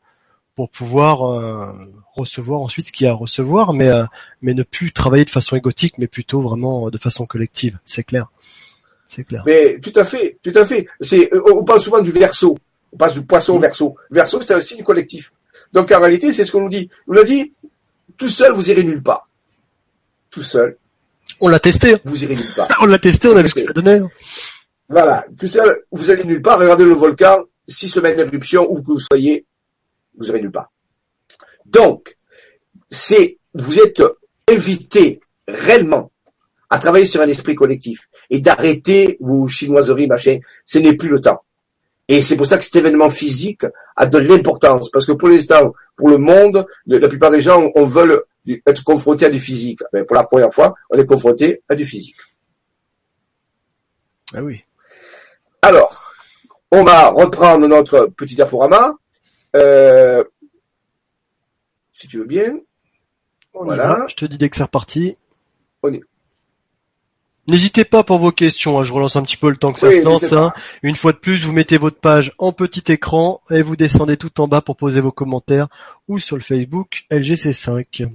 pour 0.55 0.70
pouvoir 0.70 1.23
euh, 1.23 1.70
recevoir 2.14 2.60
ensuite 2.60 2.86
ce 2.86 2.93
qu'il 2.93 3.05
y 3.05 3.09
a 3.09 3.12
à 3.12 3.14
recevoir, 3.14 3.74
mais 3.74 3.89
euh, 3.89 4.05
mais 4.40 4.55
ne 4.55 4.62
plus 4.62 4.90
travailler 4.90 5.27
de 5.27 5.31
façon 5.31 5.55
égotique, 5.55 5.98
mais 5.98 6.06
plutôt 6.06 6.40
vraiment 6.40 6.89
de 6.89 6.98
façon 6.98 7.27
collective. 7.27 7.78
C'est 7.85 8.05
clair, 8.05 8.32
c'est 9.06 9.24
clair. 9.24 9.43
Mais 9.44 9.78
tout 9.81 9.93
à 9.94 10.05
fait, 10.05 10.39
tout 10.43 10.52
à 10.55 10.64
fait. 10.64 10.89
C'est 11.02 11.31
on 11.47 11.62
parle 11.62 11.81
souvent 11.81 12.01
du 12.01 12.10
verso, 12.10 12.56
on 12.93 12.97
passe 12.97 13.12
du 13.12 13.23
poisson 13.23 13.52
au 13.52 13.59
verso. 13.59 13.97
Verso, 14.10 14.40
c'est 14.40 14.55
un 14.55 14.60
signe 14.60 14.82
collectif. 14.82 15.32
Donc 15.74 15.93
en 15.93 16.01
réalité, 16.01 16.32
c'est 16.32 16.44
ce 16.44 16.52
qu'on 16.52 16.62
nous 16.62 16.70
dit. 16.70 16.89
On 17.06 17.12
nous 17.12 17.20
a 17.20 17.24
dit, 17.24 17.52
tout 18.16 18.28
seul, 18.28 18.52
vous 18.52 18.70
irez 18.70 18.82
nulle 18.82 19.02
part. 19.02 19.26
Tout 20.37 20.43
seul. 20.43 20.77
On 21.41 21.49
l'a 21.49 21.59
testé. 21.59 21.97
Vous 22.05 22.23
irez 22.23 22.37
nulle 22.37 22.55
part. 22.55 22.69
on 22.83 22.85
l'a 22.85 22.99
testé, 22.99 23.29
on 23.29 23.37
a 23.39 23.43
vu 23.43 23.49
ce 23.49 23.55
que 23.55 23.65
ça 23.65 23.73
donnait. 23.73 24.03
Voilà, 24.87 25.25
tout 25.39 25.49
seul, 25.49 25.85
vous 25.91 26.11
allez 26.11 26.25
nulle 26.25 26.43
part. 26.43 26.59
Regardez 26.59 26.85
le 26.85 26.93
volcan, 26.93 27.45
six 27.67 27.89
semaines 27.89 28.19
d'éruption, 28.19 28.71
où 28.71 28.83
que 28.83 28.87
vous 28.87 29.01
soyez, 29.01 29.47
vous 30.19 30.27
irez 30.29 30.43
nulle 30.43 30.53
part. 30.53 30.71
Donc, 31.65 32.19
c'est, 32.91 33.39
vous 33.55 33.81
êtes 33.81 34.03
invité 34.47 35.21
réellement 35.49 36.13
à 36.69 36.79
travailler 36.81 37.07
sur 37.07 37.23
un 37.23 37.29
esprit 37.29 37.55
collectif 37.55 38.07
et 38.29 38.41
d'arrêter 38.41 39.17
vos 39.21 39.49
chinoiseries, 39.49 40.09
machin. 40.09 40.41
Ce 40.67 40.79
n'est 40.79 40.97
plus 40.97 41.09
le 41.09 41.23
temps. 41.23 41.41
Et 42.09 42.21
c'est 42.21 42.37
pour 42.37 42.45
ça 42.45 42.59
que 42.59 42.65
cet 42.65 42.77
événement 42.77 43.09
physique 43.09 43.65
a 43.97 44.05
de 44.05 44.19
l'importance, 44.19 44.91
parce 44.91 45.07
que 45.07 45.13
pour 45.13 45.31
l'instant, 45.31 45.73
pour 45.97 46.11
le 46.11 46.19
monde, 46.19 46.67
la 46.87 47.09
plupart 47.09 47.31
des 47.31 47.41
gens, 47.41 47.71
on 47.75 47.85
veut 47.85 48.27
être 48.66 48.85
confrontés 48.85 49.27
à 49.27 49.31
du 49.31 49.40
physique. 49.40 49.81
Mais 49.93 50.05
pour 50.05 50.16
la 50.16 50.24
première 50.24 50.52
fois, 50.52 50.74
on 50.90 50.98
est 50.98 51.06
confronté 51.06 51.62
à 51.68 51.74
du 51.74 51.85
physique. 51.85 52.16
Ah 54.35 54.43
oui. 54.43 54.64
Alors, 55.62 56.14
on 56.70 56.85
va 56.85 57.10
reprendre 57.10 57.66
notre 57.66 58.06
petit 58.06 58.35
diaporama. 58.35 58.94
Euh, 59.55 60.24
si 61.93 62.09
tu 62.09 62.18
veux 62.18 62.24
bien. 62.24 62.59
voilà. 63.55 64.06
Je 64.09 64.14
te 64.14 64.24
dis 64.27 64.39
dès 64.39 64.51
que 64.51 64.56
c'est 64.56 64.62
reparti. 64.62 65.16
On 65.82 65.93
est. 65.93 66.02
N'hésitez 67.48 67.85
pas 67.85 68.02
pour 68.02 68.18
vos 68.18 68.32
questions, 68.32 68.81
hein. 68.81 68.85
je 68.85 68.93
relance 68.93 69.14
un 69.14 69.23
petit 69.23 69.36
peu 69.36 69.51
le 69.51 69.56
temps 69.56 69.73
que 69.73 69.78
ça 69.78 69.93
se 69.93 70.02
lance. 70.02 70.32
Hein. 70.32 70.52
Une 70.82 70.97
fois 70.97 71.12
de 71.12 71.18
plus, 71.18 71.44
vous 71.44 71.52
mettez 71.52 71.78
votre 71.78 71.98
page 71.98 72.32
en 72.39 72.51
petit 72.52 72.93
écran 72.93 73.40
et 73.51 73.62
vous 73.62 73.77
descendez 73.77 74.16
tout 74.16 74.40
en 74.40 74.48
bas 74.48 74.60
pour 74.60 74.77
poser 74.77 75.01
vos 75.01 75.12
commentaires 75.12 75.68
ou 76.09 76.18
sur 76.18 76.36
le 76.36 76.43
Facebook 76.43 77.05
LGC5. 77.10 78.09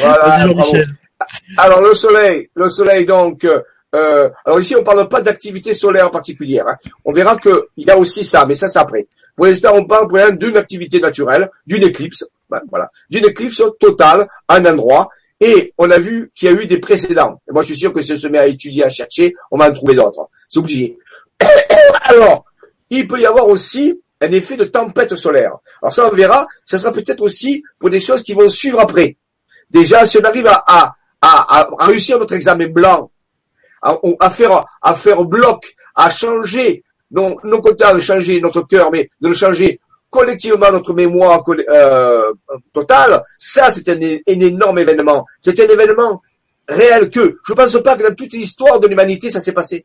Voilà, 0.00 0.46
Alors 1.56 1.82
le 1.82 1.94
soleil, 1.94 2.50
le 2.54 2.68
soleil 2.68 3.04
donc. 3.04 3.44
Euh, 3.44 4.28
alors 4.44 4.60
ici, 4.60 4.74
on 4.74 4.82
parle 4.82 5.08
pas 5.08 5.20
d'activité 5.20 5.72
solaire 5.74 6.10
particulière. 6.10 6.66
Hein. 6.68 6.76
On 7.04 7.12
verra 7.12 7.36
qu'il 7.36 7.52
y 7.78 7.90
a 7.90 7.96
aussi 7.96 8.24
ça, 8.24 8.44
mais 8.46 8.54
ça 8.54 8.68
c'est 8.68 8.78
après. 8.78 9.06
Pour 9.36 9.46
l'instant, 9.46 9.72
on 9.74 9.84
parle 9.84 10.36
d'une 10.36 10.56
activité 10.56 11.00
naturelle, 11.00 11.50
d'une 11.66 11.82
éclipse, 11.82 12.24
ben, 12.48 12.60
voilà, 12.70 12.90
d'une 13.10 13.24
éclipse 13.24 13.62
totale 13.80 14.28
à 14.48 14.56
un 14.56 14.64
endroit 14.66 15.08
et 15.40 15.72
on 15.78 15.90
a 15.90 15.98
vu 15.98 16.30
qu'il 16.34 16.50
y 16.50 16.52
a 16.52 16.54
eu 16.54 16.66
des 16.66 16.78
précédents. 16.78 17.40
Et 17.48 17.52
moi, 17.52 17.62
je 17.62 17.68
suis 17.68 17.76
sûr 17.76 17.92
que 17.92 18.00
si 18.00 18.12
on 18.12 18.16
se 18.16 18.28
met 18.28 18.38
à 18.38 18.46
étudier, 18.46 18.84
à 18.84 18.88
chercher, 18.88 19.34
on 19.50 19.58
va 19.58 19.68
en 19.68 19.72
trouver 19.72 19.94
d'autres. 19.94 20.28
C'est 20.48 20.58
obligé. 20.58 20.96
Alors, 22.02 22.44
il 22.90 23.08
peut 23.08 23.20
y 23.20 23.26
avoir 23.26 23.48
aussi 23.48 24.00
un 24.20 24.30
effet 24.30 24.56
de 24.56 24.64
tempête 24.64 25.14
solaire. 25.16 25.52
Alors 25.82 25.92
ça, 25.92 26.08
on 26.10 26.14
verra. 26.14 26.46
Ça 26.64 26.78
sera 26.78 26.92
peut-être 26.92 27.20
aussi 27.20 27.62
pour 27.78 27.90
des 27.90 28.00
choses 28.00 28.22
qui 28.22 28.32
vont 28.32 28.48
suivre 28.48 28.80
après. 28.80 29.16
Déjà, 29.70 30.06
si 30.06 30.18
on 30.18 30.24
arrive 30.24 30.46
à, 30.46 30.94
à, 31.20 31.68
réussir 31.80 32.18
notre 32.18 32.34
examen 32.34 32.68
blanc, 32.68 33.10
à, 33.82 34.30
faire, 34.30 34.64
à 34.80 34.94
faire 34.94 35.24
bloc, 35.24 35.74
à 35.94 36.10
changer, 36.10 36.84
non, 37.10 37.36
non 37.44 37.60
content 37.60 37.94
de 37.94 38.00
changer 38.00 38.40
notre 38.40 38.62
cœur, 38.62 38.90
mais 38.90 39.10
de 39.20 39.28
le 39.28 39.34
changer 39.34 39.80
collectivement 40.14 40.70
notre 40.70 40.94
mémoire 40.94 41.42
euh, 41.48 42.32
totale, 42.72 43.24
ça 43.36 43.68
c'est 43.68 43.88
un, 43.88 43.98
énorme 44.26 44.78
événement. 44.78 45.26
C'est 45.40 45.58
un 45.58 45.68
événement 45.68 46.22
réel 46.68 47.10
que 47.10 47.38
je 47.44 47.52
ne 47.52 47.56
pense 47.56 47.82
pas 47.82 47.96
que 47.96 48.04
dans 48.08 48.14
toute 48.14 48.32
l'histoire 48.32 48.78
de 48.78 48.86
l'humanité 48.86 49.28
ça 49.28 49.40
s'est 49.40 49.52
passé. 49.52 49.84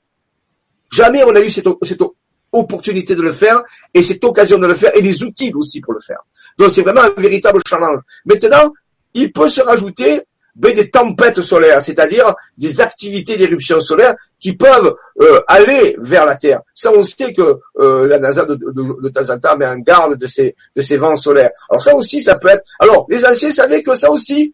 Jamais 0.92 1.24
on 1.24 1.34
a 1.36 1.42
eu 1.42 1.50
cette, 1.50 1.68
cette, 1.82 2.04
opportunité 2.52 3.16
de 3.16 3.22
le 3.22 3.32
faire 3.32 3.62
et 3.94 4.02
cette 4.02 4.24
occasion 4.24 4.58
de 4.58 4.66
le 4.66 4.74
faire 4.74 4.92
et 4.96 5.02
les 5.02 5.24
outils 5.24 5.52
aussi 5.54 5.82
pour 5.82 5.94
le 5.94 6.00
faire. 6.00 6.22
Donc 6.58 6.70
c'est 6.72 6.82
vraiment 6.82 7.02
un 7.02 7.22
véritable 7.22 7.62
challenge. 7.68 8.00
Maintenant, 8.26 8.74
il 9.14 9.32
peut 9.32 9.50
se 9.50 9.62
rajouter 9.62 10.22
ben, 10.60 10.76
des 10.76 10.90
tempêtes 10.90 11.42
solaires, 11.42 11.82
c'est-à-dire 11.82 12.36
des 12.58 12.82
activités 12.82 13.38
d'éruption 13.38 13.80
solaire 13.80 14.14
qui 14.40 14.54
peuvent 14.54 14.94
euh, 15.22 15.42
aller 15.48 15.96
vers 16.00 16.26
la 16.26 16.36
Terre. 16.36 16.62
Ça, 16.74 16.92
on 16.94 17.02
sait 17.02 17.34
que 17.34 17.60
euh, 17.80 18.08
la 18.08 18.20
NASA 18.20 18.44
de, 18.46 18.56
de, 18.56 19.10
temps 19.10 19.34
en 19.34 19.40
temps 19.40 19.56
met 19.58 19.66
en 19.66 19.78
garde 19.78 20.16
de 20.18 20.28
ces, 20.28 20.98
vents 20.98 21.16
solaires. 21.16 21.52
Alors 21.70 21.82
ça 21.82 21.96
aussi, 21.96 22.22
ça 22.22 22.38
peut 22.38 22.50
être... 22.50 22.64
Alors, 22.80 23.08
les 23.10 23.26
anciens 23.26 23.52
savaient 23.52 23.82
que 23.82 23.96
ça 23.96 24.12
aussi, 24.12 24.54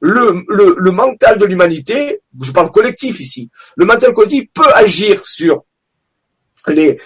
le, 0.00 0.90
mental 0.92 1.38
de 1.38 1.46
l'humanité, 1.46 2.20
je 2.40 2.52
parle 2.52 2.70
collectif 2.70 3.18
ici, 3.18 3.50
le 3.76 3.84
mental 3.84 4.12
collectif 4.12 4.44
peut 4.54 4.70
agir 4.74 5.26
sur 5.26 5.64
les 6.68 6.98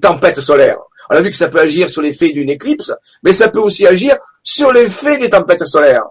tempêtes 0.00 0.40
solaires. 0.40 0.78
On 1.10 1.14
a 1.14 1.20
vu 1.20 1.30
que 1.30 1.36
ça 1.36 1.48
peut 1.48 1.60
agir 1.60 1.88
sur 1.88 2.02
l'effet 2.02 2.30
d'une 2.30 2.50
éclipse, 2.50 2.92
mais 3.22 3.32
ça 3.32 3.48
peut 3.48 3.60
aussi 3.60 3.86
agir 3.86 4.16
sur 4.42 4.72
l'effet 4.72 5.18
des 5.18 5.30
tempêtes 5.30 5.66
solaires. 5.66 6.04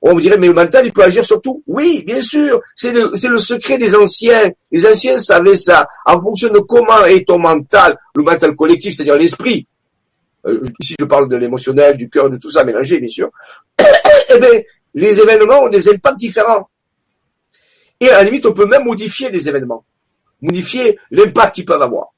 On 0.00 0.14
me 0.14 0.20
dirait, 0.20 0.38
mais 0.38 0.46
le 0.46 0.54
mental, 0.54 0.86
il 0.86 0.92
peut 0.92 1.02
agir 1.02 1.24
sur 1.24 1.40
tout. 1.40 1.62
Oui, 1.66 2.02
bien 2.06 2.20
sûr. 2.20 2.60
C'est 2.74 2.92
le, 2.92 3.10
le 3.12 3.38
secret 3.38 3.78
des 3.78 3.94
anciens. 3.94 4.50
Les 4.70 4.86
anciens 4.86 5.18
savaient 5.18 5.56
ça. 5.56 5.88
En 6.06 6.20
fonction 6.20 6.48
de 6.50 6.60
comment 6.60 7.04
est 7.04 7.26
ton 7.26 7.38
mental, 7.38 7.96
le 8.14 8.22
mental 8.22 8.54
collectif, 8.54 8.94
c'est-à-dire 8.94 9.16
l'esprit. 9.16 9.66
Euh, 10.46 10.62
ici, 10.80 10.94
je 10.98 11.04
parle 11.04 11.28
de 11.28 11.36
l'émotionnel, 11.36 11.96
du 11.96 12.08
cœur, 12.08 12.30
de 12.30 12.36
tout 12.36 12.50
ça 12.50 12.64
mélangé, 12.64 12.98
bien 12.98 13.08
sûr. 13.08 13.30
eh 13.78 14.38
bien, 14.38 14.60
les 14.94 15.20
événements 15.20 15.62
ont 15.62 15.68
des 15.68 15.88
impacts 15.88 16.18
différents. 16.18 16.68
Et 18.00 18.08
à 18.10 18.18
la 18.18 18.24
limite, 18.24 18.46
on 18.46 18.52
peut 18.52 18.66
même 18.66 18.84
modifier 18.84 19.30
des 19.30 19.48
événements. 19.48 19.84
Modifier 20.40 20.98
l'impact 21.10 21.56
qu'ils 21.56 21.64
peuvent 21.64 21.82
avoir. 21.82 22.08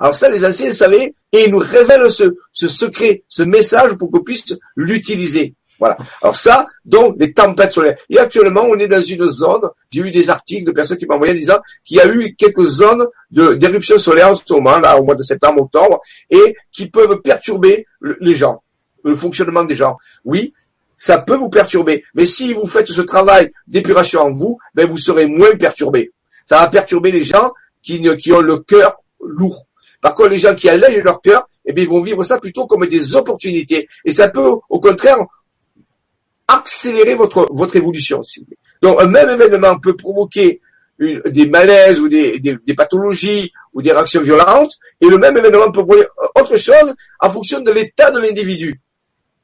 Alors 0.00 0.14
ça, 0.14 0.28
les 0.28 0.44
anciens 0.44 0.72
savaient, 0.72 1.14
et 1.32 1.44
ils 1.44 1.50
nous 1.50 1.58
révèlent 1.58 2.10
ce, 2.10 2.36
ce 2.52 2.68
secret, 2.68 3.24
ce 3.28 3.42
message 3.42 3.94
pour 3.94 4.10
qu'on 4.10 4.20
puisse 4.20 4.56
l'utiliser. 4.76 5.54
Voilà. 5.78 5.96
Alors 6.22 6.36
ça, 6.36 6.66
donc 6.84 7.16
les 7.18 7.32
tempêtes 7.32 7.72
solaires. 7.72 7.96
Et 8.08 8.18
actuellement, 8.18 8.62
on 8.62 8.78
est 8.78 8.88
dans 8.88 9.00
une 9.00 9.26
zone, 9.26 9.68
j'ai 9.90 10.00
eu 10.02 10.10
des 10.10 10.30
articles 10.30 10.64
de 10.64 10.72
personnes 10.72 10.96
qui 10.96 11.06
en 11.08 11.18
disant 11.18 11.58
qu'il 11.84 11.96
y 11.96 12.00
a 12.00 12.06
eu 12.06 12.34
quelques 12.36 12.64
zones 12.64 13.06
d'éruption 13.30 13.98
solaire 13.98 14.30
en 14.30 14.34
ce 14.34 14.52
moment, 14.52 14.78
là, 14.78 14.98
au 14.98 15.04
mois 15.04 15.14
de 15.14 15.22
septembre, 15.22 15.62
octobre, 15.62 16.00
et 16.30 16.56
qui 16.70 16.88
peuvent 16.88 17.20
perturber 17.20 17.86
les 18.20 18.34
gens, 18.34 18.62
le 19.02 19.14
fonctionnement 19.14 19.64
des 19.64 19.74
gens. 19.74 19.96
Oui, 20.24 20.54
ça 20.96 21.18
peut 21.18 21.36
vous 21.36 21.50
perturber, 21.50 22.04
mais 22.14 22.24
si 22.24 22.52
vous 22.52 22.66
faites 22.66 22.86
ce 22.86 23.02
travail 23.02 23.50
d'épuration 23.66 24.20
en 24.20 24.32
vous, 24.32 24.58
ben 24.74 24.88
vous 24.88 24.96
serez 24.96 25.26
moins 25.26 25.56
perturbé. 25.56 26.12
Ça 26.46 26.60
va 26.60 26.68
perturber 26.68 27.10
les 27.10 27.24
gens 27.24 27.52
qui, 27.82 28.02
qui 28.16 28.32
ont 28.32 28.40
le 28.40 28.58
cœur 28.58 28.96
lourd. 29.20 29.66
Par 30.00 30.14
contre, 30.14 30.30
les 30.30 30.38
gens 30.38 30.54
qui 30.54 30.68
allègent 30.68 31.02
leur 31.02 31.20
cœur, 31.20 31.48
eh 31.64 31.72
bien, 31.72 31.84
ils 31.84 31.90
vont 31.90 32.02
vivre 32.02 32.22
ça 32.22 32.38
plutôt 32.38 32.66
comme 32.66 32.86
des 32.86 33.16
opportunités. 33.16 33.88
Et 34.04 34.12
ça 34.12 34.28
peut, 34.28 34.56
au 34.68 34.80
contraire, 34.80 35.18
accélérer 36.48 37.14
votre, 37.14 37.48
votre 37.50 37.76
évolution. 37.76 38.22
Donc 38.82 39.02
un 39.02 39.06
même 39.06 39.30
événement 39.30 39.78
peut 39.78 39.96
provoquer 39.96 40.60
des 40.98 41.46
malaises 41.46 42.00
ou 42.00 42.08
des, 42.08 42.38
des, 42.38 42.74
pathologies 42.74 43.52
ou 43.72 43.82
des 43.82 43.92
réactions 43.92 44.20
violentes, 44.20 44.72
et 45.00 45.06
le 45.06 45.18
même 45.18 45.36
événement 45.36 45.72
peut 45.72 45.84
provoquer 45.84 46.06
autre 46.36 46.56
chose 46.56 46.94
en 47.20 47.30
fonction 47.30 47.60
de 47.60 47.70
l'état 47.72 48.10
de 48.10 48.20
l'individu. 48.20 48.80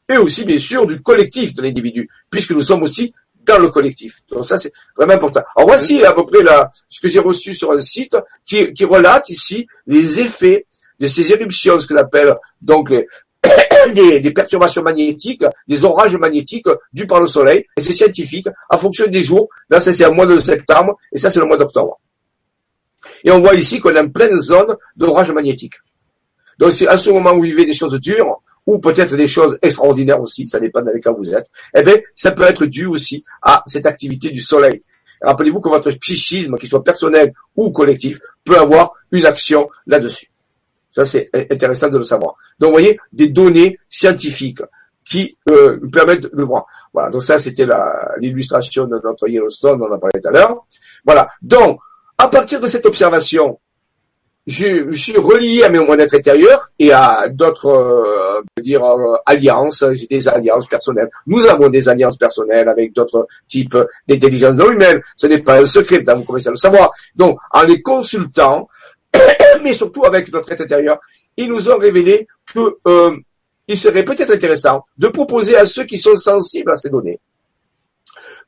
Et 0.08 0.16
aussi, 0.16 0.44
bien 0.44 0.58
sûr, 0.58 0.86
du 0.86 1.00
collectif 1.02 1.54
de 1.54 1.62
l'individu, 1.62 2.08
puisque 2.30 2.50
nous 2.52 2.62
sommes 2.62 2.82
aussi 2.82 3.12
dans 3.44 3.58
le 3.58 3.70
collectif. 3.70 4.20
Donc 4.30 4.44
ça, 4.44 4.58
c'est 4.58 4.72
vraiment 4.96 5.14
important. 5.14 5.42
Alors 5.56 5.68
voici 5.68 6.04
à 6.04 6.12
peu 6.12 6.26
près 6.26 6.44
ce 6.88 7.00
que 7.00 7.08
j'ai 7.08 7.20
reçu 7.20 7.54
sur 7.54 7.72
un 7.72 7.80
site 7.80 8.16
qui, 8.44 8.72
qui 8.72 8.84
relate 8.84 9.28
ici 9.30 9.66
les 9.86 10.20
effets 10.20 10.66
de 10.98 11.06
ces 11.06 11.32
éruptions, 11.32 11.80
ce 11.80 11.86
qu'on 11.86 11.96
appelle 11.96 12.34
donc 12.60 12.90
les, 12.90 13.06
des, 13.94 14.30
perturbations 14.32 14.82
magnétiques, 14.82 15.44
des 15.66 15.84
orages 15.84 16.16
magnétiques 16.16 16.66
dus 16.92 17.06
par 17.06 17.20
le 17.20 17.26
soleil, 17.26 17.64
et 17.76 17.80
c'est 17.80 17.92
scientifique, 17.92 18.46
en 18.68 18.78
fonction 18.78 19.06
des 19.06 19.22
jours. 19.22 19.48
Là, 19.68 19.80
c'est 19.80 19.98
le 19.98 20.10
mois 20.10 20.26
de 20.26 20.38
septembre, 20.38 20.96
et 21.12 21.18
ça, 21.18 21.30
c'est 21.30 21.40
le 21.40 21.46
mois 21.46 21.56
d'octobre. 21.56 21.98
Et 23.24 23.30
on 23.30 23.40
voit 23.40 23.54
ici 23.54 23.80
qu'on 23.80 23.94
est 23.94 24.00
en 24.00 24.08
pleine 24.08 24.36
zone 24.38 24.76
d'orage 24.96 25.30
magnétique. 25.30 25.74
Donc, 26.58 26.72
c'est 26.72 26.86
à 26.86 26.98
ce 26.98 27.10
moment 27.10 27.32
où 27.32 27.36
vous 27.36 27.42
vivez 27.42 27.64
des 27.64 27.74
choses 27.74 27.98
dures, 28.00 28.42
ou 28.66 28.78
peut-être 28.78 29.16
des 29.16 29.28
choses 29.28 29.58
extraordinaires 29.62 30.20
aussi, 30.20 30.46
ça 30.46 30.60
dépend 30.60 30.82
dans 30.82 30.92
lesquelles 30.92 31.14
vous 31.16 31.34
êtes, 31.34 31.46
eh 31.74 31.82
bien, 31.82 31.96
ça 32.14 32.32
peut 32.32 32.42
être 32.42 32.66
dû 32.66 32.86
aussi 32.86 33.24
à 33.42 33.62
cette 33.66 33.86
activité 33.86 34.30
du 34.30 34.40
soleil. 34.40 34.82
Rappelez-vous 35.22 35.60
que 35.60 35.68
votre 35.68 35.90
psychisme, 35.92 36.56
qu'il 36.56 36.68
soit 36.68 36.84
personnel 36.84 37.32
ou 37.56 37.70
collectif, 37.70 38.20
peut 38.44 38.58
avoir 38.58 38.92
une 39.12 39.26
action 39.26 39.68
là-dessus. 39.86 40.29
Ça, 40.90 41.04
c'est 41.04 41.30
intéressant 41.50 41.88
de 41.88 41.98
le 41.98 42.04
savoir. 42.04 42.34
Donc, 42.58 42.68
vous 42.68 42.74
voyez, 42.74 42.98
des 43.12 43.28
données 43.28 43.78
scientifiques 43.88 44.62
qui 45.08 45.36
euh, 45.50 45.78
permettent 45.92 46.22
de 46.22 46.30
le 46.32 46.44
voir. 46.44 46.66
Voilà, 46.92 47.10
donc 47.10 47.22
ça, 47.22 47.38
c'était 47.38 47.66
l'illustration 48.18 48.86
de 48.86 49.00
notre 49.02 49.28
Yellowstone, 49.28 49.80
on 49.82 49.92
en 49.92 49.98
parlé 49.98 50.20
tout 50.20 50.28
à 50.28 50.32
l'heure. 50.32 50.64
Voilà, 51.04 51.28
donc, 51.42 51.80
à 52.18 52.28
partir 52.28 52.60
de 52.60 52.66
cette 52.66 52.86
observation, 52.86 53.58
je, 54.46 54.92
suis 54.92 55.16
relié 55.16 55.62
à 55.62 55.70
mon 55.70 55.98
être 55.98 56.14
intérieur 56.14 56.70
et 56.78 56.92
à 56.92 57.28
d'autres, 57.28 57.66
euh, 57.66 58.42
dire, 58.60 58.84
euh, 58.84 59.16
alliances. 59.26 59.84
J'ai 59.92 60.06
des 60.06 60.28
alliances 60.28 60.66
personnelles. 60.66 61.10
Nous 61.26 61.46
avons 61.46 61.68
des 61.68 61.88
alliances 61.88 62.16
personnelles 62.16 62.68
avec 62.68 62.92
d'autres 62.92 63.28
types 63.46 63.76
d'intelligence 64.08 64.56
non 64.56 64.70
humaine. 64.70 65.00
Ce 65.16 65.26
n'est 65.26 65.38
pas 65.38 65.60
un 65.60 65.66
secret, 65.66 66.02
vous 66.14 66.24
commencez 66.24 66.48
à 66.48 66.52
le 66.52 66.56
savoir. 66.56 66.90
Donc, 67.14 67.38
en 67.52 67.62
les 67.62 67.80
consultant, 67.82 68.68
mais 69.62 69.72
surtout 69.72 70.04
avec 70.04 70.32
notre 70.32 70.52
être 70.52 70.62
intérieur, 70.62 70.98
ils 71.36 71.48
nous 71.48 71.68
ont 71.68 71.78
révélé 71.78 72.26
que 72.52 72.76
euh, 72.86 73.16
il 73.68 73.78
serait 73.78 74.04
peut-être 74.04 74.32
intéressant 74.32 74.84
de 74.98 75.08
proposer 75.08 75.56
à 75.56 75.66
ceux 75.66 75.84
qui 75.84 75.98
sont 75.98 76.16
sensibles 76.16 76.70
à 76.70 76.76
ces 76.76 76.90
données, 76.90 77.20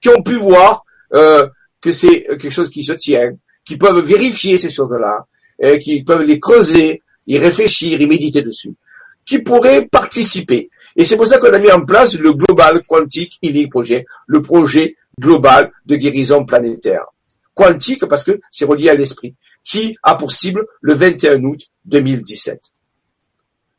qui 0.01 0.09
ont 0.09 0.23
pu 0.23 0.37
voir 0.37 0.85
euh, 1.15 1.47
que 1.81 1.91
c'est 1.91 2.25
quelque 2.25 2.51
chose 2.51 2.71
qui 2.71 2.83
se 2.83 2.93
tient, 2.93 3.33
qui 3.65 3.77
peuvent 3.77 4.01
vérifier 4.01 4.59
ces 4.59 4.71
choses-là, 4.71 5.27
qui 5.81 6.03
peuvent 6.03 6.23
les 6.23 6.41
creuser, 6.41 7.03
y 7.27 7.39
réfléchir, 7.39 8.01
y 8.01 8.07
méditer 8.07 8.43
dessus, 8.43 8.75
qui 9.25 9.39
pourraient 9.39 9.87
participer. 9.87 10.71
Et 10.97 11.05
c'est 11.05 11.17
pour 11.17 11.27
ça 11.27 11.39
qu'on 11.39 11.53
a 11.53 11.59
mis 11.59 11.71
en 11.71 11.85
place 11.85 12.19
le 12.19 12.33
Global 12.33 12.83
Quantic 12.87 13.39
Healing 13.43 13.69
Project, 13.69 14.07
le 14.27 14.43
projet 14.43 14.97
global 15.19 15.71
de 15.87 15.97
guérison 15.97 16.45
planétaire. 16.45 17.05
Quantique 17.55 18.07
parce 18.07 18.25
que 18.25 18.41
c'est 18.51 18.65
relié 18.65 18.89
à 18.89 18.95
l'esprit 18.95 19.35
qui 19.65 19.97
a 20.03 20.15
pour 20.15 20.33
cible 20.33 20.67
le 20.81 20.95
21 20.95 21.43
août 21.45 21.61
2017. 21.85 22.61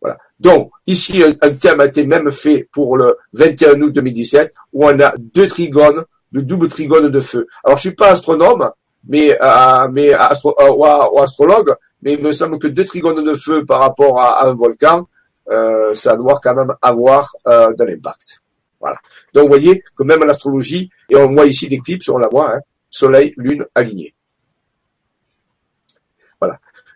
Voilà. 0.01 0.17
Donc, 0.39 0.71
ici, 0.85 1.23
un, 1.23 1.49
thème 1.51 1.79
a 1.79 1.85
été 1.85 2.05
même 2.05 2.31
fait 2.31 2.67
pour 2.73 2.97
le 2.97 3.17
21 3.33 3.81
août 3.81 3.93
2017, 3.93 4.53
où 4.73 4.85
on 4.85 4.99
a 4.99 5.13
deux 5.17 5.47
trigones, 5.47 6.03
le 6.31 6.43
double 6.43 6.67
trigone 6.67 7.09
de 7.09 7.19
feu. 7.19 7.47
Alors, 7.63 7.77
je 7.77 7.87
suis 7.87 7.95
pas 7.95 8.11
astronome, 8.11 8.69
mais, 9.07 9.37
euh, 9.41 9.87
mais 9.91 10.13
astro, 10.13 10.55
euh, 10.59 10.71
ou, 10.71 11.19
astrologue, 11.19 11.75
mais 12.01 12.13
il 12.13 12.21
me 12.21 12.31
semble 12.31 12.59
que 12.59 12.67
deux 12.67 12.85
trigones 12.85 13.23
de 13.23 13.33
feu 13.33 13.65
par 13.65 13.79
rapport 13.79 14.19
à, 14.19 14.45
un 14.45 14.53
volcan, 14.53 15.07
euh, 15.49 15.93
ça 15.93 16.15
doit 16.15 16.39
quand 16.43 16.55
même 16.55 16.73
avoir 16.81 17.33
euh, 17.47 17.73
de 17.73 17.83
l'impact. 17.83 18.41
Voilà. 18.79 18.97
Donc, 19.33 19.43
vous 19.43 19.49
voyez 19.49 19.81
que 19.97 20.03
même 20.03 20.23
l'astrologie, 20.25 20.89
et 21.09 21.15
on 21.15 21.33
voit 21.33 21.45
ici 21.45 21.69
l'éclipse, 21.69 22.09
on 22.09 22.17
la 22.17 22.27
voit, 22.27 22.55
hein, 22.55 22.59
Soleil, 22.89 23.33
Lune 23.37 23.65
alignés. 23.73 24.12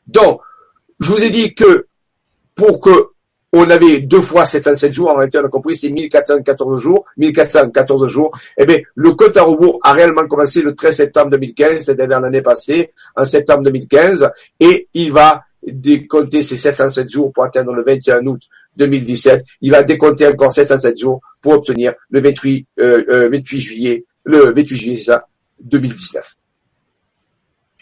Donc, 0.07 0.41
je 0.99 1.11
vous 1.11 1.23
ai 1.23 1.29
dit 1.29 1.53
que 1.53 1.87
pour 2.55 2.81
que 2.81 3.07
on 3.53 3.69
avait 3.69 4.01
deux 4.01 4.19
fois 4.19 4.45
707 4.45 4.91
jours, 4.93 5.09
en 5.09 5.15
réalité 5.15 5.39
on 5.39 5.45
a 5.45 5.49
compris 5.49 5.75
c'est 5.75 5.89
1414 5.89 6.81
jours, 6.81 7.05
1414 7.17 8.07
jours, 8.07 8.37
eh 8.57 8.65
bien 8.65 8.79
le 8.95 9.13
compte 9.13 9.37
à 9.37 9.43
rebours 9.43 9.79
a 9.83 9.93
réellement 9.93 10.27
commencé 10.27 10.61
le 10.61 10.75
13 10.75 10.95
septembre 10.95 11.31
2015, 11.31 11.85
c'est-à-dire 11.85 12.19
l'année 12.19 12.41
passée, 12.41 12.91
en 13.15 13.23
septembre 13.23 13.63
2015, 13.63 14.29
et 14.59 14.89
il 14.93 15.13
va 15.13 15.43
décompter 15.65 16.41
ces 16.41 16.57
707 16.57 17.09
jours 17.09 17.31
pour 17.31 17.45
atteindre 17.45 17.73
le 17.73 17.83
21 17.83 18.25
août 18.27 18.41
2017. 18.77 19.43
Il 19.61 19.71
va 19.71 19.83
décompter 19.83 20.27
encore 20.27 20.53
707 20.53 20.97
jours 20.97 21.21
pour 21.41 21.53
obtenir 21.53 21.93
le 22.09 22.21
28, 22.21 22.67
euh, 22.79 23.29
28 23.29 23.57
euh, 23.57 23.59
juillet, 23.59 24.05
le 24.23 24.53
28 24.53 24.75
juillet, 24.77 24.97
ça, 24.97 25.27
2019. 25.61 26.35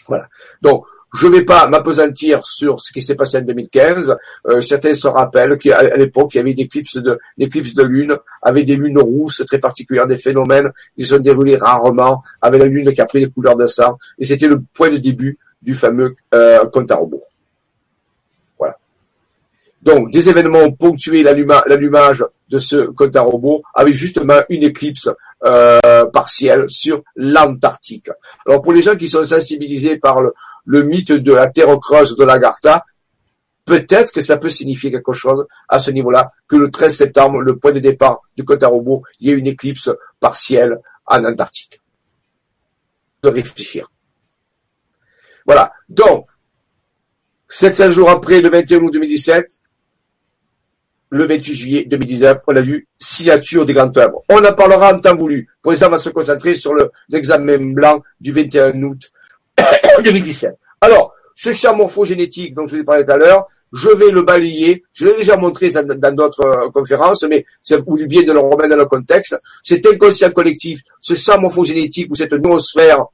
Voilà. 0.08 0.28
Donc, 0.62 0.84
je 1.16 1.26
ne 1.26 1.36
vais 1.36 1.44
pas 1.44 1.66
m'apesantir 1.68 2.44
sur 2.44 2.80
ce 2.80 2.92
qui 2.92 3.00
s'est 3.00 3.14
passé 3.14 3.38
en 3.38 3.42
2015. 3.42 4.16
Euh, 4.48 4.60
certains 4.60 4.94
se 4.94 5.08
rappellent 5.08 5.56
qu'à 5.58 5.96
l'époque, 5.96 6.34
il 6.34 6.38
y 6.38 6.40
avait 6.40 6.54
des 6.54 6.62
éclipses 6.62 6.96
de, 6.96 7.18
de 7.38 7.82
lune, 7.82 8.16
avec 8.42 8.66
des 8.66 8.76
lunes 8.76 8.98
rousses 8.98 9.42
très 9.46 9.58
particulières, 9.58 10.06
des 10.06 10.16
phénomènes 10.16 10.70
qui 10.96 11.04
se 11.04 11.16
sont 11.16 11.22
déroulés 11.22 11.56
rarement, 11.56 12.22
avec 12.42 12.60
la 12.60 12.66
lune 12.66 12.92
qui 12.92 13.00
a 13.00 13.06
pris 13.06 13.20
les 13.20 13.30
couleurs 13.30 13.56
de 13.56 13.66
sang. 13.66 13.98
Et 14.18 14.24
c'était 14.24 14.48
le 14.48 14.62
point 14.74 14.90
de 14.90 14.98
début 14.98 15.38
du 15.62 15.74
fameux 15.74 16.16
euh, 16.34 16.64
compte 16.66 16.90
à. 16.90 17.00
Voilà. 18.58 18.76
Donc, 19.82 20.10
des 20.12 20.28
événements 20.28 20.60
ont 20.60 20.72
ponctué 20.72 21.22
l'allumage 21.22 22.24
de 22.48 22.58
ce 22.58 22.76
compte 22.90 23.16
à 23.16 23.22
rebours 23.22 23.62
avec 23.74 23.94
justement 23.94 24.40
une 24.48 24.62
éclipse 24.62 25.08
euh, 25.44 26.04
partielle 26.06 26.66
sur 26.68 27.02
l'Antarctique. 27.16 28.10
Alors, 28.46 28.62
pour 28.62 28.72
les 28.72 28.82
gens 28.82 28.96
qui 28.96 29.08
sont 29.08 29.24
sensibilisés 29.24 29.96
par 29.96 30.22
le, 30.22 30.32
le 30.66 30.82
mythe 30.82 31.12
de 31.12 31.32
la 31.32 31.48
terre 31.48 31.78
creuse 31.80 32.16
de 32.16 32.24
l'Agartha, 32.24 32.84
peut-être 33.64 34.12
que 34.12 34.20
ça 34.20 34.36
peut 34.36 34.48
signifier 34.48 34.90
quelque 34.90 35.12
chose 35.12 35.46
à 35.68 35.78
ce 35.78 35.90
niveau-là, 35.90 36.32
que 36.48 36.56
le 36.56 36.70
13 36.70 36.94
septembre, 36.94 37.40
le 37.40 37.56
point 37.58 37.72
de 37.72 37.80
départ 37.80 38.20
du 38.36 38.44
côte 38.44 38.62
à 38.62 38.68
robot, 38.68 39.02
il 39.20 39.28
y 39.28 39.30
ait 39.30 39.34
une 39.34 39.46
éclipse 39.46 39.90
partielle 40.20 40.78
en 41.06 41.24
Antarctique. 41.24 41.80
De 43.22 43.28
réfléchir. 43.28 43.90
Voilà. 45.46 45.72
Donc, 45.88 46.26
700 47.48 47.92
jours 47.92 48.10
après, 48.10 48.40
le 48.40 48.50
21 48.50 48.80
août 48.80 48.92
2017, 48.92 49.60
le 51.10 51.24
28 51.26 51.54
juillet 51.54 51.84
2019, 51.84 52.38
on 52.48 52.56
a 52.56 52.60
vu 52.60 52.88
signature 52.98 53.64
des 53.64 53.74
grandes 53.74 53.96
œuvres. 53.96 54.22
On 54.28 54.44
en 54.44 54.52
parlera 54.52 54.92
en 54.92 55.00
temps 55.00 55.14
voulu. 55.14 55.48
Pour 55.62 55.76
ça, 55.76 55.86
on 55.86 55.90
va 55.90 55.98
se 55.98 56.10
concentrer 56.10 56.54
sur 56.54 56.74
l'examen 57.08 57.72
blanc 57.72 58.02
du 58.20 58.32
21 58.32 58.82
août 58.82 59.12
2017. 60.02 60.54
Alors, 60.80 61.14
ce 61.34 61.52
champ 61.52 61.76
morphogénétique 61.76 62.54
dont 62.54 62.64
je 62.64 62.76
vous 62.76 62.80
ai 62.80 62.84
parlé 62.84 63.04
tout 63.04 63.12
à 63.12 63.16
l'heure, 63.16 63.46
je 63.72 63.88
vais 63.88 64.10
le 64.10 64.22
balayer. 64.22 64.84
Je 64.92 65.06
l'ai 65.06 65.16
déjà 65.16 65.36
montré 65.36 65.68
dans 65.70 66.14
d'autres 66.14 66.44
euh, 66.44 66.70
conférences, 66.70 67.24
mais 67.24 67.44
c'est 67.62 67.84
voulu 67.84 68.06
bien 68.06 68.22
de 68.22 68.32
le 68.32 68.38
remettre 68.38 68.70
dans 68.70 68.76
le 68.76 68.86
contexte. 68.86 69.38
Cet 69.62 69.86
inconscient 69.86 70.30
collectif, 70.30 70.80
ce 71.00 71.14
champ 71.14 71.40
morphogénétique 71.40 72.10
ou 72.10 72.14
cette 72.14 72.32
noosphère, 72.32 73.04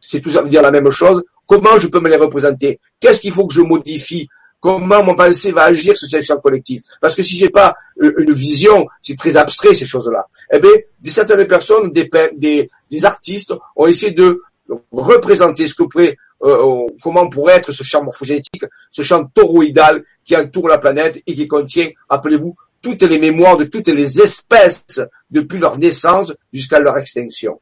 c'est 0.00 0.20
tout 0.20 0.30
ça 0.30 0.42
veut 0.42 0.48
dire 0.48 0.62
la 0.62 0.70
même 0.70 0.90
chose. 0.90 1.22
Comment 1.46 1.78
je 1.78 1.86
peux 1.86 2.00
me 2.00 2.08
les 2.08 2.16
représenter? 2.16 2.80
Qu'est-ce 3.00 3.20
qu'il 3.20 3.32
faut 3.32 3.46
que 3.46 3.54
je 3.54 3.62
modifie? 3.62 4.28
Comment 4.60 5.02
mon 5.02 5.16
pensée 5.16 5.50
va 5.50 5.64
agir 5.64 5.96
sur 5.96 6.08
ce 6.08 6.22
champ 6.22 6.36
collectif 6.36 6.82
Parce 7.00 7.16
que 7.16 7.22
si 7.22 7.36
j'ai 7.36 7.48
pas 7.48 7.74
euh, 8.00 8.12
une 8.18 8.32
vision, 8.32 8.86
c'est 9.00 9.16
très 9.16 9.36
abstrait 9.36 9.74
ces 9.74 9.86
choses-là. 9.86 10.26
Eh 10.52 10.60
bien, 10.60 10.70
certaines 11.04 11.46
personnes, 11.46 11.90
des, 11.90 12.08
des, 12.36 12.70
des 12.90 13.04
artistes 13.04 13.52
ont 13.74 13.86
essayé 13.86 14.12
de 14.12 14.40
représenter 14.90 15.66
ce 15.68 15.74
que 15.74 15.84
pourrait, 15.84 16.16
euh, 16.42 16.86
comment 17.02 17.28
pourrait 17.28 17.54
être 17.54 17.72
ce 17.72 17.82
champ 17.82 18.02
morphogénétique, 18.02 18.64
ce 18.90 19.02
champ 19.02 19.24
toroïdal 19.24 20.04
qui 20.24 20.36
entoure 20.36 20.68
la 20.68 20.78
planète 20.78 21.22
et 21.26 21.34
qui 21.34 21.48
contient, 21.48 21.90
appelez-vous, 22.08 22.54
toutes 22.80 23.02
les 23.02 23.18
mémoires 23.18 23.56
de 23.56 23.64
toutes 23.64 23.88
les 23.88 24.20
espèces 24.20 25.00
depuis 25.30 25.58
leur 25.58 25.78
naissance 25.78 26.34
jusqu'à 26.52 26.80
leur 26.80 26.98
extinction. 26.98 27.60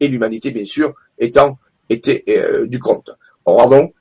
Et 0.00 0.08
l'humanité, 0.08 0.50
bien 0.50 0.64
sûr, 0.64 0.92
étant 1.18 1.58
était 1.88 2.24
euh, 2.28 2.66
du 2.66 2.80
compte. 2.80 3.10
Regardons 3.44 3.92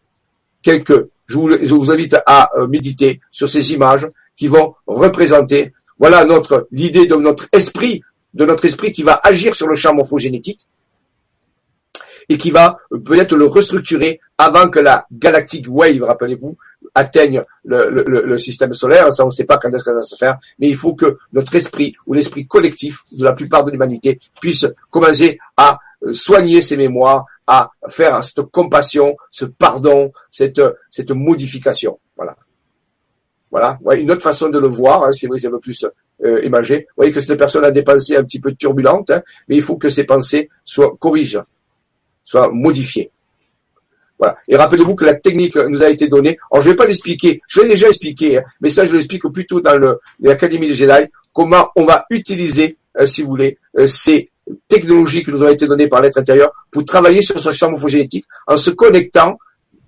quelques. 0.62 1.08
Je 1.28 1.38
vous, 1.38 1.50
je 1.50 1.74
vous 1.74 1.92
invite 1.92 2.18
à 2.26 2.50
euh, 2.58 2.68
méditer 2.68 3.22
sur 3.32 3.48
ces 3.48 3.74
images 3.74 4.08
qui 4.36 4.48
vont 4.48 4.76
représenter, 4.88 5.72
voilà 6.00 6.26
notre 6.26 6.68
l'idée 6.72 7.06
de 7.06 7.16
notre 7.16 7.48
esprit, 7.54 8.02
de 8.34 8.46
notre 8.46 8.66
esprit 8.66 8.92
qui 8.92 9.04
va 9.04 9.20
agir 9.24 9.54
sur 9.56 9.68
le 9.68 9.76
champ 9.76 9.94
morphogénétique 9.94 10.68
et 12.32 12.38
qui 12.38 12.52
va 12.52 12.80
peut-être 12.90 13.36
le 13.36 13.46
restructurer 13.46 14.22
avant 14.38 14.70
que 14.70 14.80
la 14.80 15.06
galactic 15.12 15.66
wave, 15.68 16.02
rappelez-vous, 16.02 16.58
atteigne 16.96 17.44
le, 17.66 18.38
système 18.38 18.74
solaire. 18.74 19.12
Ça, 19.12 19.24
on 19.24 19.28
ne 19.28 19.32
sait 19.32 19.44
pas 19.44 19.58
quand 19.58 19.70
est-ce 19.70 19.84
que 19.84 19.92
ça 19.92 19.96
va 19.96 20.02
se 20.02 20.16
faire, 20.16 20.40
mais 20.60 20.70
il 20.70 20.78
faut 20.78 20.94
que 20.94 21.18
notre 21.34 21.54
esprit 21.56 21.94
ou 22.08 22.14
l'esprit 22.14 22.48
collectif 22.48 23.04
de 23.12 23.24
la 23.26 23.34
plupart 23.34 23.66
de 23.66 23.72
l'humanité 23.72 24.20
puisse 24.40 24.66
commencer 24.90 25.40
à 25.58 25.80
euh, 26.04 26.14
soigner 26.14 26.62
ses 26.62 26.78
mémoires, 26.78 27.26
à 27.48 27.72
faire 27.90 28.24
cette 28.24 28.42
compassion, 28.44 29.18
ce 29.30 29.44
pardon, 29.46 30.14
cette, 30.32 30.62
cette 30.90 31.12
modification. 31.12 32.00
Voilà. 32.16 32.38
Voilà. 33.52 33.78
une 33.98 34.10
autre 34.10 34.22
façon 34.22 34.48
de 34.48 34.58
le 34.58 34.70
voir, 34.70 35.04
hein, 35.04 35.12
c'est 35.12 35.28
vrai, 35.28 35.38
c'est 35.38 35.48
un 35.48 35.52
peu 35.52 35.60
plus 35.60 35.86
euh, 36.24 36.42
imagé. 36.46 36.88
Vous 36.90 36.96
voyez 36.96 37.12
que 37.12 37.20
cette 37.20 37.38
personne 37.38 37.66
a 37.66 37.72
des 37.72 37.84
pensées 37.84 38.16
un 38.16 38.24
petit 38.24 38.40
peu 38.40 38.54
turbulentes, 38.54 39.10
hein, 39.10 39.22
mais 39.50 39.58
il 39.58 39.62
faut 39.62 39.76
que 39.76 39.90
ces 39.90 40.06
pensées 40.06 40.50
soient 40.64 40.96
corrigées 40.98 41.42
soit 42.32 42.50
modifié. 42.52 43.12
Voilà. 44.18 44.38
Et 44.48 44.56
rappelez-vous 44.56 44.96
que 44.96 45.04
la 45.04 45.16
technique 45.16 45.56
nous 45.56 45.84
a 45.84 45.90
été 45.90 46.08
donnée. 46.08 46.38
Alors, 46.52 46.64
je 46.64 46.70
ne 46.70 46.74
vais 46.74 46.78
pas 46.78 46.86
l'expliquer. 46.86 47.42
Je 47.48 47.62
l'ai 47.62 47.70
déjà 47.70 47.88
expliqué, 47.88 48.38
hein, 48.38 48.44
mais 48.62 48.70
ça, 48.70 48.86
je 48.86 48.94
l'explique 48.94 49.24
plutôt 49.34 49.60
dans 49.60 49.98
l'Académie 50.20 50.68
des 50.68 50.74
Jedi, 50.74 51.08
comment 51.34 51.70
on 51.76 51.86
va 51.86 52.06
utiliser, 52.10 52.78
euh, 53.00 53.06
si 53.06 53.24
vous 53.24 53.30
voulez, 53.30 53.58
euh, 53.78 53.88
ces 53.88 54.30
technologies 54.68 55.24
qui 55.24 55.32
nous 55.32 55.44
ont 55.44 55.50
été 55.50 55.68
données 55.68 55.88
par 55.88 56.02
l'être 56.02 56.18
intérieur 56.18 56.52
pour 56.72 56.86
travailler 56.86 57.22
sur 57.22 57.40
ce 57.40 57.52
champ 57.52 57.72
morphogénétique 57.72 58.26
en 58.48 58.58
se 58.58 58.70
connectant 58.70 59.38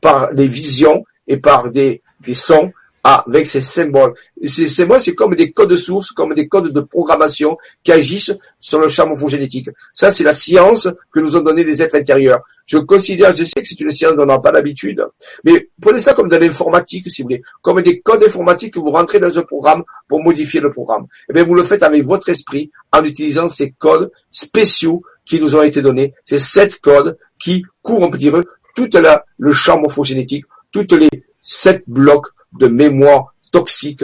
par 0.01 0.31
les 0.31 0.47
visions 0.47 1.05
et 1.27 1.37
par 1.37 1.69
des, 1.69 2.01
des 2.25 2.33
sons 2.33 2.71
avec 3.03 3.47
ces 3.47 3.61
symboles. 3.61 4.13
Ces 4.45 4.69
symboles, 4.69 5.01
c'est 5.01 5.13
comme 5.13 5.35
des 5.35 5.51
codes 5.51 5.75
sources, 5.75 6.11
comme 6.11 6.33
des 6.33 6.47
codes 6.47 6.71
de 6.71 6.79
programmation 6.79 7.57
qui 7.83 7.91
agissent 7.91 8.33
sur 8.61 8.79
le 8.79 8.87
champ 8.87 9.07
morphogénétique. 9.07 9.69
Ça, 9.91 10.09
c'est 10.09 10.23
la 10.23 10.31
science 10.31 10.87
que 11.11 11.19
nous 11.19 11.35
ont 11.35 11.41
donné 11.41 11.63
les 11.63 11.81
êtres 11.81 11.95
intérieurs. 11.95 12.41
Je 12.65 12.77
considère, 12.77 13.33
je 13.33 13.43
sais 13.43 13.61
que 13.61 13.67
c'est 13.67 13.79
une 13.81 13.91
science 13.91 14.15
dont 14.15 14.23
on 14.23 14.27
n'a 14.27 14.39
pas 14.39 14.53
l'habitude, 14.53 15.05
mais 15.43 15.69
prenez 15.81 15.99
ça 15.99 16.13
comme 16.13 16.29
de 16.29 16.37
l'informatique, 16.37 17.09
si 17.09 17.21
vous 17.21 17.27
voulez, 17.27 17.41
comme 17.61 17.81
des 17.81 17.99
codes 17.99 18.23
informatiques 18.23 18.75
que 18.75 18.79
vous 18.79 18.91
rentrez 18.91 19.19
dans 19.19 19.37
un 19.37 19.41
programme 19.41 19.83
pour 20.07 20.23
modifier 20.23 20.61
le 20.61 20.71
programme. 20.71 21.05
Eh 21.29 21.33
bien, 21.33 21.43
vous 21.43 21.55
le 21.55 21.63
faites 21.63 21.83
avec 21.83 22.05
votre 22.05 22.29
esprit 22.29 22.71
en 22.93 23.03
utilisant 23.03 23.49
ces 23.49 23.71
codes 23.71 24.11
spéciaux 24.31 25.03
qui 25.25 25.41
nous 25.41 25.57
ont 25.57 25.61
été 25.61 25.81
donnés, 25.81 26.13
ces 26.23 26.37
sept 26.37 26.79
codes 26.79 27.17
qui 27.37 27.65
courent, 27.81 28.03
on 28.03 28.09
peut 28.09 28.17
dire, 28.17 28.41
tout 28.75 28.89
le 29.37 29.51
champ 29.51 29.79
morphogénétique, 29.79 30.45
toutes 30.71 30.93
les 30.93 31.09
sept 31.41 31.83
blocs 31.85 32.27
de 32.59 32.67
mémoire 32.67 33.33
toxique 33.51 34.03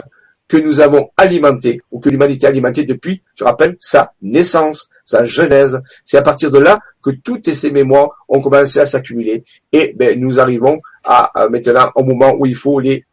que 0.50 0.56
nous 0.56 0.80
avons 0.80 1.10
alimenté 1.16 1.80
ou 1.92 2.00
que 2.00 2.08
l'humanité 2.08 2.46
a 2.46 2.48
alimenté 2.48 2.84
depuis, 2.84 3.22
je 3.36 3.44
rappelle, 3.44 3.76
sa 3.78 4.12
naissance, 4.20 4.90
sa 5.04 5.24
genèse. 5.24 5.80
C'est 6.04 6.18
à 6.18 6.22
partir 6.22 6.50
de 6.50 6.58
là 6.58 6.80
que 7.02 7.10
toutes 7.10 7.54
ces 7.54 7.70
mémoires 7.70 8.10
ont 8.28 8.40
commencé 8.40 8.80
à 8.80 8.84
s'accumuler 8.84 9.44
et 9.72 9.94
ben, 9.96 10.18
nous 10.20 10.40
arrivons 10.40 10.80
à, 11.04 11.30
maintenant 11.48 11.92
au 11.94 12.02
moment 12.02 12.34
où 12.36 12.46
il 12.46 12.56
faut 12.56 12.80
les 12.80 13.04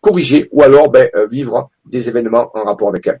corriger 0.00 0.48
ou 0.50 0.62
alors 0.62 0.90
ben, 0.90 1.08
euh, 1.14 1.26
vivre 1.28 1.70
des 1.84 2.08
événements 2.08 2.50
en 2.52 2.64
rapport 2.64 2.88
avec 2.88 3.06
elles. 3.06 3.20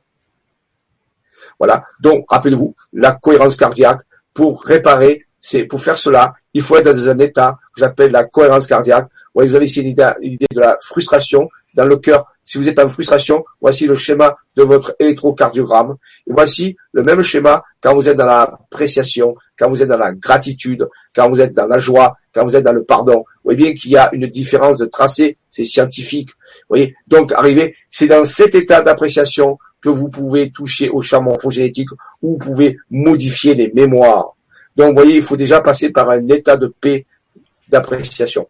Voilà. 1.58 1.84
Donc, 2.00 2.26
rappelez-vous, 2.28 2.74
la 2.92 3.12
cohérence 3.12 3.56
cardiaque, 3.56 4.00
pour 4.34 4.64
réparer, 4.64 5.24
c'est 5.40 5.64
pour 5.64 5.82
faire 5.82 5.96
cela, 5.96 6.34
il 6.52 6.62
faut 6.62 6.76
être 6.76 6.92
dans 6.92 7.08
un 7.08 7.18
état 7.20 7.58
j'appelle 7.76 8.10
la 8.10 8.24
cohérence 8.24 8.66
cardiaque. 8.66 9.08
vous 9.34 9.54
avez 9.54 9.66
ici 9.66 9.82
l'idée 9.82 10.46
de 10.50 10.60
la 10.60 10.76
frustration 10.80 11.48
dans 11.74 11.84
le 11.84 11.96
cœur. 11.96 12.26
Si 12.44 12.58
vous 12.58 12.68
êtes 12.68 12.78
en 12.78 12.88
frustration, 12.88 13.44
voici 13.60 13.86
le 13.86 13.94
schéma 13.96 14.36
de 14.56 14.62
votre 14.62 14.94
électrocardiogramme. 14.98 15.96
Et 16.26 16.32
voici 16.32 16.76
le 16.92 17.02
même 17.02 17.20
schéma 17.22 17.62
quand 17.80 17.94
vous 17.94 18.08
êtes 18.08 18.16
dans 18.16 18.26
l'appréciation, 18.26 19.34
quand 19.58 19.68
vous 19.68 19.82
êtes 19.82 19.88
dans 19.88 19.98
la 19.98 20.12
gratitude, 20.12 20.88
quand 21.14 21.28
vous 21.28 21.40
êtes 21.40 21.52
dans 21.52 21.66
la 21.66 21.78
joie, 21.78 22.16
quand 22.32 22.44
vous 22.44 22.56
êtes 22.56 22.64
dans 22.64 22.72
le 22.72 22.84
pardon. 22.84 23.16
Vous 23.16 23.50
voyez 23.52 23.58
bien 23.58 23.74
qu'il 23.74 23.90
y 23.90 23.96
a 23.96 24.08
une 24.12 24.26
différence 24.28 24.78
de 24.78 24.86
tracé, 24.86 25.36
c'est 25.50 25.64
scientifique. 25.64 26.30
Vous 26.30 26.76
voyez, 26.76 26.94
donc 27.08 27.32
arrivé, 27.32 27.74
c'est 27.90 28.06
dans 28.06 28.24
cet 28.24 28.54
état 28.54 28.80
d'appréciation 28.80 29.58
que 29.80 29.88
vous 29.88 30.08
pouvez 30.08 30.50
toucher 30.50 30.88
au 30.88 31.02
champ 31.02 31.22
morphogénétique 31.22 31.90
où 32.22 32.32
vous 32.32 32.38
pouvez 32.38 32.78
modifier 32.90 33.54
les 33.54 33.70
mémoires. 33.74 34.36
Donc, 34.76 34.88
vous 34.88 34.94
voyez, 34.94 35.16
il 35.16 35.22
faut 35.22 35.36
déjà 35.36 35.60
passer 35.60 35.90
par 35.90 36.10
un 36.10 36.28
état 36.28 36.56
de 36.56 36.66
paix, 36.80 37.06
d'appréciation. 37.68 38.48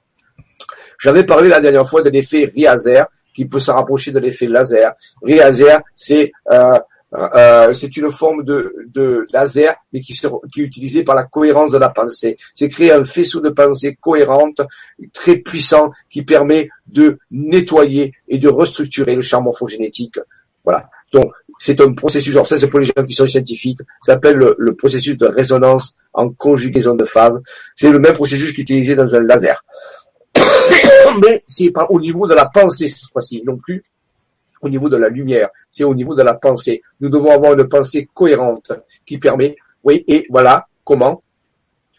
J'avais 0.99 1.25
parlé 1.25 1.49
la 1.49 1.61
dernière 1.61 1.89
fois 1.89 2.03
de 2.03 2.11
l'effet 2.11 2.51
Riazer, 2.53 3.07
qui 3.35 3.45
peut 3.45 3.59
se 3.59 3.71
rapprocher 3.71 4.13
de 4.13 4.19
l'effet 4.19 4.47
laser. 4.47 4.95
Riazer, 5.23 5.81
c'est 5.95 6.33
euh, 6.51 6.79
euh, 7.15 7.73
c'est 7.73 7.97
une 7.97 8.11
forme 8.11 8.45
de, 8.45 8.75
de 8.93 9.27
laser, 9.33 9.77
mais 9.93 10.01
qui, 10.01 10.13
qui 10.53 10.61
est 10.61 10.65
utilisée 10.65 11.05
par 11.05 11.15
la 11.15 11.25
cohérence 11.25 11.73
de 11.73 11.79
la 11.79 11.91
pensée. 11.91 12.37
C'est 12.55 12.69
créer 12.69 12.93
un 12.93 13.05
faisceau 13.05 13.41
de 13.41 13.51
pensée 13.51 13.97
cohérente, 14.01 14.61
très 15.13 15.37
puissant, 15.37 15.93
qui 16.11 16.25
permet 16.25 16.69
de 16.87 17.19
nettoyer 17.31 18.13
et 18.29 18.39
de 18.39 18.49
restructurer 18.49 19.15
le 19.15 19.23
champ 19.23 19.41
morphogénétique. 19.41 20.19
Voilà. 20.65 20.91
Donc, 21.13 21.33
c'est 21.59 21.81
un 21.81 21.93
processus, 21.95 22.35
alors 22.35 22.47
ça 22.47 22.59
c'est 22.59 22.69
pour 22.69 22.81
les 22.81 22.87
gens 22.87 23.05
qui 23.07 23.15
sont 23.15 23.27
scientifiques, 23.27 23.81
ça 24.03 24.15
s'appelle 24.15 24.37
le, 24.37 24.75
processus 24.75 25.17
de 25.17 25.27
résonance 25.27 25.95
en 26.13 26.31
conjugaison 26.31 26.95
de 26.95 27.05
phase. 27.05 27.41
C'est 27.75 27.91
le 27.91 27.99
même 27.99 28.15
processus 28.15 28.53
qui 28.53 28.61
est 28.61 28.65
utilisé 28.65 28.95
dans 28.95 29.15
un 29.15 29.21
laser. 29.21 29.65
Mais 31.23 31.43
c'est 31.47 31.71
pas 31.71 31.87
au 31.91 32.01
niveau 32.01 32.27
de 32.27 32.35
la 32.35 32.47
pensée 32.47 32.89
cette 32.89 33.09
fois-ci, 33.11 33.43
non 33.45 33.57
plus 33.57 33.83
au 34.63 34.69
niveau 34.69 34.89
de 34.89 34.97
la 34.97 35.09
lumière, 35.09 35.49
c'est 35.71 35.85
au 35.85 35.95
niveau 35.95 36.15
de 36.15 36.23
la 36.23 36.35
pensée. 36.35 36.83
Nous 37.01 37.09
devons 37.09 37.31
avoir 37.31 37.53
une 37.53 37.69
pensée 37.69 38.09
cohérente 38.13 38.73
qui 39.05 39.19
permet, 39.19 39.57
oui, 39.85 40.05
et 40.09 40.27
voilà 40.31 40.67
comment, 40.85 41.23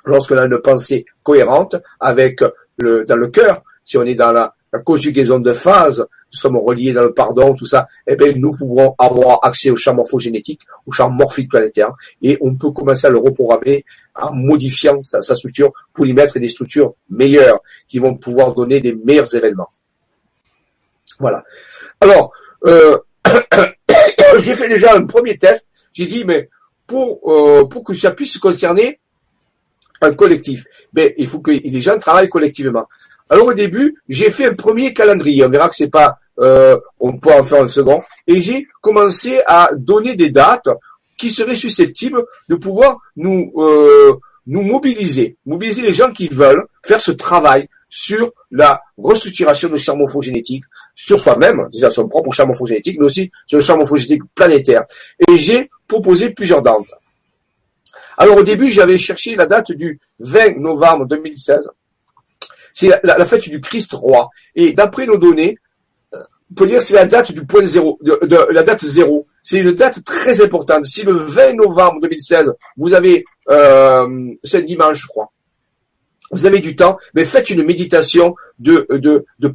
lorsqu'on 0.06 0.38
a 0.38 0.46
une 0.46 0.60
pensée 0.60 1.06
cohérente 1.24 1.76
avec 2.00 2.42
le, 2.78 3.06
dans 3.06 3.16
le 3.16 3.28
cœur, 3.28 3.64
si 3.84 3.98
on 3.98 4.04
est 4.04 4.16
dans 4.16 4.32
la, 4.32 4.54
la 4.74 4.80
conjugaison 4.80 5.40
de 5.40 5.54
phase, 5.54 6.00
nous 6.00 6.38
sommes 6.38 6.58
reliés 6.58 6.94
dans 6.94 7.04
le 7.04 7.14
pardon, 7.14 7.54
tout 7.54 7.66
ça, 7.66 7.88
eh 8.06 8.16
bien, 8.16 8.34
nous 8.36 8.52
pouvons 8.52 8.96
avoir 8.98 9.40
accès 9.44 9.70
au 9.70 9.76
champ 9.76 9.94
morphogénétique, 9.94 10.62
au 10.86 10.92
champ 10.92 11.10
morphique 11.10 11.50
planétaire, 11.50 11.94
et 12.22 12.38
on 12.42 12.56
peut 12.56 12.72
commencer 12.72 13.08
à 13.08 13.10
le 13.10 13.18
reprogrammer 13.18 13.86
en 14.16 14.34
modifiant 14.34 15.02
sa, 15.04 15.22
sa 15.22 15.36
structure 15.36 15.72
pour 15.94 16.06
y 16.06 16.14
mettre 16.14 16.40
des 16.40 16.48
structures 16.48 16.96
meilleures, 17.10 17.60
qui 17.88 18.00
vont 18.00 18.16
pouvoir 18.16 18.54
donner 18.54 18.80
des 18.80 18.94
meilleurs 18.94 19.34
événements. 19.34 19.70
Voilà. 21.20 21.44
Alors, 22.02 22.32
euh, 22.66 22.98
j'ai 24.40 24.56
fait 24.56 24.70
déjà 24.70 24.96
un 24.96 25.06
premier 25.06 25.38
test. 25.38 25.68
J'ai 25.94 26.06
dit, 26.06 26.26
mais 26.26 26.50
pour, 26.86 27.20
euh, 27.32 27.66
pour 27.66 27.84
que 27.84 27.94
ça 27.94 28.12
puisse 28.12 28.38
concerner 28.38 29.00
un 30.02 30.14
collectif, 30.14 30.66
ben, 30.94 31.12
il 31.18 31.28
faut 31.28 31.40
que 31.40 31.52
les 31.52 31.82
gens 31.82 31.98
travaillent 31.98 32.30
collectivement. 32.30 32.88
Alors 33.30 33.48
au 33.48 33.54
début, 33.54 33.96
j'ai 34.08 34.32
fait 34.32 34.46
un 34.46 34.54
premier 34.54 34.94
calendrier. 34.94 35.46
On 35.46 35.50
verra 35.50 35.70
que 35.70 35.76
c'est 35.76 35.90
pas, 35.90 36.18
euh, 36.40 36.78
on 37.00 37.18
peut 37.18 37.34
en 37.34 37.44
faire 37.44 37.64
un 37.64 37.68
second. 37.68 38.02
Et 38.26 38.42
j'ai 38.42 38.68
commencé 38.82 39.42
à 39.46 39.70
donner 39.76 40.16
des 40.16 40.30
dates 40.30 40.70
qui 41.18 41.30
seraient 41.30 41.56
susceptibles 41.56 42.24
de 42.48 42.56
pouvoir 42.56 42.98
nous 43.16 43.52
euh, 43.58 44.14
nous 44.48 44.62
mobiliser, 44.62 45.36
mobiliser 45.46 45.82
les 45.82 45.92
gens 45.92 46.12
qui 46.12 46.30
veulent 46.30 46.66
faire 46.84 47.02
ce 47.02 47.12
travail 47.12 47.68
sur 47.90 48.32
la 48.52 48.82
restructuration 48.98 49.70
de 49.70 49.78
champ 49.78 49.96
morphogénétique, 49.96 50.64
sur 50.96 51.20
soi-même, 51.20 51.68
déjà 51.72 51.90
son 51.90 52.08
propre 52.08 52.32
champ 52.32 52.48
morphogénétique, 52.48 52.98
mais 53.00 53.06
aussi 53.06 53.32
sur 53.46 53.60
le 53.60 53.64
champ 53.64 53.78
morphogénétique 53.78 54.24
planétaire. 54.34 54.84
Et 55.28 55.38
j'ai 55.38 55.70
proposé 55.88 56.32
plusieurs 56.32 56.62
dates. 56.62 56.94
Alors 58.18 58.38
au 58.38 58.44
début, 58.44 58.72
j'avais 58.72 58.98
cherché 58.98 59.36
la 59.36 59.46
date 59.46 59.72
du 59.74 60.00
20 60.20 60.58
novembre 60.58 61.06
2016. 61.06 61.70
C'est 62.78 62.92
la, 63.04 63.26
fête 63.26 63.50
du 63.50 63.60
Christ 63.60 63.94
roi. 63.94 64.30
Et 64.54 64.72
d'après 64.72 65.08
nos 65.08 65.18
données, 65.18 65.58
on 66.14 66.54
peut 66.54 66.68
dire 66.68 66.78
que 66.78 66.84
c'est 66.84 66.94
la 66.94 67.08
date 67.08 67.32
du 67.32 67.44
point 67.44 67.66
zéro, 67.66 67.98
de, 68.04 68.54
la 68.54 68.62
date 68.62 68.86
zéro. 68.86 69.26
C'est 69.42 69.58
une 69.58 69.72
date 69.72 70.04
très 70.04 70.42
importante. 70.42 70.86
Si 70.86 71.02
le 71.02 71.14
20 71.14 71.54
novembre 71.54 72.02
2016, 72.02 72.54
vous 72.78 72.94
avez, 72.94 73.26
euh, 73.50 74.32
c'est 74.44 74.62
dimanche, 74.62 75.02
je 75.02 75.08
crois, 75.08 75.32
vous 76.30 76.46
avez 76.46 76.60
du 76.60 76.76
temps, 76.76 77.00
mais 77.16 77.26
faites 77.26 77.50
une 77.50 77.64
méditation 77.64 78.36
de, 78.60 78.86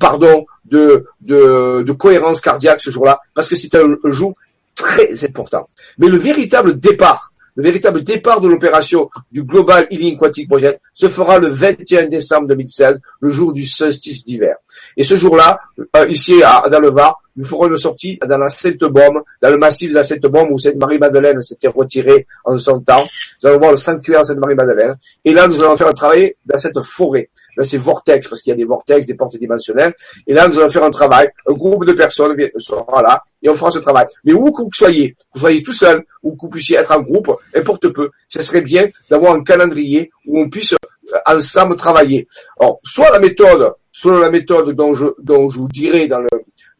pardon, 0.00 0.44
de 0.64 1.92
cohérence 1.92 2.40
cardiaque 2.40 2.80
ce 2.80 2.90
jour-là, 2.90 3.20
parce 3.34 3.48
que 3.48 3.54
c'est 3.54 3.76
un, 3.76 3.86
jour 4.06 4.34
très 4.74 5.24
important. 5.24 5.68
Mais 5.96 6.08
le 6.08 6.16
véritable 6.16 6.80
départ, 6.80 7.31
le 7.54 7.62
véritable 7.62 8.02
départ 8.02 8.40
de 8.40 8.48
l'opération 8.48 9.10
du 9.30 9.42
Global 9.42 9.86
Healing 9.90 10.16
Quantic 10.16 10.48
Project 10.48 10.80
se 10.92 11.08
fera 11.08 11.38
le 11.38 11.48
21 11.48 12.06
décembre 12.06 12.48
2016, 12.48 13.00
le 13.20 13.30
jour 13.30 13.52
du 13.52 13.64
solstice 13.64 14.24
d'hiver. 14.24 14.56
Et 14.96 15.04
ce 15.04 15.16
jour-là, 15.16 15.60
euh, 15.96 16.08
ici 16.08 16.42
à, 16.42 16.68
dans 16.68 16.80
le 16.80 16.90
Var, 16.90 17.21
nous 17.36 17.44
ferons 17.44 17.68
une 17.68 17.78
sortie 17.78 18.18
dans 18.26 18.38
la 18.38 18.48
Sainte-Baume, 18.48 19.22
dans 19.40 19.50
le 19.50 19.56
massif 19.56 19.90
de 19.90 19.94
la 19.94 20.04
Sainte-Baume 20.04 20.52
où 20.52 20.58
Sainte-Marie-Madeleine 20.58 21.40
s'était 21.40 21.68
retirée 21.68 22.26
en 22.44 22.56
son 22.58 22.80
temps. 22.80 23.04
Nous 23.42 23.48
allons 23.48 23.58
voir 23.58 23.70
le 23.70 23.76
sanctuaire 23.76 24.26
Sainte-Marie-Madeleine. 24.26 24.96
Et 25.24 25.32
là, 25.32 25.46
nous 25.46 25.62
allons 25.62 25.76
faire 25.76 25.88
un 25.88 25.94
travail 25.94 26.34
dans 26.44 26.58
cette 26.58 26.78
forêt, 26.80 27.30
dans 27.56 27.64
ces 27.64 27.78
vortex, 27.78 28.28
parce 28.28 28.42
qu'il 28.42 28.50
y 28.50 28.54
a 28.54 28.56
des 28.56 28.64
vortex, 28.64 29.06
des 29.06 29.14
portes 29.14 29.36
dimensionnelles. 29.36 29.94
Et 30.26 30.34
là, 30.34 30.46
nous 30.48 30.58
allons 30.58 30.70
faire 30.70 30.84
un 30.84 30.90
travail. 30.90 31.30
Un 31.46 31.52
groupe 31.52 31.84
de 31.86 31.92
personnes 31.92 32.36
sera 32.58 33.02
là 33.02 33.22
et 33.42 33.48
on 33.48 33.54
fera 33.54 33.70
ce 33.70 33.78
travail. 33.78 34.06
Mais 34.24 34.32
où 34.32 34.52
que 34.52 34.62
vous 34.62 34.70
soyez, 34.72 35.12
que 35.12 35.16
vous 35.34 35.40
soyez 35.40 35.62
tout 35.62 35.72
seul 35.72 36.04
ou 36.22 36.32
que 36.32 36.42
vous 36.42 36.50
puissiez 36.50 36.76
être 36.76 36.92
en 36.92 37.00
groupe, 37.00 37.30
importe 37.54 37.88
peu. 37.88 38.10
Ce 38.28 38.42
serait 38.42 38.60
bien 38.60 38.88
d'avoir 39.10 39.32
un 39.32 39.42
calendrier 39.42 40.10
où 40.26 40.40
on 40.40 40.48
puisse 40.48 40.72
euh, 40.72 41.18
ensemble 41.26 41.76
travailler. 41.76 42.28
Alors, 42.60 42.78
soit 42.84 43.10
la 43.10 43.18
méthode, 43.18 43.72
soit 43.90 44.20
la 44.20 44.30
méthode 44.30 44.70
dont 44.74 44.94
je, 44.94 45.06
dont 45.18 45.48
je 45.48 45.58
vous 45.58 45.68
dirai 45.68 46.06
dans 46.06 46.20
le, 46.20 46.28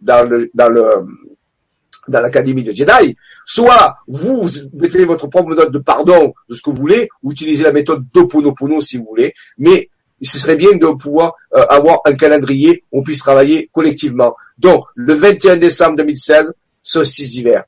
dans 0.03 0.29
le, 0.29 0.51
dans 0.55 0.69
le, 0.69 0.85
dans 2.09 2.20
l'académie 2.20 2.65
de 2.65 2.73
Jedi, 2.73 3.16
soit 3.45 3.97
vous, 4.07 4.49
mettez 4.74 5.05
votre 5.05 5.29
propre 5.29 5.55
note 5.55 5.73
de 5.73 5.79
pardon 5.79 6.35
de 6.49 6.55
ce 6.55 6.62
que 6.62 6.70
vous 6.70 6.77
voulez, 6.77 7.09
ou 7.23 7.33
utilisez 7.33 7.65
la 7.65 7.73
méthode 7.73 8.05
d'Oponopono 8.12 8.81
si 8.81 8.99
vous 8.99 9.07
voulez, 9.09 9.35
mais 9.59 9.89
ce 10.20 10.39
serait 10.39 10.57
bien 10.57 10.73
de 10.73 10.87
pouvoir 10.97 11.35
euh, 11.55 11.65
avoir 11.69 12.01
un 12.05 12.15
calendrier 12.15 12.85
où 12.93 13.01
on 13.01 13.03
puisse 13.03 13.19
travailler 13.19 13.69
collectivement. 13.73 14.37
Donc, 14.59 14.85
le 14.95 15.15
21 15.15 15.57
décembre 15.57 15.97
2016, 15.97 16.53
solstice 16.83 17.31
d'hiver. 17.31 17.65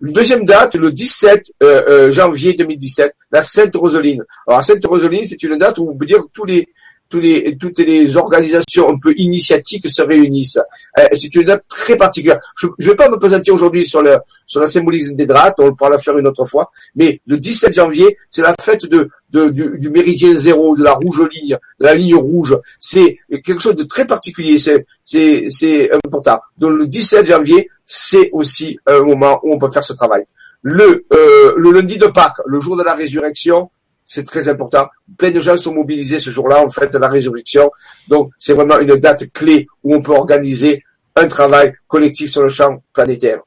Une 0.00 0.12
deuxième 0.12 0.44
date, 0.44 0.74
le 0.74 0.92
17 0.92 1.52
euh, 1.62 1.82
euh, 1.88 2.12
janvier 2.12 2.54
2017, 2.54 3.14
la 3.30 3.42
Sainte 3.42 3.74
Roseline. 3.76 4.22
Alors, 4.46 4.58
la 4.58 4.62
Sainte 4.62 4.84
Roseline, 4.84 5.24
c'est 5.24 5.42
une 5.42 5.56
date 5.58 5.78
où 5.78 5.88
on 5.88 5.96
peut 5.96 6.06
dire 6.06 6.22
tous 6.32 6.44
les 6.44 6.68
les, 7.14 7.56
toutes 7.56 7.78
les 7.78 8.16
organisations 8.16 8.90
un 8.90 8.98
peu 8.98 9.14
initiatiques 9.16 9.88
se 9.88 10.02
réunissent. 10.02 10.58
Euh, 10.98 11.06
c'est 11.12 11.34
une 11.34 11.44
date 11.44 11.64
très 11.68 11.96
particulière. 11.96 12.38
Je 12.56 12.66
ne 12.66 12.84
vais 12.84 12.94
pas 12.94 13.08
me 13.08 13.16
présenter 13.16 13.50
aujourd'hui 13.50 13.84
sur, 13.84 14.02
le, 14.02 14.16
sur 14.46 14.60
la 14.60 14.66
symbolisme 14.66 15.14
des 15.14 15.26
draps, 15.26 15.54
on 15.58 15.74
pourra 15.74 15.90
la 15.90 15.98
faire 15.98 16.18
une 16.18 16.26
autre 16.26 16.44
fois, 16.44 16.70
mais 16.94 17.20
le 17.26 17.38
17 17.38 17.74
janvier, 17.74 18.18
c'est 18.30 18.42
la 18.42 18.54
fête 18.60 18.86
de, 18.86 19.08
de 19.30 19.48
du, 19.48 19.78
du, 19.78 19.90
méridien 19.90 20.34
zéro, 20.34 20.76
de 20.76 20.82
la 20.82 20.94
rouge 20.94 21.22
ligne, 21.32 21.58
de 21.80 21.84
la 21.84 21.94
ligne 21.94 22.16
rouge. 22.16 22.56
C'est 22.78 23.18
quelque 23.44 23.60
chose 23.60 23.76
de 23.76 23.84
très 23.84 24.06
particulier, 24.06 24.58
c'est, 24.58 24.86
c'est, 25.04 25.46
c'est 25.48 25.90
important. 25.92 26.40
Donc 26.58 26.72
le 26.72 26.86
17 26.86 27.26
janvier, 27.26 27.68
c'est 27.84 28.30
aussi 28.32 28.78
un 28.86 29.00
moment 29.02 29.40
où 29.42 29.54
on 29.54 29.58
peut 29.58 29.70
faire 29.70 29.84
ce 29.84 29.92
travail. 29.92 30.24
Le, 30.62 31.06
euh, 31.12 31.54
le 31.56 31.70
lundi 31.70 31.96
de 31.96 32.06
Pâques, 32.06 32.40
le 32.44 32.58
jour 32.58 32.76
de 32.76 32.82
la 32.82 32.94
résurrection, 32.94 33.70
c'est 34.06 34.24
très 34.24 34.48
important. 34.48 34.86
Plein 35.18 35.32
de 35.32 35.40
gens 35.40 35.56
sont 35.56 35.74
mobilisés 35.74 36.20
ce 36.20 36.30
jour-là, 36.30 36.64
en 36.64 36.70
fait, 36.70 36.92
de 36.92 36.98
la 36.98 37.08
résurrection. 37.08 37.70
Donc, 38.08 38.30
c'est 38.38 38.54
vraiment 38.54 38.78
une 38.78 38.94
date 38.96 39.30
clé 39.32 39.66
où 39.82 39.94
on 39.94 40.00
peut 40.00 40.12
organiser 40.12 40.84
un 41.16 41.26
travail 41.26 41.74
collectif 41.88 42.30
sur 42.30 42.42
le 42.42 42.48
champ 42.48 42.82
planétaire. 42.92 43.40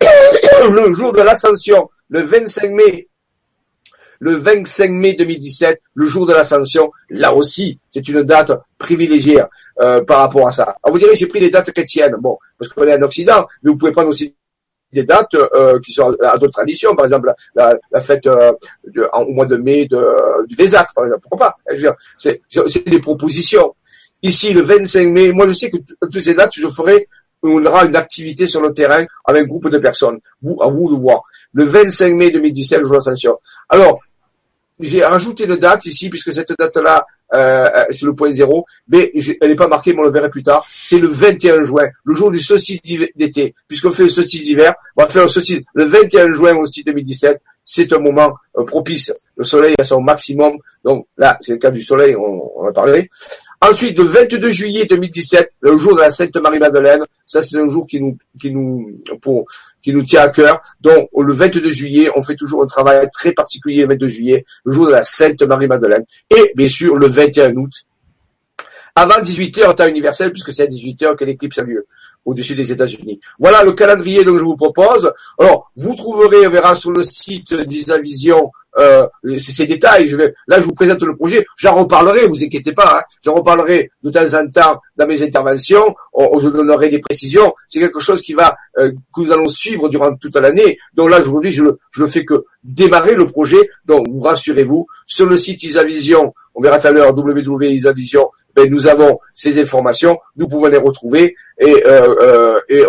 le 0.70 0.94
jour 0.94 1.12
de 1.12 1.20
l'ascension, 1.20 1.90
le 2.08 2.22
25 2.22 2.70
mai, 2.70 3.08
le 4.20 4.36
25 4.36 4.90
mai 4.90 5.14
2017, 5.14 5.80
le 5.94 6.06
jour 6.06 6.26
de 6.26 6.32
l'ascension, 6.32 6.90
là 7.10 7.34
aussi, 7.34 7.80
c'est 7.88 8.08
une 8.08 8.22
date 8.22 8.52
privilégiée 8.78 9.42
euh, 9.80 10.02
par 10.02 10.20
rapport 10.20 10.48
à 10.48 10.52
ça. 10.52 10.76
Alors 10.82 10.92
vous 10.92 10.98
direz, 10.98 11.16
j'ai 11.16 11.26
pris 11.26 11.40
des 11.40 11.50
dates 11.50 11.72
chrétiennes, 11.72 12.16
bon, 12.18 12.38
parce 12.58 12.72
qu'on 12.72 12.84
est 12.84 12.96
en 12.96 13.02
Occident, 13.02 13.46
mais 13.62 13.70
vous 13.70 13.76
pouvez 13.76 13.92
prendre 13.92 14.08
aussi 14.08 14.34
des 14.92 15.04
dates 15.04 15.34
euh, 15.34 15.78
qui 15.80 15.92
sont 15.92 16.16
à 16.22 16.38
d'autres 16.38 16.52
traditions, 16.52 16.94
par 16.94 17.04
exemple 17.04 17.32
la, 17.54 17.76
la 17.90 18.00
fête 18.00 18.26
euh, 18.26 18.52
de, 18.86 19.08
au 19.12 19.32
mois 19.32 19.46
de 19.46 19.56
mai 19.56 19.86
de, 19.86 20.46
du 20.46 20.56
Vésac, 20.56 20.94
par 20.94 21.04
exemple. 21.04 21.22
Pourquoi 21.28 21.48
pas? 21.48 21.56
C'est 22.16 22.88
des 22.88 23.00
propositions. 23.00 23.74
Ici, 24.22 24.52
le 24.52 24.62
25 24.62 25.08
mai, 25.08 25.32
moi 25.32 25.46
je 25.46 25.52
sais 25.52 25.70
que 25.70 25.76
toutes 26.00 26.20
ces 26.20 26.34
dates, 26.34 26.52
je 26.54 26.68
ferai, 26.68 27.08
on 27.42 27.64
aura 27.64 27.84
une 27.84 27.96
activité 27.96 28.46
sur 28.46 28.60
le 28.60 28.72
terrain 28.72 29.06
avec 29.24 29.44
un 29.44 29.46
groupe 29.46 29.68
de 29.68 29.78
personnes. 29.78 30.18
Vous, 30.42 30.60
à 30.60 30.68
vous 30.68 30.90
de 30.90 31.00
voir. 31.00 31.22
Le 31.52 31.64
25 31.64 32.14
mai 32.14 32.30
2017, 32.30 32.80
le 32.80 32.84
jour 32.84 32.96
d'ascension. 32.96 33.38
Alors, 33.68 34.00
j'ai 34.80 35.04
rajouté 35.04 35.44
une 35.44 35.56
date 35.56 35.86
ici, 35.86 36.08
puisque 36.08 36.32
cette 36.32 36.52
date-là, 36.58 37.04
euh, 37.34 37.68
euh 37.74 37.84
c'est 37.90 38.06
le 38.06 38.14
point 38.14 38.30
zéro, 38.30 38.66
mais 38.88 39.12
elle 39.40 39.48
n'est 39.50 39.56
pas 39.56 39.68
marquée, 39.68 39.92
mais 39.92 40.00
on 40.00 40.04
le 40.04 40.10
verra 40.10 40.28
plus 40.28 40.42
tard. 40.42 40.66
C'est 40.82 40.98
le 40.98 41.08
21 41.08 41.62
juin, 41.62 41.88
le 42.04 42.14
jour 42.14 42.30
du 42.30 42.40
solstice 42.40 42.80
d'été. 43.16 43.54
Puisqu'on 43.66 43.92
fait 43.92 44.04
le 44.04 44.08
solstice 44.08 44.42
d'hiver, 44.42 44.74
on 44.96 45.02
va 45.02 45.08
faire 45.08 45.22
le 45.22 45.28
solstice 45.28 45.64
le 45.74 45.84
21 45.84 46.32
juin 46.32 46.56
aussi 46.56 46.84
2017. 46.84 47.40
C'est 47.64 47.92
un 47.92 47.98
moment 47.98 48.32
euh, 48.56 48.64
propice. 48.64 49.12
Le 49.36 49.44
soleil 49.44 49.74
à 49.78 49.84
son 49.84 50.00
maximum. 50.00 50.56
Donc 50.84 51.06
là, 51.18 51.36
c'est 51.40 51.52
le 51.52 51.58
cas 51.58 51.70
du 51.70 51.82
soleil, 51.82 52.16
on, 52.16 52.50
on 52.56 52.64
va 52.64 52.72
parler. 52.72 53.10
Ensuite, 53.60 53.98
le 53.98 54.04
22 54.04 54.50
juillet 54.50 54.86
2017, 54.86 55.54
le 55.60 55.76
jour 55.76 55.96
de 55.96 56.00
la 56.00 56.10
Sainte 56.10 56.36
Marie-Madeleine, 56.36 57.02
ça 57.26 57.42
c'est 57.42 57.56
un 57.56 57.68
jour 57.68 57.86
qui 57.86 58.00
nous, 58.00 58.16
qui 58.40 58.52
nous, 58.52 59.02
qui 59.82 59.92
nous 59.92 60.02
tient 60.02 60.22
à 60.22 60.28
cœur. 60.28 60.60
Donc, 60.80 61.08
le 61.16 61.32
22 61.32 61.68
juillet, 61.70 62.08
on 62.14 62.22
fait 62.22 62.36
toujours 62.36 62.62
un 62.62 62.66
travail 62.66 63.08
très 63.12 63.32
particulier 63.32 63.82
le 63.82 63.88
22 63.88 64.06
juillet, 64.06 64.44
le 64.64 64.72
jour 64.72 64.86
de 64.86 64.92
la 64.92 65.02
Sainte 65.02 65.42
Marie-Madeleine. 65.42 66.04
Et, 66.30 66.52
bien 66.54 66.68
sûr, 66.68 66.96
le 66.96 67.08
21 67.08 67.56
août, 67.56 67.72
avant 68.94 69.20
18h, 69.20 69.74
temps 69.74 69.86
universel, 69.86 70.30
puisque 70.32 70.52
c'est 70.52 70.62
à 70.62 70.66
18h 70.66 71.16
que 71.16 71.24
l'éclipse 71.24 71.58
a 71.58 71.62
lieu 71.62 71.86
au-dessus 72.24 72.54
des 72.54 72.70
États-Unis. 72.70 73.18
Voilà 73.38 73.64
le 73.64 73.72
calendrier 73.72 74.24
que 74.24 74.36
je 74.36 74.44
vous 74.44 74.56
propose. 74.56 75.12
Alors, 75.38 75.70
vous 75.76 75.94
trouverez, 75.94 76.46
on 76.46 76.50
verra 76.50 76.76
sur 76.76 76.90
le 76.92 77.04
site 77.04 77.54
d'Isavision 77.54 78.52
euh, 78.76 79.06
ces 79.38 79.66
détails. 79.66 80.08
Je 80.08 80.16
vais, 80.16 80.34
là, 80.46 80.60
je 80.60 80.66
vous 80.66 80.72
présente 80.72 81.02
le 81.02 81.16
projet. 81.16 81.44
J'en 81.56 81.74
reparlerai, 81.74 82.26
vous 82.26 82.42
inquiétez 82.42 82.72
pas. 82.72 82.98
Hein. 82.98 83.02
J'en 83.24 83.34
reparlerai 83.34 83.90
de 84.02 84.10
temps 84.10 84.34
en 84.34 84.46
temps 84.48 84.80
dans 84.96 85.06
mes 85.06 85.22
interventions. 85.22 85.94
On, 86.12 86.38
je 86.38 86.48
donnerai 86.48 86.88
des 86.88 86.98
précisions. 86.98 87.54
C'est 87.66 87.80
quelque 87.80 88.00
chose 88.00 88.22
qui 88.22 88.34
va 88.34 88.56
euh, 88.78 88.92
que 89.14 89.22
nous 89.22 89.32
allons 89.32 89.48
suivre 89.48 89.88
durant 89.88 90.14
toute 90.16 90.36
l'année. 90.36 90.78
Donc 90.94 91.10
là, 91.10 91.20
aujourd'hui, 91.20 91.52
je, 91.52 91.64
je 91.90 92.06
fais 92.06 92.24
que 92.24 92.44
démarrer 92.62 93.14
le 93.14 93.26
projet. 93.26 93.70
Donc, 93.84 94.06
vous 94.08 94.20
rassurez-vous. 94.20 94.86
Sur 95.06 95.26
le 95.26 95.36
site 95.36 95.62
Isavision, 95.62 96.34
on 96.54 96.60
verra 96.60 96.78
tout 96.78 96.88
à 96.88 96.90
l'heure 96.92 97.16
www.isavision 97.16 98.28
ben, 98.58 98.68
nous 98.70 98.88
avons 98.88 99.20
ces 99.34 99.60
informations, 99.60 100.18
nous 100.36 100.48
pouvons 100.48 100.66
les 100.66 100.78
retrouver 100.78 101.36
et, 101.58 101.86
euh, 101.86 102.14
euh, 102.22 102.60
et 102.68 102.84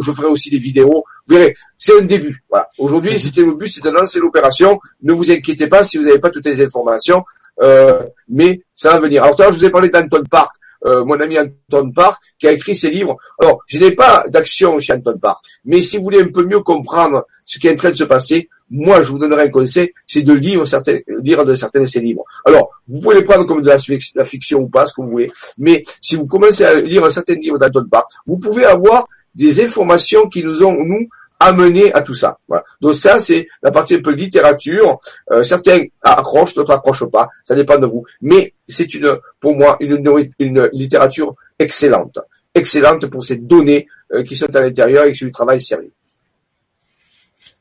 je 0.00 0.12
ferai 0.12 0.28
aussi 0.28 0.50
des 0.50 0.58
vidéos. 0.58 1.04
Vous 1.26 1.36
verrez, 1.36 1.54
c'est 1.76 1.98
un 1.98 2.04
début. 2.04 2.42
Voilà. 2.48 2.68
Aujourd'hui, 2.78 3.18
c'était 3.18 3.42
le 3.42 3.54
but, 3.54 3.68
c'est 3.68 3.82
de 3.82 3.90
lancer 3.90 4.20
l'opération. 4.20 4.78
Ne 5.02 5.12
vous 5.12 5.30
inquiétez 5.30 5.66
pas 5.66 5.84
si 5.84 5.98
vous 5.98 6.04
n'avez 6.04 6.18
pas 6.20 6.30
toutes 6.30 6.46
les 6.46 6.62
informations. 6.62 7.24
euh, 7.62 8.02
mais 8.28 8.60
ça 8.74 8.90
va 8.92 8.98
venir. 8.98 9.22
Alors, 9.22 9.36
tout 9.36 9.42
à 9.42 9.46
l'heure, 9.46 9.54
je 9.54 9.58
vous 9.58 9.64
ai 9.64 9.70
parlé 9.70 9.88
d'Anton 9.88 10.22
Park, 10.30 10.54
euh, 10.84 11.04
mon 11.04 11.18
ami 11.20 11.38
Anton 11.38 11.90
Park, 11.90 12.20
qui 12.38 12.46
a 12.46 12.52
écrit 12.52 12.76
ses 12.76 12.90
livres. 12.90 13.16
Alors, 13.42 13.60
je 13.66 13.78
n'ai 13.78 13.92
pas 13.92 14.24
d'action 14.28 14.78
chez 14.78 14.92
Anton 14.92 15.18
Park, 15.18 15.44
mais 15.64 15.80
si 15.80 15.96
vous 15.96 16.04
voulez 16.04 16.22
un 16.22 16.28
peu 16.28 16.44
mieux 16.44 16.60
comprendre 16.60 17.26
ce 17.44 17.58
qui 17.58 17.68
est 17.68 17.72
en 17.72 17.76
train 17.76 17.90
de 17.90 17.96
se 17.96 18.04
passer, 18.04 18.48
moi, 18.70 19.02
je 19.02 19.10
vous 19.10 19.18
donnerai 19.18 19.44
un 19.44 19.48
conseil, 19.48 19.92
c'est 20.06 20.22
de 20.22 20.32
lire, 20.32 20.66
certains, 20.66 20.98
lire 21.22 21.44
de 21.44 21.54
certains 21.54 21.80
de 21.80 21.84
ses 21.84 22.00
livres. 22.00 22.24
Alors, 22.44 22.70
vous 22.88 23.00
pouvez 23.00 23.16
les 23.16 23.22
prendre 23.22 23.44
comme 23.44 23.62
de 23.62 23.68
la, 23.68 24.24
fiction 24.24 24.60
ou 24.60 24.68
pas, 24.68 24.86
ce 24.86 24.94
que 24.94 25.02
vous 25.02 25.10
voulez, 25.10 25.30
mais 25.58 25.82
si 26.00 26.16
vous 26.16 26.26
commencez 26.26 26.64
à 26.64 26.74
lire 26.74 27.04
un 27.04 27.10
certain 27.10 27.34
livre 27.34 27.58
d'Anton 27.58 27.86
Park, 27.90 28.10
vous 28.26 28.38
pouvez 28.38 28.64
avoir 28.64 29.06
des 29.34 29.60
informations 29.60 30.28
qui 30.28 30.42
nous 30.42 30.62
ont, 30.64 30.72
nous, 30.72 31.08
amené 31.38 31.92
à 31.92 32.02
tout 32.02 32.14
ça. 32.14 32.38
Voilà. 32.48 32.64
Donc 32.80 32.94
ça, 32.94 33.20
c'est 33.20 33.46
la 33.62 33.70
partie 33.70 33.94
un 33.94 34.00
peu 34.00 34.12
littérature. 34.12 34.98
Euh, 35.30 35.42
certains 35.42 35.82
accrochent, 36.02 36.54
d'autres 36.54 36.72
accrochent 36.72 37.10
pas. 37.10 37.28
Ça 37.44 37.54
dépend 37.54 37.78
de 37.78 37.86
vous. 37.86 38.04
Mais 38.22 38.54
c'est 38.66 38.92
une, 38.94 39.18
pour 39.38 39.54
moi, 39.54 39.76
une, 39.80 40.02
une, 40.38 40.70
littérature 40.72 41.34
excellente. 41.58 42.18
Excellente 42.54 43.06
pour 43.06 43.24
ces 43.24 43.36
données 43.36 43.86
euh, 44.12 44.22
qui 44.22 44.34
sont 44.34 44.54
à 44.54 44.60
l'intérieur 44.60 45.04
et 45.04 45.12
qui 45.12 45.24
du 45.24 45.30
travail 45.32 45.60
sérieux. 45.60 45.92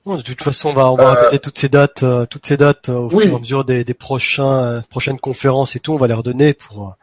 De 0.05 0.21
toute 0.21 0.41
façon, 0.41 0.69
on 0.69 0.73
va, 0.73 0.91
on 0.91 0.95
va 0.95 1.11
euh, 1.11 1.13
répéter 1.13 1.39
toutes 1.39 1.57
ces 1.57 1.69
dates, 1.69 2.03
euh, 2.03 2.25
toutes 2.25 2.45
ces 2.45 2.57
dates 2.57 2.89
au 2.89 3.09
fur 3.09 3.21
et 3.21 3.33
à 3.33 3.39
mesure 3.39 3.65
des, 3.65 3.83
des 3.83 3.93
prochains, 3.93 4.81
prochaines 4.89 5.19
conférences 5.19 5.75
et 5.75 5.79
tout. 5.79 5.93
On 5.93 5.97
va 5.97 6.07
les 6.07 6.13
redonner 6.13 6.53
pour, 6.53 6.95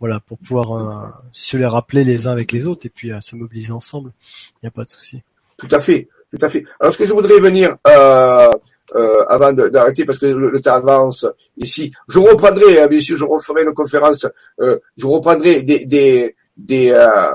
voilà, 0.00 0.20
pour 0.20 0.38
pouvoir 0.38 1.22
se 1.32 1.56
les 1.56 1.66
rappeler 1.66 2.04
les 2.04 2.26
uns 2.26 2.32
avec 2.32 2.52
les 2.52 2.66
autres 2.66 2.86
et 2.86 2.90
puis 2.90 3.12
se 3.20 3.36
mobiliser 3.36 3.72
ensemble. 3.72 4.12
Il 4.54 4.64
n'y 4.64 4.68
a 4.68 4.72
pas 4.72 4.84
de 4.84 4.90
souci. 4.90 5.22
Tout 5.56 5.68
à 5.70 5.78
fait. 5.78 6.08
Tout 6.30 6.44
à 6.44 6.48
fait. 6.48 6.64
Alors, 6.78 6.92
ce 6.92 6.98
que 6.98 7.04
je 7.04 7.12
voudrais 7.12 7.40
venir, 7.40 7.76
euh, 7.86 8.50
euh, 8.94 9.24
avant 9.28 9.52
d'arrêter, 9.52 10.04
parce 10.04 10.18
que 10.18 10.26
le, 10.26 10.60
temps 10.60 10.74
avance 10.74 11.26
ici, 11.56 11.92
je 12.08 12.18
reprendrai, 12.18 12.80
hein, 12.80 12.86
bien 12.86 13.00
sûr, 13.00 13.16
je 13.16 13.24
referai 13.24 13.62
une 13.62 13.74
conférence, 13.74 14.26
euh, 14.60 14.78
je 14.96 15.06
reprendrai 15.06 15.62
des, 15.62 15.84
des, 15.86 16.34
des, 16.56 16.90
euh, 16.90 17.32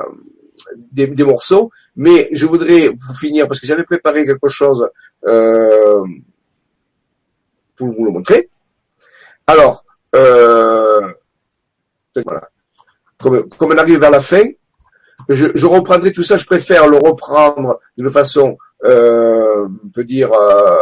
des, 0.91 1.07
des, 1.07 1.23
morceaux, 1.23 1.71
mais 1.95 2.29
je 2.31 2.45
voudrais, 2.45 2.91
pour 2.91 3.15
finir, 3.17 3.47
parce 3.47 3.59
que 3.59 3.67
j'avais 3.67 3.83
préparé 3.83 4.25
quelque 4.25 4.49
chose 4.49 4.87
euh, 5.25 6.03
pour 7.75 7.91
vous 7.91 8.05
le 8.05 8.11
montrer. 8.11 8.49
Alors, 9.47 9.83
euh, 10.15 11.13
voilà. 12.23 12.49
Comme, 13.19 13.49
comme 13.49 13.71
on 13.71 13.77
arrive 13.77 13.99
vers 13.99 14.11
la 14.11 14.19
fin, 14.19 14.43
je, 15.29 15.47
je, 15.55 15.65
reprendrai 15.65 16.11
tout 16.11 16.23
ça, 16.23 16.37
je 16.37 16.45
préfère 16.45 16.87
le 16.87 16.97
reprendre 16.97 17.79
d'une 17.97 18.11
façon 18.11 18.57
euh, 18.83 19.65
on 19.83 19.89
peut 19.89 20.03
dire 20.03 20.31
euh, 20.33 20.75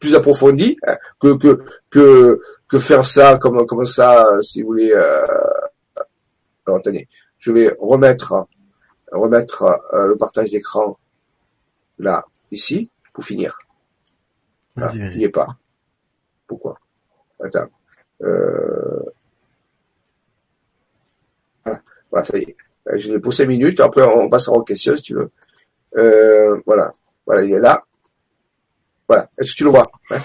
plus 0.00 0.14
approfondi 0.16 0.76
hein, 0.86 0.96
que, 1.20 1.36
que 1.36 1.62
que 1.88 2.40
que 2.66 2.78
faire 2.78 3.04
ça 3.04 3.38
comme 3.38 3.64
comme 3.66 3.86
ça, 3.86 4.26
si 4.42 4.62
vous 4.62 4.68
voulez. 4.68 4.92
Euh, 4.92 5.24
alors, 6.66 6.80
attendez, 6.80 7.08
je 7.38 7.52
vais 7.52 7.74
remettre 7.78 8.46
remettre 9.12 9.80
le 9.92 10.16
partage 10.16 10.50
d'écran 10.50 10.98
là 11.98 12.24
ici 12.50 12.90
pour 13.12 13.24
finir. 13.24 13.58
Vas-y, 14.76 14.98
vas-y. 14.98 15.24
est 15.24 15.28
pas. 15.28 15.56
Pourquoi? 16.46 16.74
Attends. 17.42 17.68
Euh... 18.22 19.02
Voilà, 22.10 22.24
ça 22.24 22.38
y 22.38 22.42
est. 22.42 22.56
Je 22.96 23.12
l'ai 23.12 23.18
pour 23.20 23.34
5 23.34 23.46
minutes. 23.46 23.80
Après, 23.80 24.02
on 24.02 24.28
passera 24.28 24.56
aux 24.56 24.62
questions 24.62 24.96
si 24.96 25.02
tu 25.02 25.14
veux. 25.14 25.30
Euh, 25.96 26.60
voilà. 26.64 26.90
Voilà, 27.26 27.42
il 27.44 27.52
est 27.52 27.60
là. 27.60 27.82
Voilà. 29.06 29.28
Est-ce 29.38 29.52
que 29.52 29.56
tu 29.58 29.64
le 29.64 29.70
vois, 29.70 29.90
hein 30.10 30.18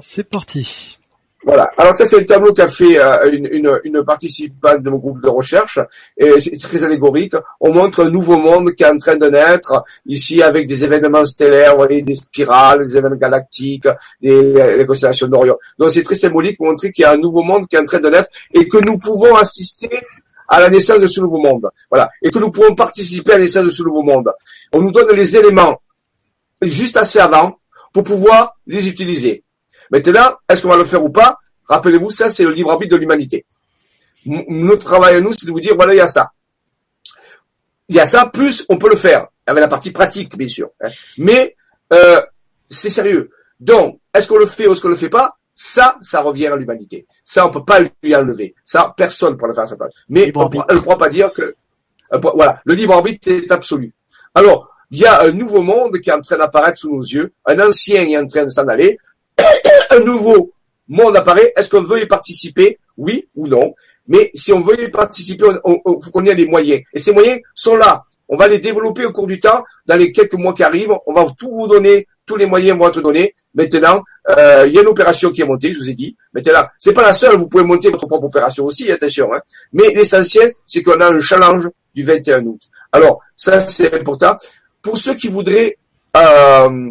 C'est 0.00 0.24
parti. 0.24 0.98
Voilà. 1.46 1.70
Alors 1.76 1.96
ça, 1.96 2.04
c'est 2.04 2.18
le 2.18 2.26
tableau 2.26 2.52
qu'a 2.52 2.66
fait 2.66 2.98
euh, 2.98 3.30
une, 3.30 3.80
une, 3.84 4.04
participante 4.04 4.82
de 4.82 4.90
mon 4.90 4.96
groupe 4.96 5.22
de 5.22 5.28
recherche. 5.28 5.78
Et 6.18 6.40
c'est 6.40 6.58
très 6.58 6.82
allégorique. 6.82 7.34
On 7.60 7.72
montre 7.72 8.04
un 8.04 8.10
nouveau 8.10 8.36
monde 8.36 8.74
qui 8.74 8.82
est 8.82 8.88
en 8.88 8.98
train 8.98 9.16
de 9.16 9.28
naître 9.28 9.84
ici 10.06 10.42
avec 10.42 10.66
des 10.66 10.82
événements 10.82 11.24
stellaires, 11.24 11.76
vous 11.76 11.84
voyez, 11.84 12.02
des 12.02 12.16
spirales, 12.16 12.84
des 12.84 12.96
événements 12.96 13.14
galactiques, 13.14 13.86
des, 14.20 14.76
des 14.76 14.86
constellations 14.86 15.28
d'Orion. 15.28 15.56
Donc 15.78 15.92
c'est 15.92 16.02
très 16.02 16.16
symbolique 16.16 16.56
pour 16.56 16.66
montrer 16.66 16.90
qu'il 16.90 17.02
y 17.02 17.06
a 17.06 17.12
un 17.12 17.16
nouveau 17.16 17.44
monde 17.44 17.68
qui 17.68 17.76
est 17.76 17.80
en 17.80 17.84
train 17.84 18.00
de 18.00 18.08
naître 18.08 18.28
et 18.52 18.66
que 18.66 18.78
nous 18.78 18.98
pouvons 18.98 19.36
assister 19.36 20.00
à 20.48 20.58
la 20.58 20.68
naissance 20.68 20.98
de 20.98 21.06
ce 21.06 21.20
nouveau 21.20 21.38
monde. 21.38 21.70
Voilà. 21.88 22.10
Et 22.22 22.30
que 22.30 22.40
nous 22.40 22.50
pouvons 22.50 22.74
participer 22.74 23.34
à 23.34 23.36
la 23.36 23.44
naissance 23.44 23.66
de 23.66 23.70
ce 23.70 23.84
nouveau 23.84 24.02
monde. 24.02 24.32
On 24.72 24.82
nous 24.82 24.90
donne 24.90 25.14
les 25.14 25.36
éléments 25.36 25.80
juste 26.60 26.96
assez 26.96 27.20
avant 27.20 27.60
pour 27.92 28.02
pouvoir 28.02 28.56
les 28.66 28.88
utiliser. 28.88 29.44
Maintenant, 29.90 30.36
est-ce 30.48 30.62
qu'on 30.62 30.68
va 30.68 30.76
le 30.76 30.84
faire 30.84 31.04
ou 31.04 31.10
pas? 31.10 31.38
Rappelez-vous, 31.68 32.10
ça, 32.10 32.30
c'est 32.30 32.44
le 32.44 32.50
libre 32.50 32.70
arbitre 32.70 32.92
de 32.92 33.00
l'humanité. 33.00 33.44
Notre 34.24 34.84
travail 34.84 35.16
à 35.16 35.20
nous, 35.20 35.32
c'est 35.32 35.46
de 35.46 35.52
vous 35.52 35.60
dire, 35.60 35.74
voilà, 35.76 35.94
il 35.94 35.98
y 35.98 36.00
a 36.00 36.08
ça. 36.08 36.30
Il 37.88 37.96
y 37.96 38.00
a 38.00 38.06
ça, 38.06 38.26
plus 38.26 38.64
on 38.68 38.78
peut 38.78 38.90
le 38.90 38.96
faire, 38.96 39.28
avec 39.46 39.60
la 39.60 39.68
partie 39.68 39.92
pratique, 39.92 40.36
bien 40.36 40.48
sûr. 40.48 40.70
Hein. 40.80 40.88
Mais 41.18 41.54
euh, 41.92 42.20
c'est 42.68 42.90
sérieux. 42.90 43.30
Donc, 43.60 44.00
est-ce 44.12 44.26
qu'on 44.26 44.38
le 44.38 44.46
fait 44.46 44.66
ou 44.66 44.72
est-ce 44.72 44.80
qu'on 44.80 44.88
le 44.88 44.96
fait 44.96 45.08
pas? 45.08 45.36
Ça, 45.54 45.96
ça 46.02 46.20
revient 46.20 46.48
à 46.48 46.56
l'humanité. 46.56 47.06
Ça, 47.24 47.46
on 47.46 47.50
peut 47.50 47.64
pas 47.64 47.80
lui 47.80 48.14
enlever. 48.14 48.54
Ça, 48.64 48.92
personne 48.96 49.36
pour 49.36 49.46
le 49.46 49.54
faire 49.54 49.64
à 49.64 49.68
sa 49.68 49.76
place. 49.76 49.92
Mais 50.08 50.32
on 50.34 50.48
ne 50.48 50.80
pourra 50.80 50.98
pas 50.98 51.08
dire 51.08 51.32
que... 51.32 51.54
Euh, 52.12 52.18
voilà, 52.18 52.60
le 52.64 52.74
libre 52.74 52.94
arbitre 52.94 53.28
est 53.28 53.50
absolu. 53.50 53.94
Alors, 54.34 54.68
il 54.90 54.98
y 54.98 55.06
a 55.06 55.22
un 55.22 55.30
nouveau 55.30 55.62
monde 55.62 55.98
qui 56.00 56.10
est 56.10 56.12
en 56.12 56.20
train 56.20 56.36
d'apparaître 56.36 56.78
sous 56.78 56.94
nos 56.94 57.02
yeux. 57.02 57.32
Un 57.46 57.58
ancien 57.60 58.02
est 58.02 58.18
en 58.18 58.26
train 58.26 58.44
de 58.44 58.50
s'en 58.50 58.66
aller. 58.68 58.98
un 59.90 60.00
nouveau 60.00 60.52
monde 60.88 61.16
apparaît. 61.16 61.52
Est-ce 61.56 61.68
qu'on 61.68 61.82
veut 61.82 62.02
y 62.02 62.06
participer? 62.06 62.78
Oui 62.96 63.28
ou 63.34 63.46
non 63.46 63.74
Mais 64.08 64.30
si 64.34 64.52
on 64.52 64.60
veut 64.60 64.82
y 64.82 64.88
participer, 64.90 65.46
il 65.46 65.80
faut 66.02 66.10
qu'on 66.10 66.24
ait 66.24 66.34
les 66.34 66.46
moyens. 66.46 66.82
Et 66.92 66.98
ces 66.98 67.12
moyens 67.12 67.40
sont 67.54 67.76
là. 67.76 68.04
On 68.28 68.36
va 68.36 68.48
les 68.48 68.58
développer 68.58 69.04
au 69.04 69.12
cours 69.12 69.26
du 69.26 69.38
temps. 69.38 69.64
Dans 69.86 69.96
les 69.96 70.10
quelques 70.10 70.34
mois 70.34 70.52
qui 70.52 70.62
arrivent, 70.62 70.92
on 71.06 71.12
va 71.12 71.26
tout 71.38 71.50
vous 71.50 71.66
donner. 71.66 72.06
Tous 72.24 72.36
les 72.36 72.46
moyens 72.46 72.76
vont 72.76 72.88
être 72.88 73.00
donnés. 73.00 73.34
Maintenant, 73.54 74.02
euh, 74.28 74.64
il 74.66 74.72
y 74.72 74.78
a 74.78 74.82
une 74.82 74.88
opération 74.88 75.30
qui 75.30 75.42
est 75.42 75.46
montée, 75.46 75.72
je 75.72 75.78
vous 75.78 75.88
ai 75.88 75.94
dit. 75.94 76.16
Maintenant, 76.32 76.66
c'est 76.76 76.92
pas 76.92 77.02
la 77.02 77.12
seule, 77.12 77.36
vous 77.36 77.48
pouvez 77.48 77.62
monter 77.62 77.88
votre 77.88 78.06
propre 78.06 78.26
opération 78.26 78.64
aussi, 78.64 78.90
attention. 78.90 79.32
Hein. 79.32 79.40
Mais 79.72 79.90
l'essentiel, 79.94 80.52
c'est 80.66 80.82
qu'on 80.82 81.00
a 81.00 81.06
un 81.06 81.20
challenge 81.20 81.68
du 81.94 82.02
21 82.02 82.44
août. 82.44 82.60
Alors, 82.90 83.20
ça 83.36 83.60
c'est 83.60 83.94
important. 83.94 84.36
Pour 84.82 84.98
ceux 84.98 85.14
qui 85.14 85.28
voudraient 85.28 85.78
euh, 86.16 86.90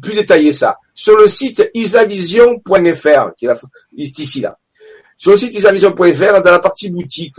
plus 0.00 0.14
détailler 0.14 0.52
ça, 0.52 0.78
sur 0.94 1.16
le 1.16 1.26
site 1.26 1.70
isavision.fr, 1.74 3.34
qui 3.36 3.46
est 3.46 4.18
ici 4.18 4.40
là. 4.40 4.58
Sur 5.16 5.32
le 5.32 5.36
site 5.36 5.54
isavision.fr, 5.54 6.42
dans 6.42 6.50
la 6.50 6.58
partie 6.58 6.90
boutique, 6.90 7.36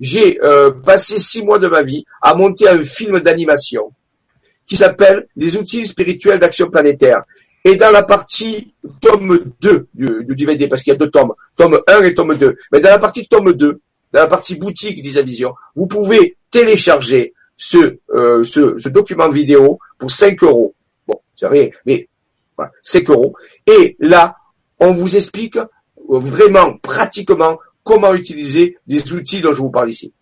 j'ai 0.00 0.40
euh, 0.42 0.70
passé 0.70 1.18
six 1.18 1.42
mois 1.42 1.58
de 1.58 1.68
ma 1.68 1.82
vie 1.82 2.04
à 2.20 2.34
monter 2.34 2.68
un 2.68 2.82
film 2.82 3.20
d'animation 3.20 3.92
qui 4.66 4.76
s'appelle 4.76 5.28
Les 5.36 5.56
outils 5.56 5.86
spirituels 5.86 6.38
d'action 6.38 6.68
planétaire. 6.68 7.22
Et 7.64 7.76
dans 7.76 7.90
la 7.90 8.02
partie 8.02 8.74
tome 9.00 9.52
2 9.60 9.86
du, 9.94 10.24
du 10.24 10.34
DVD, 10.34 10.66
parce 10.66 10.82
qu'il 10.82 10.92
y 10.92 10.96
a 10.96 10.98
deux 10.98 11.10
tomes, 11.10 11.32
tome 11.56 11.80
1 11.86 12.02
et 12.02 12.14
tome 12.14 12.34
2, 12.36 12.56
mais 12.72 12.80
dans 12.80 12.90
la 12.90 12.98
partie 12.98 13.28
tome 13.28 13.52
2, 13.52 13.80
dans 14.12 14.20
la 14.20 14.26
partie 14.26 14.56
boutique 14.56 15.00
d'Isavision, 15.00 15.54
vous 15.76 15.86
pouvez 15.86 16.36
télécharger 16.50 17.32
ce, 17.56 17.98
euh, 18.14 18.42
ce, 18.42 18.88
document 18.88 19.28
vidéo 19.28 19.78
pour 19.98 20.10
5 20.10 20.42
euros. 20.42 20.74
Mais 21.86 22.08
voilà, 22.56 22.72
5 22.82 23.10
euros. 23.10 23.34
Et 23.66 23.96
là, 24.00 24.36
on 24.78 24.92
vous 24.92 25.16
explique 25.16 25.58
vraiment, 26.08 26.76
pratiquement, 26.78 27.58
comment 27.82 28.14
utiliser 28.14 28.78
des 28.86 29.12
outils 29.12 29.40
dont 29.40 29.52
je 29.52 29.58
vous 29.58 29.70
parle 29.70 29.90
ici. 29.90 30.12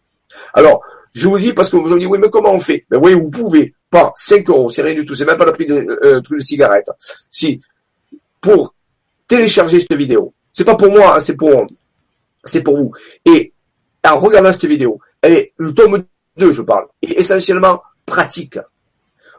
Alors, 0.55 0.83
je 1.13 1.29
vous 1.29 1.39
dis 1.39 1.53
parce 1.53 1.71
que 1.71 1.77
vous 1.77 1.89
me 1.89 1.99
dit 1.99 2.07
oui, 2.07 2.19
mais 2.21 2.31
comment 2.31 2.53
on 2.53 2.59
fait? 2.59 2.87
Ben 2.89 2.99
oui, 3.03 3.15
vous 3.15 3.31
pouvez 3.31 3.75
pas 3.91 4.13
5 4.17 4.49
euros, 4.49 4.71
c'est 4.71 4.83
rien 4.83 4.95
du 4.95 5.05
tout, 5.05 5.15
c'est 5.15 5.25
même 5.25 5.39
pas 5.39 5.45
le 5.45 5.53
prix 5.53 5.67
de 5.67 5.99
euh, 6.05 6.21
truc 6.21 6.39
de 6.39 6.45
cigarette. 6.45 6.89
Si 7.31 7.61
pour 8.41 8.75
télécharger 9.27 9.81
cette 9.81 9.95
vidéo, 9.95 10.33
c'est 10.53 10.65
pas 10.65 10.77
pour 10.77 10.91
moi, 10.91 11.17
hein, 11.17 11.21
c'est 11.21 11.37
pour 11.37 11.67
c'est 12.45 12.63
pour 12.63 12.77
vous. 12.77 12.93
Et 13.25 13.53
en 14.07 14.19
regardant 14.19 14.53
cette 14.53 14.67
vidéo, 14.67 15.01
elle 15.21 15.33
est 15.33 15.53
le 15.57 15.75
tome 15.75 16.05
2, 16.37 16.53
je 16.53 16.63
parle, 16.63 16.87
est 17.03 17.19
essentiellement 17.19 17.83
pratique 18.07 18.59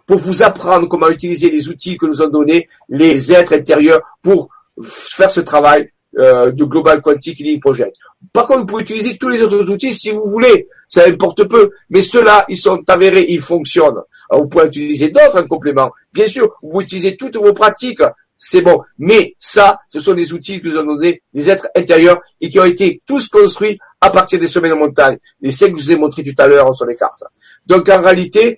pour 0.06 0.18
vous 0.18 0.44
apprendre 0.44 0.88
comment 0.88 1.10
utiliser 1.10 1.50
les 1.50 1.70
outils 1.70 1.98
que 1.98 2.06
nous 2.06 2.22
ont 2.22 2.28
donnés 2.28 2.68
les 2.90 3.32
êtres 3.32 3.54
intérieurs 3.54 4.02
pour 4.22 4.50
faire 4.82 5.32
ce 5.32 5.42
travail 5.42 5.92
euh, 6.20 6.52
de 6.52 6.64
Global 6.66 7.02
Quantic 7.02 7.40
Healing 7.40 7.60
Project. 7.60 7.96
Par 8.34 8.48
contre, 8.48 8.62
vous 8.62 8.66
pouvez 8.66 8.84
utiliser 8.84 9.18
tous 9.18 9.30
les 9.30 9.42
autres 9.42 9.70
outils 9.70 9.94
si 9.94 10.12
vous 10.12 10.28
voulez, 10.28 10.68
ça 10.88 11.06
importe 11.08 11.46
peu, 11.46 11.72
mais 11.90 12.02
ceux-là, 12.02 12.46
ils 12.50 12.58
sont 12.58 12.84
avérés, 12.88 13.26
ils 13.30 13.40
fonctionnent. 13.40 14.02
Vous 14.30 14.48
pouvez 14.48 14.68
utiliser 14.68 15.10
d'autres 15.10 15.42
en 15.42 15.48
complément. 15.48 15.92
Bien 16.14 16.28
sûr, 16.28 16.54
vous 16.62 16.70
pouvez 16.70 16.84
utiliser 16.84 17.16
toutes 17.16 17.38
vos 17.38 17.54
pratiques, 17.54 18.02
c'est 18.38 18.62
bon. 18.62 18.82
Mais 18.98 19.36
ça, 19.40 19.80
ce 19.88 20.00
sont 20.00 20.14
des 20.14 20.34
outils 20.34 20.60
que 20.60 20.68
nous 20.68 20.78
ont 20.78 20.84
donné 20.84 21.22
les 21.34 21.50
êtres 21.50 21.68
intérieurs 21.76 22.20
et 22.42 22.50
qui 22.50 22.60
ont 22.60 22.66
été 22.66 23.02
tous 23.06 23.28
construits 23.30 23.78
à 24.02 24.10
partir 24.10 24.40
des 24.40 24.48
sommets 24.48 24.70
de 24.70 24.74
montagne. 24.74 25.18
Les 25.42 25.52
cinq 25.52 25.74
que 25.74 25.80
je 25.80 25.86
vous 25.86 25.92
ai 25.92 25.96
montrés 25.96 26.24
tout 26.24 26.34
à 26.38 26.48
l'heure 26.48 26.74
sur 26.74 26.86
les 26.86 26.96
cartes. 26.96 27.24
Donc, 27.68 27.88
en 27.90 28.02
réalité, 28.02 28.58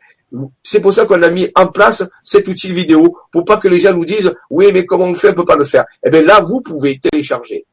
c'est 0.64 0.82
pour 0.82 0.94
ça 0.94 1.06
qu'on 1.06 1.22
a 1.22 1.30
mis 1.30 1.50
en 1.56 1.68
place 1.68 2.04
cet 2.24 2.48
outil 2.48 2.72
vidéo 2.72 3.16
pour 3.32 3.46
pas 3.46 3.58
que 3.58 3.68
les 3.68 3.80
gens 3.80 3.94
nous 3.94 4.06
disent 4.06 4.34
oui 4.50 4.72
mais 4.74 4.86
comment 4.86 5.06
on 5.06 5.14
fait 5.14 5.30
on 5.30 5.34
peut 5.34 5.46
pas 5.46 5.56
le 5.56 5.64
faire. 5.64 5.86
Eh 6.04 6.10
bien 6.10 6.22
là 6.22 6.42
vous 6.42 6.62
pouvez 6.62 7.00
télécharger 7.00 7.66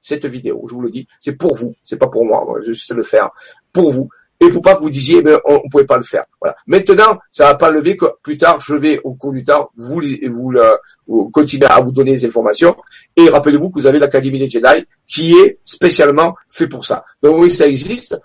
cette 0.00 0.26
vidéo. 0.26 0.64
Je 0.68 0.74
vous 0.74 0.80
le 0.80 0.90
dis, 0.90 1.06
c'est 1.18 1.34
pour 1.34 1.54
vous, 1.54 1.74
c'est 1.84 1.98
pas 1.98 2.08
pour 2.08 2.24
moi. 2.24 2.46
je 2.64 2.72
sais 2.72 2.94
le 2.94 3.02
faire 3.02 3.30
pour 3.72 3.90
vous 3.90 4.08
et 4.40 4.48
pour 4.50 4.62
pas 4.62 4.76
que 4.76 4.82
vous 4.82 4.90
disiez, 4.90 5.22
mais 5.22 5.34
on, 5.44 5.54
ne 5.54 5.70
pouvait 5.70 5.84
pas 5.84 5.96
le 5.96 6.04
faire. 6.04 6.24
Voilà. 6.40 6.56
Maintenant, 6.66 7.18
ça 7.30 7.46
va 7.46 7.54
pas 7.56 7.70
lever 7.70 7.96
que 7.96 8.06
plus 8.22 8.36
tard, 8.36 8.60
je 8.60 8.74
vais 8.74 9.00
au 9.02 9.14
cours 9.14 9.32
du 9.32 9.42
temps 9.42 9.70
vous 9.76 10.00
vous, 10.28 10.52
vous 11.08 11.30
continuer 11.30 11.66
à 11.66 11.80
vous 11.80 11.90
donner 11.90 12.12
des 12.12 12.26
informations. 12.26 12.76
Et 13.16 13.28
rappelez-vous 13.28 13.70
que 13.70 13.80
vous 13.80 13.86
avez 13.86 13.98
l'Académie 13.98 14.38
des 14.38 14.48
Jedi 14.48 14.86
qui 15.06 15.32
est 15.32 15.58
spécialement 15.64 16.34
fait 16.50 16.68
pour 16.68 16.84
ça. 16.84 17.04
Donc 17.22 17.38
oui, 17.38 17.50
ça 17.50 17.66
existe. 17.66 18.16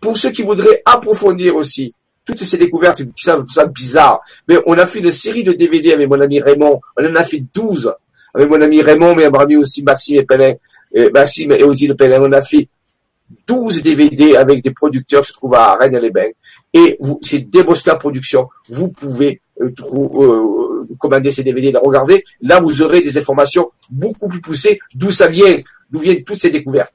Pour 0.00 0.16
ceux 0.16 0.30
qui 0.30 0.42
voudraient 0.42 0.82
approfondir 0.84 1.56
aussi 1.56 1.94
toutes 2.26 2.42
ces 2.42 2.58
découvertes 2.58 3.02
qui 3.14 3.24
sont 3.24 3.46
ça 3.46 3.66
bizarres, 3.66 4.20
mais 4.48 4.58
on 4.66 4.74
a 4.74 4.84
fait 4.84 4.98
une 4.98 5.12
série 5.12 5.44
de 5.44 5.52
DVD 5.52 5.92
avec 5.92 6.08
mon 6.08 6.20
ami 6.20 6.40
Raymond. 6.40 6.80
On 6.98 7.06
en 7.06 7.14
a 7.14 7.24
fait 7.24 7.42
12 7.54 7.94
avec 8.34 8.50
mon 8.50 8.60
ami 8.60 8.82
Raymond, 8.82 9.14
mais 9.14 9.26
on 9.28 9.34
ami 9.34 9.56
aussi 9.56 9.82
Maxime 9.82 10.18
et 10.18 10.24
Pelin, 10.24 10.54
et 10.92 11.10
Maxime 11.10 11.52
et 11.52 11.62
Odile 11.62 11.94
Pelin. 11.94 12.20
On 12.20 12.32
a 12.32 12.42
fait 12.42 12.68
12 13.46 13.82
DVD 13.82 14.36
avec 14.36 14.62
des 14.62 14.72
producteurs 14.72 15.22
qui 15.22 15.28
se 15.28 15.32
trouvent 15.32 15.54
à 15.54 15.76
Rennes-les-Bains. 15.76 16.32
Et 16.74 16.98
c'est 17.22 17.50
Debosca 17.50 17.96
Productions. 17.96 18.48
Vous 18.68 18.88
pouvez 18.88 19.40
euh, 19.60 19.72
euh, 19.80 20.86
commander 20.98 21.30
ces 21.30 21.42
DVD, 21.42 21.72
les 21.72 21.78
regarder. 21.78 22.24
Là, 22.42 22.60
vous 22.60 22.82
aurez 22.82 23.00
des 23.00 23.16
informations 23.16 23.70
beaucoup 23.90 24.28
plus 24.28 24.40
poussées, 24.40 24.78
d'où 24.94 25.10
ça 25.10 25.28
vient, 25.28 25.58
d'où 25.90 26.00
viennent 26.00 26.24
toutes 26.24 26.40
ces 26.40 26.50
découvertes. 26.50 26.94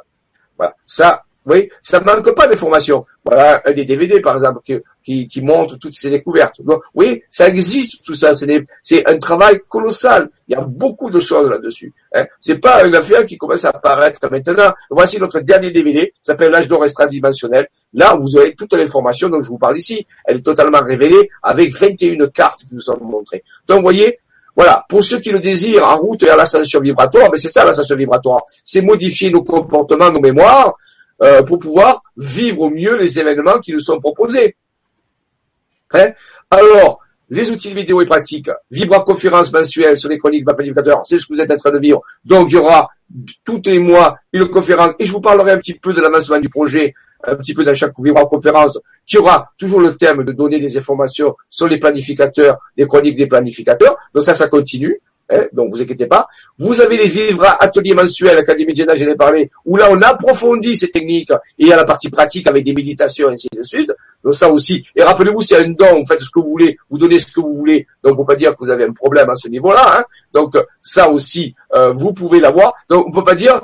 Voilà. 0.58 0.76
Ça, 0.86 1.24
vous 1.24 1.31
voyez, 1.46 1.72
ça 1.82 2.00
manque 2.00 2.32
pas 2.36 2.48
d'informations. 2.48 3.06
Voilà, 3.26 3.62
un 3.66 3.74
des 3.74 3.86
DVD, 3.86 4.20
par 4.20 4.36
exemple, 4.36 4.60
qui, 4.64 4.76
qui, 5.04 5.28
qui 5.28 5.42
montre 5.42 5.78
toutes 5.78 5.94
ces 5.96 6.10
découvertes. 6.10 6.62
Donc, 6.64 6.82
oui, 6.94 7.24
ça 7.30 7.48
existe, 7.48 8.04
tout 8.04 8.14
ça. 8.14 8.34
C'est 8.82 9.10
un 9.10 9.18
travail 9.18 9.60
colossal. 9.68 10.30
Il 10.48 10.54
y 10.54 10.56
a 10.56 10.62
beaucoup 10.62 11.10
de 11.10 11.20
choses 11.20 11.50
là-dessus. 11.50 11.94
Hein. 12.16 12.26
C'est 12.40 12.58
pas 12.58 12.84
une 12.86 12.96
affaire 12.96 13.26
qui 13.26 13.38
commence 13.38 13.66
à 13.66 13.70
apparaître 13.70 14.20
maintenant. 14.30 14.74
Voici 14.90 15.20
notre 15.20 15.40
dernier 15.40 15.72
DVD, 15.72 16.14
s'appelle 16.22 16.52
L'âge 16.52 16.68
d'or 16.68 16.84
extradimensionnel. 16.84 17.68
Là, 17.94 18.16
vous 18.16 18.38
avez 18.38 18.54
toute 18.54 18.74
l'information 18.74 19.30
dont 19.30 19.42
je 19.42 19.48
vous 19.48 19.58
parle 19.58 19.78
ici. 19.78 20.06
Elle 20.26 20.38
est 20.38 20.46
totalement 20.46 20.82
révélée 20.84 21.30
avec 21.44 21.74
21 21.76 22.28
cartes 22.28 22.62
qui 22.62 22.74
nous 22.74 22.82
sont 22.82 22.98
montrées. 23.02 23.44
Donc, 23.68 23.78
vous 23.78 23.84
voyez, 23.84 24.20
voilà, 24.56 24.86
pour 24.90 25.04
ceux 25.04 25.20
qui 25.20 25.32
le 25.32 25.40
désirent 25.40 25.88
en 25.88 25.98
route 25.98 26.24
et 26.24 26.30
à 26.30 26.36
l'ascension 26.36 26.82
vibratoire, 26.82 27.30
mais 27.32 27.40
c'est 27.40 27.50
ça 27.50 27.64
l'ascension 27.64 27.96
vibratoire, 27.96 28.44
c'est 28.66 28.82
modifier 28.82 29.32
nos 29.32 29.44
comportements, 29.44 30.12
nos 30.12 30.20
mémoires, 30.20 30.76
euh, 31.22 31.44
pour 31.44 31.60
pouvoir 31.60 32.02
vivre 32.18 32.62
au 32.62 32.70
mieux 32.70 32.98
les 32.98 33.20
événements 33.20 33.60
qui 33.60 33.74
nous 33.74 33.80
sont 33.80 34.00
proposés. 34.00 34.56
Hein? 35.94 36.12
Alors, 36.50 37.00
les 37.30 37.50
outils 37.50 37.74
vidéo 37.74 38.02
et 38.02 38.06
pratiques, 38.06 38.50
vibra-conférence 38.72 39.52
mensuelle 39.54 39.98
sur 39.98 40.10
les 40.10 40.18
chroniques 40.18 40.46
planificateurs, 40.46 41.04
c'est 41.06 41.18
ce 41.18 41.26
que 41.26 41.34
vous 41.34 41.40
êtes 41.40 41.52
en 41.52 41.58
train 41.58 41.72
de 41.72 41.80
vivre. 41.80 42.02
Donc, 42.26 42.52
il 42.52 42.56
y 42.56 42.58
aura 42.58 42.90
tous 43.44 43.62
les 43.66 43.80
mois 43.80 44.18
une 44.34 44.50
conférence, 44.50 44.94
et 45.00 45.06
je 45.06 45.12
vous 45.12 45.22
parlerai 45.22 45.52
un 45.52 45.58
petit 45.58 45.76
peu 45.76 45.94
de 45.94 46.02
l'avancement 46.02 46.40
du 46.40 46.50
projet, 46.50 46.94
un 47.24 47.36
petit 47.36 47.54
peu 47.54 47.64
dans 47.64 47.74
chaque 47.74 47.94
vibra-conférence, 47.98 48.80
qui 49.06 49.18
aura 49.18 49.50
toujours 49.58 49.80
le 49.80 49.96
thème 49.96 50.24
de 50.24 50.32
donner 50.32 50.60
des 50.60 50.78
informations 50.78 51.36
sur 51.50 51.68
les 51.68 51.78
planificateurs, 51.78 52.58
les 52.76 52.88
chroniques 52.88 53.18
des 53.18 53.28
planificateurs. 53.28 53.96
Donc 54.14 54.24
ça, 54.24 54.34
ça 54.34 54.48
continue. 54.48 55.00
Hein, 55.32 55.46
donc 55.54 55.72
vous 55.72 55.82
inquiétez 55.82 56.08
pas. 56.08 56.28
Vous 56.58 56.82
avez 56.82 56.98
les 56.98 57.08
vivres 57.08 57.46
ateliers 57.60 57.94
mensuels, 57.94 58.38
Académie 58.38 58.76
Jedi, 58.76 58.92
j'en 58.96 59.08
ai 59.08 59.16
parlé, 59.16 59.50
où 59.66 59.78
là 59.78 59.88
on 59.90 60.02
approfondit 60.02 60.76
ces 60.76 60.90
techniques 60.90 61.32
et 61.32 61.36
il 61.60 61.68
y 61.68 61.74
a 61.74 61.78
la 61.78 61.86
partie 61.86 62.10
pratique 62.10 62.48
avec 62.48 62.66
des 62.66 62.74
méditations 62.74 63.30
ainsi 63.30 63.48
de 63.56 63.64
suite. 63.64 63.92
Donc 64.24 64.36
ça 64.36 64.52
aussi. 64.52 64.86
Et 64.96 65.04
rappelez-vous, 65.04 65.42
c'est 65.42 65.58
un 65.58 65.70
don, 65.70 66.00
vous 66.00 66.06
faites 66.06 66.22
ce 66.22 66.30
que 66.30 66.40
vous 66.40 66.50
voulez, 66.50 66.78
vous 66.90 66.98
donnez 66.98 67.20
ce 67.20 67.32
que 67.32 67.40
vous 67.40 67.56
voulez. 67.56 67.88
Donc 68.04 68.14
on 68.14 68.24
peut 68.24 68.34
pas 68.34 68.36
dire 68.36 68.52
que 68.56 68.64
vous 68.64 68.70
avez 68.70 68.84
un 68.84 68.94
problème 68.94 69.30
à 69.30 69.36
ce 69.36 69.48
niveau-là. 69.48 70.00
Hein. 70.00 70.04
Donc 70.34 70.56
ça 70.82 71.10
aussi, 71.10 71.56
euh, 71.74 71.92
vous 71.92 72.14
pouvez 72.14 72.40
l'avoir. 72.40 72.74
Donc 72.90 73.08
on 73.08 73.12
peut 73.12 73.24
pas 73.24 73.36
dire 73.36 73.62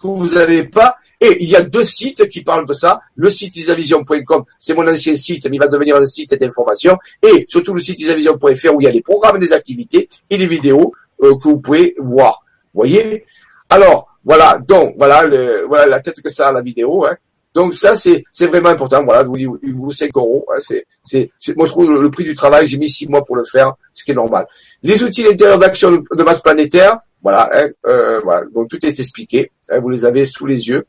que 0.00 0.06
vous 0.08 0.34
n'avez 0.34 0.64
pas. 0.64 0.98
Et 1.20 1.38
il 1.40 1.48
y 1.48 1.56
a 1.56 1.62
deux 1.62 1.84
sites 1.84 2.28
qui 2.28 2.42
parlent 2.42 2.66
de 2.66 2.74
ça. 2.74 3.00
Le 3.14 3.30
site 3.30 3.56
isavision.com, 3.56 4.44
c'est 4.58 4.74
mon 4.74 4.86
ancien 4.86 5.14
site, 5.16 5.46
mais 5.46 5.56
il 5.56 5.60
va 5.60 5.68
devenir 5.68 5.96
un 5.96 6.06
site 6.06 6.34
d'information. 6.38 6.96
Et 7.22 7.46
surtout 7.48 7.74
le 7.74 7.80
site 7.80 8.00
isavision.fr 8.00 8.74
où 8.74 8.80
il 8.80 8.84
y 8.84 8.88
a 8.88 8.90
les 8.90 9.02
programmes 9.02 9.38
des 9.38 9.52
activités 9.52 10.08
et 10.28 10.36
les 10.36 10.46
vidéos 10.46 10.92
euh, 11.22 11.36
que 11.36 11.48
vous 11.48 11.60
pouvez 11.60 11.94
voir. 11.98 12.42
Voyez? 12.74 13.24
Alors, 13.70 14.08
voilà, 14.24 14.58
donc, 14.58 14.94
voilà, 14.98 15.24
le, 15.24 15.64
voilà 15.66 15.86
la 15.86 16.00
tête 16.00 16.20
que 16.20 16.28
ça 16.28 16.48
a 16.48 16.52
la 16.52 16.60
vidéo. 16.60 17.06
Hein. 17.06 17.16
Donc 17.56 17.72
ça, 17.72 17.96
c'est 17.96 18.22
vraiment 18.46 18.68
important. 18.68 19.02
Voilà, 19.02 19.22
vous 19.22 19.34
vous 19.74 19.90
5 19.90 20.10
euros. 20.14 20.44
Hein, 20.54 20.58
c'est 20.60 21.30
moi 21.56 21.64
je 21.64 21.70
trouve 21.70 21.88
le, 21.88 22.10
prix 22.10 22.24
du 22.24 22.34
travail. 22.34 22.66
J'ai 22.66 22.76
mis 22.76 22.90
6 22.90 23.08
mois 23.08 23.24
pour 23.24 23.34
le 23.34 23.44
faire, 23.44 23.72
ce 23.94 24.04
qui 24.04 24.10
est 24.10 24.14
normal. 24.14 24.46
Les 24.82 25.02
outils 25.02 25.24
d'intérieur 25.24 25.56
d'action 25.56 25.90
de 25.90 26.22
masse 26.22 26.40
planétaire. 26.40 26.98
Voilà, 27.22 27.48
hein, 27.50 27.68
euh, 27.86 28.20
voilà. 28.20 28.42
Donc 28.54 28.68
tout 28.68 28.84
est 28.84 29.00
expliqué. 29.00 29.52
Hein, 29.70 29.80
vous 29.80 29.88
les 29.88 30.04
avez 30.04 30.26
sous 30.26 30.44
les 30.44 30.68
yeux. 30.68 30.84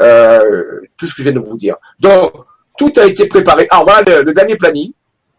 Euh, 0.00 0.80
tout 0.96 1.06
ce 1.06 1.14
que 1.14 1.22
je 1.22 1.30
viens 1.30 1.40
de 1.40 1.44
vous 1.44 1.56
dire. 1.56 1.76
Donc, 2.00 2.32
tout 2.76 2.92
a 2.96 3.06
été 3.06 3.26
préparé. 3.26 3.66
Alors 3.70 3.84
voilà 3.84 4.22
le, 4.22 4.32
dernier 4.32 4.56
planning. 4.56 4.92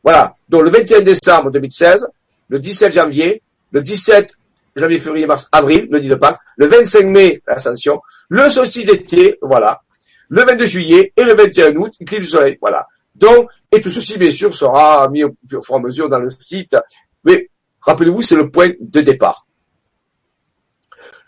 Voilà. 0.03 0.35
Donc 0.47 0.63
le 0.63 0.69
21 0.69 1.01
décembre 1.01 1.51
2016, 1.51 2.07
le 2.49 2.59
17 2.59 2.93
janvier, 2.93 3.41
le 3.71 3.81
17 3.81 4.33
janvier, 4.75 4.99
février, 4.99 5.25
mars, 5.25 5.47
avril, 5.51 5.87
le 5.91 5.99
10 5.99 6.09
de 6.09 6.15
Pâques, 6.15 6.39
le 6.57 6.67
25 6.67 7.07
mai, 7.07 7.41
l'ascension, 7.47 8.01
le 8.29 8.49
solstice 8.49 8.85
d'été, 8.85 9.37
voilà, 9.41 9.81
le 10.29 10.43
22 10.43 10.65
juillet 10.65 11.13
et 11.15 11.23
le 11.23 11.33
21 11.33 11.75
août, 11.75 11.93
clip 12.05 12.21
du 12.21 12.27
soleil, 12.27 12.57
voilà. 12.61 12.87
Donc, 13.15 13.49
et 13.71 13.81
tout 13.81 13.89
ceci, 13.89 14.17
bien 14.17 14.31
sûr, 14.31 14.53
sera 14.53 15.07
mis 15.09 15.23
au 15.23 15.35
fur 15.49 15.75
et 15.75 15.75
à 15.75 15.79
mesure 15.79 16.09
dans 16.09 16.19
le 16.19 16.29
site. 16.29 16.75
Mais 17.23 17.49
rappelez-vous, 17.81 18.21
c'est 18.21 18.35
le 18.35 18.49
point 18.49 18.71
de 18.79 19.01
départ. 19.01 19.45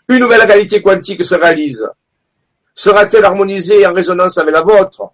Une 0.08 0.18
nouvelle 0.20 0.42
réalité 0.42 0.80
quantique 0.80 1.24
se 1.24 1.34
réalise 1.34 1.86
Sera-t-elle 2.78 3.24
harmonisée 3.24 3.84
en 3.88 3.92
résonance 3.92 4.38
avec 4.38 4.54
la 4.54 4.62
vôtre? 4.62 5.10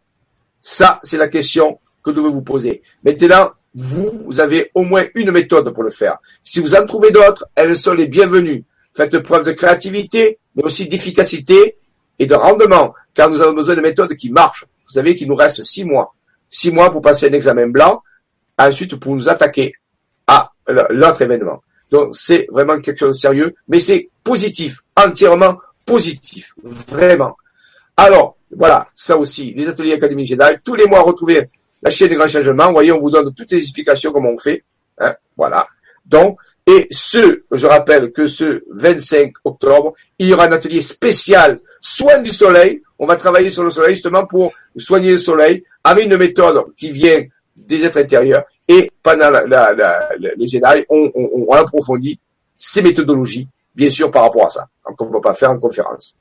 Ça, 0.60 1.00
c'est 1.02 1.16
la 1.16 1.28
question 1.28 1.78
que 2.02 2.10
vous 2.10 2.16
devez 2.16 2.28
vous 2.28 2.42
poser. 2.42 2.82
Maintenant, 3.02 3.52
vous, 3.74 4.38
avez 4.38 4.70
au 4.74 4.82
moins 4.82 5.06
une 5.14 5.30
méthode 5.30 5.72
pour 5.72 5.82
le 5.82 5.88
faire. 5.88 6.18
Si 6.42 6.60
vous 6.60 6.74
en 6.74 6.84
trouvez 6.84 7.10
d'autres, 7.10 7.46
elles 7.54 7.74
sont 7.74 7.94
les 7.94 8.06
bienvenues. 8.06 8.64
Faites 8.92 9.18
preuve 9.20 9.44
de 9.44 9.52
créativité, 9.52 10.38
mais 10.54 10.62
aussi 10.62 10.86
d'efficacité 10.88 11.78
et 12.18 12.26
de 12.26 12.34
rendement, 12.34 12.92
car 13.14 13.30
nous 13.30 13.40
avons 13.40 13.54
besoin 13.54 13.76
de 13.76 13.80
méthodes 13.80 14.14
qui 14.14 14.28
marchent. 14.30 14.66
Vous 14.86 14.92
savez 14.92 15.14
qu'il 15.14 15.28
nous 15.28 15.34
reste 15.34 15.62
six 15.62 15.86
mois. 15.86 16.14
Six 16.50 16.70
mois 16.70 16.90
pour 16.92 17.00
passer 17.00 17.30
un 17.30 17.32
examen 17.32 17.68
blanc, 17.68 18.02
ensuite 18.58 18.96
pour 18.96 19.14
nous 19.14 19.30
attaquer 19.30 19.72
à 20.26 20.52
l'autre 20.68 21.22
événement. 21.22 21.62
Donc 21.90 22.14
c'est 22.14 22.46
vraiment 22.50 22.78
quelque 22.82 22.98
chose 22.98 23.14
de 23.14 23.20
sérieux, 23.20 23.54
mais 23.68 23.80
c'est 23.80 24.10
positif, 24.22 24.82
entièrement 24.98 25.56
positif, 25.86 26.52
vraiment. 26.62 27.38
Alors, 27.96 28.36
voilà, 28.56 28.88
ça 28.94 29.16
aussi, 29.16 29.52
les 29.54 29.68
ateliers 29.68 29.94
Académie 29.94 30.24
Jedi, 30.24 30.44
tous 30.64 30.74
les 30.74 30.86
mois, 30.86 31.02
retrouver 31.02 31.48
la 31.82 31.90
chaîne 31.90 32.08
des 32.08 32.16
grands 32.16 32.28
changements. 32.28 32.66
Vous 32.66 32.72
voyez, 32.72 32.92
on 32.92 33.00
vous 33.00 33.10
donne 33.10 33.32
toutes 33.34 33.50
les 33.52 33.58
explications 33.58 34.12
comment 34.12 34.30
on 34.30 34.38
fait. 34.38 34.64
Hein, 34.98 35.14
voilà. 35.36 35.66
Donc, 36.04 36.38
et 36.66 36.86
ce, 36.90 37.42
je 37.50 37.66
rappelle 37.66 38.10
que 38.12 38.26
ce 38.26 38.64
25 38.70 39.32
octobre, 39.44 39.92
il 40.18 40.28
y 40.28 40.34
aura 40.34 40.46
un 40.46 40.52
atelier 40.52 40.80
spécial 40.80 41.60
soin 41.80 42.18
du 42.18 42.30
soleil. 42.30 42.82
On 42.98 43.06
va 43.06 43.16
travailler 43.16 43.50
sur 43.50 43.64
le 43.64 43.70
soleil 43.70 43.94
justement 43.94 44.24
pour 44.26 44.52
soigner 44.76 45.12
le 45.12 45.18
soleil 45.18 45.62
avec 45.82 46.06
une 46.06 46.16
méthode 46.16 46.64
qui 46.76 46.90
vient 46.90 47.22
des 47.54 47.84
êtres 47.84 47.98
intérieurs. 47.98 48.44
Et 48.66 48.90
pendant 49.02 49.28
la, 49.28 49.44
la, 49.46 50.08
Jedi, 50.38 50.84
on, 50.88 51.10
on, 51.14 51.44
on 51.48 51.52
approfondit 51.52 52.18
ces 52.56 52.80
méthodologies, 52.80 53.46
bien 53.74 53.90
sûr, 53.90 54.10
par 54.10 54.22
rapport 54.22 54.46
à 54.46 54.50
ça. 54.50 54.68
Donc, 54.88 55.00
on 55.02 55.06
ne 55.06 55.12
peut 55.12 55.20
pas 55.20 55.34
faire 55.34 55.50
en 55.50 55.58
conférence. 55.58 56.16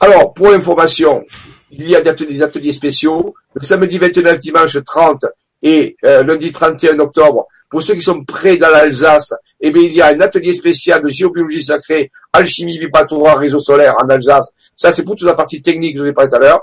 Alors, 0.00 0.32
pour 0.32 0.48
information, 0.50 1.24
il 1.72 1.88
y 1.88 1.96
a 1.96 2.00
des 2.00 2.42
ateliers, 2.42 2.72
spéciaux. 2.72 3.34
Le 3.54 3.62
samedi 3.66 3.98
29, 3.98 4.38
dimanche 4.38 4.78
30 4.84 5.26
et 5.62 5.96
euh, 6.04 6.22
lundi 6.22 6.52
31 6.52 7.00
octobre, 7.00 7.48
pour 7.68 7.82
ceux 7.82 7.94
qui 7.94 8.00
sont 8.00 8.24
près 8.24 8.56
dans 8.56 8.70
l'Alsace, 8.70 9.34
eh 9.60 9.72
bien, 9.72 9.82
il 9.82 9.92
y 9.92 10.00
a 10.00 10.06
un 10.06 10.20
atelier 10.20 10.52
spécial 10.52 11.02
de 11.02 11.08
géobiologie 11.08 11.64
sacrée, 11.64 12.12
alchimie 12.32 12.78
vibratoire, 12.78 13.38
réseau 13.38 13.58
solaire 13.58 13.96
en 14.00 14.08
Alsace. 14.08 14.52
Ça, 14.76 14.92
c'est 14.92 15.04
pour 15.04 15.16
toute 15.16 15.26
la 15.26 15.34
partie 15.34 15.60
technique 15.60 15.94
que 15.94 15.98
je 15.98 16.04
vous 16.04 16.10
ai 16.10 16.12
parlé 16.12 16.30
tout 16.30 16.36
à 16.36 16.38
l'heure. 16.38 16.60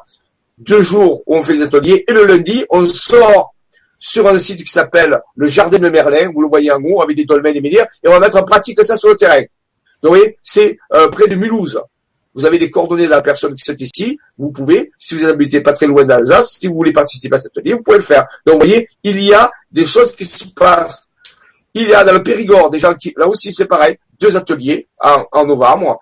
Deux 0.58 0.82
jours 0.82 1.22
où 1.26 1.36
on 1.36 1.42
fait 1.44 1.54
les 1.54 1.64
ateliers. 1.64 2.06
Et 2.08 2.14
le 2.14 2.24
lundi, 2.24 2.64
on 2.70 2.86
sort 2.86 3.54
sur 4.00 4.30
un 4.30 4.40
site 4.40 4.64
qui 4.64 4.72
s'appelle 4.72 5.20
le 5.36 5.48
Jardin 5.48 5.80
de 5.80 5.90
Merlin. 5.90 6.32
Vous 6.34 6.42
le 6.42 6.48
voyez 6.48 6.72
en 6.72 6.82
haut 6.82 7.02
avec 7.02 7.18
des 7.18 7.26
dolmens 7.26 7.50
et 7.50 7.54
des 7.56 7.62
médias. 7.62 7.86
Et 8.02 8.08
on 8.08 8.12
va 8.12 8.22
mettre 8.22 8.38
en 8.38 8.44
pratique 8.44 8.82
ça 8.82 8.96
sur 8.96 9.10
le 9.10 9.16
terrain. 9.18 9.42
Donc, 9.42 10.14
vous 10.14 10.18
voyez, 10.20 10.38
c'est 10.42 10.78
euh, 10.94 11.10
près 11.10 11.28
de 11.28 11.36
Mulhouse 11.36 11.82
vous 12.36 12.46
avez 12.46 12.60
les 12.60 12.70
coordonnées 12.70 13.06
de 13.06 13.12
la 13.12 13.22
personne 13.22 13.56
qui 13.56 13.72
est 13.72 13.82
ici, 13.82 14.20
vous 14.38 14.52
pouvez, 14.52 14.92
si 15.00 15.16
vous 15.16 15.24
n'habitez 15.24 15.62
pas 15.62 15.72
très 15.72 15.88
loin 15.88 16.04
d'Alsace, 16.04 16.58
si 16.60 16.68
vous 16.68 16.76
voulez 16.76 16.92
participer 16.92 17.36
à 17.36 17.40
cet 17.40 17.58
atelier, 17.58 17.74
vous 17.74 17.82
pouvez 17.82 17.98
le 17.98 18.04
faire. 18.04 18.28
Donc, 18.46 18.56
vous 18.56 18.68
voyez, 18.68 18.90
il 19.04 19.22
y 19.22 19.34
a 19.34 19.50
des 19.72 19.86
choses 19.86 20.14
qui 20.14 20.26
se 20.26 20.46
passent. 20.54 21.10
Il 21.74 21.90
y 21.90 21.94
a 21.94 22.04
dans 22.04 22.12
le 22.12 22.24
Périgord 22.24 22.70
des 22.70 22.80
gens 22.80 22.94
qui, 22.94 23.14
là 23.16 23.28
aussi, 23.28 23.54
c'est 23.54 23.66
pareil, 23.66 23.98
deux 24.20 24.36
ateliers 24.36 24.88
en, 25.00 25.46
novembre. 25.46 26.00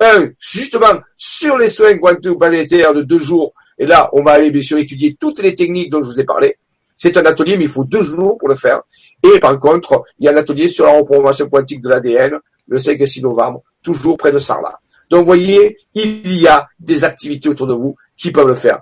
Un, 0.00 0.30
justement, 0.38 1.00
sur 1.16 1.58
les 1.58 1.68
soins 1.68 1.98
quantum-planétaires 1.98 2.94
de 2.94 3.02
deux 3.02 3.18
jours. 3.18 3.52
Et 3.78 3.86
là, 3.86 4.08
on 4.12 4.22
va 4.22 4.32
aller, 4.32 4.50
bien 4.50 4.62
sûr, 4.62 4.78
étudier 4.78 5.16
toutes 5.18 5.40
les 5.40 5.56
techniques 5.56 5.90
dont 5.90 6.00
je 6.02 6.06
vous 6.06 6.20
ai 6.20 6.24
parlé. 6.24 6.56
C'est 6.96 7.16
un 7.16 7.26
atelier, 7.26 7.56
mais 7.56 7.64
il 7.64 7.70
faut 7.70 7.84
deux 7.84 8.02
jours 8.02 8.38
pour 8.38 8.48
le 8.48 8.54
faire. 8.54 8.82
Et 9.24 9.40
par 9.40 9.58
contre, 9.58 10.04
il 10.20 10.26
y 10.26 10.28
a 10.28 10.32
un 10.32 10.36
atelier 10.36 10.68
sur 10.68 10.86
la 10.86 10.92
reprogrammation 10.92 11.48
quantique 11.48 11.82
de 11.82 11.88
l'ADN, 11.88 12.38
le 12.68 12.78
5 12.78 13.00
et 13.00 13.06
6 13.06 13.22
novembre, 13.22 13.62
toujours 13.82 14.16
près 14.16 14.30
de 14.30 14.38
Sarlat. 14.38 14.78
Donc, 15.12 15.20
vous 15.20 15.26
voyez, 15.26 15.76
il 15.94 16.40
y 16.40 16.48
a 16.48 16.68
des 16.80 17.04
activités 17.04 17.50
autour 17.50 17.66
de 17.66 17.74
vous 17.74 17.96
qui 18.16 18.30
peuvent 18.30 18.48
le 18.48 18.54
faire. 18.54 18.80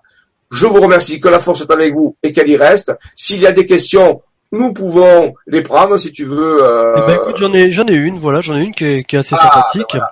Je 0.52 0.64
vous 0.64 0.80
remercie, 0.80 1.18
que 1.18 1.26
la 1.28 1.40
force 1.40 1.62
est 1.62 1.72
avec 1.72 1.92
vous 1.92 2.16
et 2.22 2.30
qu'elle 2.30 2.48
y 2.48 2.56
reste. 2.56 2.92
S'il 3.16 3.40
y 3.40 3.48
a 3.48 3.52
des 3.52 3.66
questions, 3.66 4.22
nous 4.52 4.72
pouvons 4.72 5.34
les 5.48 5.62
prendre 5.62 5.96
si 5.96 6.12
tu 6.12 6.26
veux. 6.26 6.64
Euh... 6.64 6.94
Eh 6.98 7.00
ben, 7.00 7.14
écoute, 7.20 7.36
j'en 7.38 7.52
ai, 7.52 7.72
j'en 7.72 7.86
ai 7.88 7.94
une, 7.94 8.20
voilà, 8.20 8.42
j'en 8.42 8.56
ai 8.56 8.60
une 8.60 8.72
qui 8.72 8.84
est, 8.84 9.02
qui 9.02 9.16
est 9.16 9.18
assez 9.18 9.34
ah, 9.36 9.42
sympathique. 9.42 9.90
Ben 9.92 10.06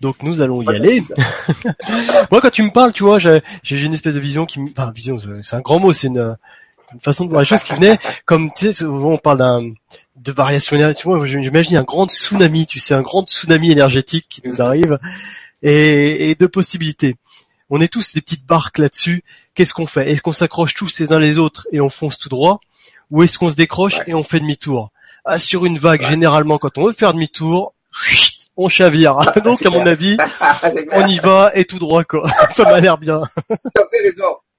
Donc 0.00 0.22
nous 0.22 0.40
allons 0.40 0.62
y 0.62 0.74
aller. 0.74 1.02
Moi, 2.30 2.40
quand 2.40 2.50
tu 2.50 2.62
me 2.62 2.70
parles, 2.70 2.94
tu 2.94 3.02
vois, 3.02 3.18
j'ai, 3.18 3.42
j'ai 3.62 3.78
une 3.82 3.92
espèce 3.92 4.14
de 4.14 4.20
vision 4.20 4.46
qui, 4.46 4.60
enfin, 4.74 4.90
vision, 4.90 5.18
c'est 5.42 5.54
un 5.54 5.60
grand 5.60 5.80
mot, 5.80 5.92
c'est 5.92 6.06
une, 6.06 6.34
une 6.94 7.00
façon 7.00 7.26
de 7.26 7.30
voir 7.30 7.42
les 7.42 7.46
choses 7.46 7.62
qui 7.62 7.74
venait 7.74 7.98
comme 8.24 8.50
tu 8.54 8.66
sais 8.66 8.72
souvent 8.72 9.12
on 9.12 9.18
parle 9.18 9.38
d'un 9.38 9.70
de 10.16 10.32
variation 10.32 10.76
énergétique 10.76 11.04
vois 11.04 11.26
j'imagine 11.26 11.76
un 11.76 11.82
grand 11.82 12.08
tsunami 12.08 12.66
tu 12.66 12.80
sais 12.80 12.94
un 12.94 13.02
grand 13.02 13.26
tsunami 13.26 13.70
énergétique 13.70 14.26
qui 14.28 14.40
nous 14.44 14.62
arrive 14.62 14.98
et, 15.62 16.30
et 16.30 16.34
de 16.34 16.46
possibilités. 16.46 17.16
On 17.70 17.80
est 17.80 17.92
tous 17.92 18.14
des 18.14 18.20
petites 18.20 18.46
barques 18.46 18.78
là-dessus. 18.78 19.22
Qu'est-ce 19.54 19.74
qu'on 19.74 19.86
fait? 19.86 20.10
Est-ce 20.10 20.22
qu'on 20.22 20.32
s'accroche 20.32 20.74
tous 20.74 20.98
les 21.00 21.12
uns 21.12 21.18
les 21.18 21.38
autres 21.38 21.66
et 21.72 21.80
on 21.80 21.90
fonce 21.90 22.18
tout 22.18 22.28
droit? 22.28 22.60
Ou 23.10 23.22
est-ce 23.22 23.38
qu'on 23.38 23.50
se 23.50 23.56
décroche 23.56 24.00
et 24.06 24.14
on 24.14 24.24
fait 24.24 24.40
demi-tour? 24.40 24.90
Ah, 25.24 25.38
sur 25.38 25.66
une 25.66 25.78
vague 25.78 26.02
généralement 26.02 26.58
quand 26.58 26.78
on 26.78 26.86
veut 26.86 26.92
faire 26.92 27.12
demi-tour 27.12 27.74
on 28.58 28.68
chavire. 28.68 29.16
Donc, 29.44 29.64
à 29.64 29.70
mon 29.70 29.86
avis, 29.86 30.18
on 30.92 31.06
y 31.06 31.18
va 31.18 31.52
et 31.54 31.64
tout 31.64 31.78
droit, 31.78 32.04
quoi. 32.04 32.24
Ça 32.54 32.64
m'a 32.64 32.80
l'air 32.80 32.98
bien. 32.98 33.22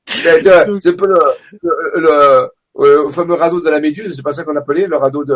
C'est 0.06 0.48
un 0.48 0.66
peu 0.94 1.06
le, 1.06 1.20
le, 1.96 2.50
le, 2.80 3.10
fameux 3.12 3.36
radeau 3.36 3.62
de 3.62 3.70
la 3.70 3.80
Méduse, 3.80 4.16
c'est 4.16 4.24
pas 4.24 4.34
ça 4.34 4.44
qu'on 4.44 4.56
appelait, 4.56 4.88
le 4.88 4.98
radeau 4.98 5.24
de... 5.24 5.34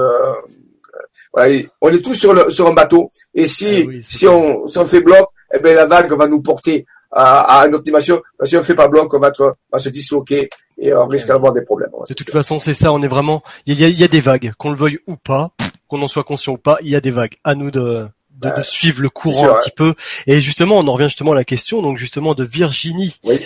Euh, 1.38 1.64
on 1.82 1.90
est 1.90 2.04
tous 2.04 2.14
sur, 2.14 2.34
le, 2.34 2.50
sur 2.50 2.68
un 2.68 2.74
bateau, 2.74 3.10
et 3.36 3.46
si, 3.46 3.88
ah 3.88 3.92
si, 4.02 4.28
on, 4.28 4.66
si 4.68 4.78
on 4.78 4.86
fait 4.86 5.02
bloc, 5.02 5.28
eh 5.54 5.60
ben, 5.60 5.76
la 5.76 5.86
vague 5.86 6.12
va 6.14 6.28
nous 6.28 6.42
porter 6.42 6.86
à, 7.12 7.60
à 7.60 7.68
une 7.68 7.76
autre 7.76 7.84
dimension. 7.84 8.22
Si 8.44 8.58
on 8.58 8.64
fait 8.64 8.76
pas 8.76 8.88
bloc, 8.88 9.14
on 9.14 9.20
va, 9.20 9.30
être, 9.30 9.56
va 9.72 9.80
se 9.80 9.90
disloquer 9.90 10.50
et 10.78 10.94
on 10.94 11.08
risque 11.08 11.28
d'avoir 11.28 11.54
des 11.54 11.62
problèmes. 11.62 11.92
De 12.08 12.14
toute 12.14 12.30
façon, 12.32 12.60
c'est 12.60 12.74
ça, 12.74 12.92
on 12.92 13.02
est 13.02 13.08
vraiment... 13.08 13.44
Il 13.66 13.80
y 13.80 13.86
a, 13.86 13.88
il 13.88 14.00
y 14.00 14.04
a 14.04 14.08
des 14.08 14.22
vagues, 14.22 14.54
qu'on 14.58 14.72
le 14.72 14.78
veuille 14.78 15.00
ou 15.08 15.16
pas, 15.16 15.52
qu'on 15.88 16.02
en 16.02 16.08
soit 16.08 16.24
conscient 16.24 16.54
ou 16.54 16.58
pas, 16.58 16.78
il 16.82 16.90
y 16.90 16.96
a 16.96 17.02
des 17.02 17.12
vagues. 17.12 17.38
À 17.44 17.56
nous 17.56 17.70
de, 17.72 18.08
de, 18.32 18.50
de, 18.50 18.62
suivre 18.64 19.02
le 19.02 19.10
courant 19.10 19.50
un 19.50 19.60
petit 19.60 19.72
peu. 19.72 19.94
Et 20.26 20.42
justement, 20.42 20.80
on 20.80 20.88
en 20.88 20.94
revient 20.94 21.10
justement 21.10 21.34
à 21.34 21.36
la 21.36 21.46
question, 21.46 21.82
donc 21.82 21.98
justement 21.98 22.34
de 22.34 22.44
Virginie. 22.44 23.20
Oui 23.24 23.40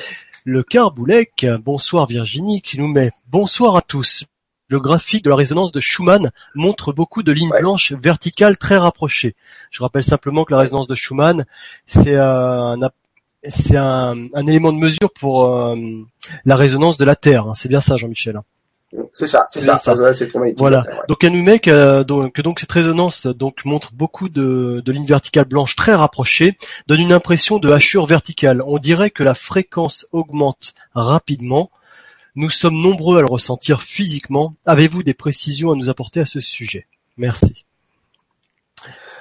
le 0.47 0.63
Carboulec, 0.63 1.45
bonsoir 1.65 2.07
Virginie, 2.07 2.61
qui 2.61 2.79
nous 2.79 2.87
met 2.87 3.11
bonsoir 3.27 3.75
à 3.75 3.81
tous. 3.81 4.23
Le 4.67 4.79
graphique 4.79 5.23
de 5.23 5.29
la 5.29 5.35
résonance 5.35 5.71
de 5.71 5.79
Schumann 5.79 6.31
montre 6.55 6.91
beaucoup 6.91 7.23
de 7.23 7.31
lignes 7.31 7.51
blanches 7.57 7.93
verticales 7.93 8.57
très 8.57 8.77
rapprochées. 8.77 9.35
Je 9.71 9.81
rappelle 9.81 10.03
simplement 10.03 10.43
que 10.43 10.53
la 10.53 10.59
résonance 10.59 10.87
de 10.87 10.95
Schumann, 10.95 11.45
c'est 11.85 12.17
un, 12.17 12.75
c'est 13.43 13.77
un, 13.77 14.15
élément 14.47 14.73
de 14.73 14.77
mesure 14.77 15.11
pour 15.13 15.45
euh, 15.45 15.75
la 16.45 16.55
résonance 16.55 16.97
de 16.97 17.05
la 17.05 17.15
Terre. 17.15 17.47
Hein. 17.47 17.53
C'est 17.55 17.69
bien 17.69 17.81
ça, 17.81 17.97
Jean-Michel. 17.97 18.39
C'est 19.13 19.27
ça, 19.27 19.47
c'est 19.51 19.61
ça. 19.61 19.95
voilà. 20.55 20.85
Donc 21.09 21.21
elle 21.21 21.33
nous 21.33 21.43
met 21.43 21.59
que 21.59 22.03
donc, 22.03 22.39
donc 22.39 22.61
cette 22.61 22.71
résonance 22.71 23.27
donc 23.27 23.65
montre 23.65 23.91
beaucoup 23.93 24.29
de, 24.29 24.81
de 24.83 24.91
lignes 24.93 25.05
verticales 25.05 25.43
blanches 25.43 25.75
très 25.75 25.93
rapprochées, 25.93 26.57
donne 26.87 27.01
une 27.01 27.11
impression 27.11 27.59
de 27.59 27.69
hachure 27.69 28.05
verticale. 28.05 28.61
On 28.65 28.77
dirait 28.77 29.09
que 29.09 29.23
la 29.23 29.35
fréquence 29.35 30.07
augmente 30.13 30.73
rapidement. 30.93 31.69
Nous 32.37 32.51
sommes 32.51 32.79
nombreux 32.79 33.17
à 33.17 33.21
le 33.21 33.25
ressentir 33.25 33.81
physiquement. 33.81 34.53
Avez-vous 34.67 35.01
des 35.01 35.15
précisions 35.15 35.71
à 35.71 35.75
nous 35.75 35.89
apporter 35.89 36.19
à 36.19 36.25
ce 36.25 36.39
sujet? 36.39 36.85
Merci. 37.17 37.65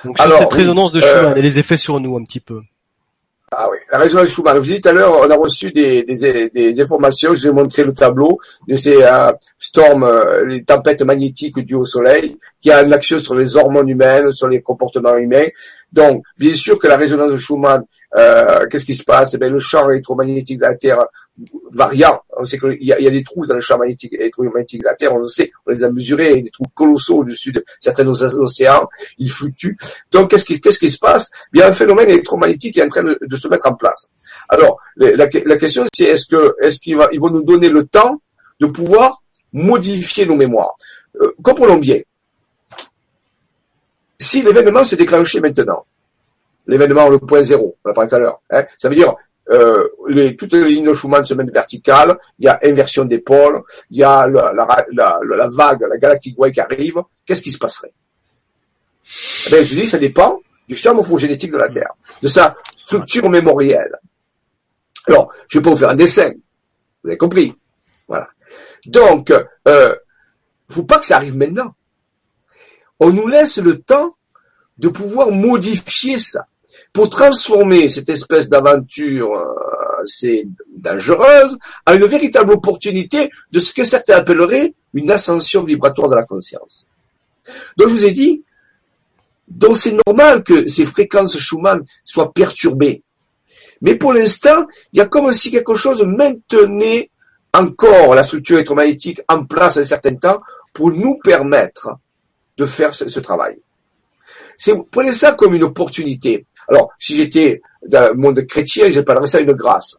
Donc 0.04 0.18
sur 0.18 0.36
cette 0.36 0.52
résonance 0.52 0.92
de 0.92 1.00
Schumann 1.00 1.32
euh, 1.32 1.36
et 1.36 1.40
les 1.40 1.58
effets 1.58 1.78
sur 1.78 1.98
nous 1.98 2.18
un 2.18 2.24
petit 2.24 2.40
peu. 2.40 2.60
Ah 3.50 3.68
oui, 3.70 3.78
la 3.90 3.96
résonance 3.96 4.26
de 4.26 4.30
Schumann. 4.30 4.58
Vous 4.58 4.66
dites 4.66 4.82
tout 4.82 4.90
à 4.90 4.92
l'heure, 4.92 5.18
on 5.18 5.30
a 5.30 5.34
reçu 5.34 5.72
des, 5.72 6.02
des, 6.02 6.50
des 6.50 6.80
informations, 6.82 7.32
je 7.32 7.40
vous 7.40 7.46
ai 7.46 7.52
montré 7.52 7.84
le 7.84 7.94
tableau 7.94 8.38
de 8.68 8.76
ces 8.76 9.02
euh, 9.02 9.32
storms, 9.58 10.04
euh, 10.04 10.44
les 10.44 10.62
tempêtes 10.62 11.00
magnétiques 11.00 11.58
dues 11.60 11.74
au 11.74 11.86
Soleil, 11.86 12.36
qui 12.60 12.70
a 12.70 12.82
une 12.82 12.92
action 12.92 13.18
sur 13.18 13.34
les 13.34 13.56
hormones 13.56 13.88
humaines, 13.88 14.30
sur 14.30 14.46
les 14.46 14.60
comportements 14.60 15.16
humains. 15.16 15.46
Donc, 15.90 16.22
bien 16.36 16.52
sûr 16.52 16.78
que 16.78 16.86
la 16.86 16.98
résonance 16.98 17.32
de 17.32 17.38
Schumann, 17.38 17.82
euh, 18.14 18.66
qu'est-ce 18.68 18.84
qui 18.84 18.94
se 18.94 19.04
passe? 19.04 19.32
Eh 19.32 19.38
bien, 19.38 19.48
Le 19.48 19.58
champ 19.58 19.88
électromagnétique 19.88 20.58
de 20.58 20.64
la 20.64 20.74
Terre 20.74 21.06
variant. 21.72 22.20
On 22.36 22.44
sait 22.44 22.58
qu'il 22.58 22.82
y, 22.82 22.92
a, 22.92 23.00
y 23.00 23.06
a 23.06 23.10
des 23.10 23.22
trous 23.22 23.46
dans 23.46 23.54
le 23.54 23.60
champ 23.60 23.78
magnétique 23.78 24.12
électromagnétique 24.14 24.80
de 24.80 24.86
la 24.86 24.94
Terre, 24.94 25.14
on 25.14 25.18
le 25.18 25.28
sait, 25.28 25.50
on 25.66 25.70
les 25.70 25.84
a 25.84 25.90
mesurés, 25.90 26.42
des 26.42 26.50
trous 26.50 26.64
colossaux 26.74 27.18
au-dessus 27.18 27.52
de 27.52 27.64
certains 27.80 28.06
océans, 28.06 28.88
ils 29.18 29.30
fluctuent. 29.30 29.76
Donc 30.10 30.30
qu'est-ce 30.30 30.44
qui, 30.44 30.60
qui 30.60 30.88
se 30.88 30.98
passe? 30.98 31.30
Il 31.52 31.60
y 31.60 31.62
a 31.62 31.68
un 31.68 31.72
phénomène 31.72 32.08
électromagnétique 32.08 32.74
qui 32.74 32.80
est 32.80 32.84
en 32.84 32.88
train 32.88 33.04
de, 33.04 33.36
se 33.36 33.48
mettre 33.48 33.68
en 33.68 33.74
place. 33.74 34.08
Alors 34.48 34.78
la, 34.96 35.14
la 35.16 35.56
question 35.56 35.84
c'est 35.94 36.04
est-ce 36.04 36.26
que 36.26 36.56
est-ce 36.62 36.80
qu'ils 36.80 36.96
va, 36.96 37.08
vont 37.18 37.30
nous 37.30 37.42
donner 37.42 37.68
le 37.68 37.84
temps 37.84 38.20
de 38.60 38.66
pouvoir 38.66 39.22
modifier 39.52 40.24
nos 40.26 40.36
mémoires? 40.36 40.74
Euh, 41.20 41.34
Comprenons 41.42 41.76
bien. 41.76 42.00
Si 44.18 44.42
l'événement 44.42 44.84
se 44.84 44.96
déclenchait 44.96 45.40
maintenant, 45.40 45.84
l'événement 46.66 47.08
le 47.08 47.18
point 47.18 47.42
zéro, 47.42 47.76
on 47.84 47.88
l'a 47.88 47.94
parlé 47.94 48.08
tout 48.08 48.16
à 48.16 48.18
l'heure, 48.18 48.40
hein, 48.50 48.64
ça 48.78 48.88
veut 48.88 48.94
dire 48.94 49.14
euh, 49.50 49.88
les, 50.08 50.34
toutes 50.36 50.52
les 50.52 50.64
lignes 50.64 50.86
de 50.86 50.92
Schumann 50.92 51.24
se 51.24 51.34
mettent 51.34 51.52
verticales, 51.52 52.18
il 52.38 52.46
y 52.46 52.48
a 52.48 52.58
inversion 52.64 53.04
des 53.04 53.18
pôles, 53.18 53.62
il 53.90 53.98
y 53.98 54.04
a 54.04 54.26
la, 54.26 54.52
la, 54.52 54.86
la, 54.92 55.18
la 55.22 55.48
vague, 55.48 55.86
la 55.88 55.98
galactique 55.98 56.38
wave 56.38 56.52
qui 56.52 56.60
arrive, 56.60 57.02
qu'est-ce 57.24 57.42
qui 57.42 57.52
se 57.52 57.58
passerait? 57.58 57.92
Eh 59.52 59.64
Je 59.64 59.74
dis, 59.74 59.86
ça 59.86 59.98
dépend 59.98 60.40
du 60.68 60.76
champ 60.76 60.94
morphogénétique 60.94 61.52
de 61.52 61.58
la 61.58 61.68
Terre, 61.68 61.92
de 62.22 62.28
sa 62.28 62.56
structure 62.76 63.30
mémorielle. 63.30 63.96
Alors, 65.06 65.32
je 65.48 65.58
vais 65.58 65.62
pas 65.62 65.70
vous 65.70 65.76
faire 65.76 65.90
un 65.90 65.94
dessin, 65.94 66.32
vous 67.02 67.10
avez 67.10 67.16
compris? 67.16 67.54
Voilà. 68.08 68.28
Donc, 68.86 69.32
euh, 69.68 69.94
faut 70.68 70.82
pas 70.82 70.98
que 70.98 71.06
ça 71.06 71.16
arrive 71.16 71.36
maintenant. 71.36 71.74
On 72.98 73.10
nous 73.10 73.28
laisse 73.28 73.58
le 73.58 73.80
temps 73.80 74.16
de 74.78 74.88
pouvoir 74.88 75.30
modifier 75.30 76.18
ça 76.18 76.46
pour 76.96 77.10
transformer 77.10 77.88
cette 77.90 78.08
espèce 78.08 78.48
d'aventure 78.48 79.34
euh, 79.34 80.02
assez 80.02 80.48
dangereuse 80.74 81.58
en 81.86 81.92
une 81.92 82.06
véritable 82.06 82.52
opportunité 82.52 83.28
de 83.52 83.58
ce 83.58 83.74
que 83.74 83.84
certains 83.84 84.16
appelleraient 84.16 84.72
une 84.94 85.10
ascension 85.10 85.62
vibratoire 85.62 86.08
de 86.08 86.14
la 86.14 86.22
conscience. 86.22 86.86
Donc 87.76 87.88
je 87.88 87.92
vous 87.92 88.06
ai 88.06 88.12
dit, 88.12 88.42
donc 89.46 89.76
c'est 89.76 89.94
normal 90.06 90.42
que 90.42 90.66
ces 90.68 90.86
fréquences 90.86 91.38
Schumann 91.38 91.84
soient 92.02 92.32
perturbées. 92.32 93.02
Mais 93.82 93.96
pour 93.96 94.14
l'instant, 94.14 94.64
il 94.94 94.96
y 94.98 95.02
a 95.02 95.04
comme 95.04 95.30
si 95.34 95.50
quelque 95.50 95.74
chose 95.74 96.02
maintenait 96.02 97.10
encore 97.52 98.14
la 98.14 98.22
structure 98.22 98.56
électromagnétique 98.56 99.20
en 99.28 99.44
place 99.44 99.76
un 99.76 99.84
certain 99.84 100.14
temps 100.14 100.40
pour 100.72 100.92
nous 100.92 101.18
permettre 101.22 101.90
de 102.56 102.64
faire 102.64 102.94
ce, 102.94 103.06
ce 103.06 103.20
travail. 103.20 103.58
C'est, 104.56 104.72
prenez 104.90 105.12
ça 105.12 105.32
comme 105.32 105.52
une 105.54 105.64
opportunité. 105.64 106.46
Alors, 106.68 106.90
si 106.98 107.16
j'étais 107.16 107.60
dans 107.86 108.08
le 108.12 108.14
monde 108.14 108.44
chrétien, 108.46 108.90
j'appellerais 108.90 109.26
ça 109.26 109.40
une 109.40 109.52
grâce. 109.52 109.98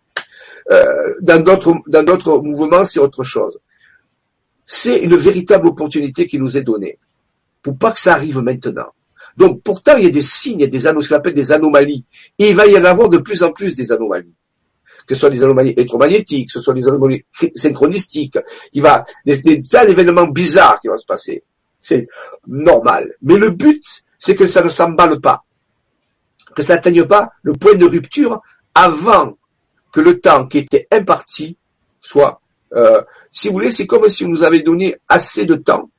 Euh, 0.69 0.83
dans 1.21 1.41
d'autres 1.41 1.75
dans 1.87 2.03
d'autres 2.03 2.39
mouvements, 2.39 2.83
c'est 2.85 2.99
autre 2.99 3.23
chose. 3.23 3.57
C'est 4.65 4.99
une 4.99 5.15
véritable 5.15 5.67
opportunité 5.67 6.27
qui 6.27 6.37
nous 6.39 6.57
est 6.57 6.61
donnée 6.61 6.99
pour 7.61 7.77
pas 7.77 7.91
que 7.91 7.99
ça 7.99 8.13
arrive 8.13 8.39
maintenant. 8.39 8.87
Donc, 9.35 9.61
pourtant, 9.61 9.95
il 9.97 10.05
y 10.05 10.07
a 10.07 10.09
des 10.09 10.21
signes, 10.21 10.59
il 10.59 10.61
y 10.61 10.63
a 10.63 10.67
des 10.67 10.79
ce 10.79 11.09
qu'on 11.09 11.15
appelle 11.15 11.33
des 11.33 11.51
anomalies. 11.51 12.03
Et 12.39 12.49
il 12.49 12.55
va 12.55 12.65
y 12.65 12.77
en 12.77 12.83
avoir 12.83 13.09
de 13.09 13.17
plus 13.17 13.43
en 13.43 13.51
plus 13.51 13.75
des 13.75 13.91
anomalies. 13.91 14.33
Que 15.05 15.13
ce 15.13 15.19
soit 15.19 15.29
des 15.29 15.43
anomalies 15.43 15.71
électromagnétiques, 15.71 16.47
que 16.47 16.53
ce 16.53 16.59
soit 16.59 16.73
des 16.73 16.87
anomalies 16.87 17.23
synchronistiques. 17.53 18.39
Il 18.73 18.81
va, 18.81 19.05
des, 19.25 19.37
des 19.37 19.61
tas 19.61 19.85
d'événements 19.85 20.27
bizarres 20.27 20.79
qui 20.79 20.87
vont 20.87 20.97
se 20.97 21.05
passer. 21.05 21.43
C'est 21.79 22.07
normal. 22.47 23.13
Mais 23.21 23.37
le 23.37 23.51
but, 23.51 23.83
c'est 24.17 24.35
que 24.35 24.45
ça 24.45 24.63
ne 24.63 24.69
s'emballe 24.69 25.21
pas 25.21 25.43
que 26.57 26.63
ça 26.63 26.73
n'atteigne 26.73 27.05
pas 27.05 27.33
le 27.43 27.53
point 27.53 27.75
de 27.75 27.85
rupture 27.85 28.41
avant 28.73 29.37
que 29.93 30.01
le 30.01 30.19
temps 30.19 30.47
qui 30.47 30.57
était 30.57 30.87
imparti 30.91 31.55
soit, 32.01 32.41
euh, 32.73 33.03
si 33.31 33.47
vous 33.47 33.53
voulez, 33.53 33.69
c'est 33.69 33.85
comme 33.85 34.09
si 34.09 34.25
on 34.25 34.29
nous 34.29 34.41
avait 34.41 34.61
donné 34.61 34.95
assez 35.07 35.45
de 35.45 35.53
temps 35.53 35.91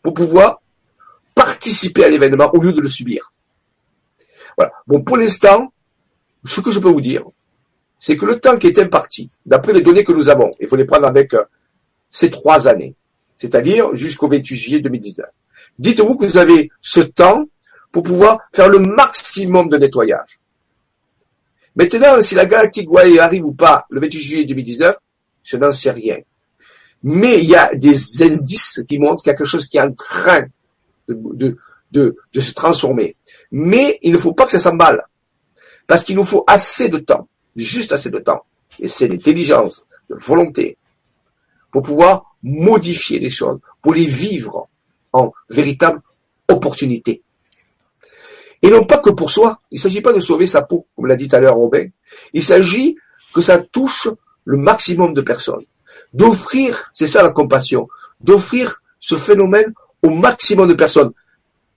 pour 0.00 0.14
pouvoir 0.14 0.62
participer 1.34 2.04
à 2.04 2.08
l'événement 2.08 2.48
au 2.54 2.62
lieu 2.62 2.72
de 2.72 2.80
le 2.80 2.88
subir. 2.88 3.32
Voilà. 4.56 4.72
Bon, 4.86 5.02
pour 5.02 5.16
l'instant, 5.16 5.72
ce 6.44 6.60
que 6.60 6.70
je 6.70 6.78
peux 6.78 6.90
vous 6.90 7.00
dire, 7.00 7.24
c'est 7.98 8.16
que 8.16 8.24
le 8.24 8.38
temps 8.38 8.58
qui 8.58 8.68
est 8.68 8.78
imparti, 8.78 9.30
d'après 9.44 9.72
les 9.72 9.82
données 9.82 10.04
que 10.04 10.12
nous 10.12 10.28
avons, 10.28 10.52
il 10.60 10.68
faut 10.68 10.76
les 10.76 10.84
prendre 10.84 11.08
avec 11.08 11.34
euh, 11.34 11.42
ces 12.08 12.30
trois 12.30 12.68
années, 12.68 12.94
c'est-à-dire 13.36 13.96
jusqu'au 13.96 14.28
28 14.28 14.56
juillet 14.56 14.78
2019. 14.78 15.26
Dites-vous 15.80 16.16
que 16.16 16.26
vous 16.26 16.38
avez 16.38 16.70
ce 16.80 17.00
temps 17.00 17.46
pour 17.92 18.02
pouvoir 18.02 18.38
faire 18.52 18.68
le 18.68 18.78
maximum 18.78 19.68
de 19.68 19.76
nettoyage. 19.76 20.40
Maintenant, 21.76 22.20
si 22.20 22.34
la 22.34 22.46
Galactic 22.46 22.90
Way 22.90 23.18
arrive 23.18 23.44
ou 23.44 23.52
pas 23.52 23.86
le 23.90 24.00
28 24.00 24.20
juillet 24.20 24.44
2019, 24.44 24.96
je 25.42 25.56
n'en 25.56 25.72
sais 25.72 25.90
rien. 25.90 26.18
Mais 27.02 27.38
il 27.42 27.48
y 27.48 27.56
a 27.56 27.74
des 27.74 28.22
indices 28.22 28.82
qui 28.88 28.98
montrent 28.98 29.22
quelque 29.22 29.44
chose 29.44 29.66
qui 29.66 29.76
est 29.76 29.82
en 29.82 29.92
train 29.92 30.44
de, 31.08 31.56
se 31.92 32.52
transformer. 32.52 33.16
Mais 33.50 33.98
il 34.02 34.12
ne 34.12 34.18
faut 34.18 34.32
pas 34.32 34.46
que 34.46 34.52
ça 34.52 34.58
s'emballe. 34.58 35.04
Parce 35.86 36.04
qu'il 36.04 36.16
nous 36.16 36.24
faut 36.24 36.44
assez 36.46 36.88
de 36.88 36.98
temps, 36.98 37.28
juste 37.56 37.92
assez 37.92 38.10
de 38.10 38.18
temps, 38.18 38.44
et 38.78 38.88
c'est 38.88 39.08
d'intelligence, 39.08 39.84
de 40.08 40.14
volonté, 40.14 40.78
pour 41.70 41.82
pouvoir 41.82 42.36
modifier 42.42 43.18
les 43.18 43.28
choses, 43.28 43.58
pour 43.82 43.94
les 43.94 44.06
vivre 44.06 44.68
en 45.12 45.32
véritable 45.50 46.00
opportunité. 46.48 47.22
Et 48.62 48.70
non 48.70 48.84
pas 48.84 48.98
que 48.98 49.10
pour 49.10 49.30
soi. 49.30 49.60
Il 49.70 49.76
ne 49.76 49.80
s'agit 49.80 50.00
pas 50.00 50.12
de 50.12 50.20
sauver 50.20 50.46
sa 50.46 50.62
peau, 50.62 50.86
comme 50.94 51.06
l'a 51.06 51.16
dit 51.16 51.28
tout 51.28 51.36
à 51.36 51.40
l'heure 51.40 51.56
Robin. 51.56 51.88
Il 52.32 52.42
s'agit 52.42 52.96
que 53.34 53.40
ça 53.40 53.58
touche 53.58 54.08
le 54.44 54.56
maximum 54.56 55.14
de 55.14 55.20
personnes. 55.20 55.64
D'offrir, 56.14 56.90
c'est 56.94 57.06
ça 57.06 57.22
la 57.22 57.30
compassion, 57.30 57.88
d'offrir 58.20 58.82
ce 59.00 59.16
phénomène 59.16 59.72
au 60.02 60.10
maximum 60.10 60.68
de 60.68 60.74
personnes, 60.74 61.12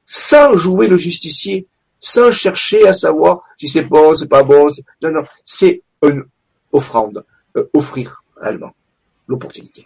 sans 0.06 0.58
jouer 0.58 0.88
le 0.88 0.98
justicier, 0.98 1.68
sans 2.00 2.32
chercher 2.32 2.88
à 2.88 2.94
savoir 2.94 3.42
si 3.58 3.68
c'est 3.68 3.84
bon, 3.84 4.16
c'est 4.16 4.28
pas 4.28 4.44
bon. 4.44 4.68
Non, 5.02 5.12
non, 5.12 5.24
c'est 5.44 5.82
une 6.06 6.26
offrande, 6.72 7.24
euh, 7.58 7.68
offrir 7.74 8.24
réellement 8.38 8.74
l'opportunité. 9.28 9.84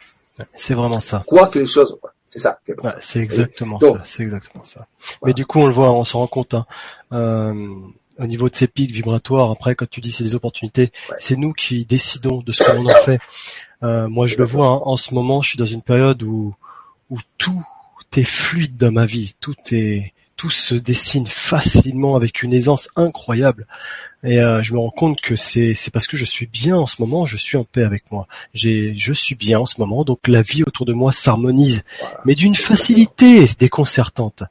C'est 0.56 0.74
vraiment 0.74 1.00
ça. 1.00 1.24
Quoi 1.28 1.48
que 1.48 1.60
les 1.60 1.66
choses, 1.66 1.98
c'est 2.30 2.40
ça. 2.40 2.60
c'est 3.00 3.20
exactement 3.20 3.80
ça. 3.80 4.02
C'est 4.04 4.24
exactement 4.24 4.64
ça. 4.64 4.88
Mais 5.24 5.34
du 5.34 5.46
coup, 5.46 5.60
on 5.60 5.68
le 5.68 5.74
voit, 5.74 5.92
on 5.92 6.04
se 6.04 6.16
rend 6.16 6.28
compte. 6.28 6.54
Hein, 6.54 6.66
euh, 7.12 7.76
au 8.20 8.28
niveau 8.28 8.50
de 8.50 8.56
ces 8.56 8.68
pics 8.68 8.92
vibratoires, 8.92 9.50
après, 9.50 9.76
quand 9.76 9.90
tu 9.90 10.02
dis 10.02 10.12
c'est 10.12 10.24
des 10.24 10.36
opportunités, 10.36 10.92
c'est 11.18 11.38
nous 11.38 11.54
qui 11.54 11.86
décidons 11.86 12.42
de 12.42 12.52
ce 12.52 12.64
que 12.64 12.72
l'on 12.72 12.86
en 12.86 13.04
fait. 13.06 13.20
Euh, 13.82 14.08
moi, 14.10 14.28
je 14.28 14.38
le 14.38 14.44
vois. 14.44 14.68
Hein, 14.68 14.82
en 14.84 14.98
ce 14.98 15.14
moment, 15.14 15.42
je 15.42 15.50
suis 15.50 15.58
dans 15.58 15.66
une 15.66 15.82
période 15.82 16.22
où 16.24 16.54
où 17.10 17.18
tout 17.38 17.64
est 18.16 18.24
fluide 18.24 18.78
dans 18.78 18.92
ma 18.92 19.06
vie, 19.06 19.36
tout 19.40 19.56
est 19.72 20.14
tout 20.40 20.50
se 20.50 20.74
dessine 20.74 21.28
facilement 21.28 22.16
avec 22.16 22.44
une 22.44 22.54
aisance 22.54 22.88
incroyable. 22.96 23.68
Et 24.24 24.40
euh, 24.40 24.64
je 24.64 24.72
me 24.74 24.80
rends 24.80 24.90
compte 24.90 25.20
que 25.20 25.36
c'est 25.36 25.74
c'est 25.74 25.92
parce 25.92 26.08
que 26.08 26.16
je 26.16 26.24
suis 26.24 26.46
bien 26.46 26.78
en 26.78 26.88
ce 26.88 27.02
moment, 27.02 27.26
je 27.26 27.36
suis 27.36 27.58
en 27.58 27.66
paix 27.66 27.84
avec 27.84 28.10
moi. 28.10 28.26
J'ai 28.54 28.96
je 28.96 29.12
suis 29.12 29.36
bien 29.36 29.60
en 29.60 29.66
ce 29.66 29.82
moment, 29.82 30.06
donc 30.06 30.20
la 30.30 30.42
vie 30.42 30.64
autour 30.64 30.86
de 30.86 30.94
moi 30.94 31.12
s'harmonise, 31.12 31.84
mais 32.24 32.36
d'une 32.36 32.56
facilité 32.56 33.44
déconcertante. 33.60 34.44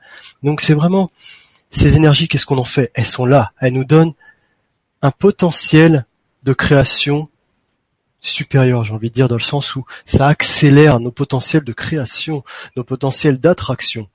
Donc 0.43 0.61
c'est 0.61 0.75
vraiment 0.75 1.11
ces 1.71 1.97
énergies, 1.97 2.29
qu'est-ce 2.29 2.45
qu'on 2.45 2.59
en 2.59 2.65
fait? 2.65 2.91
Elles 2.93 3.07
sont 3.07 3.25
là, 3.25 3.53
elles 3.59 3.73
nous 3.73 3.87
donnent 3.87 4.13
un 5.01 5.11
potentiel 5.11 6.05
de 6.43 6.53
création 6.53 7.31
supérieur, 8.21 8.85
j'ai 8.85 8.93
envie 8.93 9.09
de 9.09 9.15
dire, 9.15 9.29
dans 9.29 9.37
le 9.37 9.41
sens 9.41 9.75
où 9.75 9.87
ça 10.05 10.27
accélère 10.27 11.01
nos 11.01 11.13
potentiels 11.13 11.65
de 11.65 11.73
création, 11.73 12.45
nos 12.77 12.85
potentiels 12.85 13.39
d'attraction. 13.39 14.07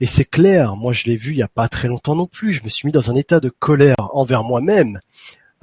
Et 0.00 0.06
c'est 0.06 0.26
clair, 0.26 0.76
moi 0.76 0.92
je 0.92 1.04
l'ai 1.04 1.16
vu 1.16 1.32
il 1.32 1.38
y 1.38 1.42
a 1.42 1.48
pas 1.48 1.68
très 1.68 1.88
longtemps 1.88 2.14
non 2.14 2.26
plus, 2.26 2.52
je 2.52 2.62
me 2.62 2.68
suis 2.68 2.86
mis 2.86 2.92
dans 2.92 3.10
un 3.10 3.16
état 3.16 3.40
de 3.40 3.48
colère 3.48 3.96
envers 3.98 4.42
moi-même. 4.42 4.98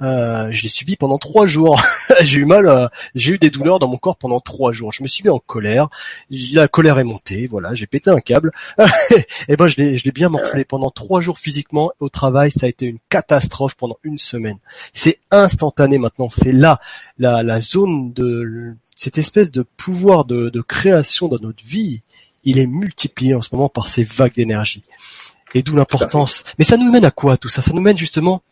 Euh, 0.02 0.48
je 0.50 0.62
l'ai 0.62 0.68
subi 0.68 0.96
pendant 0.96 1.18
trois 1.18 1.46
jours. 1.46 1.80
j'ai 2.20 2.40
eu 2.40 2.44
mal, 2.44 2.68
euh, 2.68 2.88
j'ai 3.14 3.34
eu 3.34 3.38
des 3.38 3.50
douleurs 3.50 3.78
dans 3.78 3.86
mon 3.86 3.96
corps 3.96 4.16
pendant 4.16 4.40
trois 4.40 4.72
jours. 4.72 4.92
Je 4.92 5.04
me 5.04 5.08
suis 5.08 5.22
mis 5.22 5.30
en 5.30 5.38
colère. 5.38 5.88
La 6.30 6.66
colère 6.66 6.98
est 6.98 7.04
montée, 7.04 7.46
voilà, 7.46 7.74
j'ai 7.74 7.86
pété 7.86 8.10
un 8.10 8.18
câble. 8.18 8.50
et 9.48 9.56
ben 9.56 9.68
je 9.68 9.76
l'ai, 9.76 10.12
bien 10.12 10.28
morflé 10.28 10.64
pendant 10.64 10.90
trois 10.90 11.20
jours 11.20 11.38
physiquement. 11.38 11.92
Au 12.00 12.08
travail, 12.08 12.50
ça 12.50 12.66
a 12.66 12.68
été 12.68 12.86
une 12.86 12.98
catastrophe 13.08 13.76
pendant 13.76 13.98
une 14.02 14.18
semaine. 14.18 14.58
C'est 14.92 15.20
instantané 15.30 15.98
maintenant. 15.98 16.28
C'est 16.30 16.52
là 16.52 16.80
la, 17.18 17.44
la 17.44 17.60
zone 17.60 18.12
de 18.12 18.74
cette 18.96 19.16
espèce 19.16 19.52
de 19.52 19.62
pouvoir 19.62 20.24
de 20.24 20.60
création 20.60 21.28
dans 21.28 21.38
notre 21.40 21.64
vie 21.64 22.02
il 22.44 22.58
est 22.58 22.66
multiplié 22.66 23.34
en 23.34 23.42
ce 23.42 23.48
moment 23.52 23.68
par 23.68 23.88
ces 23.88 24.04
vagues 24.04 24.34
d'énergie. 24.34 24.84
Et 25.54 25.62
d'où 25.62 25.76
l'importance. 25.76 26.44
Mais 26.58 26.64
ça 26.64 26.76
nous 26.76 26.90
mène 26.90 27.04
à 27.04 27.10
quoi 27.10 27.36
tout 27.36 27.48
ça? 27.48 27.62
Ça 27.62 27.72
nous 27.72 27.80
mène 27.80 27.96
justement 27.96 28.42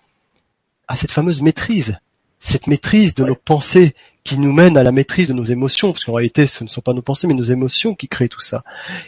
à 0.89 0.97
cette 0.97 1.11
fameuse 1.11 1.41
maîtrise, 1.41 1.99
cette 2.39 2.67
maîtrise 2.67 3.15
de 3.15 3.25
nos 3.25 3.35
pensées 3.35 3.95
qui 4.25 4.39
nous 4.39 4.53
mène 4.53 4.77
à 4.77 4.83
la 4.83 4.93
maîtrise 4.93 5.29
de 5.29 5.33
nos 5.33 5.45
émotions, 5.45 5.93
parce 5.93 6.05
qu'en 6.05 6.15
réalité 6.15 6.47
ce 6.47 6.65
ne 6.65 6.69
sont 6.69 6.81
pas 6.81 6.93
nos 6.93 7.03
pensées 7.03 7.27
mais 7.27 7.35
nos 7.35 7.43
émotions 7.43 7.95
qui 7.95 8.09
créent 8.09 8.29
tout 8.29 8.41
ça. 8.41 8.63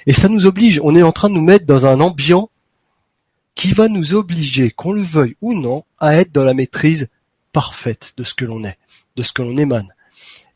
Et 0.07 0.13
ça 0.13 0.29
nous 0.29 0.47
oblige, 0.47 0.81
on 0.83 0.97
est 0.97 1.03
en 1.03 1.13
train 1.13 1.29
de 1.29 1.35
nous 1.35 1.45
mettre 1.45 1.67
dans 1.67 1.87
un 1.87 2.01
ambiant 2.01 2.51
qui 3.55 3.73
va 3.73 3.89
nous 3.89 4.15
obliger, 4.15 4.71
qu'on 4.71 4.93
le 4.93 5.03
veuille 5.03 5.37
ou 5.41 5.55
non, 5.55 5.85
à 5.99 6.17
être 6.17 6.33
dans 6.33 6.45
la 6.45 6.55
maîtrise 6.55 7.09
parfaite 7.53 8.15
de 8.17 8.25
ce 8.25 8.35
que 8.35 8.45
l'on 8.45 8.65
est, 8.65 8.79
de 9.17 9.23
ce 9.23 9.33
que 9.33 9.43
l'on 9.43 9.57
émane. 9.57 9.95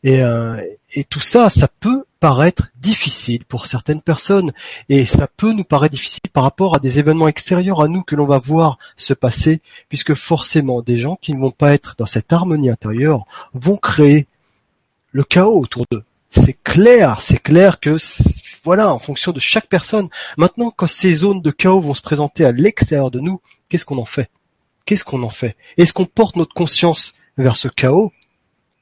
Et, 0.03 0.21
euh, 0.23 0.61
et 0.93 1.03
tout 1.03 1.19
ça, 1.19 1.49
ça 1.49 1.67
peut 1.67 2.05
paraître 2.19 2.69
difficile 2.75 3.45
pour 3.45 3.65
certaines 3.65 4.01
personnes 4.01 4.51
et 4.89 5.05
ça 5.05 5.27
peut 5.27 5.53
nous 5.53 5.63
paraître 5.63 5.95
difficile 5.95 6.29
par 6.33 6.43
rapport 6.43 6.75
à 6.75 6.79
des 6.79 6.99
événements 6.99 7.27
extérieurs 7.27 7.81
à 7.81 7.87
nous 7.87 8.03
que 8.03 8.15
l'on 8.15 8.25
va 8.25 8.39
voir 8.39 8.77
se 8.97 9.13
passer 9.13 9.61
puisque 9.87 10.13
forcément 10.13 10.81
des 10.81 10.97
gens 10.97 11.17
qui 11.21 11.33
ne 11.33 11.39
vont 11.39 11.51
pas 11.51 11.73
être 11.73 11.95
dans 11.97 12.05
cette 12.05 12.33
harmonie 12.33 12.69
intérieure 12.69 13.25
vont 13.53 13.77
créer 13.77 14.27
le 15.11 15.23
chaos 15.23 15.59
autour 15.59 15.85
d'eux. 15.91 16.03
C'est 16.29 16.57
clair, 16.61 17.21
c'est 17.21 17.41
clair 17.41 17.79
que 17.79 17.97
voilà, 18.63 18.93
en 18.93 18.99
fonction 18.99 19.31
de 19.31 19.39
chaque 19.39 19.67
personne. 19.67 20.09
Maintenant, 20.37 20.71
quand 20.75 20.87
ces 20.87 21.13
zones 21.13 21.41
de 21.41 21.51
chaos 21.51 21.79
vont 21.79 21.93
se 21.93 22.01
présenter 22.01 22.45
à 22.45 22.51
l'extérieur 22.51 23.09
de 23.09 23.19
nous, 23.19 23.41
qu'est-ce 23.69 23.85
qu'on 23.85 23.97
en 23.97 24.05
fait? 24.05 24.29
Qu'est-ce 24.85 25.05
qu'on 25.05 25.23
en 25.23 25.29
fait? 25.29 25.55
Est-ce 25.77 25.93
qu'on 25.93 26.05
porte 26.05 26.35
notre 26.35 26.53
conscience 26.53 27.13
vers 27.37 27.55
ce 27.55 27.67
chaos? 27.67 28.11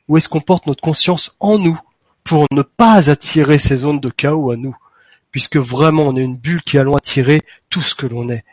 Ou 0.08 0.18
est-ce 0.18 0.30
qu'on 0.30 0.42
porte 0.42 0.68
notre 0.68 0.82
conscience 0.82 1.36
en 1.40 1.58
nous 1.58 1.80
pour 2.24 2.46
ne 2.52 2.62
pas 2.62 3.10
attirer 3.10 3.58
ces 3.58 3.78
zones 3.78 4.00
de 4.00 4.10
chaos 4.10 4.52
à 4.52 4.58
nous, 4.58 4.76
puisque 5.32 5.58
vraiment 5.58 6.04
on 6.04 6.16
est 6.16 6.24
une 6.24 6.38
bulle 6.38 6.62
qui 6.62 6.78
allons 6.78 6.96
attirer 6.96 7.42
tout 7.70 7.82
ce 7.82 7.96
que 7.96 8.08
l'on 8.08 8.30
est. 8.30 8.44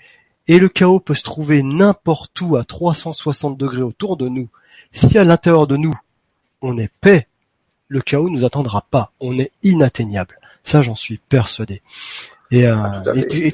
Et 0.46 0.58
le 0.58 0.68
chaos 0.68 1.00
peut 1.00 1.14
se 1.14 1.22
trouver 1.22 1.62
n'importe 1.62 2.40
où 2.40 2.56
à 2.56 2.64
360 2.64 3.56
degrés 3.56 3.82
autour 3.82 4.16
de 4.16 4.28
nous. 4.28 4.48
Si 4.92 5.18
à 5.18 5.24
l'intérieur 5.24 5.66
de 5.66 5.76
nous, 5.76 5.94
on 6.62 6.78
est 6.78 6.90
paix, 7.00 7.26
le 7.88 8.00
chaos 8.00 8.28
nous 8.28 8.44
attendra 8.44 8.86
pas. 8.90 9.12
On 9.20 9.38
est 9.38 9.52
inatteignable. 9.62 10.38
Ça, 10.62 10.82
j'en 10.82 10.94
suis 10.94 11.18
persuadé. 11.18 11.82
Et, 12.50 12.66
euh, 12.66 12.76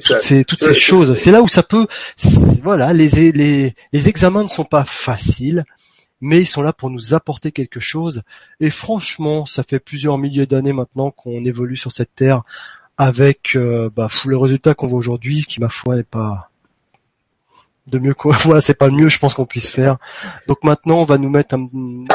toutes 0.05 0.21
ces, 0.21 0.45
toutes 0.45 0.63
ces 0.63 0.73
choses, 0.73 1.15
c'est 1.15 1.31
là 1.31 1.41
où 1.41 1.47
ça 1.47 1.63
peut, 1.63 1.87
voilà, 2.61 2.93
les, 2.93 3.31
les, 3.31 3.73
les 3.91 4.09
examens 4.09 4.43
ne 4.43 4.49
sont 4.49 4.65
pas 4.65 4.83
faciles 4.83 5.63
mais 6.21 6.41
ils 6.41 6.47
sont 6.47 6.61
là 6.61 6.71
pour 6.71 6.89
nous 6.89 7.13
apporter 7.13 7.51
quelque 7.51 7.79
chose. 7.79 8.21
Et 8.59 8.69
franchement, 8.69 9.45
ça 9.45 9.63
fait 9.63 9.79
plusieurs 9.79 10.17
milliers 10.17 10.45
d'années 10.45 10.73
maintenant 10.73 11.11
qu'on 11.11 11.43
évolue 11.43 11.77
sur 11.77 11.91
cette 11.91 12.15
terre 12.15 12.43
avec 12.97 13.55
euh, 13.55 13.89
bah, 13.95 14.07
le 14.25 14.37
résultat 14.37 14.75
qu'on 14.75 14.87
voit 14.87 14.99
aujourd'hui, 14.99 15.45
qui 15.45 15.59
ma 15.59 15.69
foi 15.69 15.95
n'est 15.95 16.03
pas 16.03 16.49
de 17.87 17.99
mieux 17.99 18.13
quoi. 18.13 18.35
Voilà, 18.43 18.61
c'est 18.61 18.75
pas 18.75 18.87
le 18.87 18.93
mieux, 18.93 19.09
je 19.09 19.19
pense 19.19 19.33
qu'on 19.33 19.45
puisse 19.45 19.69
faire. 19.69 19.97
Donc 20.47 20.63
maintenant, 20.63 20.99
on 20.99 21.05
va 21.05 21.17
nous 21.17 21.29
mettre 21.29 21.55
un 21.55 21.67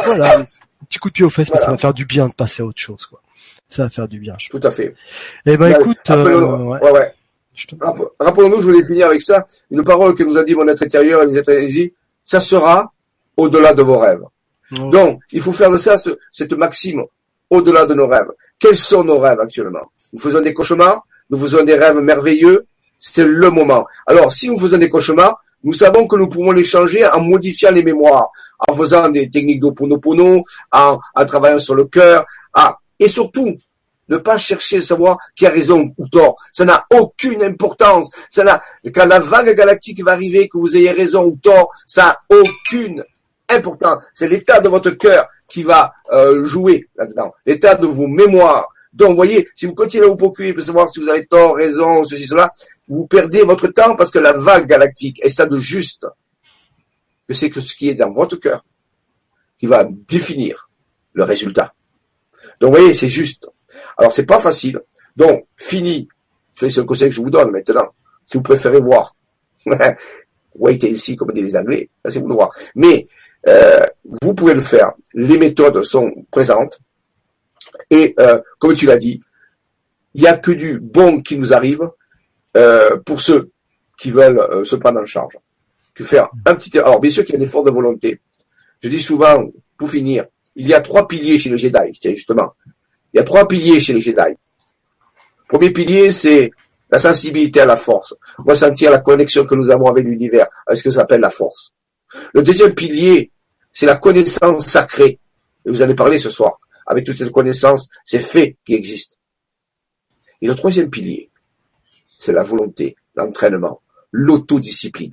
voilà 0.05 0.41
un 0.41 0.85
petit 0.87 0.99
coup 0.99 1.09
de 1.09 1.15
pied 1.15 1.25
aux 1.25 1.31
fesses, 1.31 1.53
mais 1.53 1.59
ça 1.59 1.71
va 1.71 1.77
faire 1.77 1.95
du 1.95 2.05
bien 2.05 2.29
de 2.29 2.35
passer 2.35 2.63
à 2.63 2.67
autre 2.67 2.81
chose, 2.81 3.07
quoi. 3.07 3.21
Ça 3.69 3.83
va 3.83 3.89
faire 3.89 4.07
du 4.07 4.21
bien. 4.21 4.37
Je 4.39 4.49
Tout 4.49 4.61
à 4.63 4.71
fait. 4.71 4.95
Eh 5.45 5.57
ben, 5.57 5.75
écoute, 5.75 5.99
euh, 6.11 6.57
ouais. 6.59 6.91
ouais, 6.93 7.15
Rappelons-nous, 8.21 8.61
je 8.61 8.67
voulais 8.67 8.85
finir 8.85 9.09
avec 9.09 9.23
ça, 9.23 9.47
une 9.71 9.83
parole 9.83 10.15
que 10.15 10.23
nous 10.23 10.37
a 10.37 10.45
dit 10.45 10.55
mon 10.55 10.69
être 10.69 10.85
intérieur 10.85 11.23
et 11.23 11.27
les 11.27 11.39
êtres 11.39 11.53
ça 12.25 12.41
sera 12.41 12.93
au-delà 13.37 13.75
de 13.75 13.83
vos 13.83 13.99
rêves. 13.99 14.23
Donc, 14.71 15.23
il 15.33 15.41
faut 15.41 15.53
faire 15.53 15.71
de 15.71 15.77
ça 15.77 15.97
cette 16.33 16.53
maxime 16.53 17.03
au-delà 17.51 17.87
de 17.87 17.95
nos 17.95 18.07
rêves. 18.07 18.31
Quels 18.59 18.77
sont 18.77 19.05
nos 19.05 19.19
rêves 19.19 19.41
actuellement? 19.41 19.91
Nous 20.13 20.19
faisons 20.19 20.41
des 20.41 20.53
cauchemars, 20.53 21.07
nous 21.31 21.39
faisons 21.39 21.63
des 21.63 21.75
rêves 21.75 21.99
merveilleux, 21.99 22.67
c'est 22.99 23.27
le 23.27 23.51
moment. 23.51 23.87
Alors, 24.07 24.33
si 24.33 24.49
nous 24.49 24.59
faisons 24.59 24.79
des 24.79 24.89
cauchemars, 24.89 25.43
nous 25.63 25.73
savons 25.73 26.07
que 26.07 26.17
nous 26.17 26.29
pouvons 26.29 26.53
les 26.53 26.65
changer 26.65 27.07
en 27.07 27.21
modifiant 27.21 27.71
les 27.71 27.83
mémoires, 27.83 28.31
en 28.69 28.75
faisant 28.75 29.09
des 29.09 29.29
techniques 29.31 29.61
d'Oponopono, 29.61 30.45
en, 30.73 30.99
en 31.15 31.27
travaillant 31.27 31.59
sur 31.59 31.75
le 31.75 31.85
cœur, 31.85 32.25
ah, 32.55 32.79
et 32.99 33.09
surtout, 33.09 33.57
ne 34.09 34.17
pas 34.17 34.39
chercher 34.39 34.79
à 34.79 34.83
savoir 34.83 35.19
qui 35.35 35.47
a 35.47 35.51
raison 35.51 35.93
ou 35.99 36.09
tort. 36.09 36.37
Ça 36.53 36.65
n'a 36.65 36.87
aucune 36.93 37.43
importance. 37.43 38.11
Ça 38.31 38.45
n'a, 38.45 38.63
quand 38.95 39.07
la 39.07 39.19
vague 39.19 39.55
galactique 39.57 40.03
va 40.05 40.13
arriver, 40.13 40.49
que 40.49 40.59
vous 40.59 40.77
ayez 40.77 40.93
raison 40.93 41.25
ou 41.25 41.39
tort, 41.43 41.71
ça 41.87 42.19
n'a 42.31 42.39
aucune 42.39 43.05
important. 43.49 44.01
C'est 44.13 44.29
l'état 44.29 44.61
de 44.61 44.69
votre 44.69 44.91
cœur 44.91 45.29
qui 45.49 45.63
va 45.63 45.93
euh, 46.13 46.45
jouer 46.45 46.89
là-dedans, 46.97 47.35
l'état 47.45 47.75
de 47.75 47.87
vos 47.87 48.07
mémoires. 48.07 48.69
Donc, 48.93 49.11
vous 49.11 49.17
voyez, 49.17 49.49
si 49.55 49.67
vous 49.67 49.75
continuez 49.75 50.07
à 50.07 50.09
vous 50.09 50.17
procurer 50.17 50.53
pour 50.53 50.63
savoir 50.63 50.89
si 50.89 51.01
vous 51.01 51.09
avez 51.09 51.27
tort, 51.27 51.57
raison, 51.57 52.03
ceci, 52.03 52.27
cela, 52.27 52.51
vous 52.89 53.07
perdez 53.07 53.43
votre 53.43 53.69
temps 53.69 53.95
parce 53.95 54.11
que 54.11 54.19
la 54.19 54.33
vague 54.33 54.67
galactique 54.67 55.21
est 55.23 55.29
ça 55.29 55.47
de 55.47 55.59
juste. 55.59 56.07
Que 57.29 57.35
c'est 57.35 57.51
que 57.51 57.61
ce 57.61 57.75
qui 57.77 57.91
est 57.91 57.95
dans 57.95 58.11
votre 58.11 58.37
cœur 58.37 58.65
qui 59.59 59.67
va 59.67 59.85
définir 59.85 60.71
le 61.13 61.25
résultat. 61.25 61.75
Donc, 62.61 62.73
vous 62.73 62.79
voyez, 62.79 62.95
c'est 62.95 63.09
juste. 63.09 63.49
Alors, 63.99 64.13
c'est 64.13 64.27
pas 64.27 64.41
facile. 64.41 64.81
Donc, 65.15 65.47
fini. 65.57 66.09
C'est 66.55 66.75
le 66.75 66.85
conseil 66.85 67.09
que 67.11 67.15
je 67.15 67.21
vous 67.21 67.31
donne 67.31 67.51
maintenant. 67.51 67.89
Si 68.27 68.37
vous 68.37 68.43
préférez 68.43 68.81
voir. 68.81 69.15
wait 70.59 70.83
ici, 70.85 71.17
comme 71.17 71.33
disent 71.33 71.45
les 71.45 71.57
Anglais. 71.57 71.91
Ça, 72.05 72.11
c'est 72.11 72.21
vous 72.21 72.29
de 72.29 72.35
voir. 72.35 72.51
Mais, 72.75 73.07
vous 74.23 74.35
pouvez 74.35 74.55
le 74.55 74.61
faire. 74.61 74.93
Les 75.15 75.39
méthodes 75.39 75.83
sont 75.83 76.13
présentes. 76.31 76.81
Et 77.91 78.15
euh, 78.19 78.41
comme 78.59 78.75
tu 78.75 78.87
l'as 78.87 78.97
dit, 78.97 79.21
il 80.15 80.23
n'y 80.23 80.27
a 80.27 80.37
que 80.37 80.51
du 80.51 80.81
bon 80.81 81.21
qui 81.21 81.39
nous 81.39 81.53
arrive 81.53 81.89
euh, 82.57 82.97
pour 83.05 83.21
ceux 83.21 83.51
qui 83.99 84.11
veulent 84.11 84.65
se 84.65 84.77
prendre 84.77 85.01
en 85.01 85.07
charge. 85.07 85.37
que 85.95 86.05
faire 86.05 86.29
un 86.45 86.55
petit... 86.55 86.77
Alors, 86.79 87.01
bien 87.01 87.11
sûr 87.11 87.25
qu'il 87.25 87.35
y 87.35 87.39
a 87.39 87.41
un 87.41 87.45
effort 87.45 87.65
de 87.65 87.71
volonté. 87.71 88.21
Je 88.83 88.89
dis 88.89 89.01
souvent, 89.01 89.45
pour 89.79 89.91
finir, 89.91 90.27
il 90.55 90.67
y 90.67 90.75
a 90.75 90.81
trois 90.81 91.07
piliers 91.07 91.39
chez 91.39 91.51
les 91.51 91.57
Jedi, 91.57 91.99
justement. 92.15 92.53
Il 93.13 93.19
y 93.19 93.21
a 93.21 93.25
trois 93.25 93.47
piliers 93.47 93.81
chez 93.81 93.93
les 93.93 94.01
Jedi. 94.01 94.37
Premier 95.49 95.71
pilier, 95.71 96.11
c'est 96.11 96.51
la 96.91 96.99
sensibilité 96.99 97.61
à 97.61 97.67
la 97.67 97.77
force. 97.77 98.15
Ressentir 98.39 98.91
la 98.91 98.99
connexion 98.99 99.45
que 99.47 99.55
nous 99.55 99.71
avons 99.71 99.87
avec 99.87 100.05
l'univers, 100.05 100.49
avec 100.67 100.79
ce 100.79 100.85
que 100.85 100.91
ça 100.91 101.01
s'appelle 101.01 101.21
la 101.21 101.31
force? 101.31 101.73
Le 102.33 102.43
deuxième 102.43 102.75
pilier, 102.75 103.31
c'est 103.77 103.85
la 103.85 103.97
connaissance 103.97 104.65
sacrée. 104.65 105.19
Et 105.67 105.69
vous 105.69 105.83
allez 105.83 105.95
parler 105.95 106.17
ce 106.17 106.31
soir. 106.31 106.59
Avec 106.87 107.05
toute 107.05 107.19
cette 107.19 107.31
connaissance, 107.31 107.91
ces 108.05 108.21
faits 108.21 108.57
qui 108.65 108.73
existent. 108.73 109.19
Et 110.41 110.47
le 110.47 110.55
troisième 110.55 110.89
pilier, 110.89 111.29
c'est 112.19 112.33
la 112.33 112.43
volonté, 112.43 112.97
l'entraînement, 113.17 113.83
l'autodiscipline. 114.13 115.13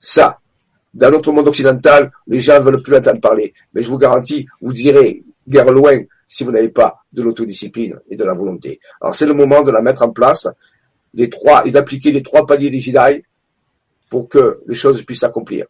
Ça, 0.00 0.40
dans 0.92 1.12
notre 1.12 1.30
monde 1.30 1.46
occidental, 1.46 2.10
les 2.26 2.40
gens 2.40 2.58
ne 2.58 2.64
veulent 2.64 2.82
plus 2.82 2.96
entendre 2.96 3.20
parler. 3.20 3.54
Mais 3.72 3.84
je 3.84 3.90
vous 3.90 3.98
garantis, 3.98 4.48
vous 4.60 4.72
direz 4.72 5.22
guère 5.46 5.70
loin 5.70 6.00
si 6.26 6.42
vous 6.42 6.50
n'avez 6.50 6.70
pas 6.70 7.04
de 7.12 7.22
l'autodiscipline 7.22 8.00
et 8.10 8.16
de 8.16 8.24
la 8.24 8.34
volonté. 8.34 8.80
Alors 9.00 9.14
c'est 9.14 9.26
le 9.26 9.34
moment 9.34 9.62
de 9.62 9.70
la 9.70 9.82
mettre 9.82 10.02
en 10.02 10.10
place, 10.10 10.48
les 11.14 11.30
trois, 11.30 11.64
et 11.64 11.70
d'appliquer 11.70 12.10
les 12.10 12.24
trois 12.24 12.44
paliers 12.44 12.70
des 12.70 12.80
Jedi 12.80 13.22
pour 14.10 14.28
que 14.28 14.62
les 14.66 14.74
choses 14.74 15.00
puissent 15.04 15.20
s'accomplir. 15.20 15.66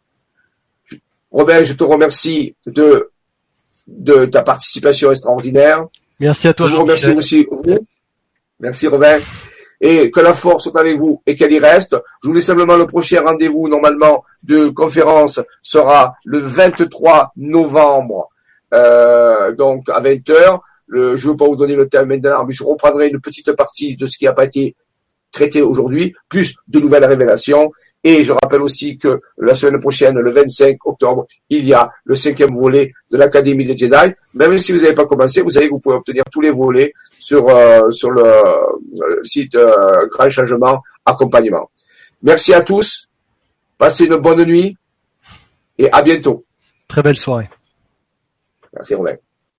Robin, 1.31 1.63
je 1.63 1.75
te 1.75 1.85
remercie 1.85 2.55
de, 2.67 3.11
de 3.87 4.25
ta 4.27 4.43
participation 4.43 5.11
extraordinaire. 5.11 5.87
Merci 6.21 6.49
à 6.49 6.55
toi. 6.55 6.69
Je 6.69 6.75
vous 6.75 6.83
remercie 6.83 7.11
aussi 7.11 7.47
vous. 7.51 7.87
Merci 8.61 8.89
Robin 8.89 9.19
et 9.81 10.11
que 10.11 10.21
la 10.21 10.35
force 10.35 10.65
soit 10.65 10.81
avec 10.81 10.99
vous 10.99 11.23
et 11.27 11.35
qu'elle 11.37 11.53
y 11.53 11.59
reste. 11.59 11.97
Je 12.23 12.29
vous 12.29 12.35
laisse 12.35 12.47
simplement 12.47 12.77
le 12.77 12.87
prochain 12.87 13.23
rendez-vous 13.23 13.69
normalement 13.69 14.25
de 14.43 14.69
conférence 14.69 15.41
sera 15.63 16.15
le 16.25 16.39
23 16.39 17.33
novembre, 17.37 18.29
euh, 18.75 19.53
donc 19.55 19.89
à 19.89 20.01
20h. 20.01 20.61
Le, 20.87 21.17
je 21.17 21.27
ne 21.27 21.33
veux 21.33 21.37
pas 21.37 21.47
vous 21.47 21.57
donner 21.57 21.77
le 21.77 21.89
thème 21.89 22.09
maintenant, 22.09 22.45
mais 22.45 22.53
je 22.53 22.65
reprendrai 22.65 23.09
une 23.09 23.21
petite 23.21 23.53
partie 23.53 23.95
de 23.97 24.07
ce 24.07 24.17
qui 24.17 24.25
n'a 24.25 24.33
pas 24.33 24.45
été 24.45 24.75
traité 25.31 25.61
aujourd'hui, 25.61 26.15
plus 26.29 26.57
de 26.67 26.81
nouvelles 26.81 27.05
révélations. 27.05 27.73
Et 28.05 28.23
je 28.23 28.33
rappelle 28.33 28.63
aussi 28.63 28.97
que 28.97 29.21
la 29.39 29.55
semaine 29.55 29.81
prochaine, 29.81 30.19
le 30.19 30.31
25 30.31 30.79
octobre, 30.85 31.27
il 31.51 31.65
y 31.65 31.75
a 31.75 31.91
le 32.05 32.15
cinquième 32.15 32.55
volet 32.55 32.93
de 33.11 33.17
l'Académie 33.17 33.65
des 33.67 33.77
Jedi. 33.77 34.15
Même 34.35 34.57
si 34.59 34.73
vous 34.73 34.79
n'avez 34.79 34.95
pas 34.95 35.07
commencé, 35.07 35.43
vous 35.43 35.51
savez 35.51 35.67
que 35.67 35.73
vous 35.73 35.81
pouvez 35.81 35.97
obtenir 35.97 36.23
tous 36.31 36.41
les 36.41 36.51
volets 36.51 36.93
sur, 37.19 37.49
euh, 37.49 37.91
sur 37.91 38.11
le, 38.11 38.23
euh, 38.25 39.23
site 39.25 39.55
euh, 39.57 40.07
Grand 40.13 40.31
Changement 40.31 40.83
Accompagnement. 41.05 41.71
Merci 42.23 42.55
à 42.55 42.61
tous. 42.61 43.09
Passez 43.77 44.05
une 44.05 44.17
bonne 44.17 44.45
nuit 44.45 44.77
et 45.77 45.91
à 45.91 46.03
bientôt. 46.03 46.45
Très 46.87 47.03
belle 47.03 47.17
soirée. 47.17 47.49
Merci 48.73 48.95
Romain. 48.95 49.15